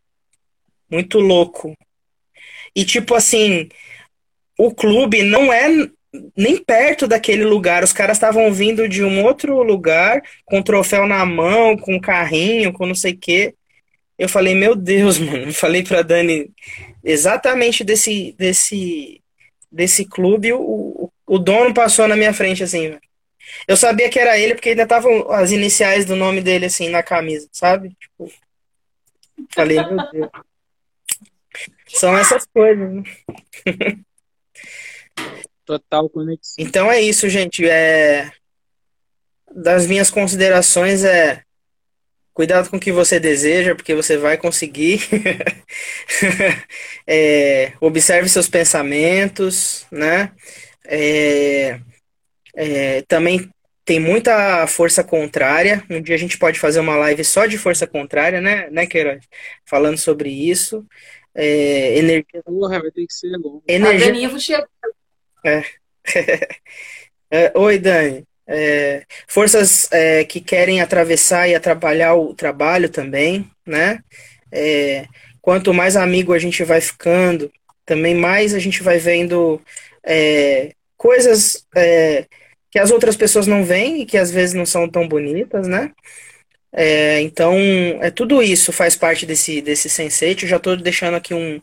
Muito 0.90 1.20
louco. 1.20 1.76
E 2.76 2.86
tipo 2.86 3.16
assim, 3.16 3.68
o 4.58 4.74
clube 4.74 5.24
não 5.24 5.52
é 5.52 5.68
nem 6.36 6.58
perto 6.64 7.08
daquele 7.08 7.44
lugar. 7.44 7.84
Os 7.84 7.94
caras 7.94 8.18
estavam 8.18 8.52
vindo 8.54 8.88
de 8.88 9.04
um 9.04 9.24
outro 9.24 9.62
lugar, 9.64 10.22
com 10.46 10.62
troféu 10.62 11.08
na 11.08 11.26
mão, 11.26 11.78
com 11.78 12.00
carrinho, 12.00 12.72
com 12.72 12.86
não 12.86 12.96
sei 12.96 13.14
o 13.14 13.18
quê. 13.18 13.56
Eu 14.18 14.30
falei, 14.30 14.54
meu 14.54 14.76
Deus, 14.76 15.18
mano. 15.20 15.52
Falei 15.54 15.84
pra 15.84 16.02
Dani 16.02 16.52
exatamente 17.04 17.84
desse, 17.84 18.34
desse, 18.38 19.22
desse 19.72 20.06
clube. 20.06 20.54
O, 20.54 21.12
o 21.26 21.40
dono 21.40 21.74
passou 21.74 22.08
na 22.08 22.16
minha 22.16 22.34
frente, 22.34 22.64
assim, 22.64 22.90
velho. 22.90 23.02
Eu 23.68 23.76
sabia 23.76 24.10
que 24.10 24.18
era 24.18 24.38
ele 24.38 24.56
porque 24.56 24.70
ainda 24.70 24.84
estavam 24.84 25.30
as 25.32 25.52
iniciais 25.52 26.06
do 26.06 26.16
nome 26.16 26.42
dele, 26.42 26.66
assim, 26.66 26.90
na 26.90 27.04
camisa, 27.04 27.48
sabe? 27.52 27.90
Tipo, 28.00 28.32
falei, 29.54 29.78
meu 29.78 30.12
Deus. 30.12 30.30
São 31.88 32.18
essas 32.18 32.46
coisas, 32.48 32.92
né? 32.92 33.04
Total 35.66 36.10
conexão. 36.10 36.56
Então 36.58 36.92
é 36.92 37.02
isso, 37.02 37.30
gente. 37.30 37.68
É... 37.68 38.32
Das 39.56 39.86
minhas 39.88 40.10
considerações 40.10 41.04
é 41.04 41.44
cuidado 42.34 42.70
com 42.70 42.78
o 42.78 42.80
que 42.80 42.92
você 42.92 43.20
deseja, 43.20 43.76
porque 43.76 43.94
você 43.94 44.18
vai 44.18 44.38
conseguir. 44.38 45.00
É, 47.06 47.74
Observe 47.82 48.30
seus 48.30 48.48
pensamentos, 48.48 49.86
né? 49.92 50.32
É, 50.86 51.82
é, 52.56 53.02
Também 53.02 53.50
tem 53.84 54.00
muita 54.00 54.66
força 54.68 55.04
contrária. 55.04 55.84
Um 55.90 56.02
dia 56.02 56.16
a 56.16 56.18
gente 56.18 56.38
pode 56.38 56.60
fazer 56.60 56.80
uma 56.80 56.96
live 56.96 57.24
só 57.24 57.46
de 57.46 57.58
força 57.58 57.86
contrária, 57.86 58.40
né, 58.40 58.70
né, 58.70 58.86
Queiroz? 58.86 59.28
Falando 59.66 59.98
sobre 59.98 60.30
isso. 60.30 60.86
É, 61.36 61.98
Energia, 61.98 62.42
Porra, 62.46 62.80
vai 62.80 62.92
ter 62.92 63.06
que 63.06 63.14
ser. 63.14 63.34
A 63.36 63.74
energia 63.74 64.66
Chegou. 65.44 65.64
É, 67.36 67.52
Oi, 67.56 67.80
Dani. 67.80 68.24
É, 68.48 69.04
forças 69.28 69.92
é, 69.92 70.24
que 70.24 70.40
querem 70.40 70.82
atravessar 70.82 71.48
e 71.50 71.56
atrapalhar 71.56 72.14
o 72.14 72.32
trabalho 72.36 72.90
também, 72.90 73.50
né? 73.66 74.04
É, 74.52 75.08
quanto 75.42 75.74
mais 75.74 75.96
amigo 75.96 76.32
a 76.32 76.38
gente 76.38 76.64
vai 76.64 76.80
ficando, 76.80 77.52
também 77.88 78.14
mais 78.14 78.54
a 78.54 78.60
gente 78.60 78.84
vai 78.84 79.00
vendo 79.00 79.60
é, 80.06 80.74
coisas 80.96 81.66
é, 81.76 82.28
que 82.70 82.78
as 82.78 82.92
outras 82.92 83.16
pessoas 83.18 83.48
não 83.48 83.64
veem 83.64 84.02
e 84.02 84.06
que 84.06 84.18
às 84.18 84.30
vezes 84.30 84.54
não 84.54 84.66
são 84.66 84.88
tão 84.88 85.08
bonitas, 85.08 85.68
né? 85.68 85.92
É, 86.72 87.20
então, 87.22 87.58
é 88.02 88.12
tudo 88.12 88.44
isso 88.44 88.72
faz 88.72 88.96
parte 88.96 89.26
desse, 89.26 89.62
desse 89.62 89.90
Sense8. 89.90 90.44
Eu 90.44 90.50
já 90.50 90.58
estou 90.58 90.78
deixando 90.78 91.16
aqui 91.16 91.34
um, 91.34 91.60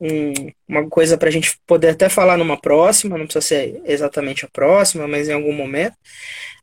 um, 0.00 0.32
uma 0.66 0.88
coisa 0.88 1.18
para 1.18 1.28
a 1.28 1.32
gente 1.32 1.58
poder 1.66 1.90
até 1.90 2.08
falar 2.08 2.38
numa 2.38 2.58
próxima, 2.58 3.18
não 3.18 3.26
precisa 3.26 3.46
ser 3.46 3.82
exatamente 3.84 4.44
a 4.44 4.48
próxima, 4.48 5.06
mas 5.06 5.28
em 5.28 5.32
algum 5.32 5.52
momento. 5.52 5.94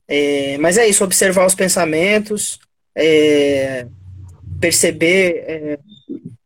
É, 0.07 0.57
mas 0.57 0.77
é 0.77 0.88
isso, 0.88 1.03
observar 1.03 1.45
os 1.45 1.53
pensamentos, 1.53 2.59
é, 2.95 3.85
perceber 4.59 5.43
é, 5.47 5.80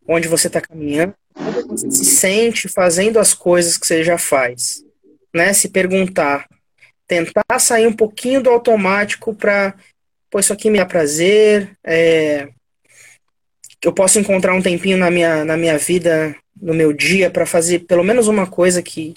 onde 0.07 0.27
você 0.27 0.47
está 0.47 0.59
caminhando, 0.59 1.13
como 1.34 1.77
você 1.77 1.89
se 1.89 2.05
sente 2.05 2.68
fazendo 2.68 3.19
as 3.19 3.34
coisas 3.34 3.77
que 3.77 3.88
você 3.88 4.03
já 4.03 4.18
faz. 4.18 4.84
Né? 5.34 5.53
Se 5.53 5.69
perguntar, 5.69 6.47
tentar 7.07 7.59
sair 7.59 7.88
um 7.88 7.93
pouquinho 7.93 8.41
do 8.41 8.49
automático 8.49 9.34
para, 9.34 9.76
pô, 10.30 10.39
isso 10.39 10.51
aqui 10.51 10.69
me 10.69 10.80
dá 10.80 10.85
prazer, 10.85 11.77
é, 11.84 12.49
eu 13.84 13.94
posso 13.94 14.20
encontrar 14.20 14.53
um 14.53 14.62
tempinho 14.62 14.98
na 14.98 15.10
minha, 15.12 15.44
na 15.45 15.58
minha 15.58 15.78
vida, 15.78 16.36
no 16.62 16.74
meu 16.74 16.94
dia, 16.94 17.30
para 17.32 17.45
fazer 17.45 17.80
pelo 17.80 18.03
menos 18.03 18.28
uma 18.28 18.48
coisa 18.48 18.82
que. 18.82 19.14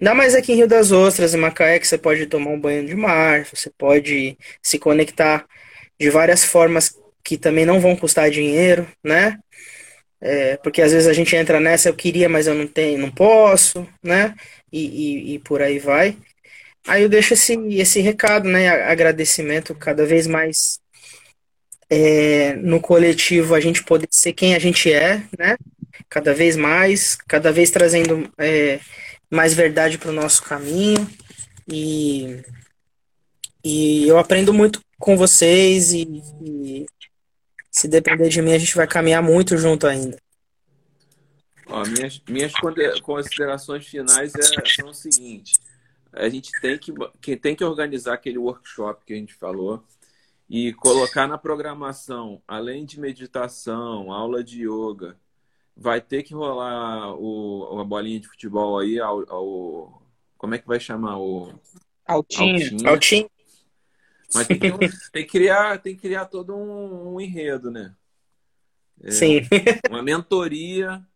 Ainda 0.00 0.14
mais 0.14 0.34
aqui 0.34 0.52
em 0.52 0.56
Rio 0.56 0.68
das 0.68 0.92
Ostras, 0.92 1.34
em 1.34 1.38
Macaé, 1.38 1.78
que 1.78 1.86
você 1.86 1.98
pode 1.98 2.26
tomar 2.26 2.50
um 2.50 2.60
banho 2.60 2.86
de 2.86 2.94
mar, 2.94 3.44
você 3.46 3.70
pode 3.76 4.38
se 4.62 4.78
conectar 4.78 5.44
de 5.98 6.08
várias 6.10 6.44
formas 6.44 6.96
que 7.24 7.36
também 7.36 7.66
não 7.66 7.80
vão 7.80 7.96
custar 7.96 8.30
dinheiro, 8.30 8.86
né? 9.02 9.38
É, 10.20 10.56
porque 10.58 10.82
às 10.82 10.92
vezes 10.92 11.08
a 11.08 11.12
gente 11.12 11.34
entra 11.36 11.60
nessa, 11.60 11.88
eu 11.88 11.94
queria, 11.94 12.28
mas 12.28 12.46
eu 12.46 12.54
não 12.54 12.66
tenho, 12.66 12.98
não 12.98 13.10
posso, 13.10 13.86
né? 14.02 14.34
E, 14.72 15.32
e, 15.32 15.34
e 15.34 15.38
por 15.40 15.62
aí 15.62 15.78
vai. 15.78 16.16
Aí 16.86 17.02
eu 17.02 17.08
deixo 17.08 17.34
esse, 17.34 17.54
esse 17.78 18.00
recado, 18.00 18.48
né? 18.48 18.68
Agradecimento 18.68 19.74
cada 19.74 20.06
vez 20.06 20.26
mais 20.26 20.80
é, 21.90 22.54
no 22.54 22.80
coletivo 22.80 23.54
a 23.54 23.60
gente 23.60 23.82
poder 23.82 24.08
ser 24.10 24.32
quem 24.32 24.54
a 24.54 24.58
gente 24.58 24.92
é, 24.92 25.22
né? 25.38 25.56
Cada 26.08 26.34
vez 26.34 26.56
mais, 26.56 27.16
cada 27.26 27.50
vez 27.50 27.70
trazendo 27.70 28.30
é, 28.38 28.80
mais 29.30 29.54
verdade 29.54 29.98
para 29.98 30.10
o 30.10 30.14
nosso 30.14 30.42
caminho. 30.42 31.06
E, 31.66 32.42
e 33.64 34.06
eu 34.06 34.18
aprendo 34.18 34.52
muito 34.52 34.80
com 34.98 35.16
vocês 35.16 35.92
e, 35.92 36.22
e 36.42 36.86
se 37.70 37.88
depender 37.88 38.28
de 38.28 38.42
mim, 38.42 38.52
a 38.52 38.58
gente 38.58 38.74
vai 38.74 38.86
caminhar 38.86 39.22
muito 39.22 39.56
junto 39.56 39.86
ainda. 39.86 40.18
Ó, 41.66 41.84
minhas, 41.86 42.22
minhas 42.28 42.52
considerações 43.02 43.86
finais 43.86 44.34
é, 44.34 44.42
são 44.66 44.88
o 44.88 44.94
seguinte: 44.94 45.52
a 46.12 46.28
gente 46.28 46.50
tem 46.60 46.78
que, 46.78 46.92
que, 47.20 47.36
tem 47.36 47.54
que 47.54 47.64
organizar 47.64 48.14
aquele 48.14 48.38
workshop 48.38 49.04
que 49.04 49.12
a 49.12 49.16
gente 49.16 49.34
falou 49.34 49.84
e 50.48 50.72
colocar 50.72 51.26
na 51.26 51.36
programação, 51.36 52.42
além 52.46 52.84
de 52.84 52.98
meditação, 52.98 54.12
aula 54.12 54.42
de 54.42 54.66
yoga, 54.66 55.16
vai 55.76 56.00
ter 56.00 56.22
que 56.22 56.34
rolar 56.34 57.14
o, 57.14 57.80
a 57.80 57.84
bolinha 57.84 58.18
de 58.18 58.28
futebol 58.28 58.78
aí, 58.78 58.98
ao, 58.98 59.30
ao 59.30 60.02
como 60.36 60.54
é 60.54 60.58
que 60.58 60.66
vai 60.66 60.80
chamar 60.80 61.18
o 61.18 61.52
Altinho. 62.08 62.54
Altinho. 62.54 62.88
Altinho. 62.88 63.30
Mas 64.34 64.46
tem 64.46 64.58
que, 64.58 64.70
tem 64.70 65.24
que, 65.24 65.30
criar, 65.30 65.78
tem 65.78 65.94
que 65.94 66.00
criar 66.00 66.24
todo 66.24 66.56
um, 66.56 67.14
um 67.14 67.20
enredo, 67.20 67.70
né? 67.70 67.94
É, 69.02 69.10
Sim. 69.10 69.40
Uma 69.88 70.02
mentoria. 70.02 71.06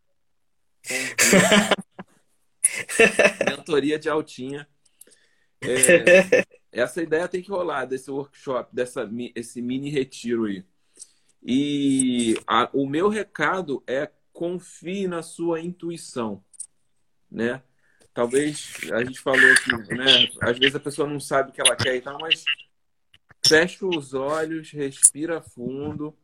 mentoria 3.48 3.98
de 3.98 4.08
altinha. 4.08 4.68
É, 5.62 6.44
essa 6.72 7.02
ideia 7.02 7.28
tem 7.28 7.42
que 7.42 7.50
rolar 7.50 7.84
desse 7.84 8.10
workshop, 8.10 8.74
dessa, 8.74 9.08
esse 9.34 9.60
mini 9.60 9.90
retiro 9.90 10.44
aí. 10.46 10.64
E 11.42 12.36
a, 12.46 12.70
o 12.72 12.86
meu 12.86 13.08
recado 13.08 13.82
é 13.86 14.10
confie 14.32 15.06
na 15.06 15.22
sua 15.22 15.60
intuição, 15.60 16.42
né? 17.30 17.62
Talvez 18.14 18.78
a 18.92 19.04
gente 19.04 19.20
falou 19.20 19.54
que, 19.56 19.94
né? 19.94 20.28
Às 20.40 20.58
vezes 20.58 20.74
a 20.74 20.80
pessoa 20.80 21.08
não 21.08 21.20
sabe 21.20 21.50
o 21.50 21.52
que 21.52 21.60
ela 21.60 21.76
quer 21.76 21.96
e 21.96 22.00
tal, 22.00 22.18
mas 22.20 22.44
Fecha 23.44 23.84
os 23.84 24.14
olhos, 24.14 24.70
respira 24.70 25.42
fundo, 25.42 26.16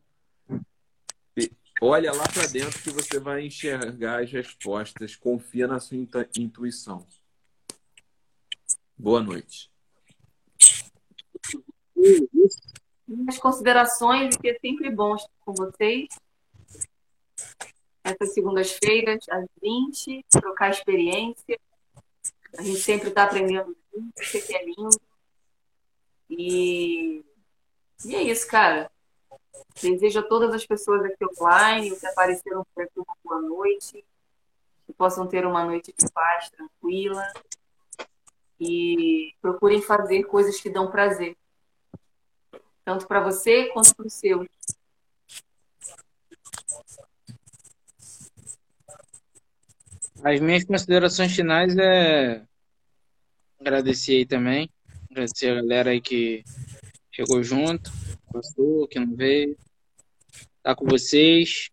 olha 1.83 2.13
lá 2.13 2.25
para 2.29 2.47
dentro 2.47 2.81
que 2.81 2.91
você 2.91 3.19
vai 3.19 3.45
enxergar 3.45 4.23
as 4.23 4.31
respostas. 4.31 5.17
Confia 5.17 5.67
na 5.67 5.81
sua 5.81 5.99
intuição. 6.37 7.05
Boa 8.97 9.21
noite. 9.21 9.71
As 13.29 13.39
considerações, 13.39 14.37
que 14.37 14.49
é 14.49 14.59
sempre 14.59 14.91
bom 14.91 15.17
estar 15.17 15.31
com 15.45 15.55
vocês. 15.55 16.09
Essas 18.05 18.35
segundas-feiras, 18.35 19.25
às 19.31 19.47
20, 19.63 20.25
trocar 20.31 20.71
experiência. 20.71 21.59
A 22.57 22.63
gente 22.63 22.81
sempre 22.81 23.09
está 23.09 23.25
aprendendo 23.25 23.77
junto, 23.93 24.23
isso 24.23 24.37
aqui 24.39 24.55
é 24.55 24.65
lindo. 24.65 25.01
E, 26.31 27.25
e 28.05 28.15
é 28.15 28.23
isso, 28.23 28.47
cara. 28.49 28.91
Desejo 29.81 30.21
a 30.21 30.23
todas 30.23 30.53
as 30.55 30.67
pessoas 30.67 31.05
aqui 31.05 31.25
online, 31.41 31.97
que 31.97 32.07
apareceram 32.07 32.65
por 32.75 32.85
aqui 32.85 32.99
uma 32.99 33.17
boa 33.25 33.41
noite, 33.41 34.05
que 34.87 34.93
possam 34.93 35.27
ter 35.27 35.47
uma 35.47 35.65
noite 35.65 35.95
de 35.97 36.11
paz, 36.11 36.51
tranquila. 36.51 37.33
E 38.61 39.35
procurem 39.41 39.81
fazer 39.81 40.25
coisas 40.25 40.61
que 40.61 40.69
dão 40.69 40.91
prazer. 40.91 41.37
Tanto 42.89 43.07
para 43.07 43.21
você 43.21 43.67
quanto 43.67 43.95
para 43.95 44.07
o 44.07 44.09
seu. 44.09 44.49
As 50.25 50.41
minhas 50.41 50.65
considerações 50.65 51.37
finais 51.37 51.77
é 51.77 52.43
agradecer 53.61 54.17
aí 54.17 54.25
também 54.25 54.71
Agradecer 55.11 55.51
a 55.51 55.55
galera 55.57 55.91
aí 55.91 56.01
que 56.01 56.43
chegou 57.13 57.43
junto, 57.43 57.91
gostou, 58.33 58.89
que 58.89 58.99
não 58.99 59.15
veio. 59.15 59.55
Tá 60.63 60.75
com 60.75 60.87
vocês. 60.87 61.69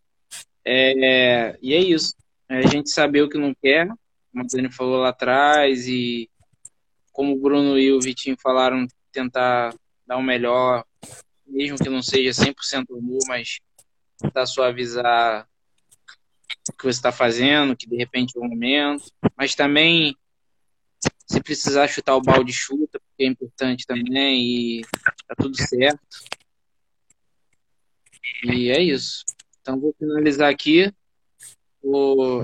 É, 0.66 1.58
e 1.62 1.74
é 1.74 1.80
isso. 1.80 2.14
É 2.50 2.58
a 2.58 2.68
gente 2.68 2.90
saber 2.90 3.22
o 3.22 3.30
que 3.30 3.38
não 3.38 3.56
quer, 3.56 3.88
como 3.88 4.44
a 4.44 4.48
Dani 4.52 4.70
falou 4.70 4.98
lá 4.98 5.10
atrás, 5.12 5.88
e 5.88 6.30
como 7.14 7.34
o 7.34 7.40
Bruno 7.40 7.80
e 7.80 7.94
o 7.94 8.02
Vitinho 8.02 8.36
falaram, 8.38 8.86
tentar 9.14 9.74
dar 10.06 10.18
o 10.18 10.22
melhor, 10.22 10.84
mesmo 11.47 11.77
que 11.77 11.89
não 11.89 12.01
seja 12.01 12.31
100% 12.31 12.85
humor, 12.89 13.19
mas 13.27 13.59
tentar 14.17 14.45
suavizar 14.45 15.47
o 16.69 16.73
que 16.73 16.84
você 16.84 16.97
está 16.97 17.11
fazendo, 17.11 17.76
que 17.76 17.88
de 17.88 17.95
repente 17.95 18.38
é 18.38 18.39
o 18.39 18.43
momento, 18.43 19.11
mas 19.38 19.55
também 19.55 20.15
se 21.27 21.41
precisar 21.41 21.88
chutar 21.88 22.15
o 22.15 22.22
balde, 22.22 22.53
chuta, 22.53 22.99
porque 22.99 23.23
é 23.23 23.27
importante 23.27 23.85
também 23.85 24.80
e 24.80 24.81
tá 25.27 25.35
tudo 25.38 25.55
certo. 25.57 25.99
E 28.43 28.69
é 28.69 28.81
isso. 28.81 29.23
Então 29.61 29.80
vou 29.80 29.93
finalizar 29.97 30.49
aqui. 30.49 30.91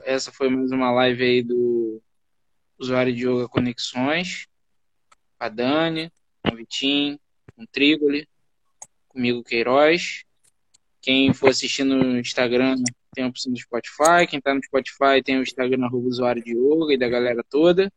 Essa 0.03 0.31
foi 0.31 0.49
mais 0.49 0.71
uma 0.71 0.91
live 0.91 1.23
aí 1.23 1.43
do 1.43 2.01
usuário 2.77 3.13
de 3.13 3.27
Yoga 3.27 3.47
Conexões. 3.47 4.47
A 5.39 5.49
Dani, 5.49 6.11
com 6.43 6.53
o 6.53 6.57
Vitinho, 6.57 7.19
com 7.55 7.63
o 7.63 7.67
Trigoli, 7.67 8.27
comigo 9.11 9.43
Queiroz. 9.43 10.23
Quem 11.01 11.33
for 11.33 11.49
assistir 11.49 11.83
no 11.83 12.19
Instagram 12.19 12.75
tem 13.13 13.25
a 13.25 13.27
opção 13.27 13.51
do 13.51 13.59
Spotify. 13.59 14.27
Quem 14.29 14.39
tá 14.39 14.53
no 14.53 14.63
Spotify 14.63 15.21
tem 15.23 15.37
o 15.37 15.43
Instagram 15.43 15.85
arroba 15.85 16.07
usuário 16.07 16.43
de 16.43 16.51
yoga 16.51 16.93
e 16.93 16.97
da 16.97 17.09
galera 17.09 17.43
toda. 17.49 17.91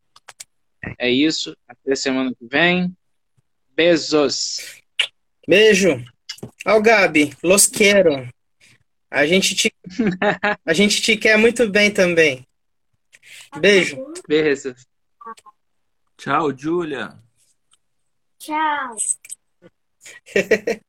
É 0.98 1.10
isso. 1.10 1.56
Até 1.68 1.94
semana 1.94 2.34
que 2.34 2.46
vem. 2.46 2.96
Beijos. 3.74 4.82
Beijo. 5.46 6.02
Ó, 6.66 6.80
Gabi, 6.80 7.34
los 7.42 7.66
quero. 7.66 8.28
A 9.10 9.26
gente 9.26 9.54
te, 9.54 9.74
a 10.64 10.72
gente 10.72 11.00
te 11.00 11.16
quer 11.16 11.36
muito 11.36 11.68
bem 11.68 11.90
também. 11.90 12.46
Beijo. 13.60 14.12
Beijo. 14.26 14.74
Tchau, 16.16 16.56
Julia. 16.56 17.18
Tchau. 18.38 18.96